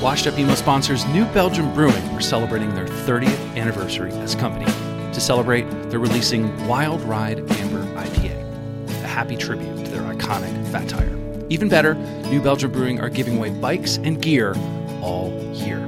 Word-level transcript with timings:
Washed 0.00 0.28
Up 0.28 0.38
Emo 0.38 0.54
sponsors 0.54 1.04
New 1.06 1.24
Belgium 1.32 1.74
Brewing 1.74 2.04
are 2.10 2.20
celebrating 2.20 2.72
their 2.72 2.86
30th 2.86 3.56
anniversary 3.56 4.12
as 4.12 4.34
a 4.34 4.38
company. 4.38 4.64
To 5.12 5.20
celebrate, 5.20 5.64
they're 5.90 5.98
releasing 5.98 6.68
Wild 6.68 7.02
Ride 7.02 7.40
Amber 7.52 7.82
IPA, 8.00 8.92
a 9.02 9.06
happy 9.08 9.36
tribute 9.36 9.84
to 9.86 9.90
their 9.90 10.02
iconic 10.02 10.68
fat 10.68 10.88
tire. 10.88 11.18
Even 11.48 11.68
better, 11.68 11.94
New 12.30 12.40
Belgium 12.40 12.70
Brewing 12.70 13.00
are 13.00 13.08
giving 13.08 13.38
away 13.38 13.50
bikes 13.50 13.96
and 13.96 14.22
gear 14.22 14.54
all 15.02 15.32
year. 15.52 15.80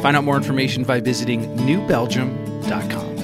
Find 0.00 0.16
out 0.16 0.22
more 0.22 0.36
information 0.36 0.84
by 0.84 1.00
visiting 1.00 1.48
newbelgium.com. 1.56 3.15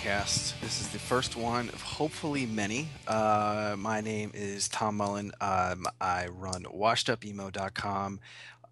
podcast. 0.00 0.58
This 0.60 0.80
is 0.80 0.88
the 0.88 0.98
first 0.98 1.36
one 1.36 1.68
of 1.68 1.82
hopefully 1.82 2.46
many. 2.46 2.88
Uh, 3.06 3.76
my 3.78 4.00
name 4.00 4.30
is 4.32 4.68
Tom 4.68 4.96
Mullen. 4.96 5.32
Um, 5.42 5.86
I 6.00 6.28
run 6.28 6.64
washedupemo.com, 6.64 8.20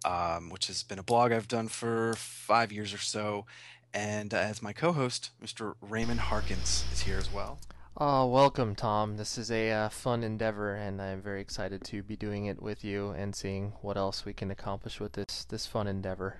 um, 0.05 0.49
which 0.49 0.67
has 0.67 0.81
been 0.81 0.97
a 0.97 1.03
blog 1.03 1.31
I've 1.31 1.47
done 1.47 1.67
for 1.67 2.15
five 2.15 2.71
years 2.71 2.93
or 2.93 2.97
so. 2.97 3.45
And 3.93 4.33
uh, 4.33 4.37
as 4.37 4.63
my 4.63 4.73
co 4.73 4.91
host, 4.91 5.29
Mr. 5.43 5.75
Raymond 5.81 6.19
Harkins 6.19 6.85
is 6.91 7.01
here 7.01 7.17
as 7.17 7.31
well. 7.31 7.59
Oh, 7.97 8.25
welcome, 8.25 8.73
Tom. 8.73 9.17
This 9.17 9.37
is 9.37 9.51
a 9.51 9.71
uh, 9.71 9.89
fun 9.89 10.23
endeavor, 10.23 10.73
and 10.73 10.99
I'm 10.99 11.21
very 11.21 11.41
excited 11.41 11.83
to 11.85 12.01
be 12.01 12.15
doing 12.15 12.45
it 12.45 12.59
with 12.61 12.83
you 12.83 13.11
and 13.11 13.35
seeing 13.35 13.73
what 13.81 13.97
else 13.97 14.25
we 14.25 14.33
can 14.33 14.49
accomplish 14.49 14.99
with 14.99 15.13
this 15.13 15.45
this 15.45 15.67
fun 15.67 15.87
endeavor. 15.87 16.37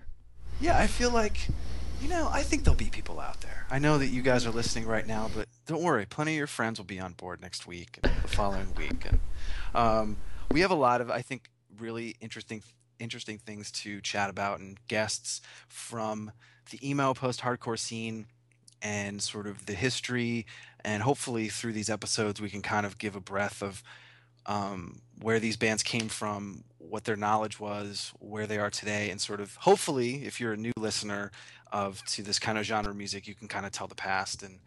Yeah, 0.62 0.78
I 0.78 0.88
feel 0.88 1.12
like, 1.12 1.48
you 2.02 2.08
know, 2.08 2.30
I 2.32 2.44
think 2.44 2.64
there'll 2.64 2.78
be 2.78 2.90
people 2.90 3.20
out 3.20 3.42
there. 3.42 3.66
I 3.70 3.80
know 3.80 3.98
that 3.98 4.08
you 4.08 4.22
guys 4.22 4.46
are 4.46 4.52
listening 4.52 4.86
right 4.86 5.06
now, 5.06 5.30
but 5.36 5.48
don't 5.68 5.82
worry, 5.82 6.06
plenty 6.06 6.32
of 6.32 6.38
your 6.38 6.48
friends 6.48 6.80
will 6.80 6.86
be 6.86 7.00
on 7.00 7.14
board 7.14 7.42
next 7.42 7.68
week 7.68 8.00
and 8.02 8.14
the 8.24 8.28
following 8.28 8.74
week. 8.76 9.06
And 9.06 9.20
um, 9.76 10.18
we 10.52 10.62
have 10.62 10.72
a 10.72 10.76
lot 10.76 11.02
of, 11.02 11.12
I 11.12 11.22
think, 11.22 11.50
really 11.78 12.16
interesting, 12.22 12.64
interesting 13.00 13.38
things 13.38 13.72
to 13.72 14.00
chat 14.02 14.30
about 14.30 14.60
and 14.60 14.78
guests 14.88 15.42
from 15.68 16.32
the 16.72 16.90
emo 16.90 17.14
post-hardcore 17.14 17.78
scene 17.78 18.28
and 18.82 19.22
sort 19.22 19.46
of 19.46 19.66
the 19.66 19.74
history. 19.74 20.46
And 20.86 21.04
hopefully, 21.04 21.50
through 21.50 21.74
these 21.74 21.90
episodes, 21.90 22.40
we 22.40 22.50
can 22.50 22.62
kind 22.62 22.86
of 22.86 22.98
give 22.98 23.16
a 23.16 23.22
breath 23.22 23.62
of 23.62 23.84
um, 24.46 25.02
where 25.22 25.40
these 25.40 25.58
bands 25.58 25.84
came 25.84 26.08
from, 26.08 26.64
what 26.78 27.04
their 27.04 27.18
knowledge 27.18 27.60
was, 27.60 28.14
where 28.20 28.48
they 28.48 28.58
are 28.58 28.70
today, 28.70 29.10
and 29.12 29.20
sort 29.20 29.42
of 29.42 29.56
hopefully, 29.58 30.26
if 30.26 30.40
you're 30.40 30.54
a 30.54 30.58
new 30.58 30.72
listener 30.78 31.32
of 31.72 32.04
to 32.06 32.24
this 32.24 32.40
kind 32.40 32.58
of 32.58 32.66
genre 32.66 32.94
music, 32.94 33.28
you 33.28 33.36
can 33.36 33.48
kind 33.48 33.66
of 33.66 33.72
tell 33.72 33.88
the 33.88 33.96
past, 33.96 34.44
and 34.44 34.60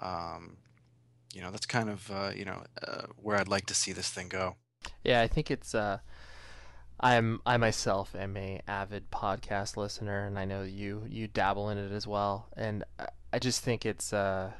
um, 0.00 0.56
you 1.32 1.40
know 1.40 1.50
that's 1.50 1.66
kind 1.66 1.88
of 1.88 2.10
uh, 2.10 2.30
you 2.34 2.44
know 2.44 2.62
uh, 2.86 3.02
where 3.16 3.36
I'd 3.36 3.48
like 3.48 3.66
to 3.66 3.74
see 3.74 3.92
this 3.92 4.08
thing 4.08 4.28
go. 4.28 4.56
Yeah, 5.04 5.20
I 5.20 5.26
think 5.26 5.50
it's. 5.50 5.74
Uh, 5.74 5.98
I'm 7.00 7.40
I 7.46 7.56
myself 7.58 8.14
am 8.16 8.36
a 8.36 8.60
avid 8.66 9.10
podcast 9.10 9.76
listener, 9.76 10.24
and 10.26 10.38
I 10.38 10.44
know 10.44 10.62
you 10.62 11.04
you 11.08 11.28
dabble 11.28 11.70
in 11.70 11.78
it 11.78 11.92
as 11.92 12.06
well. 12.06 12.48
And 12.56 12.84
I, 13.32 13.38
just 13.38 13.62
think 13.62 13.86
it's 13.86 14.12
uh, 14.12 14.50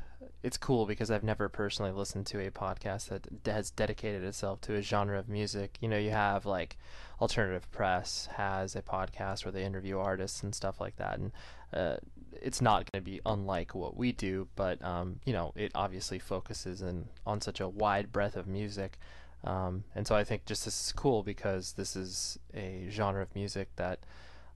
it's 0.43 0.57
cool 0.57 0.87
because 0.87 1.11
I've 1.11 1.25
never 1.25 1.49
personally 1.49 1.91
listened 1.91 2.27
to 2.27 2.47
a 2.47 2.51
podcast 2.51 3.09
that 3.09 3.27
has 3.51 3.71
dedicated 3.71 4.23
itself 4.23 4.61
to 4.63 4.75
a 4.75 4.83
genre 4.83 5.19
of 5.19 5.29
music. 5.29 5.77
You 5.81 5.89
know, 5.89 5.99
you 5.99 6.11
have 6.11 6.47
like 6.47 6.77
alternative 7.21 7.71
press 7.73 8.29
has 8.37 8.77
a 8.77 8.83
podcast 8.83 9.45
where 9.45 9.53
they 9.53 9.65
interview 9.65 9.99
artists 9.99 10.43
and 10.43 10.55
stuff 10.55 10.81
like 10.81 10.97
that, 10.97 11.19
and 11.19 11.33
uh, 11.73 11.97
it's 12.41 12.61
not 12.61 12.91
going 12.91 13.03
to 13.03 13.11
be 13.11 13.21
unlike 13.27 13.75
what 13.75 13.97
we 13.97 14.13
do, 14.13 14.47
but 14.55 14.83
um, 14.85 15.21
you 15.25 15.33
know, 15.33 15.53
it 15.57 15.73
obviously 15.75 16.19
focuses 16.19 16.83
in 16.83 17.09
on 17.27 17.41
such 17.41 17.61
a 17.61 17.69
wide 17.69 18.13
breadth 18.13 18.37
of 18.37 18.47
music. 18.47 18.99
Um, 19.45 19.85
and 19.95 20.07
so 20.07 20.15
I 20.15 20.25
think 20.25 20.47
just 20.47 20.65
this 20.65 20.87
is 20.87 20.93
cool 20.93 21.23
because 21.23 21.73
this 21.73 21.97
is 21.97 22.39
a 22.55 22.87
genre 22.91 23.23
of 23.23 23.35
music 23.35 23.69
that 23.77 24.01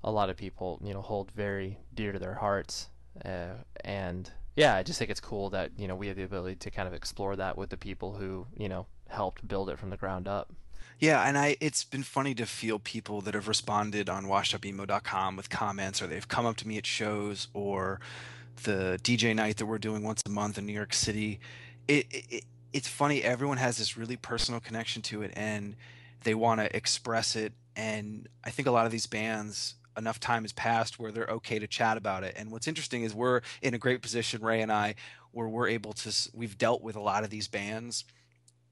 a 0.04 0.10
lot 0.10 0.31
of 0.31 0.37
people, 0.37 0.81
you 0.82 0.93
know, 0.93 1.03
hold 1.03 1.31
very 1.32 1.78
dear 1.94 2.12
to 2.12 2.19
their 2.19 2.34
hearts. 2.34 2.88
Uh, 3.25 3.54
and 3.84 4.31
yeah, 4.54 4.76
I 4.76 4.82
just 4.82 4.98
think 4.98 5.10
it's 5.10 5.20
cool 5.20 5.50
that, 5.50 5.70
you 5.76 5.88
know, 5.88 5.96
we 5.96 6.08
have 6.08 6.16
the 6.16 6.24
ability 6.24 6.56
to 6.56 6.70
kind 6.70 6.86
of 6.86 6.94
explore 6.94 7.36
that 7.36 7.56
with 7.56 7.70
the 7.70 7.76
people 7.76 8.14
who, 8.14 8.46
you 8.56 8.68
know, 8.68 8.86
helped 9.08 9.46
build 9.46 9.70
it 9.70 9.78
from 9.78 9.90
the 9.90 9.96
ground 9.96 10.28
up. 10.28 10.52
Yeah, 10.98 11.26
and 11.26 11.36
I 11.36 11.56
it's 11.60 11.82
been 11.82 12.04
funny 12.04 12.34
to 12.36 12.46
feel 12.46 12.78
people 12.78 13.22
that 13.22 13.34
have 13.34 13.48
responded 13.48 14.08
on 14.08 14.26
washedupemo.com 14.26 15.36
with 15.36 15.50
comments 15.50 16.00
or 16.00 16.06
they've 16.06 16.28
come 16.28 16.46
up 16.46 16.56
to 16.58 16.68
me 16.68 16.78
at 16.78 16.86
shows 16.86 17.48
or 17.54 18.00
the 18.62 19.00
DJ 19.02 19.34
night 19.34 19.56
that 19.56 19.66
we're 19.66 19.78
doing 19.78 20.04
once 20.04 20.22
a 20.26 20.28
month 20.28 20.58
in 20.58 20.66
New 20.66 20.72
York 20.72 20.92
City. 20.94 21.40
It, 21.88 22.06
it 22.10 22.44
it's 22.72 22.88
funny 22.88 23.22
everyone 23.22 23.56
has 23.56 23.78
this 23.78 23.96
really 23.96 24.16
personal 24.16 24.60
connection 24.60 25.02
to 25.02 25.22
it 25.22 25.32
and 25.34 25.74
they 26.22 26.34
want 26.34 26.60
to 26.60 26.74
express 26.76 27.34
it 27.34 27.52
and 27.74 28.28
I 28.44 28.50
think 28.50 28.69
a 28.69 28.70
lot 28.70 28.86
of 28.86 28.92
these 28.92 29.06
bands 29.06 29.74
enough 29.97 30.20
time 30.20 30.42
has 30.42 30.53
passed 30.53 30.98
where 30.98 31.12
they're 31.12 31.26
okay 31.26 31.58
to 31.58 31.66
chat 31.66 31.97
about 31.97 32.25
it. 32.25 32.34
And 32.36 32.50
what's 32.50 32.69
interesting 32.69 33.03
is 33.03 33.14
we're 33.14 33.41
in 33.60 33.75
a 33.75 33.78
great 33.78 34.03
position 34.03 34.42
Ray 34.42 34.60
and 34.60 34.72
I 34.72 34.94
where 35.32 35.48
we're 35.48 35.69
able 35.69 35.92
to 35.94 36.30
we've 36.34 36.58
dealt 36.58 36.82
with 36.82 36.97
a 36.97 37.00
lot 37.00 37.25
of 37.25 37.30
these 37.30 37.48
bands 37.48 38.04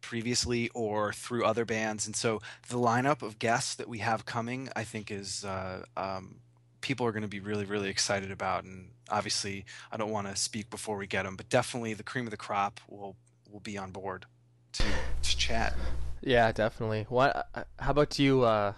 previously 0.00 0.70
or 0.74 1.12
through 1.12 1.44
other 1.44 1.64
bands. 1.64 2.06
And 2.06 2.16
so 2.16 2.40
the 2.68 2.76
lineup 2.76 3.22
of 3.22 3.38
guests 3.38 3.74
that 3.76 3.88
we 3.88 3.98
have 3.98 4.24
coming, 4.24 4.68
I 4.74 4.84
think, 4.84 5.10
is 5.10 5.44
uh, 5.44 5.84
um, 5.96 6.36
people 6.80 7.06
are 7.06 7.12
going 7.12 7.22
to 7.22 7.28
be 7.28 7.40
really, 7.40 7.64
really 7.64 7.88
excited 7.88 8.30
about. 8.30 8.64
And 8.64 8.90
obviously, 9.10 9.64
I 9.92 9.96
don't 9.96 10.10
want 10.10 10.26
to 10.28 10.36
speak 10.36 10.70
before 10.70 10.96
we 10.96 11.06
get 11.06 11.24
them, 11.24 11.36
but 11.36 11.48
definitely 11.48 11.94
the 11.94 12.02
cream 12.02 12.26
of 12.26 12.30
the 12.30 12.36
crop 12.36 12.80
will 12.88 13.16
will 13.50 13.60
be 13.60 13.76
on 13.76 13.90
board 13.90 14.26
to, 14.72 14.84
to 15.22 15.36
chat. 15.36 15.74
Yeah, 16.22 16.52
definitely. 16.52 17.06
What? 17.08 17.48
uh, 17.54 17.64
How 17.78 17.90
about 17.90 18.18
you, 18.18 18.42
uh, 18.42 18.74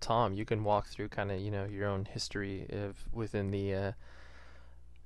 Tom? 0.00 0.34
You 0.34 0.44
can 0.44 0.64
walk 0.64 0.86
through 0.86 1.08
kind 1.08 1.30
of 1.30 1.40
you 1.40 1.50
know 1.50 1.64
your 1.64 1.88
own 1.88 2.06
history 2.06 2.66
of 2.70 2.96
within 3.12 3.50
the 3.50 3.74
uh, 3.74 3.92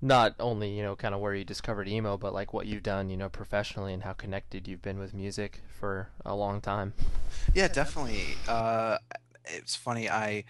not 0.01 0.35
only 0.41 0.71
you 0.71 0.83
know 0.83 0.97
kind 0.97 1.15
of 1.15 1.21
where 1.21 1.35
you 1.35 1.45
discovered 1.45 1.89
emo, 1.89 2.17
but 2.17 2.35
like 2.35 2.53
what 2.53 2.67
you've 2.67 2.83
done 2.83 3.11
you 3.11 3.17
know 3.17 3.29
professionally 3.29 3.93
and 3.93 4.03
how 4.03 4.13
connected 4.13 4.69
you've 4.69 4.83
been 4.83 4.99
with 4.99 5.15
music 5.15 5.63
for 5.69 6.09
a 6.25 6.35
long 6.35 6.61
time. 6.61 6.93
Yeah, 7.55 7.69
definitely. 7.69 8.25
Uh, 8.49 8.99
it's 9.45 9.75
funny. 9.75 10.09
I 10.09 10.45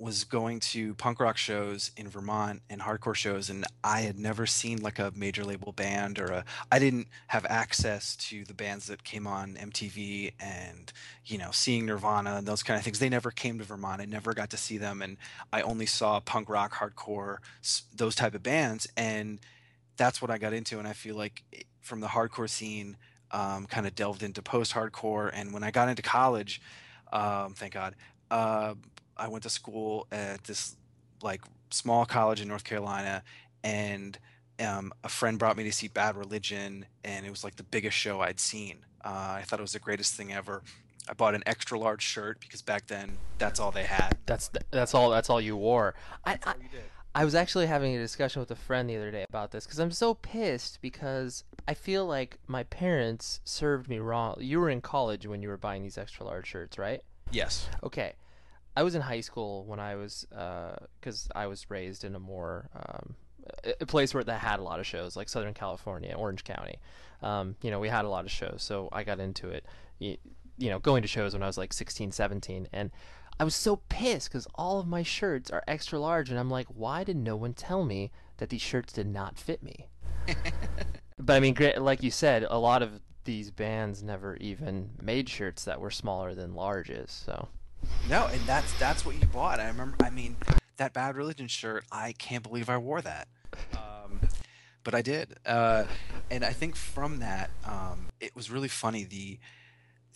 was 0.00 0.24
going 0.24 0.58
to 0.58 0.94
punk 0.94 1.20
rock 1.20 1.36
shows 1.36 1.90
in 1.94 2.08
Vermont 2.08 2.62
and 2.70 2.80
hardcore 2.80 3.14
shows, 3.14 3.50
and 3.50 3.66
I 3.84 4.00
had 4.00 4.18
never 4.18 4.46
seen 4.46 4.80
like 4.80 4.98
a 4.98 5.12
major 5.14 5.44
label 5.44 5.72
band 5.72 6.18
or 6.18 6.26
a. 6.26 6.44
I 6.72 6.78
didn't 6.78 7.08
have 7.26 7.44
access 7.44 8.16
to 8.16 8.44
the 8.46 8.54
bands 8.54 8.86
that 8.86 9.04
came 9.04 9.26
on 9.26 9.56
MTV 9.56 10.32
and 10.40 10.90
you 11.26 11.36
know 11.36 11.50
seeing 11.52 11.84
Nirvana 11.84 12.36
and 12.36 12.48
those 12.48 12.62
kind 12.62 12.78
of 12.78 12.84
things. 12.84 12.98
They 12.98 13.10
never 13.10 13.30
came 13.30 13.58
to 13.58 13.64
Vermont. 13.64 14.00
I 14.00 14.06
never 14.06 14.32
got 14.32 14.48
to 14.50 14.56
see 14.56 14.78
them, 14.78 15.02
and 15.02 15.18
I 15.52 15.60
only 15.60 15.86
saw 15.86 16.18
punk 16.18 16.48
rock, 16.48 16.72
hardcore, 16.72 17.36
those 17.94 18.14
type 18.14 18.34
of 18.34 18.42
bands, 18.42 18.88
and 18.96 19.38
that's 19.98 20.22
what 20.22 20.30
I 20.30 20.38
got 20.38 20.54
into. 20.54 20.78
And 20.78 20.88
I 20.88 20.94
feel 20.94 21.14
like 21.14 21.66
from 21.82 22.00
the 22.00 22.08
hardcore 22.08 22.48
scene, 22.48 22.96
um, 23.32 23.66
kind 23.66 23.86
of 23.86 23.94
delved 23.94 24.22
into 24.22 24.40
post-hardcore, 24.40 25.30
and 25.34 25.52
when 25.52 25.62
I 25.62 25.70
got 25.70 25.90
into 25.90 26.02
college, 26.02 26.62
um, 27.12 27.52
thank 27.52 27.74
God. 27.74 27.96
Uh, 28.30 28.74
I 29.20 29.28
went 29.28 29.42
to 29.44 29.50
school 29.50 30.06
at 30.10 30.44
this 30.44 30.76
like 31.22 31.42
small 31.70 32.06
college 32.06 32.40
in 32.40 32.48
North 32.48 32.64
Carolina, 32.64 33.22
and 33.62 34.18
um, 34.58 34.92
a 35.04 35.08
friend 35.08 35.38
brought 35.38 35.56
me 35.56 35.64
to 35.64 35.72
see 35.72 35.88
Bad 35.88 36.16
Religion, 36.16 36.86
and 37.04 37.26
it 37.26 37.30
was 37.30 37.44
like 37.44 37.56
the 37.56 37.62
biggest 37.62 37.96
show 37.96 38.20
I'd 38.20 38.40
seen. 38.40 38.78
Uh, 39.04 39.36
I 39.38 39.42
thought 39.42 39.58
it 39.58 39.62
was 39.62 39.72
the 39.72 39.78
greatest 39.78 40.14
thing 40.14 40.32
ever. 40.32 40.62
I 41.08 41.12
bought 41.12 41.34
an 41.34 41.42
extra 41.46 41.78
large 41.78 42.02
shirt 42.02 42.40
because 42.40 42.62
back 42.62 42.86
then 42.86 43.18
that's 43.38 43.60
all 43.60 43.70
they 43.70 43.84
had. 43.84 44.16
That's 44.26 44.50
that's 44.70 44.94
all 44.94 45.10
that's 45.10 45.28
all 45.28 45.40
you 45.40 45.56
wore. 45.56 45.94
I, 46.24 46.32
I 46.32 46.38
all 46.46 46.54
you 46.62 46.68
did. 46.68 46.82
I 47.12 47.24
was 47.24 47.34
actually 47.34 47.66
having 47.66 47.96
a 47.96 47.98
discussion 47.98 48.38
with 48.38 48.52
a 48.52 48.56
friend 48.56 48.88
the 48.88 48.96
other 48.96 49.10
day 49.10 49.24
about 49.28 49.50
this 49.50 49.66
because 49.66 49.80
I'm 49.80 49.90
so 49.90 50.14
pissed 50.14 50.80
because 50.80 51.42
I 51.66 51.74
feel 51.74 52.06
like 52.06 52.38
my 52.46 52.62
parents 52.62 53.40
served 53.44 53.88
me 53.88 53.98
wrong. 53.98 54.36
You 54.38 54.60
were 54.60 54.70
in 54.70 54.80
college 54.80 55.26
when 55.26 55.42
you 55.42 55.48
were 55.48 55.56
buying 55.56 55.82
these 55.82 55.98
extra 55.98 56.24
large 56.24 56.46
shirts, 56.46 56.78
right? 56.78 57.02
Yes. 57.32 57.68
Okay. 57.82 58.14
I 58.76 58.82
was 58.82 58.94
in 58.94 59.02
high 59.02 59.20
school 59.20 59.64
when 59.64 59.80
I 59.80 59.96
was, 59.96 60.26
because 60.30 61.28
I 61.34 61.46
was 61.46 61.70
raised 61.70 62.04
in 62.04 62.14
a 62.14 62.20
more, 62.20 62.70
um, 62.74 63.16
a 63.80 63.86
place 63.86 64.14
where 64.14 64.24
that 64.24 64.40
had 64.40 64.60
a 64.60 64.62
lot 64.62 64.80
of 64.80 64.86
shows, 64.86 65.16
like 65.16 65.28
Southern 65.28 65.54
California, 65.54 66.14
Orange 66.16 66.44
County. 66.44 66.76
Um, 67.22 67.56
you 67.62 67.70
know, 67.70 67.80
we 67.80 67.88
had 67.88 68.04
a 68.04 68.08
lot 68.08 68.24
of 68.24 68.30
shows, 68.30 68.62
so 68.62 68.88
I 68.92 69.02
got 69.02 69.20
into 69.20 69.48
it. 69.48 69.66
You, 69.98 70.16
you 70.56 70.70
know, 70.70 70.78
going 70.78 71.02
to 71.02 71.08
shows 71.08 71.32
when 71.32 71.42
I 71.42 71.46
was 71.46 71.58
like 71.58 71.72
16, 71.72 72.12
17, 72.12 72.68
and 72.72 72.90
I 73.38 73.44
was 73.44 73.54
so 73.54 73.76
pissed 73.88 74.28
because 74.28 74.46
all 74.54 74.78
of 74.78 74.86
my 74.86 75.02
shirts 75.02 75.50
are 75.50 75.64
extra 75.66 75.98
large, 75.98 76.30
and 76.30 76.38
I'm 76.38 76.50
like, 76.50 76.66
why 76.68 77.04
did 77.04 77.16
no 77.16 77.36
one 77.36 77.54
tell 77.54 77.84
me 77.84 78.12
that 78.36 78.50
these 78.50 78.60
shirts 78.60 78.92
did 78.92 79.06
not 79.06 79.38
fit 79.38 79.62
me? 79.62 79.88
but 81.18 81.36
I 81.36 81.40
mean, 81.40 81.56
like 81.78 82.02
you 82.02 82.10
said, 82.10 82.46
a 82.48 82.58
lot 82.58 82.82
of 82.82 83.00
these 83.24 83.50
bands 83.50 84.02
never 84.02 84.36
even 84.36 84.90
made 85.00 85.28
shirts 85.28 85.64
that 85.64 85.80
were 85.80 85.90
smaller 85.90 86.34
than 86.34 86.52
larges. 86.52 87.10
So 87.10 87.48
no, 88.08 88.26
and 88.32 88.40
that's 88.42 88.72
that's 88.78 89.04
what 89.04 89.20
you 89.20 89.26
bought. 89.26 89.60
I 89.60 89.68
remember. 89.68 89.96
I 90.00 90.10
mean, 90.10 90.36
that 90.76 90.92
Bad 90.92 91.16
Religion 91.16 91.48
shirt. 91.48 91.84
I 91.90 92.12
can't 92.12 92.42
believe 92.42 92.68
I 92.68 92.76
wore 92.76 93.00
that. 93.00 93.28
Um, 93.74 94.20
but 94.82 94.94
I 94.94 95.02
did, 95.02 95.34
uh, 95.44 95.84
and 96.30 96.44
I 96.44 96.52
think 96.52 96.76
from 96.76 97.18
that, 97.18 97.50
um, 97.64 98.06
it 98.20 98.34
was 98.34 98.50
really 98.50 98.68
funny. 98.68 99.04
The 99.04 99.38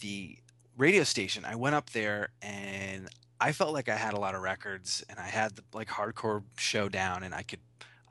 the 0.00 0.38
radio 0.76 1.05
station. 1.05 1.44
I 1.44 1.55
went 1.55 1.75
up 1.75 1.90
there 1.90 2.31
and 2.43 3.08
I 3.40 3.52
felt 3.52 3.72
like 3.72 3.88
I 3.88 3.96
had 3.96 4.14
a 4.14 4.19
lot 4.19 4.34
of 4.34 4.43
records, 4.43 5.05
and 5.08 5.19
I 5.19 5.26
had 5.26 5.56
the 5.56 5.62
like 5.72 5.88
hardcore 5.88 6.43
show 6.56 6.88
down, 6.88 7.22
and 7.22 7.34
I 7.34 7.43
could 7.43 7.60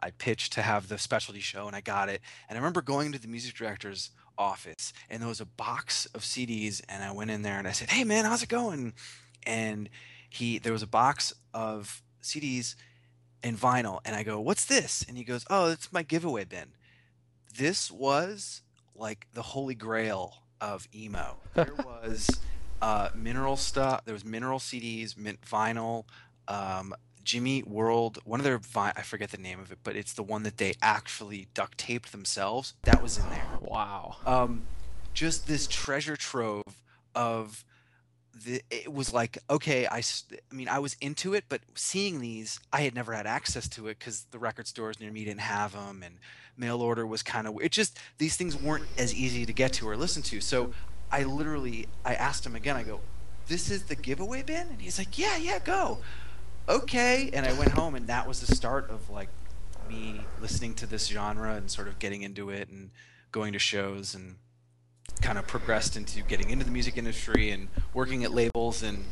I 0.02 0.12
pitched 0.12 0.54
to 0.54 0.62
have 0.62 0.90
the 0.90 0.98
specialty 0.98 1.40
show, 1.40 1.66
and 1.68 1.76
I 1.76 1.82
got 1.82 2.10
it. 2.10 2.22
And 2.50 2.58
I 2.58 2.60
remember 2.60 2.82
going 2.82 3.12
to 3.14 3.20
the 3.20 3.28
music 3.28 3.56
director's 3.56 4.12
office, 4.38 4.94
and 5.10 5.22
there 5.22 5.30
was 5.30 5.42
a 5.42 5.46
box 5.46 6.06
of 6.08 6.22
CDs, 6.22 6.82
and 6.90 7.04
I 7.04 7.12
went 7.12 7.32
in 7.32 7.42
there 7.42 7.58
and 7.58 7.68
I 7.68 7.72
said, 7.72 7.90
"Hey 7.90 8.04
man, 8.04 8.26
how's 8.26 8.44
it 8.44 8.50
going?" 8.50 8.94
And 9.45 9.90
he 10.30 10.57
there 10.57 10.74
was 10.74 10.84
a 10.84 10.88
box 10.88 11.34
of 11.54 12.01
CDs 12.22 12.75
and 13.44 13.60
vinyl, 13.60 14.00
and 14.06 14.16
I 14.16 14.24
go, 14.24 14.40
"What's 14.40 14.66
this?" 14.66 15.06
And 15.07 15.18
he 15.18 15.24
goes, 15.24 15.45
"Oh, 15.50 15.69
it's 15.69 15.92
my 15.92 16.04
giveaway 16.04 16.45
bin." 16.45 16.69
This 17.56 17.92
was 17.92 18.62
like 18.95 19.28
the 19.34 19.42
holy 19.42 19.75
grail 19.75 20.44
of 20.60 20.88
emo. 20.94 21.38
There 21.54 21.74
was 21.86 22.30
uh, 22.81 23.10
mineral 23.13 23.57
stuff. 23.57 24.06
There 24.06 24.13
was 24.13 24.25
mineral 24.25 24.60
CDs, 24.60 25.18
mint 25.18 25.42
vinyl. 25.42 26.06
Um, 26.48 26.94
Jimmy 27.24 27.63
World, 27.63 28.19
one 28.25 28.39
of 28.39 28.44
their 28.44 28.57
vi- 28.57 28.94
I 28.96 29.01
forget 29.01 29.31
the 29.31 29.38
name 29.38 29.60
of 29.60 29.72
it, 29.72 29.80
but 29.84 29.96
it's 29.96 30.13
the 30.13 30.24
one 30.24 30.44
that 30.44 30.57
they 30.57 30.74
actually 30.81 31.48
duct 31.54 31.78
taped 31.78 32.12
themselves. 32.12 32.74
That 32.84 33.01
was 33.01 33.18
in 33.18 33.30
there. 33.30 33.46
Wow. 33.62 34.18
Um, 34.25 34.63
just 35.13 35.48
this 35.48 35.68
treasure 35.68 36.18
trove 36.18 36.63
of 37.16 37.63
the. 38.34 38.62
It 38.70 38.94
was 38.94 39.14
like 39.14 39.38
okay, 39.50 39.86
I, 39.88 39.98
I 40.00 40.54
mean, 40.54 40.68
I 40.68 40.80
was 40.80 40.96
into 41.02 41.34
it, 41.34 41.46
but 41.50 41.62
seeing 41.76 42.20
these, 42.20 42.60
I 42.72 42.82
had 42.82 42.96
never 42.96 43.14
had 43.14 43.28
access 43.28 43.68
to 43.70 43.88
it 43.88 44.00
because 44.00 44.26
the 44.32 44.40
record 44.40 44.68
stores 44.68 45.00
near 45.00 45.12
me 45.12 45.26
didn't 45.26 45.42
have 45.42 45.74
them, 45.74 46.04
and 46.04 46.16
mail 46.58 46.82
order 46.82 47.06
was 47.06 47.24
kind 47.24 47.48
of. 47.48 47.58
It 47.62 47.72
just 47.72 48.00
these 48.18 48.36
things 48.36 48.56
weren't 48.60 48.86
as 48.98 49.14
easy 49.14 49.46
to 49.46 49.54
get 49.54 49.74
to 49.74 49.88
or 49.88 49.96
listen 49.96 50.22
to. 50.24 50.42
So 50.42 50.72
I 51.12 51.24
literally 51.24 51.88
I 52.06 52.16
asked 52.16 52.46
him 52.46 52.56
again. 52.56 52.76
I 52.76 52.84
go, 52.84 53.02
"This 53.48 53.70
is 53.70 53.84
the 53.84 53.96
giveaway 53.96 54.44
bin?" 54.44 54.68
And 54.70 54.82
he's 54.82 54.98
like, 54.98 55.18
"Yeah, 55.18 55.38
yeah, 55.38 55.60
go." 55.60 56.00
Okay, 56.68 57.30
and 57.34 57.46
I 57.46 57.54
went 57.54 57.72
home, 57.72 57.94
and 57.96 58.08
that 58.08 58.28
was 58.28 58.40
the 58.40 58.56
start 58.56 58.90
of 58.90 59.10
like 59.10 59.30
me 59.90 60.22
listening 60.42 60.74
to 60.76 60.86
this 60.86 61.08
genre 61.08 61.56
and 61.56 61.70
sort 61.70 61.88
of 61.88 62.00
getting 62.00 62.22
into 62.22 62.50
it 62.50 62.70
and 62.70 62.92
going 63.32 63.54
to 63.54 63.60
shows 63.60 64.16
and 64.16 64.36
kind 65.21 65.38
of 65.38 65.48
progressed 65.48 65.95
into 65.95 66.21
getting 66.21 66.50
into 66.50 66.65
the 66.65 66.71
music 66.71 66.98
industry 66.98 67.51
and 67.51 67.69
working 67.94 68.24
at 68.24 68.31
labels 68.31 68.83
and 68.83 69.06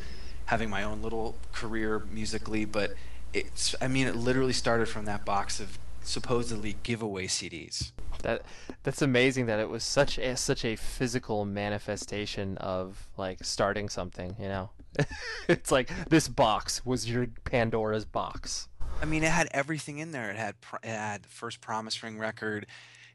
having 0.45 0.69
my 0.69 0.83
own 0.83 1.01
little 1.01 1.35
career 1.53 2.03
musically. 2.11 2.65
But 2.65 2.93
it's 3.33 3.75
I 3.81 3.87
mean, 3.87 4.07
it 4.07 4.15
literally 4.15 4.53
started 4.53 4.87
from 4.87 5.05
that 5.05 5.25
box 5.25 5.59
of 5.59 5.77
supposedly 6.03 6.77
giveaway 6.83 7.27
CDs 7.27 7.91
that 8.21 8.43
that's 8.83 9.01
amazing 9.01 9.45
that 9.47 9.59
it 9.59 9.69
was 9.69 9.83
such 9.83 10.17
a 10.17 10.35
such 10.37 10.63
a 10.65 10.75
physical 10.75 11.45
manifestation 11.45 12.57
of 12.57 13.09
like 13.17 13.43
starting 13.43 13.89
something 13.89 14.35
you 14.39 14.47
know? 14.47 14.69
It's 15.47 15.71
like 15.71 15.89
this 16.09 16.27
box 16.27 16.85
was 16.85 17.09
your 17.09 17.27
pandora's 17.45 18.05
box. 18.05 18.67
I 19.01 19.05
mean 19.05 19.23
it 19.23 19.31
had 19.31 19.47
everything 19.51 19.99
in 19.99 20.11
there. 20.11 20.29
It 20.29 20.37
had 20.37 20.55
it 20.83 20.89
had 20.89 21.25
first 21.25 21.61
promise 21.61 22.01
ring 22.03 22.17
record. 22.17 22.67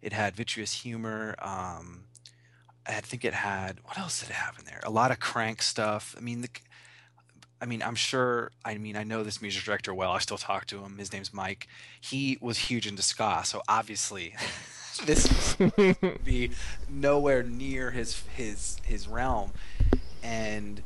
It 0.02 0.12
had 0.12 0.34
vitreous 0.36 0.72
humor 0.72 1.34
um 1.38 2.04
i 2.88 3.00
think 3.00 3.24
it 3.24 3.34
had 3.34 3.78
what 3.84 3.98
else 3.98 4.20
did 4.20 4.30
it 4.30 4.34
have 4.34 4.58
in 4.58 4.64
there 4.64 4.80
a 4.84 4.90
lot 4.90 5.10
of 5.10 5.18
crank 5.20 5.62
stuff 5.62 6.14
i 6.16 6.20
mean 6.20 6.40
the 6.40 6.48
I 7.60 7.64
mean, 7.64 7.82
I'm 7.82 7.94
sure. 7.94 8.50
I 8.64 8.76
mean, 8.76 8.96
I 8.96 9.04
know 9.04 9.22
this 9.22 9.40
music 9.40 9.64
director 9.64 9.94
well. 9.94 10.12
I 10.12 10.18
still 10.18 10.36
talk 10.36 10.66
to 10.66 10.82
him. 10.84 10.98
His 10.98 11.12
name's 11.12 11.32
Mike. 11.32 11.68
He 12.00 12.38
was 12.40 12.58
huge 12.58 12.86
into 12.86 13.02
ska, 13.02 13.42
so 13.44 13.62
obviously, 13.68 14.34
this 15.06 15.58
would 15.58 16.22
be 16.24 16.50
nowhere 16.88 17.42
near 17.42 17.90
his 17.90 18.22
his 18.36 18.76
his 18.84 19.08
realm. 19.08 19.52
And 20.22 20.82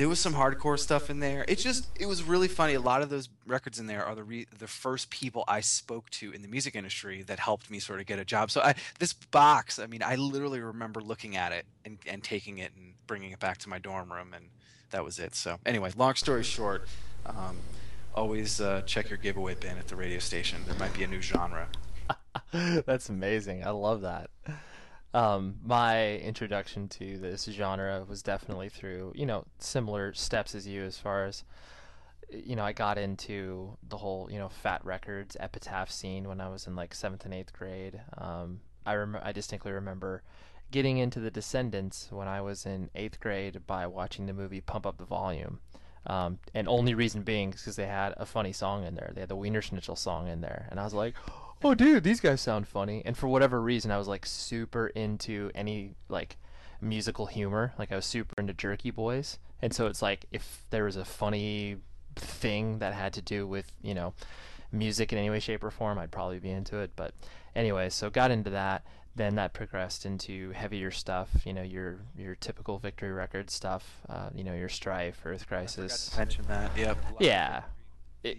there 0.00 0.08
was 0.08 0.18
some 0.18 0.32
hardcore 0.32 0.78
stuff 0.78 1.10
in 1.10 1.20
there. 1.20 1.44
It's 1.46 1.62
just 1.62 1.86
it 1.94 2.06
was 2.06 2.22
really 2.22 2.48
funny. 2.48 2.72
A 2.72 2.80
lot 2.80 3.02
of 3.02 3.10
those 3.10 3.28
records 3.46 3.78
in 3.78 3.86
there 3.86 4.02
are 4.02 4.14
the 4.14 4.24
re- 4.24 4.46
the 4.58 4.66
first 4.66 5.10
people 5.10 5.44
I 5.46 5.60
spoke 5.60 6.08
to 6.12 6.32
in 6.32 6.40
the 6.40 6.48
music 6.48 6.74
industry 6.74 7.20
that 7.24 7.38
helped 7.38 7.70
me 7.70 7.80
sort 7.80 8.00
of 8.00 8.06
get 8.06 8.18
a 8.18 8.24
job. 8.24 8.50
So 8.50 8.62
I, 8.62 8.76
this 8.98 9.12
box, 9.12 9.78
I 9.78 9.84
mean, 9.84 10.02
I 10.02 10.14
literally 10.14 10.60
remember 10.60 11.02
looking 11.02 11.36
at 11.36 11.52
it 11.52 11.66
and, 11.84 11.98
and 12.06 12.24
taking 12.24 12.56
it 12.56 12.72
and 12.78 12.94
bringing 13.06 13.32
it 13.32 13.40
back 13.40 13.58
to 13.58 13.68
my 13.68 13.78
dorm 13.78 14.10
room, 14.10 14.32
and 14.34 14.46
that 14.88 15.04
was 15.04 15.18
it. 15.18 15.34
So 15.34 15.58
anyway, 15.66 15.92
long 15.94 16.14
story 16.14 16.44
short. 16.44 16.88
Um, 17.26 17.58
always 18.14 18.58
uh, 18.58 18.80
check 18.86 19.10
your 19.10 19.18
giveaway 19.18 19.54
bin 19.54 19.76
at 19.76 19.88
the 19.88 19.96
radio 19.96 20.18
station. 20.18 20.62
There 20.66 20.78
might 20.78 20.94
be 20.94 21.04
a 21.04 21.08
new 21.08 21.20
genre. 21.20 21.68
That's 22.54 23.10
amazing. 23.10 23.66
I 23.66 23.70
love 23.70 24.00
that. 24.00 24.30
Um, 25.12 25.56
my 25.64 26.16
introduction 26.18 26.88
to 26.88 27.18
this 27.18 27.44
genre 27.44 28.04
was 28.08 28.22
definitely 28.22 28.68
through, 28.68 29.12
you 29.16 29.26
know, 29.26 29.44
similar 29.58 30.12
steps 30.14 30.54
as 30.54 30.68
you 30.68 30.84
as 30.84 30.98
far 30.98 31.24
as, 31.24 31.42
you 32.30 32.54
know, 32.54 32.64
I 32.64 32.72
got 32.72 32.96
into 32.96 33.76
the 33.88 33.96
whole, 33.96 34.28
you 34.30 34.38
know, 34.38 34.48
Fat 34.48 34.84
Wreck 34.84 35.06
Chords 35.06 35.36
epitaph 35.40 35.90
scene 35.90 36.28
when 36.28 36.40
I 36.40 36.48
was 36.48 36.66
in 36.66 36.76
like 36.76 36.94
seventh 36.94 37.24
and 37.24 37.34
eighth 37.34 37.52
grade. 37.52 38.00
Um, 38.16 38.60
I 38.86 38.94
rem- 38.94 39.18
I 39.20 39.32
distinctly 39.32 39.72
remember 39.72 40.22
getting 40.70 40.98
into 40.98 41.18
the 41.18 41.30
Descendents 41.30 42.08
when 42.10 42.28
I 42.28 42.40
was 42.40 42.64
in 42.64 42.90
eighth 42.94 43.18
grade 43.18 43.66
by 43.66 43.86
watching 43.88 44.26
the 44.26 44.32
movie 44.32 44.60
Pump 44.60 44.86
Up 44.86 44.98
the 44.98 45.04
Volume. 45.04 45.58
Um, 46.06 46.38
and 46.54 46.66
only 46.66 46.94
reason 46.94 47.22
being 47.22 47.50
because 47.50 47.76
they 47.76 47.86
had 47.86 48.14
a 48.16 48.24
funny 48.24 48.52
song 48.52 48.86
in 48.86 48.94
there. 48.94 49.10
They 49.14 49.20
had 49.20 49.28
the 49.28 49.36
Wiener 49.36 49.60
Schnitzel 49.60 49.96
song 49.96 50.28
in 50.28 50.40
there, 50.40 50.66
and 50.70 50.80
I 50.80 50.84
was 50.84 50.94
like, 50.94 51.14
oh 51.62 51.74
dude 51.74 52.04
these 52.04 52.20
guys 52.20 52.40
sound 52.40 52.66
funny. 52.66 53.02
And 53.04 53.16
for 53.16 53.28
whatever 53.28 53.60
reason 53.60 53.90
i 53.90 53.98
was 53.98 54.08
like 54.08 54.26
super 54.26 54.88
into 54.88 55.50
any 55.54 55.94
like 56.08 56.36
musical 56.80 57.26
humor. 57.26 57.72
Like 57.78 57.92
i 57.92 57.96
was 57.96 58.06
super 58.06 58.34
into 58.38 58.54
jerky 58.54 58.90
boys. 58.90 59.38
And 59.62 59.74
so 59.74 59.86
it's 59.86 60.02
like 60.02 60.26
if 60.32 60.64
there 60.70 60.84
was 60.84 60.96
a 60.96 61.04
funny 61.04 61.76
thing 62.16 62.78
that 62.78 62.92
had 62.94 63.12
to 63.14 63.22
do 63.22 63.46
with 63.46 63.72
you 63.82 63.94
know 63.94 64.14
music 64.72 65.12
in 65.12 65.18
any 65.18 65.30
way 65.30 65.40
shape 65.40 65.64
or 65.64 65.70
form 65.70 65.98
i'd 65.98 66.10
probably 66.10 66.38
be 66.38 66.50
into 66.50 66.78
it. 66.78 66.92
But 66.96 67.14
anyway 67.54 67.90
so 67.90 68.10
got 68.10 68.30
into 68.30 68.50
that. 68.50 68.84
Then 69.16 69.34
that 69.34 69.52
progressed 69.52 70.06
into 70.06 70.52
heavier 70.52 70.90
stuff 70.90 71.28
you 71.44 71.52
know 71.52 71.62
your 71.62 71.98
your 72.16 72.36
typical 72.36 72.78
victory 72.78 73.12
record 73.12 73.50
stuff 73.50 74.00
uh, 74.08 74.30
you 74.34 74.44
know 74.44 74.54
your 74.54 74.68
strife 74.68 75.20
earth 75.24 75.46
crisis. 75.46 76.16
mention 76.16 76.44
that. 76.46 76.76
Yep. 76.76 76.96
Yeah. 77.18 77.62
The, 78.22 78.36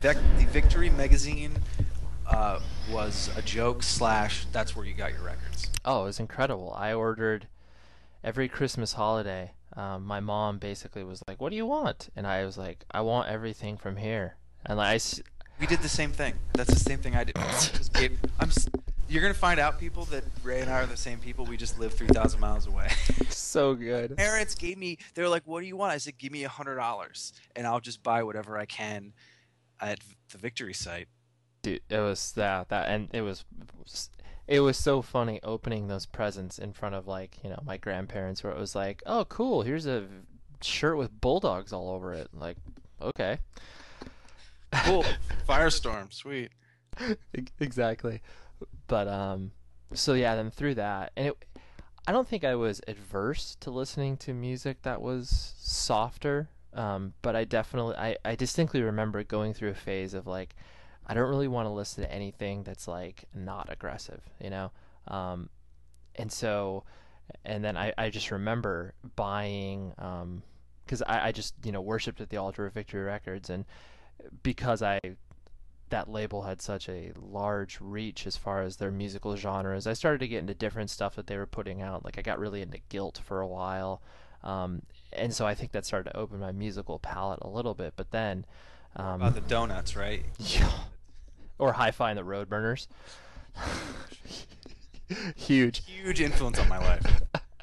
the 0.00 0.46
victory 0.50 0.90
magazine 0.90 1.52
uh, 2.26 2.60
was 2.90 3.30
a 3.36 3.42
joke 3.42 3.82
slash 3.82 4.46
that's 4.52 4.76
where 4.76 4.84
you 4.84 4.94
got 4.94 5.12
your 5.12 5.22
records. 5.22 5.70
Oh, 5.84 6.02
it 6.02 6.04
was 6.04 6.20
incredible. 6.20 6.74
I 6.76 6.92
ordered 6.92 7.48
every 8.22 8.48
Christmas 8.48 8.94
holiday. 8.94 9.52
Um, 9.76 10.04
my 10.04 10.20
mom 10.20 10.58
basically 10.58 11.02
was 11.02 11.22
like, 11.26 11.40
"What 11.40 11.50
do 11.50 11.56
you 11.56 11.66
want?" 11.66 12.10
And 12.14 12.26
I 12.26 12.44
was 12.44 12.58
like, 12.58 12.84
"I 12.90 13.00
want 13.00 13.28
everything 13.28 13.76
from 13.76 13.96
here." 13.96 14.36
And 14.66 14.78
like, 14.78 15.02
I, 15.02 15.22
we 15.60 15.66
did 15.66 15.80
the 15.80 15.88
same 15.88 16.12
thing. 16.12 16.34
That's 16.54 16.72
the 16.72 16.78
same 16.78 16.98
thing 16.98 17.16
I 17.16 17.24
did. 17.24 17.36
just 17.50 17.92
gave, 17.92 18.18
I'm. 18.38 18.50
You're 19.08 19.22
gonna 19.22 19.34
find 19.34 19.60
out, 19.60 19.78
people, 19.78 20.04
that 20.06 20.24
Ray 20.42 20.60
and 20.60 20.70
I 20.70 20.80
are 20.80 20.86
the 20.86 20.96
same 20.96 21.18
people. 21.18 21.44
We 21.44 21.56
just 21.56 21.78
live 21.78 21.92
three 21.94 22.08
thousand 22.08 22.40
miles 22.40 22.66
away. 22.66 22.88
so 23.28 23.74
good. 23.74 24.16
Parents 24.16 24.54
gave 24.54 24.78
me. 24.78 24.98
They 25.14 25.22
were 25.22 25.28
like, 25.28 25.46
"What 25.46 25.60
do 25.60 25.66
you 25.66 25.76
want?" 25.76 25.92
I 25.92 25.98
said, 25.98 26.18
"Give 26.18 26.32
me 26.32 26.44
a 26.44 26.48
hundred 26.48 26.76
dollars, 26.76 27.32
and 27.56 27.66
I'll 27.66 27.80
just 27.80 28.02
buy 28.02 28.22
whatever 28.22 28.58
I 28.58 28.66
can 28.66 29.12
at 29.80 29.98
the 30.30 30.38
Victory 30.38 30.74
site." 30.74 31.08
Dude, 31.62 31.80
it 31.88 31.98
was 31.98 32.32
that 32.32 32.68
that, 32.68 32.88
and 32.88 33.08
it 33.12 33.22
was 33.22 33.44
it 34.46 34.60
was 34.60 34.76
so 34.76 35.00
funny 35.02 35.40
opening 35.42 35.88
those 35.88 36.06
presents 36.06 36.58
in 36.58 36.72
front 36.72 36.94
of 36.94 37.06
like 37.06 37.38
you 37.42 37.50
know 37.50 37.60
my 37.64 37.76
grandparents, 37.76 38.42
where 38.42 38.52
it 38.52 38.58
was 38.58 38.74
like, 38.74 39.02
oh 39.06 39.24
cool, 39.26 39.62
here's 39.62 39.86
a 39.86 40.06
shirt 40.60 40.96
with 40.96 41.20
bulldogs 41.20 41.72
all 41.72 41.90
over 41.90 42.12
it. 42.12 42.28
Like, 42.34 42.56
okay, 43.00 43.38
cool, 44.84 45.04
firestorm, 45.48 46.12
sweet, 46.12 46.50
exactly. 47.60 48.20
But 48.86 49.08
um, 49.08 49.52
so 49.94 50.14
yeah, 50.14 50.34
then 50.34 50.50
through 50.50 50.74
that, 50.74 51.12
and 51.16 51.28
it, 51.28 51.44
I 52.06 52.12
don't 52.12 52.26
think 52.26 52.44
I 52.44 52.56
was 52.56 52.80
adverse 52.88 53.56
to 53.60 53.70
listening 53.70 54.16
to 54.18 54.34
music 54.34 54.82
that 54.82 55.00
was 55.00 55.54
softer. 55.58 56.48
Um, 56.74 57.12
but 57.20 57.36
I 57.36 57.44
definitely, 57.44 57.96
I, 57.96 58.16
I 58.24 58.34
distinctly 58.34 58.82
remember 58.82 59.22
going 59.22 59.52
through 59.52 59.70
a 59.70 59.74
phase 59.74 60.14
of 60.14 60.26
like, 60.26 60.56
I 61.12 61.14
don't 61.14 61.28
really 61.28 61.46
want 61.46 61.66
to 61.66 61.70
listen 61.70 62.02
to 62.04 62.10
anything 62.10 62.62
that's 62.62 62.88
like 62.88 63.24
not 63.34 63.68
aggressive, 63.70 64.22
you 64.40 64.48
know. 64.48 64.70
Um, 65.08 65.50
and 66.16 66.32
so, 66.32 66.84
and 67.44 67.62
then 67.62 67.76
I, 67.76 67.92
I 67.98 68.08
just 68.08 68.30
remember 68.30 68.94
buying 69.14 69.92
because 70.86 71.02
I, 71.02 71.26
I 71.26 71.32
just 71.32 71.52
you 71.62 71.70
know 71.70 71.82
worshipped 71.82 72.22
at 72.22 72.30
the 72.30 72.38
altar 72.38 72.64
of 72.64 72.72
Victory 72.72 73.02
Records, 73.02 73.50
and 73.50 73.66
because 74.42 74.82
I 74.82 75.00
that 75.90 76.08
label 76.08 76.44
had 76.44 76.62
such 76.62 76.88
a 76.88 77.12
large 77.20 77.76
reach 77.78 78.26
as 78.26 78.38
far 78.38 78.62
as 78.62 78.78
their 78.78 78.90
musical 78.90 79.36
genres. 79.36 79.86
I 79.86 79.92
started 79.92 80.20
to 80.20 80.28
get 80.28 80.38
into 80.38 80.54
different 80.54 80.88
stuff 80.88 81.14
that 81.16 81.26
they 81.26 81.36
were 81.36 81.44
putting 81.44 81.82
out. 81.82 82.06
Like 82.06 82.16
I 82.16 82.22
got 82.22 82.38
really 82.38 82.62
into 82.62 82.78
Guilt 82.88 83.20
for 83.22 83.42
a 83.42 83.46
while, 83.46 84.00
um, 84.42 84.80
and 85.12 85.34
so 85.34 85.46
I 85.46 85.54
think 85.54 85.72
that 85.72 85.84
started 85.84 86.10
to 86.12 86.16
open 86.16 86.40
my 86.40 86.52
musical 86.52 86.98
palette 86.98 87.40
a 87.42 87.50
little 87.50 87.74
bit. 87.74 87.92
But 87.96 88.12
then, 88.12 88.46
um, 88.96 89.16
About 89.16 89.34
the 89.34 89.42
donuts, 89.42 89.94
right? 89.94 90.24
yeah, 90.38 90.70
or 91.58 91.72
Hi-Fi 91.72 92.10
and 92.10 92.18
the 92.18 92.22
Roadburners, 92.22 92.86
huge. 95.36 95.84
Huge 95.86 96.20
influence 96.20 96.58
on 96.58 96.68
my 96.68 96.78
life. 96.78 97.22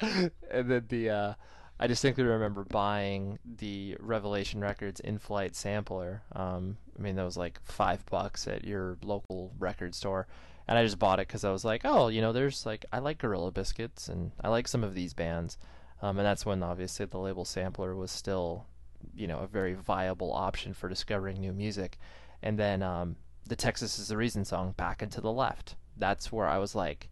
and 0.50 0.70
then 0.70 0.84
the 0.88 1.10
uh, 1.10 1.34
I 1.78 1.86
distinctly 1.86 2.24
remember 2.24 2.64
buying 2.64 3.38
the 3.56 3.96
Revelation 4.00 4.60
Records 4.60 5.00
in-flight 5.00 5.56
sampler. 5.56 6.22
Um, 6.32 6.76
I 6.98 7.02
mean, 7.02 7.16
that 7.16 7.24
was 7.24 7.38
like 7.38 7.58
five 7.64 8.04
bucks 8.06 8.46
at 8.46 8.64
your 8.64 8.98
local 9.02 9.52
record 9.58 9.94
store, 9.94 10.26
and 10.68 10.78
I 10.78 10.84
just 10.84 10.98
bought 10.98 11.20
it 11.20 11.26
because 11.28 11.42
I 11.42 11.50
was 11.50 11.64
like, 11.64 11.82
oh, 11.84 12.08
you 12.08 12.20
know, 12.20 12.32
there's 12.32 12.66
like 12.66 12.84
I 12.92 12.98
like 12.98 13.16
Gorilla 13.18 13.50
Biscuits 13.50 14.08
and 14.08 14.32
I 14.42 14.48
like 14.48 14.68
some 14.68 14.84
of 14.84 14.94
these 14.94 15.14
bands, 15.14 15.56
um, 16.02 16.18
and 16.18 16.26
that's 16.26 16.44
when 16.44 16.62
obviously 16.62 17.06
the 17.06 17.18
label 17.18 17.46
sampler 17.46 17.94
was 17.96 18.10
still, 18.10 18.66
you 19.14 19.26
know, 19.26 19.38
a 19.38 19.46
very 19.46 19.72
viable 19.72 20.32
option 20.34 20.74
for 20.74 20.88
discovering 20.88 21.38
new 21.40 21.54
music, 21.54 21.98
and 22.42 22.58
then 22.58 22.82
um, 22.82 23.16
the 23.50 23.56
Texas 23.56 23.98
is 23.98 24.08
the 24.08 24.16
Reason 24.16 24.44
song, 24.46 24.72
Back 24.78 25.02
and 25.02 25.10
to 25.12 25.20
the 25.20 25.32
Left. 25.32 25.74
That's 25.96 26.30
where 26.32 26.46
I 26.46 26.56
was 26.58 26.74
like, 26.74 27.08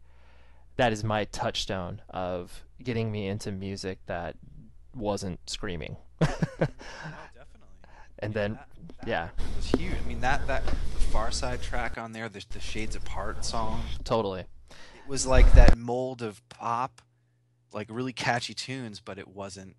that 0.76 0.92
is 0.92 1.02
my 1.04 1.24
touchstone 1.24 2.00
of 2.08 2.62
getting 2.82 3.10
me 3.12 3.26
into 3.26 3.50
music 3.52 3.98
that 4.06 4.36
wasn't 4.94 5.40
screaming. 5.50 5.96
No, 6.20 6.26
oh, 6.30 6.36
definitely. 6.60 6.70
and 8.20 8.32
Yeah, 8.34 8.40
then, 8.40 8.52
that- 8.54 8.68
that 9.00 9.08
yeah, 9.08 9.24
it 9.26 9.56
was 9.56 9.66
huge. 9.66 9.94
I 10.02 10.08
mean 10.08 10.20
that 10.20 10.46
that 10.46 10.64
the 10.66 10.72
Farside 11.12 11.60
track 11.62 11.98
on 11.98 12.12
there, 12.12 12.28
the, 12.28 12.44
the 12.50 12.60
Shades 12.60 12.96
Apart 12.96 13.44
song, 13.44 13.82
totally. 14.04 14.40
it 14.40 14.46
was 15.08 15.26
like 15.26 15.52
that 15.54 15.76
mold 15.76 16.22
of 16.22 16.46
pop, 16.48 17.02
like 17.72 17.88
really 17.90 18.12
catchy 18.12 18.54
tunes, 18.54 19.00
but 19.00 19.18
it 19.18 19.28
wasn't, 19.28 19.76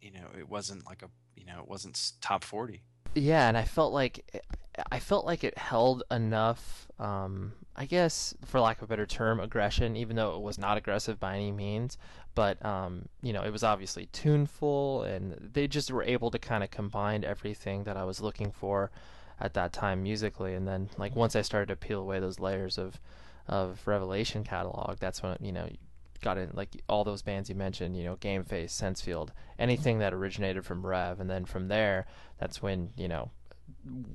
you 0.00 0.10
know, 0.10 0.26
it 0.38 0.48
wasn't 0.48 0.86
like 0.86 1.02
a, 1.02 1.08
you 1.36 1.44
know, 1.46 1.60
it 1.60 1.68
wasn't 1.68 2.12
top 2.20 2.44
forty. 2.44 2.82
Yeah, 3.14 3.46
and 3.48 3.56
I 3.58 3.64
felt 3.64 3.92
like 3.92 4.42
I 4.90 5.00
felt 5.00 5.26
like 5.26 5.44
it 5.44 5.58
held 5.58 6.02
enough, 6.10 6.88
um, 6.98 7.52
I 7.76 7.84
guess, 7.84 8.34
for 8.44 8.58
lack 8.60 8.78
of 8.78 8.84
a 8.84 8.86
better 8.86 9.06
term, 9.06 9.38
aggression, 9.38 9.96
even 9.96 10.16
though 10.16 10.34
it 10.36 10.40
was 10.40 10.58
not 10.58 10.78
aggressive 10.78 11.20
by 11.20 11.36
any 11.36 11.52
means. 11.52 11.98
But 12.34 12.64
um, 12.64 13.08
you 13.22 13.32
know, 13.32 13.42
it 13.42 13.52
was 13.52 13.62
obviously 13.62 14.06
tuneful, 14.12 15.02
and 15.02 15.50
they 15.52 15.68
just 15.68 15.90
were 15.90 16.02
able 16.02 16.30
to 16.30 16.38
kind 16.38 16.64
of 16.64 16.70
combine 16.70 17.24
everything 17.24 17.84
that 17.84 17.96
I 17.96 18.04
was 18.04 18.20
looking 18.20 18.50
for 18.50 18.90
at 19.38 19.54
that 19.54 19.72
time 19.72 20.02
musically. 20.02 20.54
And 20.54 20.66
then, 20.66 20.88
like 20.96 21.14
once 21.14 21.36
I 21.36 21.42
started 21.42 21.66
to 21.66 21.76
peel 21.76 22.00
away 22.00 22.20
those 22.20 22.40
layers 22.40 22.78
of 22.78 22.98
of 23.46 23.86
Revelation 23.86 24.44
catalog, 24.44 24.98
that's 24.98 25.22
when 25.22 25.36
you 25.40 25.52
know 25.52 25.66
you 25.70 25.76
got 26.22 26.38
in 26.38 26.50
like 26.54 26.80
all 26.88 27.04
those 27.04 27.20
bands 27.20 27.50
you 27.50 27.54
mentioned, 27.54 27.96
you 27.96 28.04
know, 28.04 28.16
Game 28.16 28.44
Face, 28.44 28.72
Sensefield, 28.72 29.30
anything 29.58 29.98
that 29.98 30.14
originated 30.14 30.64
from 30.64 30.86
Rev, 30.86 31.20
and 31.20 31.28
then 31.28 31.44
from 31.44 31.68
there, 31.68 32.06
that's 32.38 32.62
when 32.62 32.90
you 32.96 33.08
know 33.08 33.30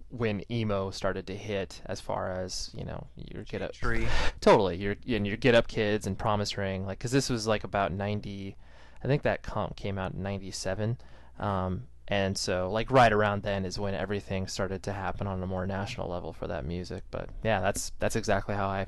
when 0.09 0.41
emo 0.51 0.91
started 0.91 1.27
to 1.27 1.35
hit 1.35 1.81
as 1.85 1.99
far 1.99 2.31
as 2.31 2.69
you 2.73 2.85
know 2.85 3.07
your 3.15 3.43
get 3.43 3.61
up 3.61 3.73
Tree. 3.73 4.07
totally 4.41 4.77
your 4.77 4.95
and 5.07 5.27
your 5.27 5.37
get 5.37 5.55
up 5.55 5.67
kids 5.67 6.07
and 6.07 6.17
promise 6.17 6.57
ring 6.57 6.85
like 6.85 6.97
because 6.97 7.11
this 7.11 7.29
was 7.29 7.47
like 7.47 7.63
about 7.63 7.91
90 7.91 8.55
i 9.03 9.07
think 9.07 9.23
that 9.23 9.43
comp 9.43 9.75
came 9.75 9.97
out 9.97 10.13
in 10.13 10.23
97 10.23 10.97
um, 11.39 11.83
and 12.07 12.37
so 12.37 12.69
like 12.71 12.89
right 12.89 13.11
around 13.11 13.43
then 13.43 13.65
is 13.65 13.77
when 13.77 13.93
everything 13.93 14.47
started 14.47 14.81
to 14.83 14.93
happen 14.93 15.27
on 15.27 15.43
a 15.43 15.47
more 15.47 15.67
national 15.67 16.09
level 16.09 16.33
for 16.33 16.47
that 16.47 16.65
music 16.65 17.03
but 17.11 17.29
yeah 17.43 17.59
that's 17.59 17.91
that's 17.99 18.15
exactly 18.15 18.55
how 18.55 18.67
i 18.67 18.85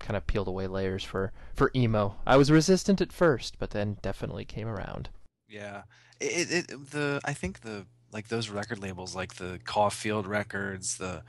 kind 0.00 0.16
of 0.16 0.26
peeled 0.26 0.48
away 0.48 0.66
layers 0.66 1.04
for 1.04 1.30
for 1.54 1.70
emo. 1.76 2.16
I 2.26 2.36
was 2.36 2.50
resistant 2.50 3.00
at 3.00 3.12
first 3.12 3.58
but 3.60 3.70
then 3.70 3.98
definitely 4.02 4.44
came 4.44 4.66
around. 4.66 5.10
Yeah, 5.48 5.82
it, 6.18 6.50
it, 6.50 6.70
it 6.70 6.90
the 6.90 7.20
I 7.24 7.32
think 7.32 7.60
the 7.60 7.86
like 8.12 8.28
those 8.28 8.48
record 8.48 8.80
labels 8.80 9.14
like 9.14 9.34
the 9.34 9.60
Caulfield 9.64 10.26
Records, 10.26 10.98
the 10.98 11.22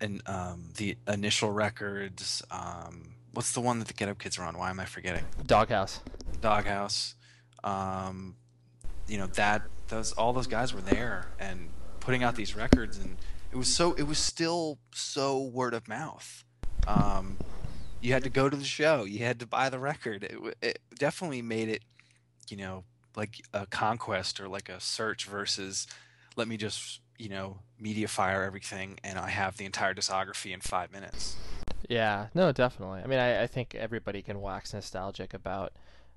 and 0.00 0.22
um 0.26 0.70
the 0.76 0.96
Initial 1.08 1.50
Records, 1.50 2.42
um 2.50 3.14
what's 3.32 3.52
the 3.52 3.60
one 3.60 3.78
that 3.80 3.88
the 3.88 3.94
Get 3.94 4.08
Up 4.08 4.18
Kids 4.18 4.38
are 4.38 4.44
on? 4.44 4.56
Why 4.56 4.70
am 4.70 4.80
I 4.80 4.84
forgetting? 4.84 5.24
doghouse 5.46 6.00
Doghouse, 6.40 7.14
um, 7.62 8.36
you 9.08 9.18
know 9.18 9.26
that 9.28 9.62
those 9.88 10.12
all 10.12 10.32
those 10.32 10.46
guys 10.46 10.72
were 10.72 10.80
there 10.80 11.28
and 11.38 11.68
putting 12.00 12.22
out 12.22 12.36
these 12.36 12.54
records 12.54 12.98
and 12.98 13.16
it 13.54 13.56
was 13.56 13.72
so 13.72 13.92
it 13.94 14.02
was 14.02 14.18
still 14.18 14.78
so 14.92 15.40
word 15.40 15.74
of 15.74 15.86
mouth. 15.86 16.44
Um, 16.88 17.38
you 18.00 18.12
had 18.12 18.24
to 18.24 18.30
go 18.30 18.50
to 18.50 18.56
the 18.56 18.64
show, 18.64 19.04
you 19.04 19.20
had 19.20 19.38
to 19.40 19.46
buy 19.46 19.70
the 19.70 19.78
record. 19.78 20.24
It, 20.24 20.56
it 20.60 20.78
definitely 20.98 21.40
made 21.40 21.68
it, 21.68 21.82
you 22.50 22.56
know, 22.56 22.82
like 23.16 23.42
a 23.54 23.64
conquest 23.66 24.40
or 24.40 24.48
like 24.48 24.68
a 24.68 24.80
search 24.80 25.26
versus 25.26 25.86
let 26.36 26.48
me 26.48 26.56
just 26.56 27.00
you 27.18 27.28
know 27.28 27.58
media 27.78 28.08
fire 28.08 28.42
everything 28.42 28.98
and 29.04 29.18
I 29.18 29.28
have 29.28 29.56
the 29.56 29.64
entire 29.64 29.94
discography 29.94 30.52
in 30.52 30.60
five 30.60 30.92
minutes. 30.92 31.36
Yeah, 31.88 32.28
no, 32.34 32.50
definitely. 32.52 33.00
I 33.02 33.06
mean, 33.06 33.18
I, 33.18 33.42
I 33.42 33.46
think 33.46 33.74
everybody 33.74 34.22
can 34.22 34.40
wax 34.40 34.72
nostalgic 34.72 35.34
about 35.34 35.72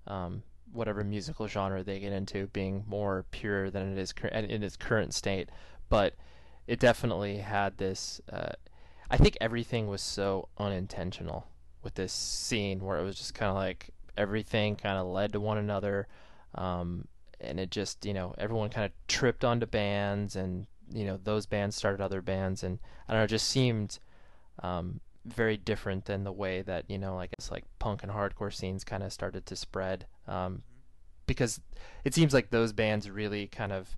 um, 0.06 0.44
whatever 0.72 1.04
musical 1.04 1.48
genre 1.48 1.84
they 1.84 2.00
get 2.00 2.14
into 2.14 2.48
being 2.48 2.86
more 2.88 3.26
pure 3.32 3.70
than 3.70 3.92
it 3.92 3.98
is 3.98 4.14
cur- 4.14 4.30
in 4.30 4.64
its 4.64 4.78
current 4.78 5.14
state. 5.14 5.50
But 5.90 6.14
it 6.68 6.80
definitely 6.80 7.40
had 7.40 7.78
this. 7.78 8.22
Uh, 8.32 8.52
I 9.10 9.18
think 9.18 9.38
everything 9.40 9.88
was 9.88 10.02
so 10.02 10.50
unintentional 10.58 11.48
with 11.84 11.96
this 11.96 12.12
scene 12.14 12.80
where 12.80 13.00
it 13.00 13.04
was 13.04 13.18
just 13.18 13.34
kind 13.34 13.50
of 13.50 13.56
like 13.56 13.90
everything 14.18 14.76
kind 14.76 14.98
of 14.98 15.08
led 15.08 15.34
to 15.34 15.40
one 15.40 15.58
another. 15.58 16.08
Um, 16.56 17.08
and 17.40 17.60
it 17.60 17.72
just, 17.72 18.06
you 18.06 18.14
know, 18.14 18.34
everyone 18.38 18.70
kind 18.70 18.86
of 18.86 18.92
tripped 19.08 19.46
onto 19.46 19.66
bands 19.66 20.36
and, 20.36 20.68
you 20.94 21.06
know, 21.06 21.20
those 21.24 21.46
bands 21.46 21.76
started 21.76 22.02
other 22.02 22.22
bands. 22.22 22.64
And 22.64 22.80
I 23.08 23.14
don't 23.14 23.22
know, 23.22 23.26
it 23.26 23.30
just 23.30 23.48
seemed 23.48 24.00
um, 24.64 25.00
very 25.26 25.58
different 25.58 26.06
than 26.06 26.24
the 26.24 26.32
way 26.32 26.62
that 26.62 26.86
you 26.90 26.98
know, 26.98 27.16
like 27.16 27.34
it's 27.34 27.52
like 27.52 27.66
punk 27.80 28.04
and 28.04 28.12
hardcore 28.12 28.54
scenes 28.54 28.84
kind 28.84 29.04
of 29.04 29.14
started 29.14 29.46
to 29.48 29.56
spread. 29.56 30.06
Um, 30.28 30.64
because 31.26 31.60
it 32.06 32.14
seems 32.14 32.34
like 32.34 32.50
those 32.50 32.72
bands 32.72 33.10
really 33.10 33.48
kind 33.48 33.74
of, 33.74 33.98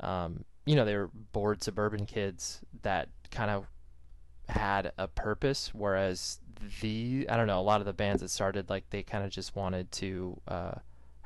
um, 0.00 0.44
you 0.66 0.74
know, 0.74 0.84
they 0.84 0.96
were 0.96 1.10
bored 1.32 1.62
suburban 1.62 2.04
kids 2.04 2.60
that 2.82 3.08
kind 3.30 3.50
of 3.50 3.66
had 4.48 4.92
a 4.98 5.06
purpose, 5.06 5.70
whereas 5.72 6.40
the 6.80 7.26
I 7.28 7.36
don't 7.36 7.46
know, 7.46 7.60
a 7.60 7.62
lot 7.62 7.80
of 7.80 7.86
the 7.86 7.92
bands 7.92 8.22
that 8.22 8.30
started 8.30 8.68
like 8.68 8.90
they 8.90 9.02
kind 9.02 9.24
of 9.24 9.30
just 9.30 9.54
wanted 9.54 9.90
to 9.92 10.40
uh, 10.48 10.74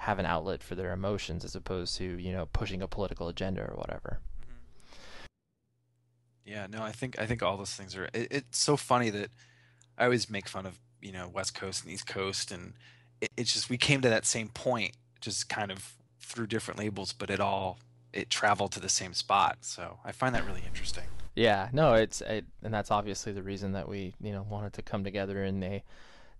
have 0.03 0.19
an 0.19 0.27
outlet 0.27 0.65
for 0.65 0.75
their 0.75 0.93
emotions 0.93 1.45
as 1.45 1.55
opposed 1.55 1.97
to 1.97 2.05
you 2.05 2.33
know 2.33 2.47
pushing 2.53 2.83
a 2.83 2.89
political 2.89 3.29
agenda 3.29 3.63
or 3.63 3.77
whatever. 3.77 4.19
Mm-hmm. 4.43 4.59
Yeah, 6.53 6.67
no, 6.69 6.83
I 6.83 6.91
think 6.91 7.21
I 7.21 7.27
think 7.27 7.43
all 7.43 7.57
those 7.57 7.75
things 7.75 7.97
are. 7.97 8.09
It, 8.13 8.29
it's 8.31 8.59
so 8.59 8.77
funny 8.77 9.11
that 9.11 9.31
I 9.97 10.05
always 10.05 10.29
make 10.29 10.49
fun 10.49 10.67
of 10.67 10.81
you 11.01 11.13
know 11.13 11.29
West 11.29 11.55
Coast 11.55 11.85
and 11.85 11.93
East 11.93 12.09
Coast, 12.09 12.51
and 12.51 12.73
it, 13.21 13.31
it's 13.37 13.53
just 13.53 13.71
we 13.71 13.79
came 13.79 14.01
to 14.01 14.09
that 14.09 14.27
same 14.27 14.49
point, 14.49 14.97
just 15.21 15.49
kind 15.49 15.71
of 15.71 15.95
through 16.21 16.49
different 16.49 16.81
labels, 16.81 17.13
but 17.13 17.31
it 17.31 17.39
all 17.39 17.79
it 18.13 18.29
traveled 18.29 18.73
to 18.73 18.81
the 18.81 18.89
same 18.89 19.15
spot. 19.15 19.59
So 19.61 19.99
I 20.05 20.11
find 20.11 20.35
that 20.35 20.45
really 20.45 20.65
interesting. 20.67 21.05
Yeah, 21.37 21.69
no, 21.73 21.95
it's 21.95 22.21
it, 22.23 22.45
and 22.61 22.75
that's 22.75 22.91
obviously 22.91 23.33
the 23.33 23.43
reason 23.43 23.71
that 23.73 23.89
we 23.89 24.15
you 24.21 24.33
know 24.33 24.45
wanted 24.51 24.73
to 24.73 24.83
come 24.83 25.05
together 25.05 25.45
in 25.45 25.63
a 25.63 25.85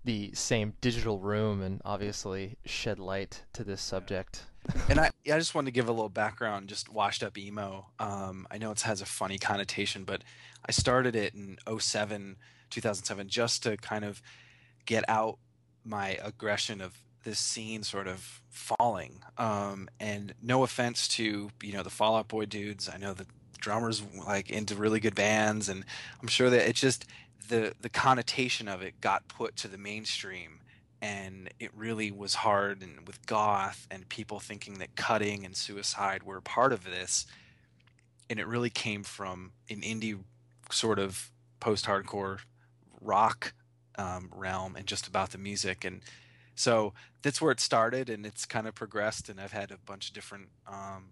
the 0.05 0.33
same 0.35 0.75
digital 0.81 1.19
room 1.19 1.63
and 1.63 1.81
obviously 1.85 2.57
shed 2.65 2.99
light 2.99 3.43
to 3.53 3.65
this 3.65 3.81
subject. 3.81 4.45
And 4.89 5.01
I, 5.01 5.11
I 5.27 5.39
just 5.39 5.55
wanted 5.55 5.67
to 5.67 5.73
give 5.73 5.89
a 5.89 5.93
little 5.93 6.09
background, 6.09 6.69
just 6.69 6.89
washed 6.89 7.23
up 7.23 7.37
emo. 7.37 7.87
Um, 7.99 8.47
I 8.51 8.59
know 8.59 8.71
it 8.71 8.81
has 8.83 9.01
a 9.01 9.07
funny 9.07 9.39
connotation, 9.39 10.05
but 10.05 10.23
I 10.65 10.73
started 10.73 11.17
it 11.17 11.35
in 11.35 11.59
07, 11.79 12.37
2007, 12.71 13.29
just 13.29 13.63
to 13.65 13.77
kind 13.77 14.05
of 14.05 14.23
get 14.87 15.05
out 15.09 15.39
my 15.85 16.19
aggression 16.23 16.81
of 16.81 16.99
this 17.25 17.39
scene 17.39 17.83
sort 17.83 18.07
of 18.07 18.41
falling. 18.51 19.23
Um, 19.39 19.89
and 19.99 20.35
no 20.43 20.63
offense 20.63 21.09
to, 21.09 21.51
you 21.63 21.73
know, 21.73 21.83
the 21.83 21.91
Fall 21.91 22.17
Out 22.17 22.29
Boy 22.29 22.47
dudes. 22.47 22.89
I 22.93 22.99
know 22.99 23.15
the 23.15 23.27
drummers 23.59 24.03
like 24.27 24.51
into 24.51 24.75
really 24.75 25.01
good 25.01 25.15
bands, 25.15 25.69
and 25.69 25.85
I'm 26.21 26.29
sure 26.29 26.51
that 26.51 26.69
it's 26.69 26.81
just 26.81 27.07
the 27.49 27.75
the 27.81 27.89
connotation 27.89 28.69
of 28.69 28.83
it 28.83 29.01
got 29.01 29.29
put 29.29 29.57
to 29.57 29.69
the 29.69 29.79
mainstream 29.79 30.61
and 31.01 31.51
it 31.59 31.71
really 31.75 32.11
was 32.11 32.37
hard 32.37 32.83
and 32.83 33.07
with 33.07 33.25
goth 33.27 33.87
and 33.91 34.09
people 34.09 34.39
thinking 34.39 34.79
that 34.79 34.95
cutting 34.95 35.45
and 35.45 35.57
suicide 35.57 36.23
were 36.23 36.41
part 36.41 36.73
of 36.73 36.85
this 36.85 37.27
and 38.31 38.39
it 38.39 38.47
really 38.47 38.71
came 38.71 39.03
from 39.03 39.53
an 39.69 39.81
indie 39.81 40.19
sort 40.71 40.99
of 40.99 41.31
post-hardcore 41.61 42.39
rock 43.01 43.53
um, 43.97 44.31
realm 44.35 44.77
and 44.77 44.87
just 44.87 45.07
about 45.07 45.31
the 45.31 45.39
music 45.39 45.85
and 45.85 46.01
so 46.55 46.93
that's 47.23 47.41
where 47.41 47.53
it 47.53 47.61
started 47.61 48.09
and 48.09 48.25
it's 48.25 48.47
kind 48.47 48.67
of 48.67 48.75
progressed 48.75 49.29
and 49.29 49.41
i've 49.41 49.53
had 49.53 49.71
a 49.71 49.79
bunch 49.79 50.09
of 50.09 50.15
different 50.15 50.49
um, 50.67 51.11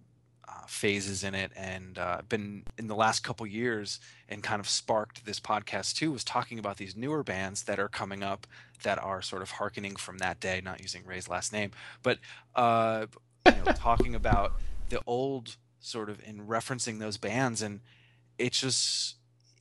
uh, 0.50 0.66
phases 0.66 1.22
in 1.22 1.34
it 1.34 1.52
and 1.54 1.98
uh, 1.98 2.20
been 2.28 2.64
in 2.78 2.86
the 2.86 2.94
last 2.94 3.20
couple 3.20 3.46
years 3.46 4.00
and 4.28 4.42
kind 4.42 4.58
of 4.58 4.68
sparked 4.68 5.24
this 5.24 5.38
podcast 5.38 5.94
too 5.94 6.10
was 6.10 6.24
talking 6.24 6.58
about 6.58 6.76
these 6.76 6.96
newer 6.96 7.22
bands 7.22 7.64
that 7.64 7.78
are 7.78 7.88
coming 7.88 8.22
up 8.22 8.46
that 8.82 8.98
are 9.02 9.22
sort 9.22 9.42
of 9.42 9.52
harkening 9.52 9.94
from 9.94 10.18
that 10.18 10.40
day 10.40 10.60
not 10.64 10.80
using 10.80 11.04
ray's 11.04 11.28
last 11.28 11.52
name 11.52 11.70
but 12.02 12.18
uh, 12.56 13.06
you 13.46 13.52
know, 13.64 13.72
talking 13.76 14.14
about 14.14 14.52
the 14.88 15.00
old 15.06 15.56
sort 15.78 16.08
of 16.08 16.20
in 16.24 16.46
referencing 16.46 16.98
those 16.98 17.16
bands 17.16 17.62
and 17.62 17.80
it's 18.38 18.60
just 18.60 19.16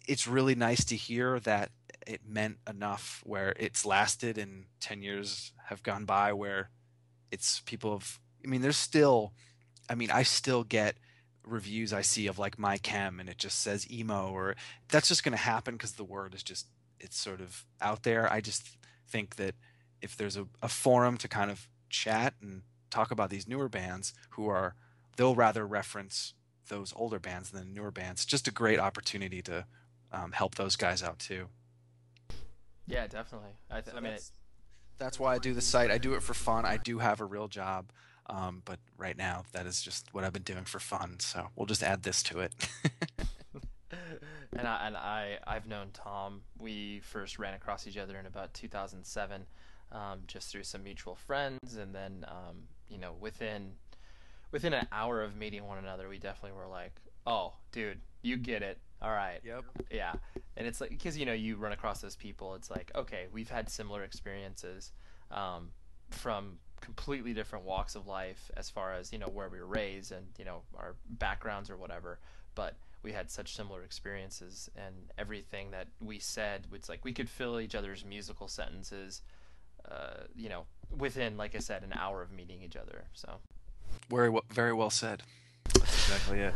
it's 0.07 0.27
really 0.27 0.55
nice 0.55 0.83
to 0.85 0.95
hear 0.95 1.39
that 1.41 1.69
it 2.07 2.21
meant 2.27 2.57
enough 2.67 3.21
where 3.25 3.53
it's 3.57 3.85
lasted 3.85 4.37
and 4.37 4.65
10 4.79 5.03
years 5.03 5.51
have 5.65 5.83
gone 5.83 6.05
by 6.05 6.33
where 6.33 6.69
it's 7.31 7.61
people 7.65 7.91
have 7.91 8.19
i 8.43 8.47
mean 8.47 8.61
there's 8.61 8.77
still 8.77 9.33
i 9.89 9.95
mean 9.95 10.11
i 10.11 10.23
still 10.23 10.63
get 10.63 10.97
reviews 11.45 11.93
i 11.93 12.01
see 12.01 12.27
of 12.27 12.37
like 12.37 12.59
my 12.59 12.77
chem 12.77 13.19
and 13.19 13.29
it 13.29 13.37
just 13.37 13.59
says 13.61 13.89
emo 13.91 14.29
or 14.29 14.55
that's 14.89 15.07
just 15.07 15.23
going 15.23 15.31
to 15.31 15.37
happen 15.37 15.75
because 15.75 15.93
the 15.93 16.03
word 16.03 16.33
is 16.33 16.43
just 16.43 16.67
it's 16.99 17.17
sort 17.17 17.41
of 17.41 17.65
out 17.81 18.03
there 18.03 18.31
i 18.31 18.39
just 18.41 18.77
think 19.07 19.35
that 19.37 19.55
if 20.01 20.15
there's 20.15 20.37
a, 20.37 20.45
a 20.61 20.69
forum 20.69 21.17
to 21.17 21.27
kind 21.27 21.49
of 21.49 21.67
chat 21.89 22.33
and 22.41 22.61
talk 22.89 23.11
about 23.11 23.29
these 23.29 23.47
newer 23.47 23.69
bands 23.69 24.13
who 24.31 24.47
are 24.47 24.75
they'll 25.17 25.35
rather 25.35 25.65
reference 25.65 26.33
those 26.67 26.93
older 26.95 27.19
bands 27.19 27.49
than 27.49 27.67
the 27.67 27.73
newer 27.73 27.91
bands 27.91 28.25
just 28.25 28.47
a 28.47 28.51
great 28.51 28.79
opportunity 28.79 29.41
to 29.41 29.65
um, 30.11 30.31
help 30.33 30.55
those 30.55 30.75
guys 30.75 31.01
out 31.01 31.17
too 31.19 31.47
Yeah, 32.89 33.07
definitely. 33.07 33.51
I, 33.69 33.81
th- 33.81 33.91
So 33.91 33.97
I 33.97 34.01
mean, 34.01 34.13
it, 34.13 34.15
that's, 34.15 34.31
that's 34.97 35.19
why 35.19 35.35
I 35.35 35.37
do 35.37 35.53
the 35.53 35.61
site. 35.61 35.91
I 35.91 35.97
do 35.97 36.15
it 36.15 36.23
for 36.23 36.33
fun. 36.33 36.65
I 36.65 36.77
do 36.77 36.99
have 36.99 37.21
a 37.21 37.25
real 37.25 37.47
job, 37.47 37.91
um, 38.29 38.61
but 38.63 38.79
right 38.97 39.17
now 39.17 39.43
that 39.51 39.65
is 39.65 39.81
just 39.81 40.13
what 40.13 40.23
I've 40.23 40.33
been 40.33 40.43
doing 40.43 40.63
for 40.63 40.79
fun. 40.79 41.17
So 41.19 41.47
we'll 41.55 41.65
just 41.65 41.83
add 41.83 42.03
this 42.03 42.23
to 42.23 42.39
it. 42.39 42.53
and 44.57 44.67
I 44.67 44.87
and 44.87 44.97
I 44.97 45.39
I've 45.45 45.67
known 45.67 45.87
Tom. 45.93 46.41
We 46.59 47.01
first 47.03 47.39
ran 47.39 47.53
across 47.53 47.87
each 47.87 47.97
other 47.97 48.17
in 48.17 48.25
about 48.25 48.53
2007, 48.53 49.45
um, 49.91 50.19
just 50.27 50.51
through 50.51 50.63
some 50.63 50.83
mutual 50.83 51.15
friends, 51.15 51.75
and 51.75 51.93
then 51.93 52.25
um, 52.27 52.63
you 52.87 52.97
know 52.97 53.13
within 53.19 53.73
within 54.51 54.73
an 54.73 54.87
hour 54.91 55.21
of 55.21 55.35
meeting 55.35 55.67
one 55.67 55.77
another, 55.77 56.07
we 56.07 56.19
definitely 56.19 56.57
were 56.57 56.67
like, 56.67 57.01
"Oh, 57.25 57.53
dude, 57.71 57.99
you 58.21 58.37
get 58.37 58.61
it. 58.61 58.79
All 59.01 59.11
right, 59.11 59.39
yep. 59.43 59.63
yeah." 59.91 60.13
And 60.55 60.67
it's 60.67 60.79
like 60.81 60.91
because 60.91 61.17
you 61.17 61.25
know 61.25 61.33
you 61.33 61.55
run 61.55 61.71
across 61.71 62.01
those 62.01 62.15
people. 62.15 62.55
It's 62.55 62.69
like 62.69 62.91
okay, 62.95 63.27
we've 63.31 63.49
had 63.49 63.69
similar 63.69 64.03
experiences 64.03 64.91
um, 65.31 65.69
from 66.11 66.59
completely 66.81 67.33
different 67.33 67.65
walks 67.65 67.95
of 67.95 68.07
life 68.07 68.51
as 68.57 68.69
far 68.69 68.93
as 68.93 69.11
you 69.11 69.19
know 69.19 69.27
where 69.27 69.49
we 69.49 69.59
were 69.59 69.65
raised 69.65 70.11
and 70.11 70.25
you 70.37 70.45
know 70.45 70.61
our 70.77 70.95
backgrounds 71.09 71.69
or 71.69 71.77
whatever 71.77 72.19
but 72.55 72.75
we 73.01 73.11
had 73.13 73.29
such 73.31 73.55
similar 73.55 73.83
experiences 73.83 74.69
and 74.75 74.95
everything 75.17 75.71
that 75.71 75.87
we 76.01 76.19
said 76.19 76.67
it's 76.73 76.89
like 76.89 77.03
we 77.03 77.13
could 77.13 77.29
fill 77.29 77.59
each 77.59 77.75
other's 77.75 78.03
musical 78.05 78.47
sentences 78.47 79.21
uh, 79.89 80.23
you 80.35 80.49
know 80.49 80.65
within 80.97 81.37
like 81.37 81.55
i 81.55 81.59
said 81.59 81.83
an 81.83 81.93
hour 81.93 82.21
of 82.21 82.31
meeting 82.31 82.61
each 82.61 82.75
other 82.75 83.05
so 83.13 83.39
Very 84.09 84.29
well, 84.29 84.43
very 84.51 84.73
well 84.73 84.89
said. 84.89 85.23
That's 85.73 86.09
exactly 86.09 86.39
it. 86.39 86.53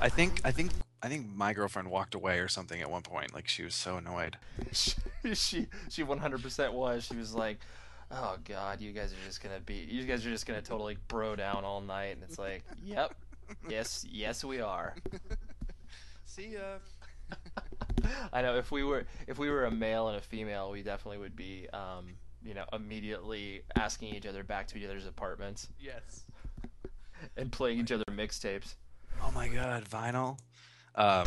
I 0.00 0.08
think 0.08 0.40
I 0.44 0.52
think 0.52 0.70
I 1.02 1.08
think 1.08 1.26
my 1.34 1.52
girlfriend 1.52 1.90
walked 1.90 2.14
away 2.14 2.38
or 2.38 2.48
something 2.48 2.80
at 2.80 2.90
one 2.90 3.02
point. 3.02 3.34
Like 3.34 3.48
she 3.48 3.64
was 3.64 3.74
so 3.74 3.96
annoyed. 3.96 4.36
she 4.72 4.92
she 5.34 5.66
she 5.88 6.04
100% 6.04 6.72
was 6.72 7.04
she 7.04 7.16
was 7.16 7.34
like 7.34 7.58
oh 8.10 8.36
god 8.44 8.80
you 8.80 8.92
guys 8.92 9.12
are 9.12 9.26
just 9.26 9.42
gonna 9.42 9.60
be 9.60 9.86
you 9.90 10.04
guys 10.04 10.24
are 10.24 10.30
just 10.30 10.46
gonna 10.46 10.62
totally 10.62 10.96
bro 11.08 11.36
down 11.36 11.64
all 11.64 11.80
night 11.80 12.14
and 12.14 12.22
it's 12.22 12.38
like 12.38 12.64
yep 12.82 13.14
yes 13.68 14.04
yes 14.10 14.44
we 14.44 14.60
are 14.60 14.94
See 16.24 16.48
ya. 16.54 16.78
I 18.32 18.42
know 18.42 18.56
if 18.56 18.70
we 18.70 18.84
were 18.84 19.06
if 19.26 19.38
we 19.38 19.50
were 19.50 19.64
a 19.64 19.70
male 19.70 20.08
and 20.08 20.16
a 20.18 20.20
female, 20.20 20.70
we 20.70 20.82
definitely 20.82 21.18
would 21.18 21.34
be, 21.34 21.66
um, 21.72 22.14
you 22.44 22.54
know, 22.54 22.64
immediately 22.72 23.62
asking 23.76 24.14
each 24.14 24.26
other 24.26 24.44
back 24.44 24.66
to 24.68 24.78
each 24.78 24.84
other's 24.84 25.06
apartments 25.06 25.68
Yes. 25.80 26.24
and 27.36 27.50
playing 27.50 27.80
each 27.80 27.90
other 27.90 28.04
mixtapes. 28.10 28.74
Oh 29.22 29.30
my 29.32 29.48
god, 29.48 29.84
vinyl. 29.88 30.38
Um, 30.94 31.26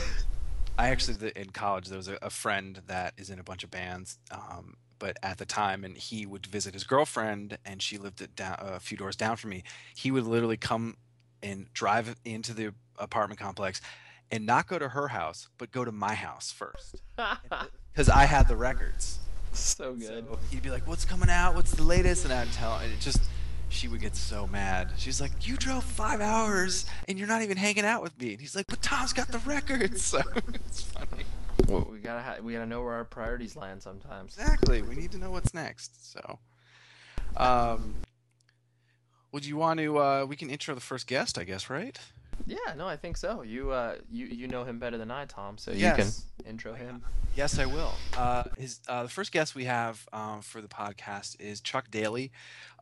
I 0.77 0.89
actually 0.89 1.31
in 1.35 1.49
college 1.49 1.87
there 1.87 1.97
was 1.97 2.07
a, 2.07 2.17
a 2.21 2.29
friend 2.29 2.79
that 2.87 3.13
is 3.17 3.29
in 3.29 3.39
a 3.39 3.43
bunch 3.43 3.63
of 3.63 3.71
bands, 3.71 4.17
um, 4.31 4.75
but 5.01 5.17
at 5.23 5.39
the 5.39 5.45
time, 5.47 5.83
and 5.83 5.97
he 5.97 6.27
would 6.27 6.45
visit 6.45 6.75
his 6.75 6.83
girlfriend, 6.83 7.57
and 7.65 7.81
she 7.81 7.97
lived 7.97 8.21
at 8.21 8.35
down, 8.35 8.55
a 8.59 8.79
few 8.79 8.95
doors 8.95 9.15
down 9.15 9.35
from 9.35 9.49
me. 9.49 9.63
He 9.95 10.11
would 10.11 10.25
literally 10.25 10.57
come 10.57 10.95
and 11.41 11.65
drive 11.73 12.15
into 12.23 12.53
the 12.53 12.71
apartment 12.99 13.39
complex, 13.39 13.81
and 14.29 14.45
not 14.45 14.67
go 14.67 14.77
to 14.77 14.89
her 14.89 15.07
house, 15.07 15.49
but 15.57 15.71
go 15.71 15.83
to 15.83 15.91
my 15.91 16.13
house 16.13 16.51
first, 16.51 17.01
because 17.91 18.09
I 18.09 18.25
had 18.25 18.47
the 18.47 18.55
records. 18.55 19.17
so 19.53 19.93
good. 19.95 20.23
So 20.29 20.39
he'd 20.51 20.61
be 20.61 20.69
like, 20.69 20.85
"What's 20.87 21.03
coming 21.03 21.31
out? 21.31 21.55
What's 21.55 21.71
the 21.71 21.83
latest?" 21.83 22.23
And 22.25 22.31
I'd 22.33 22.51
tell, 22.53 22.77
and 22.77 22.93
it 22.93 22.99
just, 22.99 23.21
she 23.69 23.87
would 23.87 24.01
get 24.01 24.15
so 24.15 24.45
mad. 24.45 24.91
She's 24.97 25.19
like, 25.19 25.31
"You 25.47 25.57
drove 25.57 25.83
five 25.83 26.21
hours 26.21 26.85
and 27.07 27.17
you're 27.17 27.27
not 27.27 27.41
even 27.41 27.57
hanging 27.57 27.85
out 27.85 28.03
with 28.03 28.17
me." 28.21 28.33
And 28.33 28.39
he's 28.39 28.55
like, 28.55 28.67
"But 28.67 28.83
Tom's 28.83 29.13
got 29.13 29.29
the 29.29 29.39
records." 29.39 30.03
So 30.13 30.21
it's 30.53 30.83
funny. 30.83 31.23
Well, 31.67 31.87
we 31.91 31.99
gotta 31.99 32.21
ha- 32.21 32.37
we 32.41 32.53
gotta 32.53 32.65
know 32.65 32.81
where 32.81 32.93
our 32.93 33.05
priorities 33.05 33.55
land 33.55 33.81
sometimes. 33.81 34.37
Exactly. 34.37 34.81
We 34.81 34.95
need 34.95 35.11
to 35.11 35.17
know 35.17 35.31
what's 35.31 35.53
next. 35.53 36.11
So, 36.11 36.39
um, 37.37 37.95
would 39.31 39.45
you 39.45 39.57
want 39.57 39.79
to? 39.79 39.97
Uh, 39.97 40.25
we 40.27 40.35
can 40.35 40.49
intro 40.49 40.75
the 40.75 40.81
first 40.81 41.07
guest, 41.07 41.37
I 41.37 41.43
guess, 41.43 41.69
right? 41.69 41.99
Yeah, 42.45 42.57
no, 42.75 42.87
I 42.87 42.97
think 42.97 43.17
so. 43.17 43.43
You 43.43 43.71
uh 43.71 43.95
you 44.11 44.25
you 44.25 44.47
know 44.47 44.63
him 44.63 44.79
better 44.79 44.97
than 44.97 45.11
I, 45.11 45.25
Tom, 45.25 45.57
so 45.57 45.71
you 45.71 45.91
can 45.91 46.07
intro 46.45 46.73
him. 46.73 47.03
Yes, 47.35 47.59
I 47.59 47.65
will. 47.65 47.93
Uh, 48.17 48.43
his 48.57 48.81
uh, 48.87 49.03
the 49.03 49.09
first 49.09 49.31
guest 49.31 49.55
we 49.55 49.65
have 49.65 50.07
um, 50.11 50.41
for 50.41 50.59
the 50.61 50.67
podcast 50.67 51.39
is 51.39 51.61
Chuck 51.61 51.89
Daley. 51.89 52.31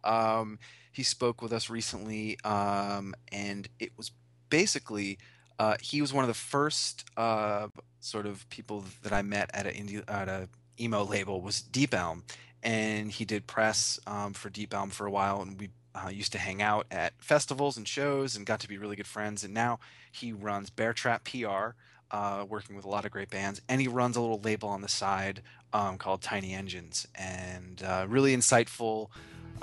Um, 0.03 0.57
he 0.91 1.03
spoke 1.03 1.41
with 1.41 1.53
us 1.53 1.69
recently, 1.69 2.39
um, 2.43 3.13
and 3.31 3.69
it 3.79 3.91
was 3.95 4.11
basically 4.49 5.19
uh, 5.59 5.75
he 5.81 6.01
was 6.01 6.13
one 6.13 6.23
of 6.23 6.29
the 6.29 6.33
first 6.33 7.05
uh, 7.17 7.67
sort 7.99 8.25
of 8.25 8.49
people 8.49 8.85
that 9.03 9.11
I 9.11 9.21
met 9.21 9.51
at 9.53 9.67
a 9.67 9.69
indie, 9.69 10.01
at 10.07 10.29
a 10.29 10.47
emo 10.79 11.03
label 11.03 11.41
was 11.41 11.61
Deep 11.61 11.93
Elm, 11.93 12.23
and 12.63 13.11
he 13.11 13.25
did 13.25 13.45
press 13.45 13.99
um, 14.07 14.33
for 14.33 14.49
Deep 14.49 14.73
Elm 14.73 14.89
for 14.89 15.05
a 15.05 15.11
while, 15.11 15.41
and 15.41 15.59
we. 15.59 15.69
Uh, 15.95 16.07
used 16.07 16.31
to 16.31 16.37
hang 16.37 16.61
out 16.61 16.85
at 16.91 17.13
festivals 17.17 17.75
and 17.75 17.87
shows 17.87 18.35
and 18.35 18.45
got 18.45 18.59
to 18.59 18.67
be 18.67 18.77
really 18.77 18.95
good 18.95 19.07
friends. 19.07 19.43
And 19.43 19.55
now 19.55 19.79
he 20.11 20.31
runs 20.31 20.69
Bear 20.69 20.93
Trap 20.93 21.27
PR, 21.27 21.71
uh, 22.11 22.45
working 22.47 22.75
with 22.75 22.85
a 22.85 22.87
lot 22.87 23.05
of 23.05 23.11
great 23.11 23.31
bands, 23.31 23.59
and 23.67 23.81
he 23.81 23.87
runs 23.87 24.15
a 24.15 24.21
little 24.21 24.39
label 24.39 24.69
on 24.69 24.81
the 24.81 24.87
side 24.87 25.41
um, 25.73 25.97
called 25.97 26.21
Tiny 26.21 26.53
Engines, 26.53 27.07
and 27.15 27.81
uh, 27.83 28.05
really 28.07 28.37
insightful 28.37 29.09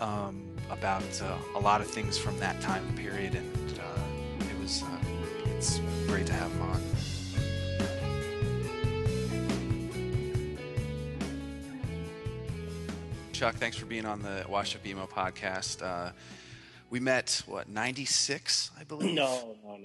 um, 0.00 0.56
about 0.68 1.04
a 1.54 1.60
lot 1.60 1.80
of 1.80 1.86
things 1.86 2.18
from 2.18 2.36
that 2.40 2.60
time 2.60 2.84
period, 2.96 3.36
and 3.36 3.80
it 4.50 4.58
was 4.60 4.82
it's 5.56 5.80
great 6.06 6.26
to 6.26 6.34
have 6.34 6.50
him 6.52 6.62
on. 6.62 6.82
Chuck, 13.32 13.54
thanks 13.54 13.76
for 13.76 13.86
being 13.86 14.04
on 14.04 14.22
the 14.22 14.44
Wash 14.48 14.74
Up 14.76 14.86
Emo 14.86 15.06
podcast. 15.06 15.82
Uh, 15.82 16.12
we 16.90 17.00
met 17.00 17.42
what 17.46 17.68
'96, 17.68 18.70
I 18.78 18.84
believe. 18.84 19.14
No, 19.14 19.56
no, 19.64 19.78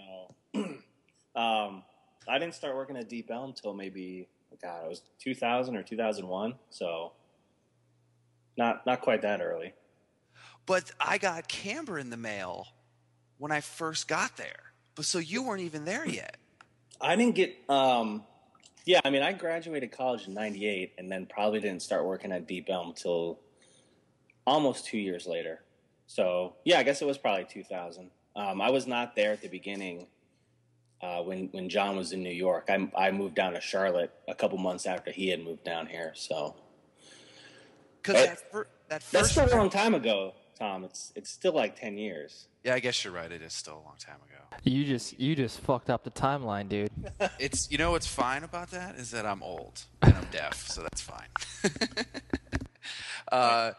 no. 0.54 0.62
um, 1.42 1.84
I 2.28 2.38
didn't 2.38 2.56
start 2.56 2.76
working 2.76 2.98
at 2.98 3.08
Deep 3.08 3.32
Elm 3.32 3.50
until 3.50 3.74
maybe 3.74 4.28
God, 4.62 4.86
it 4.86 4.90
was 4.90 5.02
2000 5.20 5.76
or 5.76 5.84
2001. 5.84 6.56
So 6.70 7.14
not 8.58 8.86
not 8.86 9.02
quite 9.02 9.22
that 9.22 9.42
early. 9.42 9.74
But 10.66 10.92
I 11.00 11.18
got 11.18 11.48
Camber 11.48 11.98
in 11.98 12.10
the 12.10 12.18
mail 12.18 12.68
when 13.38 13.52
I 13.52 13.62
first 13.62 14.08
got 14.08 14.36
there. 14.38 14.71
But 14.96 15.06
so 15.06 15.20
you 15.20 15.44
weren't 15.44 15.62
even 15.62 15.86
there 15.86 16.08
yet. 16.08 16.38
I 17.00 17.16
didn't 17.16 17.36
get. 17.36 17.56
Um, 17.70 18.24
yeah, 18.86 19.00
I 19.06 19.10
mean, 19.10 19.22
I 19.22 19.34
graduated 19.34 19.92
college 19.92 20.28
in 20.28 20.34
'98, 20.34 20.94
and 20.98 21.12
then 21.12 21.26
probably 21.26 21.60
didn't 21.60 21.82
start 21.82 22.06
working 22.06 22.32
at 22.32 22.48
Deep 22.48 22.70
Elm 22.70 22.90
until 22.90 23.40
almost 24.46 24.86
two 24.86 24.98
years 24.98 25.28
later. 25.28 25.62
So 26.08 26.56
yeah, 26.66 26.80
I 26.80 26.84
guess 26.84 27.02
it 27.02 27.06
was 27.06 27.18
probably 27.18 27.46
2000. 27.46 28.10
Um, 28.36 28.62
I 28.62 28.70
was 28.70 28.88
not 28.88 29.16
there 29.16 29.32
at 29.32 29.42
the 29.42 29.48
beginning 29.48 30.08
uh, 31.02 31.22
when 31.22 31.48
when 31.52 31.70
John 31.70 31.96
was 31.96 32.12
in 32.12 32.22
New 32.24 32.30
York. 32.34 32.70
I, 32.70 32.92
I 32.98 33.12
moved 33.12 33.36
down 33.36 33.54
to 33.54 33.62
Charlotte 33.62 34.12
a 34.28 34.36
couple 34.36 34.58
months 34.58 34.86
after 34.86 35.12
he 35.12 35.30
had 35.30 35.44
moved 35.44 35.64
down 35.64 35.88
here. 35.88 36.12
So 36.16 36.56
Because 38.02 38.26
that, 38.26 38.52
fir- 38.52 38.68
that 38.90 39.04
that's 39.12 39.32
first 39.32 39.32
still 39.32 39.46
a 39.48 39.56
long 39.58 39.70
time 39.70 39.96
ago. 39.96 40.34
Tom. 40.62 40.84
It's 40.84 41.12
it's 41.16 41.32
still 41.32 41.54
like 41.54 41.80
ten 41.80 41.98
years. 41.98 42.48
Yeah, 42.64 42.76
I 42.76 42.80
guess 42.80 43.04
you're 43.04 43.14
right. 43.14 43.32
It 43.32 43.42
is 43.42 43.52
still 43.52 43.74
a 43.74 43.84
long 43.84 43.96
time 44.00 44.18
ago. 44.30 44.58
You 44.64 44.86
just 44.86 45.20
you 45.20 45.36
just 45.36 45.60
fucked 45.60 45.90
up 45.90 46.04
the 46.04 46.12
timeline, 46.12 46.70
dude. 46.70 46.92
It's 47.40 47.72
you 47.72 47.80
know 47.80 47.92
what's 47.92 48.06
fine 48.06 48.44
about 48.44 48.70
that 48.72 48.96
is 48.96 49.10
that 49.12 49.26
I'm 49.26 49.42
old 49.42 49.82
and 50.04 50.14
I'm 50.14 50.28
deaf, 50.32 50.68
so 50.68 50.84
that's 50.84 51.02
fine. 51.02 51.30
uh, 53.32 53.72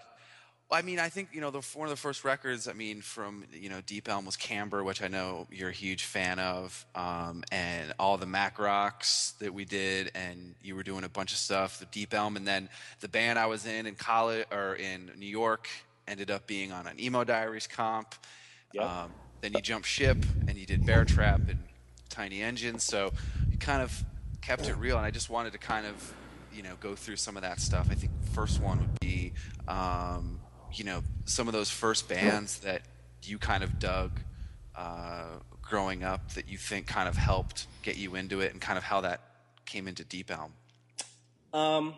I 0.73 0.83
mean, 0.83 0.99
I 0.99 1.09
think 1.09 1.29
you 1.33 1.40
know 1.40 1.53
the 1.53 1.61
one 1.75 1.87
of 1.87 1.90
the 1.90 2.01
first 2.01 2.25
records. 2.25 2.66
I 2.66 2.73
mean, 2.73 3.01
from 3.01 3.45
you 3.53 3.68
know 3.68 3.81
Deep 3.87 4.09
Elm 4.09 4.27
was 4.27 4.37
Camber, 4.37 4.83
which 4.83 5.03
I 5.03 5.07
know 5.07 5.47
you're 5.53 5.68
a 5.68 5.73
huge 5.73 6.05
fan 6.05 6.40
of, 6.40 6.85
um, 6.97 7.45
and 7.53 7.92
all 8.01 8.18
the 8.18 8.27
Mac 8.27 8.59
rocks 8.59 9.35
that 9.38 9.55
we 9.55 9.64
did, 9.64 10.11
and 10.16 10.57
you 10.64 10.75
were 10.75 10.83
doing 10.83 11.05
a 11.05 11.09
bunch 11.09 11.31
of 11.31 11.38
stuff. 11.38 11.79
The 11.79 11.87
Deep 11.87 12.12
Elm, 12.12 12.37
and 12.37 12.47
then 12.47 12.68
the 12.99 13.09
band 13.09 13.38
I 13.38 13.47
was 13.47 13.66
in 13.66 13.87
in 13.87 13.95
college 13.95 14.47
or 14.51 14.75
in 14.75 15.12
New 15.16 15.27
York 15.27 15.68
ended 16.08 16.30
up 16.30 16.46
being 16.46 16.72
on 16.72 16.86
an 16.86 17.00
Emo 17.00 17.24
Diaries 17.24 17.66
comp. 17.66 18.14
Yep. 18.72 18.84
Um, 18.84 19.12
then 19.40 19.52
you 19.54 19.60
jumped 19.60 19.86
ship 19.86 20.18
and 20.46 20.56
you 20.56 20.66
did 20.66 20.86
Bear 20.86 21.04
Trap 21.04 21.40
and 21.48 21.58
Tiny 22.08 22.42
Engines, 22.42 22.84
so 22.84 23.12
you 23.50 23.58
kind 23.58 23.82
of 23.82 24.04
kept 24.40 24.68
it 24.68 24.76
real. 24.76 24.96
And 24.96 25.06
I 25.06 25.10
just 25.10 25.30
wanted 25.30 25.52
to 25.52 25.58
kind 25.58 25.86
of 25.86 26.14
you 26.54 26.62
know 26.62 26.74
go 26.80 26.94
through 26.94 27.16
some 27.16 27.36
of 27.36 27.42
that 27.42 27.60
stuff. 27.60 27.88
I 27.90 27.94
think 27.94 28.12
first 28.32 28.60
one 28.60 28.78
would 28.78 29.00
be 29.00 29.32
um, 29.68 30.40
you 30.72 30.84
know 30.84 31.02
some 31.24 31.48
of 31.48 31.54
those 31.54 31.70
first 31.70 32.08
bands 32.08 32.58
that 32.60 32.82
you 33.24 33.38
kind 33.38 33.64
of 33.64 33.78
dug 33.78 34.20
uh, 34.76 35.38
growing 35.60 36.04
up 36.04 36.32
that 36.32 36.48
you 36.48 36.58
think 36.58 36.86
kind 36.86 37.08
of 37.08 37.16
helped 37.16 37.66
get 37.82 37.96
you 37.96 38.14
into 38.14 38.40
it, 38.40 38.52
and 38.52 38.60
kind 38.60 38.78
of 38.78 38.84
how 38.84 39.00
that 39.00 39.20
came 39.64 39.88
into 39.88 40.04
Deep 40.04 40.30
Elm. 40.30 40.52
Um, 41.52 41.94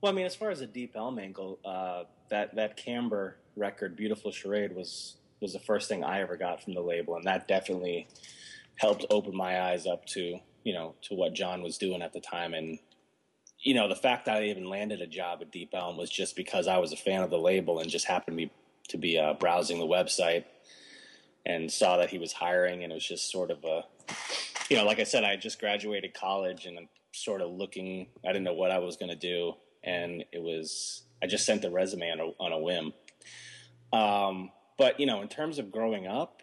well, 0.00 0.12
I 0.12 0.14
mean, 0.14 0.26
as 0.26 0.34
far 0.34 0.50
as 0.50 0.60
the 0.60 0.66
Deep 0.66 0.92
Elm 0.96 1.18
angle, 1.18 1.58
uh, 1.64 2.04
that 2.30 2.54
that 2.56 2.76
Camber 2.76 3.36
record, 3.56 3.96
"Beautiful 3.96 4.30
Charade," 4.30 4.74
was 4.74 5.16
was 5.40 5.52
the 5.52 5.58
first 5.58 5.88
thing 5.88 6.04
I 6.04 6.20
ever 6.20 6.36
got 6.36 6.62
from 6.62 6.74
the 6.74 6.80
label, 6.80 7.16
and 7.16 7.24
that 7.24 7.48
definitely 7.48 8.08
helped 8.76 9.04
open 9.10 9.36
my 9.36 9.62
eyes 9.62 9.86
up 9.86 10.06
to 10.06 10.38
you 10.64 10.74
know 10.74 10.94
to 11.02 11.14
what 11.14 11.34
John 11.34 11.62
was 11.62 11.78
doing 11.78 12.02
at 12.02 12.12
the 12.12 12.20
time, 12.20 12.54
and 12.54 12.78
you 13.60 13.74
know 13.74 13.88
the 13.88 13.96
fact 13.96 14.26
that 14.26 14.38
I 14.38 14.44
even 14.46 14.68
landed 14.68 15.00
a 15.00 15.06
job 15.06 15.40
at 15.42 15.50
Deep 15.50 15.70
Elm 15.74 15.96
was 15.96 16.10
just 16.10 16.36
because 16.36 16.66
I 16.66 16.78
was 16.78 16.92
a 16.92 16.96
fan 16.96 17.22
of 17.22 17.30
the 17.30 17.38
label 17.38 17.80
and 17.80 17.90
just 17.90 18.06
happened 18.06 18.38
to 18.38 18.46
be 18.46 18.52
to 18.88 18.98
be 18.98 19.18
uh, 19.18 19.34
browsing 19.34 19.78
the 19.78 19.86
website 19.86 20.44
and 21.46 21.70
saw 21.70 21.96
that 21.98 22.10
he 22.10 22.18
was 22.18 22.32
hiring, 22.32 22.84
and 22.84 22.92
it 22.92 22.94
was 22.94 23.06
just 23.06 23.30
sort 23.30 23.50
of 23.50 23.64
a 23.64 23.84
you 24.70 24.76
know, 24.76 24.84
like 24.84 25.00
I 25.00 25.04
said, 25.04 25.24
I 25.24 25.36
just 25.36 25.58
graduated 25.58 26.14
college 26.14 26.64
and 26.64 26.78
I'm 26.78 26.88
sort 27.12 27.42
of 27.42 27.50
looking. 27.50 28.06
I 28.24 28.28
didn't 28.28 28.44
know 28.44 28.54
what 28.54 28.70
I 28.70 28.78
was 28.78 28.96
going 28.96 29.10
to 29.10 29.16
do, 29.16 29.54
and 29.82 30.24
it 30.32 30.42
was 30.42 31.02
I 31.22 31.26
just 31.26 31.44
sent 31.44 31.62
the 31.62 31.70
resume 31.70 32.10
on 32.10 32.20
a, 32.20 32.24
on 32.42 32.52
a 32.52 32.58
whim. 32.58 32.92
Um, 33.92 34.50
but 34.78 34.98
you 34.98 35.06
know, 35.06 35.20
in 35.22 35.28
terms 35.28 35.58
of 35.58 35.70
growing 35.70 36.06
up, 36.06 36.42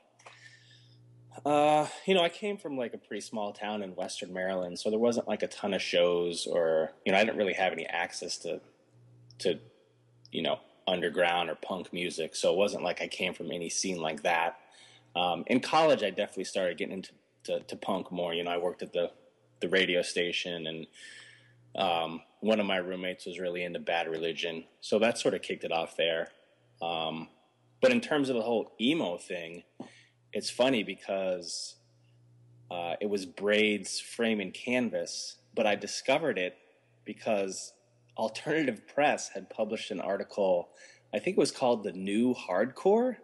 uh, 1.45 1.87
you 2.05 2.13
know, 2.13 2.21
I 2.21 2.29
came 2.29 2.57
from 2.57 2.77
like 2.77 2.93
a 2.93 2.97
pretty 2.97 3.21
small 3.21 3.53
town 3.53 3.81
in 3.81 3.95
Western 3.95 4.33
Maryland, 4.33 4.79
so 4.79 4.89
there 4.89 4.99
wasn't 4.99 5.27
like 5.27 5.43
a 5.43 5.47
ton 5.47 5.73
of 5.73 5.81
shows, 5.81 6.45
or 6.45 6.91
you 7.05 7.11
know, 7.11 7.17
I 7.17 7.23
didn't 7.23 7.37
really 7.37 7.53
have 7.53 7.73
any 7.73 7.85
access 7.85 8.37
to 8.39 8.61
to 9.39 9.59
you 10.31 10.41
know 10.41 10.59
underground 10.87 11.49
or 11.49 11.55
punk 11.55 11.91
music. 11.93 12.35
So 12.35 12.51
it 12.53 12.57
wasn't 12.57 12.83
like 12.83 13.01
I 13.01 13.07
came 13.07 13.33
from 13.33 13.51
any 13.51 13.69
scene 13.69 13.99
like 13.99 14.23
that. 14.23 14.59
Um, 15.15 15.43
in 15.47 15.59
college, 15.59 16.03
I 16.03 16.09
definitely 16.09 16.45
started 16.45 16.77
getting 16.77 16.93
into 16.93 17.11
to, 17.43 17.59
to 17.61 17.75
punk 17.75 18.11
more. 18.11 18.33
You 18.33 18.43
know, 18.43 18.51
I 18.51 18.57
worked 18.57 18.83
at 18.83 18.93
the 18.93 19.11
the 19.59 19.69
radio 19.69 20.01
station, 20.01 20.67
and 20.67 20.87
um, 21.75 22.21
one 22.39 22.59
of 22.59 22.65
my 22.65 22.77
roommates 22.77 23.25
was 23.25 23.39
really 23.39 23.63
into 23.63 23.79
Bad 23.79 24.07
Religion, 24.07 24.65
so 24.81 24.99
that 24.99 25.17
sort 25.17 25.33
of 25.33 25.41
kicked 25.41 25.63
it 25.63 25.71
off 25.71 25.95
there. 25.97 26.29
Um, 26.81 27.29
but 27.81 27.91
in 27.91 28.01
terms 28.01 28.29
of 28.29 28.35
the 28.35 28.41
whole 28.41 28.73
emo 28.79 29.17
thing, 29.17 29.63
it's 30.33 30.49
funny 30.49 30.83
because 30.83 31.75
uh, 32.69 32.95
it 33.01 33.09
was 33.09 33.25
Braid's 33.25 33.99
Frame 33.99 34.39
and 34.39 34.53
Canvas, 34.53 35.37
but 35.55 35.65
I 35.65 35.75
discovered 35.75 36.37
it 36.37 36.57
because 37.05 37.73
Alternative 38.17 38.81
Press 38.93 39.29
had 39.29 39.49
published 39.49 39.91
an 39.91 40.01
article. 40.01 40.69
I 41.13 41.19
think 41.19 41.37
it 41.37 41.39
was 41.39 41.51
called 41.51 41.83
"The 41.83 41.93
New 41.93 42.33
Hardcore." 42.33 43.17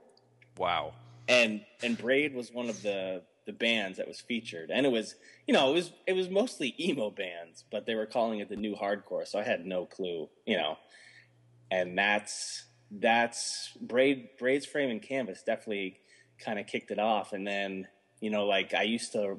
Wow. 0.58 0.94
and 1.28 1.62
and 1.82 1.98
Braid 1.98 2.36
was 2.36 2.52
one 2.52 2.70
of 2.70 2.82
the 2.82 3.24
the 3.46 3.54
bands 3.54 3.98
that 3.98 4.08
was 4.08 4.22
featured, 4.22 4.70
and 4.72 4.86
it 4.86 4.92
was 4.92 5.16
you 5.48 5.54
know 5.54 5.72
it 5.72 5.74
was 5.74 5.92
it 6.08 6.14
was 6.14 6.30
mostly 6.30 6.76
emo 6.80 7.10
bands, 7.10 7.64
but 7.72 7.86
they 7.86 7.96
were 7.96 8.06
calling 8.06 8.40
it 8.40 8.50
the 8.50 8.56
new 8.56 8.76
hardcore, 8.76 9.28
so 9.28 9.40
I 9.40 9.44
had 9.44 9.66
no 9.66 9.86
clue, 9.86 10.30
you 10.46 10.58
know, 10.58 10.78
and 11.72 11.98
that's 11.98 12.66
that's 12.92 13.72
Braid 13.82 14.30
Braid's 14.38 14.66
frame 14.66 14.90
and 14.92 15.02
canvas 15.02 15.42
definitely 15.44 16.00
kind 16.40 16.60
of 16.60 16.68
kicked 16.68 16.92
it 16.92 17.00
off, 17.00 17.34
and 17.34 17.46
then 17.46 17.88
you 18.20 18.30
know 18.30 18.46
like 18.46 18.74
I 18.74 18.84
used 18.84 19.12
to. 19.14 19.38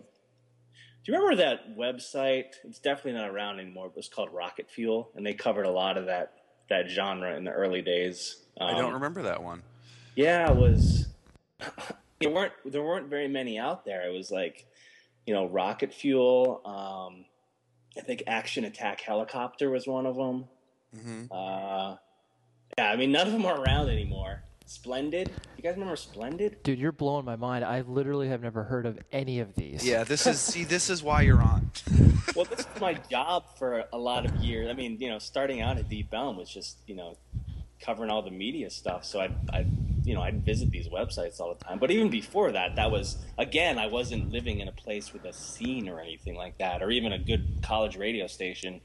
Do 1.05 1.13
you 1.13 1.19
remember 1.19 1.37
that 1.43 1.77
website? 1.77 2.55
It's 2.65 2.79
definitely 2.79 3.21
not 3.21 3.29
around 3.29 3.61
anymore. 3.61 3.89
It 3.89 3.97
was 3.97 4.09
called 4.09 4.31
Rocket 4.33 4.71
Fuel, 4.71 5.11
and 5.15 5.27
they 5.27 5.35
covered 5.35 5.67
a 5.67 5.71
lot 5.71 5.99
of 5.99 6.07
that 6.07 6.33
that 6.71 6.89
genre 6.89 7.37
in 7.37 7.45
the 7.45 7.51
early 7.51 7.83
days. 7.83 8.43
I 8.59 8.73
don't 8.73 8.87
Um, 8.87 8.95
remember 8.95 9.21
that 9.23 9.43
one. 9.43 9.63
yeah, 10.17 10.51
it 10.51 10.57
was. 10.57 11.09
There 12.25 12.33
weren't 12.35 12.53
there 12.65 12.83
weren't 12.83 13.09
very 13.09 13.29
many 13.29 13.59
out 13.59 13.85
there. 13.85 14.07
It 14.09 14.13
was 14.13 14.31
like, 14.31 14.67
you 15.27 15.35
know, 15.35 15.47
rocket 15.47 15.93
fuel. 15.95 16.61
Um, 16.65 17.25
I 17.97 18.01
think 18.01 18.25
Action 18.27 18.65
Attack 18.65 19.01
Helicopter 19.01 19.71
was 19.71 19.87
one 19.87 20.07
of 20.07 20.17
them. 20.17 20.45
hmm 20.95 21.25
Uh, 21.31 21.97
yeah, 22.79 22.91
I 22.91 22.97
mean, 22.97 23.13
none 23.13 23.27
of 23.27 23.33
them 23.33 23.47
are 23.47 23.61
around 23.61 23.89
anymore. 23.89 24.43
Splendid. 24.67 25.31
You 25.57 25.63
guys 25.63 25.75
remember 25.75 25.95
Splendid? 25.95 26.63
Dude, 26.63 26.79
you're 26.79 26.91
blowing 26.91 27.25
my 27.27 27.37
mind. 27.37 27.65
I 27.65 27.83
literally 27.83 28.29
have 28.29 28.43
never 28.43 28.65
heard 28.65 28.87
of 28.87 28.99
any 29.13 29.41
of 29.41 29.55
these. 29.55 29.87
Yeah, 29.87 30.05
this 30.05 30.27
is 30.27 30.41
see, 30.41 30.65
this 30.65 30.89
is 30.91 31.03
why 31.03 31.23
you're 31.23 31.43
on. 31.43 31.71
Well, 32.35 32.47
this 32.47 32.61
is 32.61 32.81
my 32.81 32.95
job 32.95 33.45
for 33.59 33.85
a 33.93 33.99
lot 33.99 34.25
of 34.27 34.35
years. 34.37 34.69
I 34.69 34.73
mean, 34.73 34.97
you 34.99 35.09
know, 35.09 35.21
starting 35.21 35.61
out 35.61 35.79
at 35.79 35.89
Deep 35.89 36.09
Elm 36.13 36.37
was 36.37 36.49
just 36.51 36.79
you 36.89 36.97
know 36.97 37.17
covering 37.81 38.11
all 38.11 38.23
the 38.23 38.31
media 38.33 38.71
stuff. 38.71 39.05
So 39.05 39.21
I'd, 39.21 39.35
I'd 39.53 39.69
you 40.05 40.15
know 40.15 40.23
I'd 40.23 40.45
visit 40.45 40.71
these 40.71 40.89
websites 40.89 41.41
all 41.41 41.55
the 41.55 41.65
time. 41.65 41.79
But 41.79 41.91
even 41.91 42.11
before 42.11 42.53
that, 42.53 42.77
that 42.77 42.91
was 42.91 43.17
again 43.39 43.79
I 43.79 43.87
wasn't 43.87 44.31
living 44.31 44.61
in 44.61 44.69
a 44.69 44.73
place 44.73 45.13
with 45.13 45.25
a 45.25 45.33
scene 45.33 45.89
or 45.89 46.01
anything 46.01 46.37
like 46.37 46.59
that, 46.59 46.83
or 46.83 46.91
even 46.91 47.13
a 47.13 47.19
good 47.19 47.61
college 47.63 47.97
radio 47.97 48.27
station. 48.27 48.81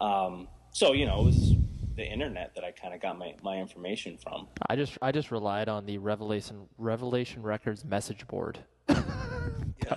Um, 0.00 0.48
so 0.72 0.92
you 0.92 1.06
know 1.06 1.20
it 1.20 1.24
was 1.26 1.54
the 1.96 2.06
internet 2.06 2.54
that 2.54 2.64
I 2.64 2.70
kind 2.70 2.94
of 2.94 3.02
got 3.02 3.18
my, 3.18 3.34
my 3.42 3.58
information 3.58 4.16
from. 4.16 4.48
I 4.68 4.76
just 4.76 4.96
I 5.02 5.12
just 5.12 5.30
relied 5.30 5.68
on 5.68 5.86
the 5.86 5.98
Revelation 5.98 6.66
Revelation 6.78 7.42
Records 7.42 7.84
message 7.84 8.26
board. 8.26 8.58
Yeah, 8.88 9.02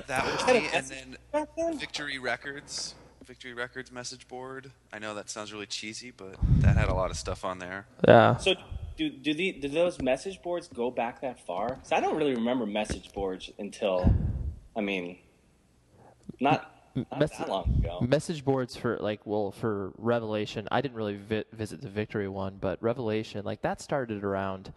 that 0.08 0.26
was 0.26 0.44
Kind 0.44 0.64
me, 0.64 0.70
and 0.74 0.86
then 0.86 1.18
then, 1.56 1.80
Victory 1.80 2.20
Records, 2.20 2.96
Victory 3.26 3.54
Records 3.54 3.92
message 3.92 4.28
board. 4.28 4.72
I 4.92 5.00
know 5.00 5.16
that 5.16 5.30
sounds 5.30 5.54
really 5.54 5.66
cheesy, 5.66 6.12
but 6.12 6.36
that 6.60 6.76
had 6.76 6.90
a 6.90 6.94
lot 6.94 7.10
of 7.10 7.18
stuff 7.18 7.46
on 7.46 7.60
there. 7.60 7.88
Yeah. 8.06 8.36
So 8.38 8.56
do 8.98 9.10
do 9.10 9.34
the 9.34 9.52
do 9.54 9.68
those 9.68 10.02
message 10.02 10.42
boards 10.42 10.68
go 10.68 10.92
back 10.92 11.22
that 11.22 11.40
far? 11.46 11.76
'Cause 11.76 11.92
I 11.92 12.00
don't 12.00 12.16
really 12.16 12.36
remember 12.36 12.66
message 12.66 13.12
boards 13.14 13.52
until, 13.60 14.06
I 14.76 14.82
mean, 14.82 15.18
not, 16.40 16.70
not 16.96 17.20
Mess- 17.20 17.38
that 17.38 17.50
long 17.50 17.74
ago. 17.80 18.02
Message 18.02 18.44
boards 18.46 18.76
for 18.76 18.98
like 18.98 19.22
well 19.26 19.52
for 19.52 19.94
Revelation. 19.98 20.68
I 20.72 20.82
didn't 20.82 20.96
really 20.96 21.18
vi- 21.18 21.46
visit 21.52 21.82
the 21.82 21.90
Victory 21.90 22.28
one, 22.28 22.58
but 22.60 22.82
Revelation 22.82 23.44
like 23.46 23.62
that 23.62 23.82
started 23.82 24.24
around. 24.24 24.74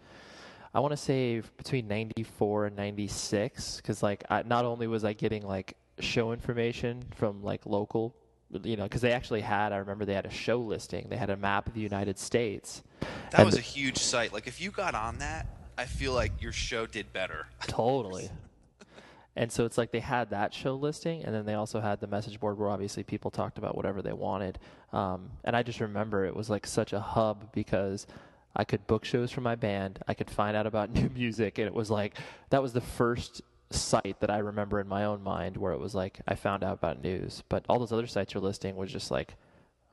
I 0.73 0.79
want 0.79 0.91
to 0.91 0.97
say 0.97 1.41
between 1.57 1.87
'94 1.87 2.67
and 2.67 2.75
'96, 2.75 3.77
because 3.77 4.03
like 4.03 4.23
I, 4.29 4.43
not 4.43 4.65
only 4.65 4.87
was 4.87 5.03
I 5.03 5.13
getting 5.13 5.43
like 5.43 5.75
show 5.99 6.31
information 6.33 7.03
from 7.15 7.41
like 7.43 7.65
local, 7.65 8.13
you 8.63 8.77
know, 8.77 8.83
because 8.83 9.01
they 9.01 9.11
actually 9.11 9.41
had. 9.41 9.73
I 9.73 9.77
remember 9.77 10.05
they 10.05 10.13
had 10.13 10.25
a 10.25 10.31
show 10.31 10.59
listing. 10.59 11.07
They 11.09 11.17
had 11.17 11.29
a 11.29 11.37
map 11.37 11.67
of 11.67 11.73
the 11.73 11.81
United 11.81 12.17
States. 12.17 12.83
That 13.31 13.45
was 13.45 13.57
a 13.57 13.61
huge 13.61 13.97
site. 13.97 14.33
Like 14.33 14.47
if 14.47 14.61
you 14.61 14.71
got 14.71 14.95
on 14.95 15.19
that, 15.19 15.47
I 15.77 15.85
feel 15.85 16.13
like 16.13 16.41
your 16.41 16.51
show 16.51 16.85
did 16.85 17.11
better. 17.13 17.47
Totally. 17.67 18.29
And 19.35 19.51
so 19.51 19.65
it's 19.65 19.77
like 19.77 19.91
they 19.91 19.99
had 19.99 20.31
that 20.31 20.53
show 20.53 20.73
listing, 20.73 21.23
and 21.23 21.33
then 21.33 21.45
they 21.45 21.53
also 21.53 21.79
had 21.79 21.99
the 21.99 22.07
message 22.07 22.39
board 22.39 22.57
where 22.57 22.69
obviously 22.69 23.03
people 23.03 23.29
talked 23.29 23.59
about 23.59 23.75
whatever 23.75 24.01
they 24.01 24.13
wanted. 24.13 24.57
Um, 24.91 25.29
and 25.43 25.55
I 25.55 25.61
just 25.61 25.79
remember 25.79 26.25
it 26.25 26.35
was 26.35 26.49
like 26.49 26.65
such 26.65 26.91
a 26.91 26.99
hub 26.99 27.51
because 27.51 28.07
I 28.55 28.63
could 28.63 28.87
book 28.87 29.05
shows 29.05 29.31
for 29.31 29.41
my 29.41 29.53
band, 29.53 29.99
I 30.07 30.15
could 30.15 30.31
find 30.31 30.57
out 30.57 30.65
about 30.65 30.89
new 30.93 31.09
music, 31.09 31.59
and 31.59 31.67
it 31.67 31.73
was 31.73 31.91
like 31.91 32.17
that 32.49 32.63
was 32.63 32.73
the 32.73 32.81
first 32.81 33.43
site 33.71 34.19
that 34.21 34.29
I 34.29 34.37
remember 34.37 34.79
in 34.79 34.87
my 34.87 35.03
own 35.03 35.21
mind 35.23 35.57
where 35.57 35.73
it 35.73 35.79
was 35.79 35.93
like 35.93 36.19
I 36.27 36.35
found 36.35 36.63
out 36.63 36.73
about 36.73 37.01
news. 37.01 37.43
But 37.49 37.65
all 37.67 37.79
those 37.79 37.91
other 37.91 38.07
sites 38.07 38.33
you're 38.33 38.43
listing 38.43 38.75
was 38.75 38.91
just 38.91 39.11
like 39.11 39.35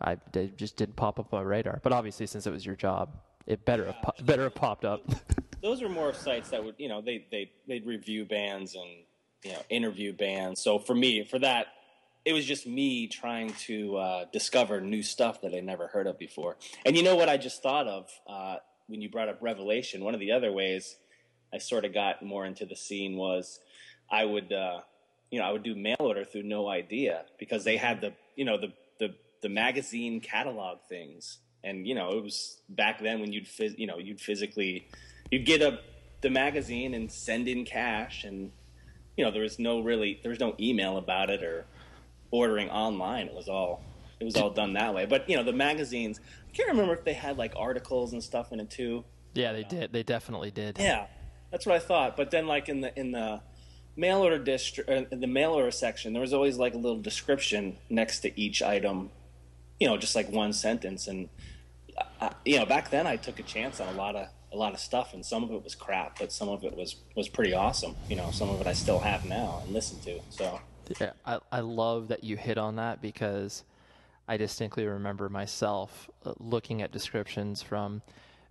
I 0.01 0.19
they 0.33 0.49
just 0.49 0.77
didn't 0.77 0.97
pop 0.97 1.19
up 1.19 1.33
on 1.33 1.41
my 1.43 1.49
radar. 1.49 1.81
But 1.83 1.93
obviously, 1.93 2.27
since 2.27 2.47
it 2.47 2.53
was 2.53 2.65
your 2.65 2.77
job, 2.77 3.17
it 3.47 3.65
better 3.65 3.87
have 3.87 4.03
po- 4.03 4.25
better 4.25 4.45
have 4.45 4.55
popped 4.55 4.85
up. 4.85 5.03
Those 5.63 5.83
are 5.83 5.89
more 5.89 6.13
sites 6.13 6.51
that 6.51 6.63
would 6.63 6.75
you 6.79 6.89
know 6.89 7.01
they 7.01 7.27
they 7.31 7.51
they'd 7.67 7.87
review 7.87 8.25
bands 8.25 8.75
and 8.75 8.91
you 9.45 9.53
know 9.53 9.63
interview 9.71 10.13
bands. 10.13 10.61
So 10.61 10.79
for 10.79 10.95
me, 10.95 11.25
for 11.25 11.39
that, 11.39 11.69
it 12.25 12.33
was 12.33 12.45
just 12.45 12.67
me 12.67 13.07
trying 13.07 13.53
to 13.67 13.97
uh, 13.97 14.25
discover 14.33 14.81
new 14.81 15.03
stuff 15.03 15.41
that 15.43 15.55
I 15.55 15.61
never 15.61 15.89
heard 15.89 16.07
of 16.07 16.19
before. 16.19 16.57
And 16.85 16.97
you 16.97 17.03
know 17.03 17.17
what 17.17 17.29
I 17.29 17.37
just 17.37 17.63
thought 17.63 17.87
of? 17.87 18.11
Uh, 18.27 18.57
when 18.87 19.01
you 19.01 19.09
brought 19.09 19.29
up 19.29 19.39
Revelation, 19.41 20.05
one 20.05 20.15
of 20.15 20.21
the 20.21 20.33
other 20.33 20.53
ways 20.53 20.97
I 21.53 21.59
sort 21.59 21.85
of 21.85 21.95
got 21.95 22.23
more 22.23 22.45
into 22.45 22.67
the 22.67 22.77
scene 22.77 23.17
was 23.17 23.61
I 24.15 24.25
would, 24.25 24.53
uh, 24.53 24.81
you 25.31 25.41
know, 25.41 25.45
I 25.45 25.51
would 25.51 25.65
do 25.65 25.75
mail 25.75 25.97
order 25.99 26.25
through 26.25 26.45
No 26.45 26.69
Idea 26.69 27.25
because 27.37 27.65
they 27.65 27.77
had 27.77 28.01
the, 28.01 28.13
you 28.37 28.45
know, 28.45 28.57
the 28.59 28.73
the 29.01 29.15
the 29.43 29.49
magazine 29.49 30.21
catalog 30.21 30.79
things, 30.89 31.39
and 31.65 31.87
you 31.87 31.97
know, 31.97 32.11
it 32.11 32.23
was 32.23 32.63
back 32.69 33.03
then 33.03 33.21
when 33.21 33.33
you'd, 33.33 33.47
phys- 33.47 33.77
you 33.77 33.89
know, 33.89 33.99
you'd 33.99 34.21
physically, 34.21 34.87
you'd 35.33 35.45
get 35.45 35.63
a 35.63 35.81
the 36.21 36.31
magazine 36.31 36.95
and 36.95 37.11
send 37.11 37.49
in 37.49 37.65
cash, 37.65 38.23
and 38.23 38.53
you 39.17 39.25
know, 39.25 39.33
there 39.33 39.43
was 39.43 39.59
no 39.59 39.81
really, 39.81 40.21
there 40.23 40.31
was 40.31 40.41
no 40.41 40.55
email 40.61 40.97
about 40.97 41.29
it 41.29 41.43
or 41.43 41.67
ordering 42.31 42.71
online. 42.71 43.27
It 43.27 43.35
was 43.35 43.49
all 43.49 43.83
it 44.21 44.25
was 44.25 44.37
all 44.37 44.51
done 44.51 44.75
that 44.75 44.95
way. 44.95 45.07
But 45.07 45.29
you 45.29 45.37
know, 45.37 45.43
the 45.43 45.53
magazines. 45.53 46.21
I 46.49 46.57
can't 46.57 46.69
remember 46.69 46.95
if 46.95 47.03
they 47.05 47.15
had 47.15 47.37
like 47.37 47.55
articles 47.57 48.13
and 48.13 48.23
stuff 48.23 48.53
in 48.53 48.61
it 48.61 48.71
too. 48.71 49.05
Yeah, 49.35 49.53
they 49.53 49.65
did. 49.65 49.93
They 49.93 50.05
definitely 50.05 50.53
did. 50.53 50.79
Yeah, 50.79 51.07
that's 51.51 51.67
what 51.67 51.75
I 51.75 51.81
thought. 51.81 52.17
But 52.17 52.31
then, 52.31 52.47
like 52.47 52.69
in 52.69 52.81
the 52.81 52.97
in 52.97 53.11
the 53.11 53.41
mail 53.97 54.19
order 54.19 54.39
district, 54.39 54.91
uh, 54.91 55.05
the 55.11 55.27
mail 55.27 55.53
order 55.53 55.71
section, 55.71 56.13
there 56.13 56.23
was 56.23 56.33
always 56.33 56.57
like 56.57 56.75
a 56.75 56.79
little 56.79 57.01
description 57.01 57.77
next 57.89 58.21
to 58.21 58.41
each 58.41 58.63
item. 58.63 59.11
You 59.81 59.89
know, 59.89 59.97
just 59.97 60.15
like 60.15 60.31
one 60.31 60.53
sentence. 60.53 61.09
And 61.09 61.29
I, 62.21 62.33
you 62.45 62.59
know, 62.59 62.67
back 62.67 62.91
then 62.91 63.07
I 63.07 63.17
took 63.17 63.39
a 63.39 63.43
chance 63.43 63.81
on 63.81 63.89
a 63.89 63.97
lot 63.97 64.17
of 64.17 64.29
a 64.53 64.57
lot 64.57 64.73
of 64.73 64.79
stuff, 64.79 65.15
and 65.15 65.27
some 65.27 65.43
of 65.43 65.51
it 65.51 65.65
was 65.65 65.75
crap, 65.75 66.19
but 66.19 66.33
some 66.33 66.49
of 66.49 66.65
it 66.65 66.77
was 66.77 66.97
was 67.17 67.29
pretty 67.29 67.55
awesome. 67.55 67.97
You 68.09 68.17
know, 68.17 68.31
some 68.31 68.51
of 68.51 68.61
it 68.61 68.67
I 68.67 68.73
still 68.73 69.01
have 69.01 69.25
now 69.25 69.61
and 69.65 69.73
listen 69.73 69.99
to. 70.01 70.21
So 70.31 70.61
Yeah, 71.01 71.13
I, 71.27 71.39
I 71.51 71.61
love 71.61 72.09
that 72.09 72.25
you 72.25 72.37
hit 72.37 72.59
on 72.59 72.77
that 72.77 73.03
because 73.03 73.65
I 74.29 74.37
distinctly 74.37 74.87
remember 74.87 75.29
myself 75.29 76.09
uh, 76.25 76.33
looking 76.39 76.83
at 76.83 76.93
descriptions 76.93 77.63
from 77.63 78.03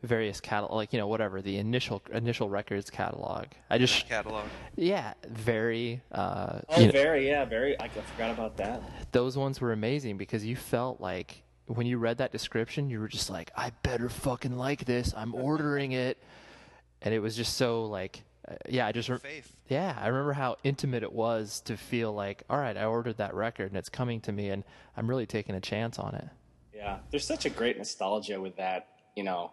various 0.03 0.39
catalog, 0.39 0.75
like 0.75 0.93
you 0.93 0.99
know 0.99 1.07
whatever 1.07 1.41
the 1.41 1.57
initial 1.57 2.01
initial 2.11 2.49
records 2.49 2.89
catalog. 2.89 3.45
I 3.69 3.77
just 3.77 4.07
catalog. 4.07 4.45
yeah, 4.75 5.13
very. 5.27 6.01
Uh, 6.11 6.59
oh, 6.69 6.79
you 6.79 6.87
know, 6.87 6.91
very 6.91 7.27
yeah, 7.27 7.45
very. 7.45 7.79
I 7.79 7.87
forgot 7.89 8.31
about 8.31 8.57
that. 8.57 8.83
those 9.11 9.37
ones 9.37 9.59
were 9.59 9.71
amazing 9.71 10.17
because 10.17 10.45
you 10.45 10.55
felt 10.55 11.01
like 11.01 11.43
when 11.67 11.87
you 11.87 11.97
read 11.97 12.17
that 12.17 12.31
description, 12.31 12.89
you 12.89 12.99
were 12.99 13.07
just 13.07 13.29
like, 13.29 13.51
I 13.55 13.71
better 13.83 14.09
fucking 14.09 14.57
like 14.57 14.85
this. 14.85 15.13
I'm 15.15 15.33
ordering 15.33 15.93
it, 15.93 16.21
and 17.01 17.13
it 17.13 17.19
was 17.19 17.35
just 17.35 17.55
so 17.55 17.85
like, 17.85 18.23
uh, 18.47 18.55
yeah, 18.69 18.85
I 18.85 18.91
just 18.91 19.07
re- 19.09 19.17
Faith. 19.17 19.55
yeah, 19.69 19.97
I 19.99 20.07
remember 20.07 20.33
how 20.33 20.57
intimate 20.63 21.03
it 21.03 21.13
was 21.13 21.61
to 21.61 21.77
feel 21.77 22.13
like, 22.13 22.43
all 22.49 22.57
right, 22.57 22.75
I 22.75 22.85
ordered 22.85 23.17
that 23.17 23.33
record 23.33 23.67
and 23.71 23.77
it's 23.77 23.89
coming 23.89 24.19
to 24.21 24.31
me, 24.31 24.49
and 24.49 24.63
I'm 24.97 25.09
really 25.09 25.25
taking 25.25 25.55
a 25.55 25.61
chance 25.61 25.97
on 25.97 26.15
it. 26.15 26.27
Yeah, 26.75 26.97
there's 27.11 27.25
such 27.25 27.45
a 27.45 27.49
great 27.49 27.77
nostalgia 27.77 28.41
with 28.41 28.57
that. 28.57 28.87
You 29.15 29.23
know, 29.23 29.51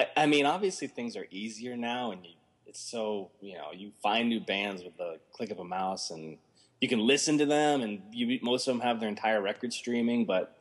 I, 0.00 0.22
I 0.22 0.26
mean, 0.26 0.46
obviously 0.46 0.88
things 0.88 1.16
are 1.16 1.26
easier 1.30 1.76
now, 1.76 2.12
and 2.12 2.24
you, 2.24 2.32
it's 2.66 2.80
so 2.80 3.30
you 3.40 3.54
know 3.56 3.68
you 3.74 3.92
find 4.02 4.28
new 4.28 4.40
bands 4.40 4.82
with 4.82 4.96
the 4.96 5.18
click 5.32 5.50
of 5.50 5.58
a 5.58 5.64
mouse, 5.64 6.10
and 6.10 6.38
you 6.80 6.88
can 6.88 7.00
listen 7.00 7.38
to 7.38 7.46
them, 7.46 7.82
and 7.82 8.02
you 8.12 8.38
most 8.42 8.66
of 8.66 8.74
them 8.74 8.80
have 8.80 9.00
their 9.00 9.08
entire 9.08 9.40
record 9.40 9.72
streaming. 9.72 10.24
But 10.24 10.56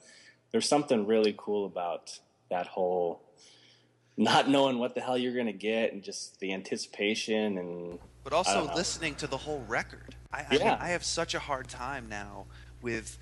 there's 0.51 0.67
something 0.67 1.05
really 1.05 1.33
cool 1.37 1.65
about 1.65 2.19
that 2.49 2.67
whole 2.67 3.21
not 4.17 4.49
knowing 4.49 4.79
what 4.79 4.95
the 4.95 5.01
hell 5.01 5.17
you're 5.17 5.35
gonna 5.35 5.53
get, 5.53 5.93
and 5.93 6.03
just 6.03 6.39
the 6.39 6.53
anticipation 6.53 7.57
and 7.57 7.99
but 8.23 8.33
also 8.33 8.69
listening 8.75 9.15
to 9.15 9.27
the 9.27 9.37
whole 9.37 9.63
record. 9.67 10.15
I, 10.33 10.39
I, 10.39 10.45
Yeah. 10.51 10.63
mean, 10.65 10.77
I 10.81 10.89
have 10.89 11.05
such 11.05 11.33
a 11.33 11.39
hard 11.39 11.69
time 11.69 12.09
now 12.09 12.45
with, 12.81 13.17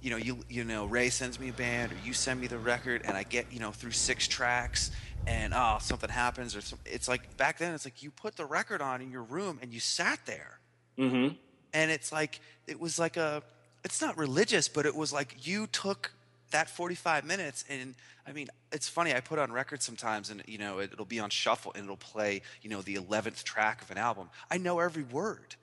you 0.00 0.10
know, 0.10 0.16
you 0.16 0.38
you 0.48 0.64
know, 0.64 0.86
Ray 0.86 1.10
sends 1.10 1.38
me 1.38 1.50
a 1.50 1.52
band 1.52 1.92
or 1.92 1.96
you 2.04 2.12
send 2.12 2.40
me 2.40 2.46
the 2.46 2.58
record, 2.58 3.02
and 3.04 3.16
I 3.16 3.22
get 3.22 3.46
you 3.52 3.60
know 3.60 3.70
through 3.70 3.92
six 3.92 4.26
tracks, 4.26 4.90
and 5.26 5.52
oh 5.54 5.78
something 5.80 6.10
happens 6.10 6.56
or 6.56 6.60
some, 6.60 6.78
it's 6.86 7.08
like 7.08 7.36
back 7.36 7.58
then 7.58 7.74
it's 7.74 7.84
like 7.84 8.02
you 8.02 8.10
put 8.10 8.36
the 8.36 8.46
record 8.46 8.80
on 8.80 9.02
in 9.02 9.10
your 9.10 9.22
room 9.22 9.58
and 9.62 9.72
you 9.72 9.80
sat 9.80 10.20
there, 10.26 10.58
mm-hmm. 10.98 11.34
and 11.72 11.90
it's 11.90 12.12
like 12.12 12.40
it 12.66 12.80
was 12.80 12.98
like 12.98 13.16
a, 13.16 13.42
it's 13.84 14.00
not 14.00 14.16
religious, 14.16 14.68
but 14.68 14.86
it 14.86 14.94
was 14.94 15.12
like 15.12 15.46
you 15.46 15.66
took 15.66 16.12
that 16.50 16.68
45 16.68 17.24
minutes 17.24 17.64
and 17.68 17.94
i 18.26 18.32
mean 18.32 18.48
it's 18.72 18.88
funny 18.88 19.14
i 19.14 19.20
put 19.20 19.38
on 19.38 19.52
records 19.52 19.84
sometimes 19.84 20.30
and 20.30 20.42
you 20.46 20.58
know 20.58 20.80
it, 20.80 20.90
it'll 20.92 21.04
be 21.04 21.20
on 21.20 21.30
shuffle 21.30 21.70
and 21.76 21.84
it'll 21.84 21.96
play 21.96 22.42
you 22.60 22.68
know 22.68 22.82
the 22.82 22.96
11th 22.96 23.44
track 23.44 23.82
of 23.82 23.90
an 23.92 23.98
album. 23.98 24.28
I 24.50 24.58
know 24.58 24.80
every 24.80 25.04
word 25.04 25.54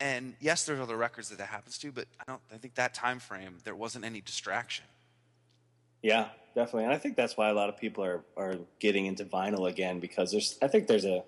and 0.00 0.34
yes 0.40 0.64
there's 0.64 0.80
other 0.80 0.96
records 0.96 1.28
that 1.28 1.38
that 1.38 1.48
happens 1.48 1.78
to 1.78 1.90
but 1.92 2.06
i 2.20 2.24
don't 2.26 2.40
i 2.52 2.56
think 2.56 2.74
that 2.74 2.94
time 2.94 3.18
frame 3.18 3.58
there 3.64 3.74
wasn't 3.74 4.04
any 4.04 4.20
distraction 4.20 4.84
Yeah, 6.02 6.28
definitely. 6.54 6.84
And 6.84 6.92
I 6.92 6.98
think 6.98 7.16
that's 7.16 7.36
why 7.36 7.48
a 7.48 7.54
lot 7.54 7.68
of 7.68 7.76
people 7.76 8.04
are, 8.04 8.22
are 8.36 8.54
getting 8.78 9.06
into 9.06 9.24
vinyl 9.24 9.68
again 9.68 10.00
because 10.00 10.30
there's 10.30 10.58
I 10.62 10.68
think 10.68 10.86
there's 10.86 11.04
a 11.04 11.24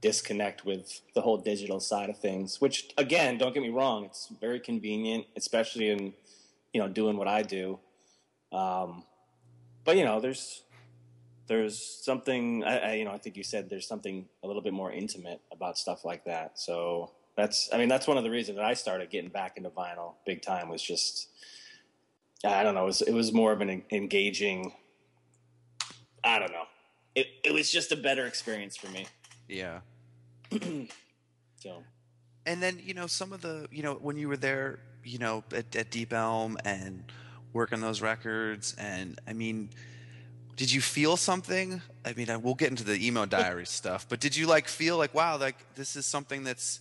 disconnect 0.00 0.66
with 0.66 1.00
the 1.14 1.22
whole 1.22 1.38
digital 1.38 1.80
side 1.80 2.10
of 2.10 2.18
things, 2.18 2.60
which 2.60 2.92
again, 2.98 3.38
don't 3.38 3.54
get 3.54 3.62
me 3.62 3.70
wrong, 3.70 4.04
it's 4.04 4.30
very 4.40 4.60
convenient, 4.60 5.24
especially 5.36 5.88
in 5.88 6.12
you 6.72 6.80
know, 6.80 6.88
doing 6.88 7.16
what 7.16 7.28
I 7.28 7.42
do. 7.42 7.78
Um, 8.52 9.04
but 9.84 9.96
you 9.96 10.04
know, 10.04 10.20
there's 10.20 10.62
there's 11.46 11.82
something 12.04 12.64
I, 12.64 12.78
I 12.78 12.92
you 12.94 13.04
know, 13.04 13.12
I 13.12 13.18
think 13.18 13.36
you 13.36 13.44
said 13.44 13.70
there's 13.70 13.88
something 13.88 14.26
a 14.42 14.46
little 14.46 14.62
bit 14.62 14.74
more 14.74 14.92
intimate 14.92 15.40
about 15.50 15.78
stuff 15.78 16.04
like 16.04 16.24
that. 16.26 16.58
So 16.58 17.12
that's 17.36 17.68
I 17.72 17.78
mean, 17.78 17.88
that's 17.88 18.06
one 18.06 18.16
of 18.16 18.24
the 18.24 18.30
reasons 18.30 18.56
that 18.56 18.64
I 18.64 18.74
started 18.74 19.10
getting 19.10 19.30
back 19.30 19.56
into 19.56 19.70
vinyl 19.70 20.14
big 20.26 20.42
time 20.42 20.68
was 20.68 20.82
just 20.82 21.28
I 22.44 22.62
don't 22.62 22.74
know. 22.74 22.82
It 22.82 22.86
was, 22.86 23.02
it 23.02 23.12
was 23.14 23.32
more 23.32 23.52
of 23.52 23.60
an 23.60 23.82
engaging. 23.90 24.72
I 26.22 26.38
don't 26.38 26.52
know. 26.52 26.64
It 27.14 27.26
it 27.44 27.52
was 27.52 27.70
just 27.70 27.92
a 27.92 27.96
better 27.96 28.26
experience 28.26 28.76
for 28.76 28.88
me. 28.88 29.06
yeah 29.48 29.80
So 31.56 31.82
and 32.46 32.62
then 32.62 32.78
you 32.82 32.92
know 32.94 33.06
some 33.06 33.32
of 33.32 33.40
the 33.40 33.66
you 33.70 33.82
know 33.82 33.94
when 33.94 34.16
you 34.16 34.28
were 34.28 34.36
there 34.36 34.80
you 35.02 35.18
know 35.18 35.42
at, 35.54 35.74
at 35.74 35.90
deep 35.90 36.12
elm 36.12 36.58
and 36.64 37.04
working 37.52 37.80
those 37.80 38.02
records 38.02 38.74
and 38.78 39.18
i 39.26 39.32
mean 39.32 39.70
did 40.56 40.70
you 40.70 40.80
feel 40.82 41.16
something 41.16 41.80
i 42.04 42.12
mean 42.12 42.28
I- 42.28 42.36
we'll 42.36 42.54
get 42.54 42.68
into 42.70 42.84
the 42.84 43.06
emo 43.06 43.24
diary 43.24 43.64
stuff 43.80 44.06
but 44.08 44.20
did 44.20 44.36
you 44.36 44.46
like 44.46 44.68
feel 44.68 44.98
like 44.98 45.14
wow 45.14 45.38
like 45.38 45.56
this 45.74 45.96
is 45.96 46.04
something 46.04 46.44
that's 46.44 46.80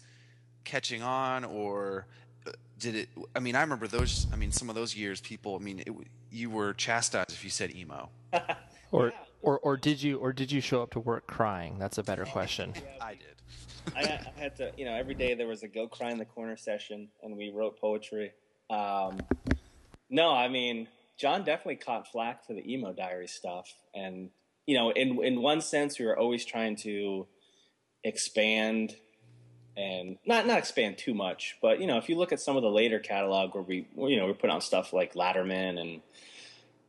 catching 0.63 1.01
on 1.01 1.43
or 1.43 2.05
uh, 2.47 2.51
did 2.79 2.95
it 2.95 3.09
i 3.35 3.39
mean 3.39 3.55
i 3.55 3.61
remember 3.61 3.87
those 3.87 4.27
i 4.33 4.35
mean 4.35 4.51
some 4.51 4.69
of 4.69 4.75
those 4.75 4.95
years 4.95 5.21
people 5.21 5.55
i 5.55 5.59
mean 5.59 5.79
it, 5.79 5.93
you 6.31 6.49
were 6.49 6.73
chastised 6.73 7.31
if 7.31 7.43
you 7.43 7.49
said 7.49 7.75
emo 7.75 8.09
Or 8.93 9.11
or 9.41 9.59
or 9.59 9.75
did 9.75 10.01
you 10.01 10.19
or 10.19 10.31
did 10.31 10.51
you 10.51 10.61
show 10.61 10.83
up 10.83 10.91
to 10.91 10.99
work 10.99 11.27
crying? 11.27 11.77
That's 11.79 11.97
a 11.97 12.03
better 12.03 12.25
question. 12.37 12.73
i 13.01 13.15
did 13.15 13.27
I, 13.97 14.01
I 14.01 14.39
had 14.39 14.55
to, 14.57 14.71
you 14.77 14.85
know, 14.85 14.93
every 14.93 15.13
day 15.13 15.33
there 15.33 15.47
was 15.47 15.63
a 15.63 15.67
go 15.67 15.89
cry 15.89 16.09
in 16.09 16.17
the 16.17 16.23
corner 16.23 16.55
session, 16.55 17.09
and 17.21 17.35
we 17.35 17.51
wrote 17.53 17.81
poetry. 17.81 18.31
Um, 18.69 19.19
no, 20.09 20.33
I 20.33 20.47
mean, 20.47 20.87
John 21.17 21.43
definitely 21.43 21.75
caught 21.75 22.09
flack 22.09 22.47
for 22.47 22.53
the 22.53 22.71
emo 22.71 22.93
diary 22.93 23.27
stuff, 23.27 23.73
and 23.93 24.29
you 24.67 24.77
know, 24.77 24.91
in 24.91 25.21
in 25.21 25.41
one 25.41 25.59
sense, 25.59 25.99
we 25.99 26.05
were 26.05 26.17
always 26.17 26.45
trying 26.45 26.77
to 26.77 27.27
expand 28.05 28.95
and 29.75 30.17
not 30.25 30.45
not 30.45 30.57
expand 30.57 30.97
too 30.97 31.13
much, 31.13 31.57
but 31.61 31.79
you 31.79 31.87
know, 31.87 31.97
if 31.97 32.09
you 32.09 32.17
look 32.17 32.31
at 32.31 32.39
some 32.39 32.55
of 32.55 32.63
the 32.63 32.69
later 32.69 32.99
catalog 32.99 33.55
where 33.55 33.63
we, 33.63 33.87
you 33.95 34.17
know, 34.17 34.27
we 34.27 34.33
put 34.33 34.49
on 34.49 34.61
stuff 34.61 34.93
like 34.93 35.15
Latterman 35.15 35.79
and 35.79 36.01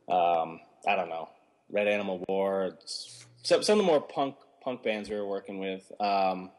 um, 0.07 0.59
I 0.87 0.95
don't 0.95 1.09
know, 1.09 1.29
Red 1.69 1.87
Animal 1.87 2.23
War, 2.27 2.77
some 3.43 3.63
some 3.63 3.79
of 3.79 3.85
the 3.85 3.91
more 3.91 4.01
punk 4.01 4.35
punk 4.61 4.83
bands 4.83 5.09
we 5.09 5.15
were 5.15 5.27
working 5.27 5.59
with. 5.59 5.91
Um, 5.99 6.51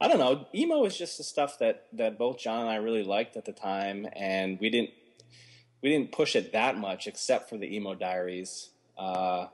I 0.00 0.08
don't 0.08 0.18
know. 0.18 0.46
Emo 0.54 0.84
is 0.84 0.96
just 0.96 1.18
the 1.18 1.24
stuff 1.24 1.58
that 1.60 1.86
that 1.92 2.18
both 2.18 2.38
John 2.38 2.62
and 2.62 2.70
I 2.70 2.76
really 2.76 3.04
liked 3.04 3.36
at 3.36 3.44
the 3.44 3.52
time, 3.52 4.06
and 4.14 4.58
we 4.60 4.70
didn't 4.70 4.90
we 5.82 5.90
didn't 5.90 6.12
push 6.12 6.36
it 6.36 6.52
that 6.52 6.76
much, 6.76 7.06
except 7.06 7.48
for 7.48 7.58
the 7.58 7.74
emo 7.74 7.94
diaries. 7.94 8.70
Uh, 8.96 9.46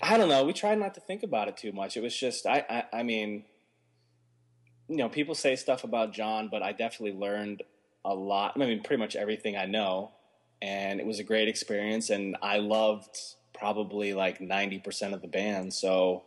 I 0.00 0.18
don't 0.18 0.28
know. 0.28 0.44
We 0.44 0.52
tried 0.52 0.78
not 0.78 0.94
to 0.94 1.00
think 1.00 1.22
about 1.22 1.48
it 1.48 1.56
too 1.56 1.72
much. 1.72 1.96
It 1.96 2.02
was 2.02 2.16
just 2.16 2.46
I 2.46 2.64
I, 2.68 3.00
I 3.00 3.02
mean, 3.02 3.44
you 4.88 4.96
know, 4.96 5.08
people 5.08 5.34
say 5.34 5.56
stuff 5.56 5.84
about 5.84 6.12
John, 6.12 6.48
but 6.48 6.62
I 6.62 6.72
definitely 6.72 7.18
learned 7.18 7.62
a 8.04 8.14
lot. 8.14 8.52
I 8.56 8.58
mean, 8.58 8.82
pretty 8.82 9.00
much 9.00 9.16
everything 9.16 9.56
I 9.56 9.66
know, 9.66 10.12
and 10.62 11.00
it 11.00 11.06
was 11.06 11.18
a 11.18 11.24
great 11.24 11.48
experience. 11.48 12.10
And 12.10 12.36
I 12.40 12.58
loved 12.58 13.18
probably 13.52 14.14
like 14.14 14.40
ninety 14.40 14.78
percent 14.78 15.14
of 15.14 15.22
the 15.22 15.28
band. 15.28 15.74
So, 15.74 16.24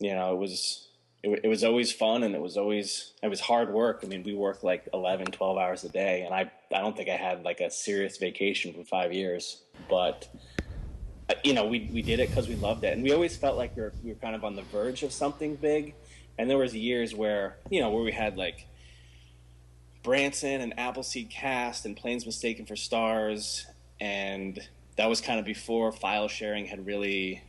you 0.00 0.14
know, 0.14 0.32
it 0.32 0.38
was 0.38 0.88
it, 1.22 1.40
it 1.44 1.48
was 1.48 1.62
always 1.62 1.92
fun, 1.92 2.24
and 2.24 2.34
it 2.34 2.40
was 2.40 2.56
always 2.56 3.12
it 3.22 3.28
was 3.28 3.40
hard 3.40 3.72
work. 3.72 4.00
I 4.02 4.08
mean, 4.08 4.24
we 4.24 4.34
worked 4.34 4.64
like 4.64 4.88
11, 4.92 5.26
12 5.26 5.58
hours 5.58 5.84
a 5.84 5.88
day, 5.88 6.22
and 6.22 6.34
I 6.34 6.50
I 6.74 6.80
don't 6.80 6.96
think 6.96 7.08
I 7.08 7.16
had 7.16 7.44
like 7.44 7.60
a 7.60 7.70
serious 7.70 8.16
vacation 8.18 8.74
for 8.74 8.84
five 8.84 9.12
years, 9.12 9.62
but. 9.88 10.28
You 11.44 11.54
know, 11.54 11.64
we 11.64 11.88
we 11.92 12.02
did 12.02 12.18
it 12.18 12.28
because 12.28 12.48
we 12.48 12.56
loved 12.56 12.82
it, 12.82 12.92
and 12.92 13.04
we 13.04 13.12
always 13.12 13.36
felt 13.36 13.56
like 13.56 13.76
we 13.76 13.82
were 13.82 13.92
we 14.02 14.10
were 14.10 14.16
kind 14.16 14.34
of 14.34 14.42
on 14.42 14.56
the 14.56 14.62
verge 14.62 15.04
of 15.04 15.12
something 15.12 15.54
big. 15.54 15.94
And 16.38 16.48
there 16.48 16.58
was 16.58 16.74
years 16.74 17.14
where 17.14 17.56
you 17.70 17.80
know 17.80 17.90
where 17.90 18.02
we 18.02 18.12
had 18.12 18.36
like 18.36 18.66
Brandtson 20.02 20.60
and 20.60 20.78
Appleseed 20.78 21.30
Cast 21.30 21.84
and 21.84 21.96
Planes 21.96 22.24
Mistaken 22.26 22.66
for 22.66 22.76
Stars, 22.76 23.66
and 24.00 24.58
that 24.96 25.08
was 25.08 25.20
kind 25.20 25.38
of 25.38 25.44
before 25.44 25.92
file 25.92 26.28
sharing 26.28 26.66
had 26.66 26.86
really 26.86 27.42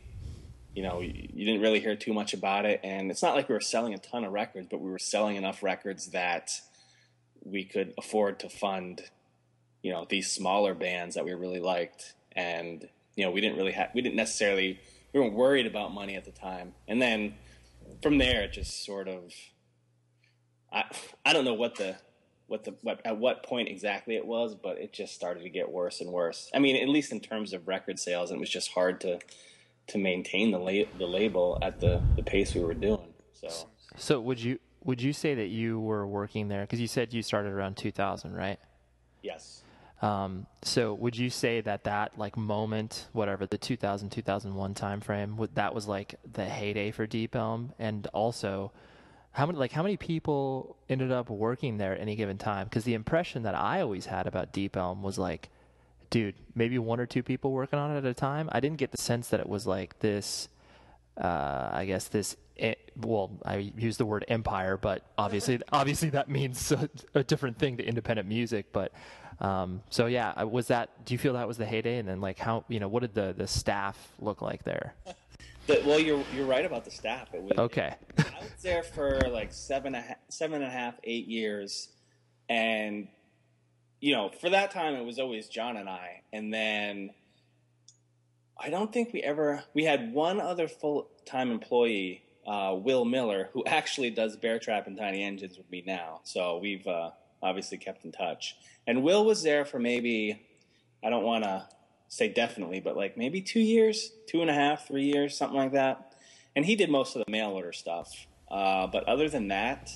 you 0.74 0.82
know, 0.82 1.00
you, 1.00 1.44
didn't 1.44 1.60
really 1.60 1.80
hear 1.80 1.96
too 1.96 2.12
much 2.12 2.32
about 2.32 2.64
it. 2.64 2.80
And 2.82 3.10
it's 3.10 3.22
not 3.22 3.34
like 3.34 3.48
we 3.48 3.54
were 3.54 3.60
selling 3.60 3.94
a 3.94 3.98
ton 3.98 4.24
of 4.24 4.32
records, 4.32 4.68
but 4.70 4.80
we 4.80 4.90
were 4.90 4.98
selling 4.98 5.36
enough 5.36 5.62
records 5.62 6.08
that 6.08 6.50
we 7.44 7.64
could 7.64 7.92
afford 7.98 8.40
to 8.40 8.48
fund, 8.48 9.02
you 9.82 9.92
know, 9.92 10.06
these 10.08 10.30
smaller 10.30 10.74
bands 10.74 11.14
that 11.14 11.24
we 11.24 11.32
really 11.34 11.60
liked. 11.60 12.14
And, 12.34 12.88
you 13.16 13.24
know, 13.24 13.30
we 13.30 13.40
didn't 13.40 13.58
really 13.58 13.72
have, 13.72 13.90
we 13.94 14.00
didn't 14.00 14.16
necessarily, 14.16 14.80
we 15.12 15.20
weren't 15.20 15.34
worried 15.34 15.66
about 15.66 15.92
money 15.92 16.14
at 16.14 16.24
the 16.24 16.30
time. 16.30 16.72
And 16.88 17.02
then 17.02 17.34
from 18.02 18.18
there, 18.18 18.42
it 18.42 18.52
just 18.52 18.84
sort 18.84 19.08
of, 19.08 19.32
I, 20.72 20.84
I 21.24 21.32
don't 21.32 21.44
know 21.44 21.54
what 21.54 21.76
the, 21.76 21.96
what 22.46 22.64
the 22.64 22.74
what, 22.82 23.00
at 23.06 23.16
what 23.18 23.42
point 23.42 23.68
exactly 23.68 24.16
it 24.16 24.26
was, 24.26 24.54
but 24.54 24.76
it 24.78 24.92
just 24.92 25.14
started 25.14 25.42
to 25.42 25.48
get 25.48 25.70
worse 25.70 26.00
and 26.00 26.12
worse. 26.12 26.50
I 26.54 26.58
mean, 26.58 26.76
at 26.76 26.88
least 26.88 27.10
in 27.12 27.20
terms 27.20 27.52
of 27.52 27.66
record 27.66 27.98
sales, 27.98 28.30
and 28.30 28.38
it 28.38 28.40
was 28.40 28.50
just 28.50 28.72
hard 28.72 29.00
to 29.02 29.20
to 29.88 29.98
maintain 29.98 30.50
the 30.50 30.58
la- 30.58 30.88
the 30.98 31.06
label 31.06 31.58
at 31.62 31.80
the, 31.80 32.00
the 32.16 32.22
pace 32.22 32.54
we 32.54 32.62
were 32.62 32.74
doing. 32.74 33.14
So, 33.32 33.68
so 33.96 34.20
would 34.20 34.40
you 34.40 34.58
would 34.84 35.00
you 35.00 35.12
say 35.12 35.34
that 35.34 35.48
you 35.48 35.80
were 35.80 36.06
working 36.06 36.48
there 36.48 36.62
because 36.62 36.80
you 36.80 36.88
said 36.88 37.14
you 37.14 37.22
started 37.22 37.52
around 37.52 37.76
2000, 37.76 38.34
right? 38.34 38.58
Yes. 39.22 39.62
Um, 40.02 40.46
so 40.62 40.92
would 40.94 41.16
you 41.16 41.30
say 41.30 41.60
that 41.60 41.84
that 41.84 42.18
like 42.18 42.36
moment, 42.36 43.06
whatever 43.12 43.46
the 43.46 43.56
2000 43.56 44.10
2001 44.10 44.74
time 44.74 45.00
frame, 45.00 45.48
that 45.54 45.74
was 45.74 45.86
like 45.86 46.16
the 46.30 46.44
heyday 46.44 46.90
for 46.90 47.06
Deep 47.06 47.36
Elm, 47.36 47.72
and 47.78 48.08
also 48.08 48.72
how 49.30 49.46
many 49.46 49.58
like 49.58 49.72
how 49.72 49.82
many 49.82 49.96
people 49.96 50.76
ended 50.88 51.12
up 51.12 51.30
working 51.30 51.78
there 51.78 51.94
at 51.94 52.00
any 52.00 52.16
given 52.16 52.36
time? 52.36 52.66
Because 52.66 52.84
the 52.84 52.94
impression 52.94 53.44
that 53.44 53.54
I 53.54 53.80
always 53.80 54.06
had 54.06 54.26
about 54.26 54.52
Deep 54.52 54.76
Elm 54.76 55.02
was 55.02 55.18
like, 55.18 55.48
dude, 56.10 56.34
maybe 56.54 56.78
one 56.78 57.00
or 57.00 57.06
two 57.06 57.22
people 57.22 57.52
working 57.52 57.78
on 57.78 57.92
it 57.92 57.98
at 57.98 58.04
a 58.04 58.14
time. 58.14 58.48
I 58.52 58.60
didn't 58.60 58.78
get 58.78 58.90
the 58.90 59.00
sense 59.00 59.28
that 59.28 59.40
it 59.40 59.48
was 59.48 59.66
like 59.66 60.00
this. 60.00 60.48
Uh, 61.16 61.70
I 61.72 61.84
guess 61.86 62.08
this. 62.08 62.36
Well, 62.96 63.38
I 63.44 63.56
use 63.56 63.96
the 63.96 64.04
word 64.04 64.24
empire, 64.28 64.76
but 64.76 65.04
obviously, 65.16 65.60
obviously 65.72 66.10
that 66.10 66.28
means 66.28 66.72
a, 66.72 66.88
a, 67.14 67.24
different 67.24 67.58
thing 67.58 67.76
to 67.78 67.84
independent 67.84 68.28
music. 68.28 68.72
But 68.72 68.92
um, 69.40 69.82
so 69.90 70.06
yeah, 70.06 70.42
was 70.42 70.68
that? 70.68 71.04
Do 71.04 71.14
you 71.14 71.18
feel 71.18 71.34
that 71.34 71.48
was 71.48 71.56
the 71.56 71.66
heyday? 71.66 71.98
And 71.98 72.08
then 72.08 72.20
like 72.20 72.38
how 72.38 72.64
you 72.68 72.80
know 72.80 72.88
what 72.88 73.00
did 73.00 73.14
the 73.14 73.34
the 73.36 73.46
staff 73.46 73.96
look 74.20 74.42
like 74.42 74.64
there? 74.64 74.94
The, 75.66 75.82
well, 75.86 75.98
you're 75.98 76.24
you're 76.34 76.46
right 76.46 76.64
about 76.64 76.84
the 76.84 76.90
staff. 76.90 77.28
It 77.32 77.42
was 77.42 77.56
okay. 77.56 77.94
It, 78.18 78.26
I 78.26 78.40
was 78.40 78.62
there 78.62 78.82
for 78.82 79.20
like 79.30 79.52
seven 79.52 79.94
and 79.94 80.04
a 80.04 80.08
half, 80.08 80.16
seven 80.28 80.56
and 80.56 80.64
a 80.64 80.70
half, 80.70 80.94
eight 81.04 81.28
years, 81.28 81.88
and 82.48 83.08
you 84.00 84.12
know, 84.12 84.30
for 84.40 84.50
that 84.50 84.72
time 84.72 84.94
it 84.94 85.04
was 85.04 85.18
always 85.20 85.48
John 85.48 85.76
and 85.76 85.88
I, 85.88 86.22
and 86.32 86.52
then 86.52 87.10
I 88.58 88.70
don't 88.70 88.92
think 88.92 89.12
we 89.12 89.22
ever 89.22 89.62
we 89.74 89.84
had 89.84 90.12
one 90.12 90.40
other 90.40 90.68
full 90.68 91.08
time 91.24 91.50
employee, 91.50 92.22
uh, 92.46 92.74
Will 92.76 93.04
Miller, 93.04 93.50
who 93.52 93.64
actually 93.66 94.10
does 94.10 94.36
Bear 94.36 94.58
Trap 94.58 94.86
and 94.86 94.96
Tiny 94.96 95.22
Engines 95.22 95.56
with 95.56 95.70
me 95.70 95.82
now. 95.86 96.20
So 96.24 96.58
we've 96.58 96.86
uh, 96.86 97.10
obviously 97.42 97.78
kept 97.78 98.04
in 98.04 98.12
touch, 98.12 98.56
and 98.86 99.02
Will 99.02 99.24
was 99.24 99.42
there 99.42 99.64
for 99.64 99.78
maybe 99.78 100.46
I 101.04 101.10
don't 101.10 101.24
want 101.24 101.44
to 101.44 101.66
say 102.08 102.28
definitely, 102.28 102.80
but 102.80 102.96
like 102.96 103.16
maybe 103.16 103.40
two 103.40 103.60
years, 103.60 104.12
two 104.26 104.40
and 104.40 104.50
a 104.50 104.54
half, 104.54 104.86
three 104.86 105.04
years, 105.04 105.36
something 105.36 105.56
like 105.56 105.72
that. 105.72 106.14
And 106.54 106.64
he 106.64 106.76
did 106.76 106.90
most 106.90 107.16
of 107.16 107.24
the 107.24 107.30
mail 107.30 107.50
order 107.50 107.72
stuff. 107.72 108.26
Uh, 108.50 108.86
but 108.86 109.08
other 109.08 109.28
than 109.28 109.48
that, 109.48 109.90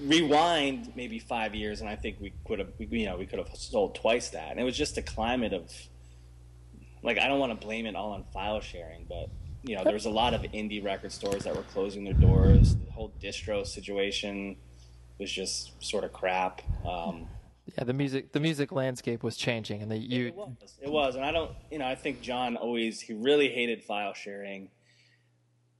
rewind 0.00 0.94
maybe 0.96 1.18
five 1.18 1.54
years, 1.54 1.82
and 1.82 1.90
I 1.90 1.96
think 1.96 2.16
we 2.18 2.32
could 2.46 2.60
have, 2.60 2.72
you 2.78 3.04
know, 3.04 3.18
we 3.18 3.26
could 3.26 3.40
have 3.40 3.54
sold 3.54 3.94
twice 3.94 4.30
that. 4.30 4.52
And 4.52 4.58
it 4.58 4.64
was 4.64 4.76
just 4.76 4.96
a 4.96 5.02
climate 5.02 5.52
of, 5.52 5.70
like, 7.02 7.18
I 7.18 7.28
don't 7.28 7.40
want 7.40 7.60
to 7.60 7.66
blame 7.66 7.84
it 7.84 7.94
all 7.94 8.12
on 8.12 8.24
file 8.32 8.62
sharing, 8.62 9.04
but 9.06 9.28
you 9.64 9.76
know, 9.76 9.84
there 9.84 9.92
was 9.92 10.06
a 10.06 10.10
lot 10.10 10.32
of 10.32 10.40
indie 10.42 10.82
record 10.82 11.12
stores 11.12 11.44
that 11.44 11.54
were 11.54 11.62
closing 11.62 12.04
their 12.04 12.14
doors. 12.14 12.74
The 12.74 12.90
whole 12.90 13.12
distro 13.22 13.66
situation 13.66 14.56
was 15.18 15.30
just 15.30 15.72
sort 15.82 16.04
of 16.04 16.14
crap. 16.14 16.62
Um, 16.86 17.28
yeah, 17.66 17.84
the 17.84 17.92
music 17.92 18.32
the 18.32 18.40
music 18.40 18.72
landscape 18.72 19.22
was 19.22 19.36
changing, 19.36 19.80
and 19.80 19.90
the 19.90 19.96
you 19.96 20.26
it 20.26 20.34
was, 20.34 20.78
it 20.82 20.90
was, 20.90 21.16
and 21.16 21.24
I 21.24 21.32
don't, 21.32 21.52
you 21.70 21.78
know, 21.78 21.86
I 21.86 21.94
think 21.94 22.20
John 22.20 22.56
always 22.56 23.00
he 23.00 23.14
really 23.14 23.48
hated 23.48 23.82
file 23.82 24.12
sharing, 24.12 24.68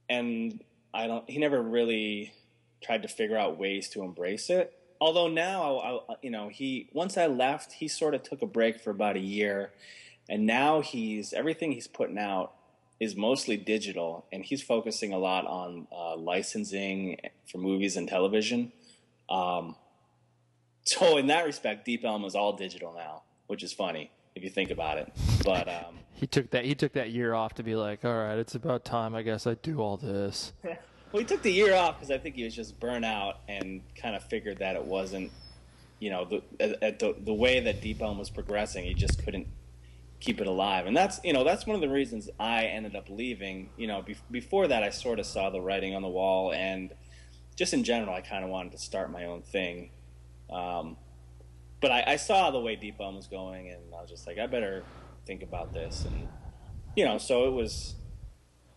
and 0.09 0.63
I 0.93 1.07
don't, 1.07 1.29
he 1.29 1.37
never 1.37 1.61
really 1.61 2.33
tried 2.81 3.03
to 3.03 3.07
figure 3.07 3.37
out 3.37 3.57
ways 3.57 3.89
to 3.89 4.03
embrace 4.03 4.49
it. 4.49 4.73
Although 4.99 5.27
now, 5.27 6.01
I, 6.09 6.15
you 6.23 6.31
know, 6.31 6.49
he 6.49 6.89
once 6.93 7.17
I 7.17 7.27
left, 7.27 7.73
he 7.73 7.87
sort 7.87 8.15
of 8.15 8.23
took 8.23 8.41
a 8.41 8.47
break 8.47 8.79
for 8.79 8.89
about 8.89 9.15
a 9.15 9.19
year, 9.19 9.71
and 10.27 10.47
now 10.47 10.81
he's 10.81 11.33
everything 11.33 11.71
he's 11.71 11.87
putting 11.87 12.17
out 12.17 12.53
is 12.99 13.15
mostly 13.15 13.57
digital, 13.57 14.25
and 14.31 14.43
he's 14.43 14.63
focusing 14.63 15.13
a 15.13 15.19
lot 15.19 15.45
on 15.45 15.85
uh, 15.91 16.15
licensing 16.15 17.19
for 17.45 17.59
movies 17.59 17.95
and 17.95 18.07
television. 18.07 18.71
Um, 19.29 19.75
so 20.85 21.17
in 21.17 21.27
that 21.27 21.45
respect, 21.45 21.85
Deep 21.85 22.03
Elm 22.05 22.25
is 22.25 22.35
all 22.35 22.53
digital 22.53 22.93
now, 22.93 23.23
which 23.47 23.63
is 23.63 23.73
funny 23.73 24.11
if 24.35 24.43
you 24.43 24.49
think 24.49 24.71
about 24.71 24.97
it. 24.97 25.11
But 25.43 25.67
um, 25.67 25.99
he 26.13 26.27
took 26.27 26.51
that 26.51 26.65
he 26.65 26.75
took 26.75 26.93
that 26.93 27.11
year 27.11 27.33
off 27.33 27.55
to 27.55 27.63
be 27.63 27.75
like, 27.75 28.05
all 28.05 28.13
right, 28.13 28.37
it's 28.37 28.55
about 28.55 28.85
time. 28.85 29.15
I 29.15 29.21
guess 29.21 29.47
I 29.47 29.55
do 29.55 29.79
all 29.79 29.97
this. 29.97 30.53
Well, 31.11 31.21
he 31.21 31.27
took 31.27 31.43
the 31.43 31.51
year 31.51 31.73
off 31.73 31.95
because 31.95 32.11
I 32.11 32.17
think 32.17 32.35
he 32.35 32.43
was 32.43 32.53
just 32.53 32.77
burnt 32.77 33.05
out 33.05 33.39
and 33.47 33.79
kind 33.95 34.17
of 34.17 34.23
figured 34.23 34.57
that 34.57 34.75
it 34.75 34.83
wasn't, 34.83 35.31
you 35.99 36.09
know, 36.09 36.25
the, 36.25 36.83
at 36.83 36.99
the 36.99 37.15
the 37.17 37.33
way 37.33 37.61
that 37.61 37.79
Deep 37.79 38.01
Elm 38.01 38.17
was 38.17 38.29
progressing, 38.29 38.83
he 38.83 38.93
just 38.93 39.23
couldn't 39.23 39.47
keep 40.19 40.41
it 40.41 40.47
alive. 40.47 40.87
And 40.87 40.97
that's 40.97 41.21
you 41.23 41.31
know 41.31 41.45
that's 41.45 41.65
one 41.65 41.75
of 41.75 41.81
the 41.81 41.87
reasons 41.87 42.29
I 42.37 42.65
ended 42.65 42.97
up 42.97 43.09
leaving. 43.09 43.69
You 43.77 43.87
know, 43.87 44.01
be- 44.01 44.17
before 44.29 44.67
that, 44.67 44.83
I 44.83 44.89
sort 44.89 45.19
of 45.19 45.25
saw 45.25 45.49
the 45.49 45.61
writing 45.61 45.95
on 45.95 46.01
the 46.01 46.09
wall, 46.09 46.51
and 46.51 46.91
just 47.55 47.73
in 47.73 47.85
general, 47.85 48.13
I 48.13 48.19
kind 48.19 48.43
of 48.43 48.49
wanted 48.49 48.73
to 48.73 48.77
start 48.77 49.09
my 49.09 49.23
own 49.23 49.41
thing. 49.41 49.91
Um, 50.49 50.97
but 51.81 51.91
I, 51.91 52.03
I, 52.07 52.15
saw 52.15 52.51
the 52.51 52.59
way 52.59 52.75
Deep 52.75 52.95
Elm 52.99 53.15
was 53.15 53.27
going, 53.27 53.69
and 53.69 53.81
I 53.97 54.01
was 54.01 54.09
just 54.09 54.27
like, 54.27 54.37
I 54.37 54.47
better 54.47 54.83
think 55.25 55.43
about 55.43 55.73
this. 55.73 56.05
And 56.05 56.27
you 56.95 57.03
know, 57.03 57.17
so 57.17 57.47
it 57.47 57.51
was, 57.51 57.95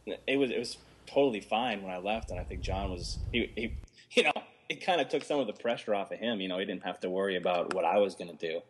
it 0.07 0.39
was, 0.39 0.51
it 0.51 0.59
was 0.59 0.79
totally 1.07 1.41
fine 1.41 1.83
when 1.83 1.93
I 1.93 1.99
left, 1.99 2.31
and 2.31 2.41
I 2.41 2.45
think 2.45 2.63
John 2.63 2.91
was 2.91 3.19
he, 3.33 3.53
he 3.55 3.75
you 4.11 4.25
know 4.25 4.33
it 4.69 4.85
kind 4.85 5.01
of 5.01 5.09
took 5.09 5.25
some 5.25 5.41
of 5.41 5.47
the 5.47 5.53
pressure 5.53 5.95
off 5.95 6.13
of 6.13 6.19
him. 6.19 6.41
You 6.41 6.49
know, 6.49 6.59
he 6.59 6.65
didn't 6.65 6.85
have 6.85 7.01
to 7.01 7.11
worry 7.11 7.37
about 7.37 7.75
what 7.75 7.85
I 7.85 7.99
was 7.99 8.15
going 8.15 8.37
to 8.37 8.37
do. 8.37 8.61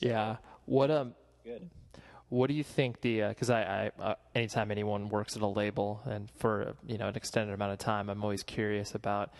So, 0.00 0.06
yeah. 0.06 0.36
What 0.66 0.90
um. 0.90 1.14
Good. 1.44 1.70
What 2.28 2.46
do 2.46 2.54
you 2.54 2.62
think 2.62 3.00
the? 3.00 3.22
Because 3.22 3.50
uh, 3.50 3.54
I, 3.54 3.90
I 4.00 4.10
uh, 4.10 4.14
anytime 4.36 4.70
anyone 4.70 5.08
works 5.08 5.34
at 5.34 5.42
a 5.42 5.46
label 5.46 6.00
and 6.04 6.30
for 6.38 6.74
you 6.86 6.96
know 6.96 7.08
an 7.08 7.16
extended 7.16 7.52
amount 7.52 7.72
of 7.72 7.78
time, 7.78 8.08
I'm 8.08 8.22
always 8.22 8.44
curious 8.44 8.94
about 8.94 9.32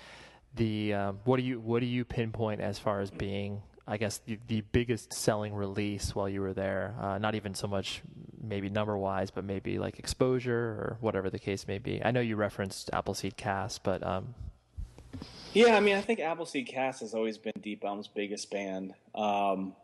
the 0.55 0.95
um, 0.95 1.21
what 1.25 1.37
do 1.37 1.43
you 1.43 1.61
what 1.61 1.81
do 1.81 1.87
you 1.87 2.05
pinpoint 2.05 2.61
as 2.61 2.79
far 2.79 3.01
as 3.01 3.11
being 3.11 3.63
I 3.87 3.97
guess 3.97 4.19
the, 4.19 4.39
the 4.47 4.61
biggest 4.61 5.13
selling 5.13 5.55
release 5.55 6.15
while 6.15 6.29
you 6.29 6.41
were 6.41 6.53
there? 6.53 6.95
Uh, 7.01 7.19
not 7.19 7.35
even 7.35 7.55
so 7.55 7.67
much 7.67 8.03
maybe 8.41 8.69
number 8.69 8.97
wise, 8.97 9.31
but 9.31 9.45
maybe 9.45 9.79
like 9.79 9.99
exposure 9.99 10.57
or 10.57 10.97
whatever 11.01 11.31
the 11.31 11.39
case 11.39 11.67
may 11.67 11.79
be. 11.79 12.03
I 12.05 12.11
know 12.11 12.21
you 12.21 12.37
referenced 12.37 12.91
Appleseed 12.93 13.37
Cast, 13.37 13.83
but 13.83 14.05
um, 14.07 14.35
yeah, 15.53 15.77
I 15.77 15.81
mean, 15.81 15.97
I 15.97 16.01
think 16.01 16.21
Appleseed 16.21 16.69
Cast 16.69 17.01
has 17.01 17.15
always 17.15 17.39
been 17.39 17.53
Deep 17.61 17.85
Elm's 17.85 18.09
biggest 18.09 18.51
band. 18.51 18.95
Um, 19.15 19.75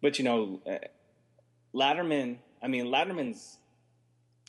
but 0.00 0.18
you 0.18 0.24
know, 0.24 0.60
uh, 0.66 0.78
Latterman. 1.74 2.38
I 2.62 2.68
mean, 2.68 2.86
Latterman's. 2.86 3.58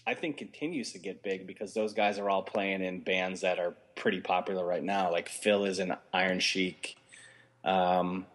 I 0.08 0.14
think 0.14 0.38
continues 0.38 0.92
to 0.92 1.00
get 1.00 1.24
big 1.24 1.48
because 1.48 1.74
those 1.74 1.94
guys 1.94 2.20
are 2.20 2.30
all 2.30 2.44
playing 2.44 2.84
in 2.84 3.02
bands 3.02 3.42
that 3.42 3.60
are 3.60 3.74
pretty 3.96 4.22
popular 4.22 4.66
right 4.66 4.84
now. 4.84 5.12
Like 5.12 5.30
Phil 5.30 5.66
is 5.66 5.80
in 5.80 5.96
Iron 6.14 6.40
Chic, 6.40 6.96
um, 7.64 8.26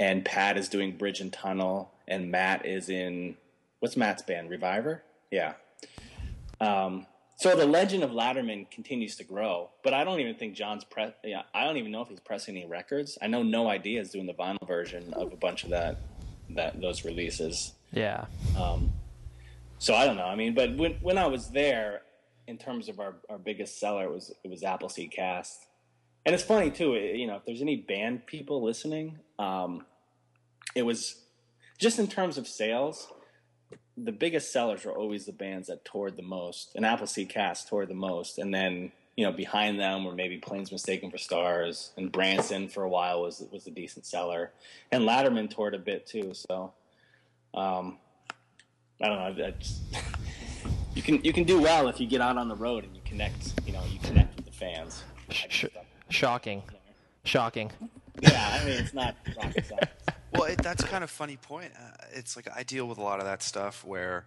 and 0.00 0.24
Pat 0.24 0.56
is 0.56 0.68
doing 0.68 0.96
Bridge 0.96 1.20
and 1.20 1.32
Tunnel, 1.32 1.92
and 2.08 2.30
Matt 2.30 2.66
is 2.66 2.88
in 2.88 3.36
what's 3.78 3.96
Matt's 3.96 4.22
band? 4.22 4.50
Reviver. 4.50 5.02
Yeah. 5.30 5.54
Um, 6.60 7.06
so 7.36 7.54
the 7.54 7.66
legend 7.66 8.02
of 8.02 8.10
Latterman 8.10 8.68
continues 8.68 9.14
to 9.16 9.24
grow, 9.24 9.70
but 9.84 9.94
I 9.94 10.02
don't 10.02 10.18
even 10.18 10.34
think 10.34 10.54
John's 10.54 10.82
press. 10.82 11.12
Yeah, 11.22 11.42
I 11.54 11.64
don't 11.64 11.76
even 11.76 11.92
know 11.92 12.02
if 12.02 12.08
he's 12.08 12.18
pressing 12.18 12.56
any 12.56 12.66
records. 12.66 13.16
I 13.22 13.28
know 13.28 13.44
No 13.44 13.68
Idea 13.68 14.00
is 14.00 14.10
doing 14.10 14.26
the 14.26 14.34
vinyl 14.34 14.66
version 14.66 15.14
of 15.14 15.32
a 15.32 15.36
bunch 15.36 15.62
of 15.62 15.70
that 15.70 15.98
that 16.50 16.80
those 16.80 17.04
releases. 17.04 17.74
Yeah. 17.92 18.24
Um, 18.58 18.92
so 19.78 19.94
I 19.94 20.06
don't 20.06 20.16
know. 20.16 20.26
I 20.26 20.34
mean, 20.34 20.54
but 20.54 20.76
when 20.76 20.94
when 21.00 21.18
I 21.18 21.26
was 21.26 21.48
there, 21.48 22.02
in 22.46 22.58
terms 22.58 22.88
of 22.88 23.00
our, 23.00 23.16
our 23.28 23.38
biggest 23.38 23.78
seller, 23.78 24.04
it 24.04 24.12
was 24.12 24.32
it 24.44 24.50
was 24.50 24.62
Appleseed 24.62 25.10
Cast, 25.10 25.66
and 26.24 26.34
it's 26.34 26.44
funny 26.44 26.70
too. 26.70 26.94
You 26.94 27.26
know, 27.26 27.36
if 27.36 27.44
there's 27.44 27.62
any 27.62 27.76
band 27.76 28.26
people 28.26 28.62
listening, 28.62 29.18
um, 29.38 29.86
it 30.74 30.82
was 30.82 31.22
just 31.78 31.98
in 31.98 32.08
terms 32.08 32.38
of 32.38 32.46
sales 32.46 33.08
the 34.04 34.12
biggest 34.12 34.52
sellers 34.52 34.84
were 34.84 34.92
always 34.92 35.26
the 35.26 35.32
bands 35.32 35.68
that 35.68 35.84
toured 35.84 36.16
the 36.16 36.22
most, 36.22 36.72
and 36.74 36.84
Appleseed 36.84 37.28
Cast 37.28 37.68
toured 37.68 37.88
the 37.88 37.94
most, 37.94 38.38
and 38.38 38.54
then 38.54 38.92
you 39.16 39.24
know 39.24 39.32
behind 39.32 39.80
them 39.80 40.04
were 40.04 40.14
maybe 40.14 40.38
Planes 40.38 40.70
Mistaken 40.70 41.10
for 41.10 41.18
Stars, 41.18 41.92
and 41.96 42.12
Brandtson 42.12 42.70
for 42.70 42.84
a 42.84 42.88
while 42.88 43.22
was 43.22 43.44
was 43.50 43.66
a 43.66 43.70
decent 43.70 44.06
seller, 44.06 44.52
and 44.92 45.04
Latterman 45.04 45.50
toured 45.50 45.74
a 45.74 45.78
bit 45.78 46.06
too. 46.06 46.32
So, 46.34 46.72
um, 47.54 47.98
I 49.00 49.08
don't 49.08 49.18
know. 49.18 49.44
I 49.46 49.50
just, 49.52 49.80
you 50.94 51.02
can 51.02 51.22
you 51.24 51.32
can 51.32 51.44
do 51.44 51.60
well 51.60 51.88
if 51.88 52.00
you 52.00 52.06
get 52.06 52.20
out 52.20 52.36
on 52.36 52.48
the 52.48 52.56
road 52.56 52.84
and 52.84 52.94
you 52.94 53.02
connect. 53.04 53.54
You 53.66 53.72
know, 53.72 53.82
you 53.90 53.98
connect 54.00 54.36
with 54.36 54.46
the 54.46 54.52
fans. 54.52 55.04
Sh- 55.30 55.66
shocking, 56.08 56.62
shocking. 57.24 57.70
Yeah, 58.20 58.60
I 58.60 58.64
mean 58.64 58.78
it's 58.78 58.94
not 58.94 59.14
rocket 59.36 59.66
science 59.66 59.90
well, 60.32 60.44
it, 60.44 60.62
that's 60.62 60.84
kind 60.84 61.02
of 61.02 61.10
funny 61.10 61.36
point. 61.36 61.72
Uh, 61.76 61.90
it's 62.12 62.36
like 62.36 62.48
I 62.54 62.62
deal 62.62 62.86
with 62.86 62.98
a 62.98 63.02
lot 63.02 63.18
of 63.18 63.24
that 63.26 63.42
stuff 63.42 63.84
where, 63.84 64.26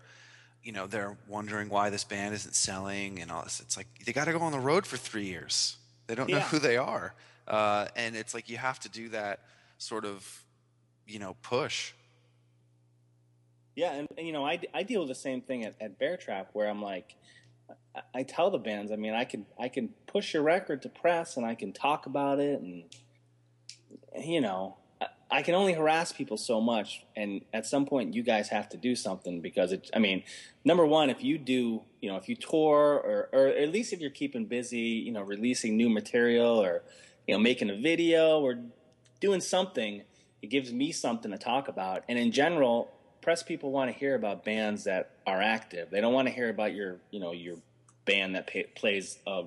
you 0.63 0.71
know, 0.71 0.87
they're 0.87 1.17
wondering 1.27 1.69
why 1.69 1.89
this 1.89 2.03
band 2.03 2.33
isn't 2.33 2.55
selling 2.55 3.19
and 3.21 3.31
all 3.31 3.43
this. 3.43 3.59
It's 3.59 3.77
like 3.77 3.87
they 4.05 4.13
got 4.13 4.25
to 4.25 4.31
go 4.31 4.39
on 4.39 4.51
the 4.51 4.59
road 4.59 4.85
for 4.85 4.97
three 4.97 5.25
years. 5.25 5.77
They 6.07 6.15
don't 6.15 6.29
know 6.29 6.39
who 6.39 6.59
they 6.59 6.77
are, 6.77 7.13
uh, 7.47 7.87
and 7.95 8.15
it's 8.15 8.33
like 8.33 8.49
you 8.49 8.57
have 8.57 8.79
to 8.81 8.89
do 8.89 9.09
that 9.09 9.39
sort 9.77 10.05
of, 10.05 10.43
you 11.07 11.19
know, 11.19 11.35
push. 11.41 11.93
Yeah, 13.75 13.93
and, 13.93 14.07
and 14.17 14.27
you 14.27 14.33
know, 14.33 14.45
I, 14.45 14.59
I 14.73 14.83
deal 14.83 14.99
with 14.99 15.09
the 15.09 15.15
same 15.15 15.41
thing 15.41 15.63
at, 15.63 15.75
at 15.79 15.97
Bear 15.97 16.17
Trap 16.17 16.49
where 16.53 16.67
I'm 16.67 16.81
like, 16.81 17.15
I, 17.95 18.01
I 18.13 18.23
tell 18.23 18.51
the 18.51 18.57
bands, 18.57 18.91
I 18.91 18.95
mean, 18.95 19.13
I 19.13 19.25
can 19.25 19.45
I 19.59 19.69
can 19.69 19.89
push 20.07 20.33
your 20.33 20.43
record 20.43 20.81
to 20.83 20.89
press 20.89 21.37
and 21.37 21.45
I 21.45 21.55
can 21.55 21.71
talk 21.71 22.05
about 22.05 22.39
it 22.39 22.61
and 22.61 22.83
you 24.17 24.41
know 24.41 24.77
I 25.31 25.43
can 25.43 25.55
only 25.55 25.71
harass 25.73 26.11
people 26.11 26.35
so 26.35 26.59
much, 26.59 27.05
and 27.15 27.41
at 27.53 27.65
some 27.65 27.85
point, 27.85 28.13
you 28.13 28.21
guys 28.21 28.49
have 28.49 28.67
to 28.69 28.77
do 28.77 28.95
something 28.97 29.39
because 29.39 29.71
it. 29.71 29.89
I 29.93 29.99
mean, 29.99 30.23
number 30.65 30.85
one, 30.85 31.09
if 31.09 31.23
you 31.23 31.37
do, 31.37 31.83
you 32.01 32.11
know, 32.11 32.17
if 32.17 32.27
you 32.27 32.35
tour, 32.35 32.99
or 32.99 33.29
or 33.31 33.47
at 33.47 33.69
least 33.69 33.93
if 33.93 34.01
you're 34.01 34.09
keeping 34.09 34.45
busy, 34.45 34.77
you 34.79 35.13
know, 35.13 35.21
releasing 35.21 35.77
new 35.77 35.89
material, 35.89 36.61
or 36.61 36.83
you 37.27 37.33
know, 37.33 37.39
making 37.39 37.69
a 37.69 37.75
video, 37.75 38.41
or 38.41 38.59
doing 39.21 39.39
something, 39.39 40.03
it 40.41 40.47
gives 40.47 40.73
me 40.73 40.91
something 40.91 41.31
to 41.31 41.37
talk 41.37 41.69
about. 41.69 42.03
And 42.09 42.19
in 42.19 42.33
general, 42.33 42.91
press 43.21 43.43
people 43.43 43.71
want 43.71 43.91
to 43.91 43.97
hear 43.97 44.15
about 44.15 44.43
bands 44.43 44.85
that 44.85 45.11
are 45.25 45.41
active. 45.41 45.89
They 45.91 46.01
don't 46.01 46.13
want 46.13 46.27
to 46.27 46.33
hear 46.33 46.49
about 46.49 46.73
your, 46.73 46.97
you 47.11 47.19
know, 47.19 47.31
your 47.31 47.57
band 48.05 48.35
that 48.35 48.47
pay, 48.47 48.63
plays 48.75 49.19
a 49.27 49.43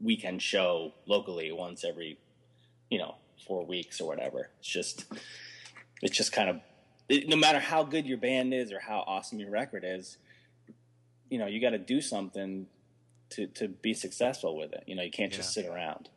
weekend 0.00 0.42
show 0.42 0.92
locally 1.06 1.50
once 1.52 1.84
every, 1.84 2.18
you 2.90 2.98
know, 2.98 3.16
four 3.46 3.64
weeks 3.66 4.00
or 4.00 4.06
whatever. 4.06 4.50
It's 4.60 4.68
just, 4.68 5.04
it's 6.00 6.16
just 6.16 6.32
kind 6.32 6.48
of, 6.48 6.60
it, 7.08 7.28
no 7.28 7.36
matter 7.36 7.58
how 7.58 7.82
good 7.82 8.06
your 8.06 8.18
band 8.18 8.54
is 8.54 8.72
or 8.72 8.80
how 8.80 9.04
awesome 9.06 9.38
your 9.38 9.50
record 9.50 9.84
is, 9.86 10.18
you 11.28 11.38
know, 11.38 11.46
you 11.46 11.60
got 11.60 11.70
to 11.70 11.78
do 11.78 12.00
something 12.00 12.66
to 13.30 13.46
to 13.46 13.66
be 13.68 13.94
successful 13.94 14.56
with 14.56 14.72
it. 14.72 14.84
You 14.86 14.94
know, 14.94 15.02
you 15.02 15.10
can't 15.10 15.32
just 15.32 15.54
sit 15.54 15.66
around. 15.66 16.10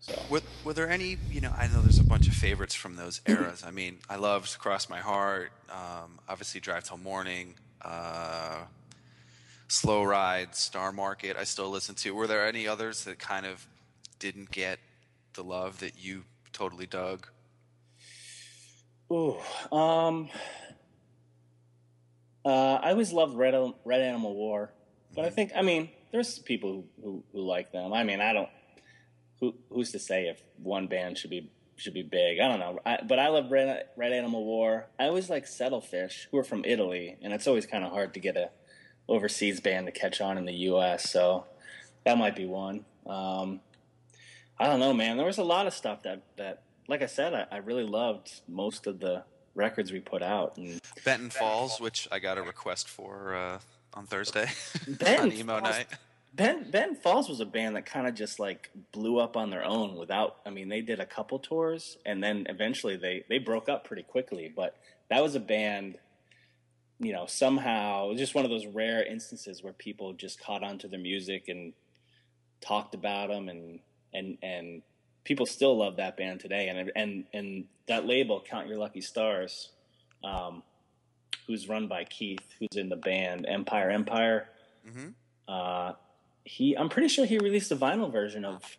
So, 0.00 0.14
were, 0.30 0.40
were 0.64 0.72
there 0.72 0.88
any? 0.88 1.18
You 1.30 1.40
know, 1.40 1.52
I 1.56 1.66
know 1.66 1.80
there's 1.82 1.98
a 1.98 2.04
bunch 2.04 2.28
of 2.28 2.34
favorites 2.34 2.74
from 2.74 2.96
those 2.96 3.20
eras. 3.26 3.64
I 3.66 3.70
mean, 3.70 3.98
I 4.08 4.16
loved 4.16 4.58
"Cross 4.58 4.88
My 4.88 5.00
Heart," 5.00 5.52
um, 5.70 6.18
obviously 6.28 6.60
"Drive 6.60 6.84
Till 6.84 6.98
Morning," 6.98 7.54
uh, 7.82 8.60
"Slow 9.66 10.04
Ride," 10.04 10.54
"Star 10.54 10.92
Market." 10.92 11.36
I 11.36 11.44
still 11.44 11.68
listen 11.70 11.94
to. 11.96 12.14
Were 12.14 12.26
there 12.26 12.46
any 12.46 12.68
others 12.68 13.04
that 13.04 13.18
kind 13.18 13.44
of 13.44 13.66
didn't 14.18 14.50
get 14.50 14.78
the 15.34 15.42
love 15.42 15.80
that 15.80 15.94
you 15.98 16.24
totally 16.52 16.86
dug? 16.86 17.26
Ooh, 19.10 19.36
um, 19.72 20.28
uh, 22.44 22.74
I 22.82 22.90
always 22.90 23.12
loved 23.12 23.36
Red 23.36 23.54
Red 23.84 24.00
Animal 24.00 24.34
War, 24.34 24.70
but 25.14 25.22
I 25.22 25.26
mm-hmm. 25.26 25.34
think 25.34 25.52
I 25.56 25.62
mean 25.62 25.90
there's 26.12 26.38
people 26.38 26.86
who, 26.96 27.02
who, 27.02 27.24
who 27.32 27.40
like 27.40 27.72
them. 27.72 27.92
I 27.92 28.04
mean 28.04 28.20
I 28.20 28.32
don't 28.32 28.48
who 29.40 29.54
who's 29.70 29.92
to 29.92 29.98
say 29.98 30.28
if 30.28 30.42
one 30.62 30.86
band 30.86 31.18
should 31.18 31.30
be 31.30 31.50
should 31.76 31.94
be 31.94 32.02
big. 32.02 32.40
I 32.40 32.48
don't 32.48 32.58
know, 32.58 32.78
I, 32.84 32.98
but 33.06 33.18
I 33.18 33.28
love 33.28 33.50
Red 33.50 33.84
Red 33.96 34.12
Animal 34.12 34.44
War. 34.44 34.86
I 34.98 35.06
always 35.06 35.30
like 35.30 35.46
Settlefish, 35.46 36.28
who 36.30 36.38
are 36.38 36.44
from 36.44 36.64
Italy, 36.64 37.16
and 37.22 37.32
it's 37.32 37.46
always 37.46 37.66
kind 37.66 37.84
of 37.84 37.92
hard 37.92 38.14
to 38.14 38.20
get 38.20 38.36
a 38.36 38.50
overseas 39.08 39.60
band 39.60 39.86
to 39.86 39.92
catch 39.92 40.20
on 40.20 40.36
in 40.38 40.44
the 40.44 40.54
U.S. 40.54 41.10
So 41.10 41.46
that 42.04 42.18
might 42.18 42.36
be 42.36 42.46
one. 42.46 42.84
Um, 43.06 43.60
I 44.58 44.66
don't 44.66 44.80
know, 44.80 44.92
man. 44.92 45.16
There 45.16 45.26
was 45.26 45.38
a 45.38 45.44
lot 45.44 45.66
of 45.66 45.74
stuff 45.74 46.02
that 46.02 46.22
that, 46.36 46.62
like 46.88 47.02
I 47.02 47.06
said, 47.06 47.34
I, 47.34 47.46
I 47.50 47.58
really 47.58 47.84
loved 47.84 48.40
most 48.48 48.86
of 48.86 48.98
the 49.00 49.24
records 49.54 49.92
we 49.92 50.00
put 50.00 50.22
out. 50.22 50.56
And 50.56 50.80
Benton 51.04 51.30
Falls, 51.30 51.80
which 51.80 52.08
I 52.10 52.18
got 52.18 52.38
a 52.38 52.42
request 52.42 52.88
for 52.88 53.34
uh, 53.34 53.58
on 53.94 54.06
Thursday 54.06 54.48
on 55.18 55.32
emo 55.32 55.60
Falls, 55.60 55.62
night. 55.62 55.86
Ben 56.32 56.70
Ben 56.70 56.94
Falls 56.94 57.28
was 57.28 57.40
a 57.40 57.46
band 57.46 57.76
that 57.76 57.86
kind 57.86 58.06
of 58.06 58.14
just 58.14 58.38
like 58.38 58.70
blew 58.92 59.18
up 59.18 59.36
on 59.36 59.50
their 59.50 59.64
own 59.64 59.96
without. 59.96 60.36
I 60.46 60.50
mean, 60.50 60.68
they 60.68 60.80
did 60.80 61.00
a 61.00 61.06
couple 61.06 61.38
tours 61.38 61.98
and 62.06 62.22
then 62.22 62.46
eventually 62.48 62.96
they 62.96 63.24
they 63.28 63.38
broke 63.38 63.68
up 63.68 63.84
pretty 63.84 64.02
quickly. 64.02 64.52
But 64.54 64.76
that 65.10 65.22
was 65.22 65.34
a 65.34 65.40
band. 65.40 65.98
You 67.00 67.12
know, 67.12 67.26
somehow 67.26 68.14
just 68.14 68.34
one 68.34 68.44
of 68.44 68.50
those 68.50 68.66
rare 68.66 69.04
instances 69.04 69.62
where 69.62 69.72
people 69.72 70.12
just 70.12 70.40
caught 70.40 70.62
on 70.62 70.78
to 70.78 70.88
their 70.88 70.98
music 70.98 71.44
and 71.48 71.72
talked 72.60 72.94
about 72.94 73.28
them 73.28 73.48
and 73.48 73.80
and 74.12 74.38
and 74.42 74.82
people 75.24 75.46
still 75.46 75.76
love 75.76 75.96
that 75.96 76.16
band 76.16 76.40
today. 76.40 76.68
And 76.68 76.90
and 76.96 77.24
and 77.32 77.64
that 77.86 78.06
label, 78.06 78.42
Count 78.48 78.68
Your 78.68 78.78
Lucky 78.78 79.00
Stars, 79.00 79.70
um, 80.24 80.62
who's 81.46 81.68
run 81.68 81.88
by 81.88 82.04
Keith, 82.04 82.54
who's 82.58 82.76
in 82.76 82.88
the 82.88 82.96
band 82.96 83.46
Empire 83.48 83.90
Empire. 83.90 84.48
Mm-hmm. 84.88 85.08
Uh, 85.46 85.92
he, 86.48 86.76
I'm 86.76 86.88
pretty 86.88 87.08
sure 87.08 87.26
he 87.26 87.38
released 87.38 87.70
a 87.70 87.76
vinyl 87.76 88.10
version 88.10 88.44
of 88.44 88.78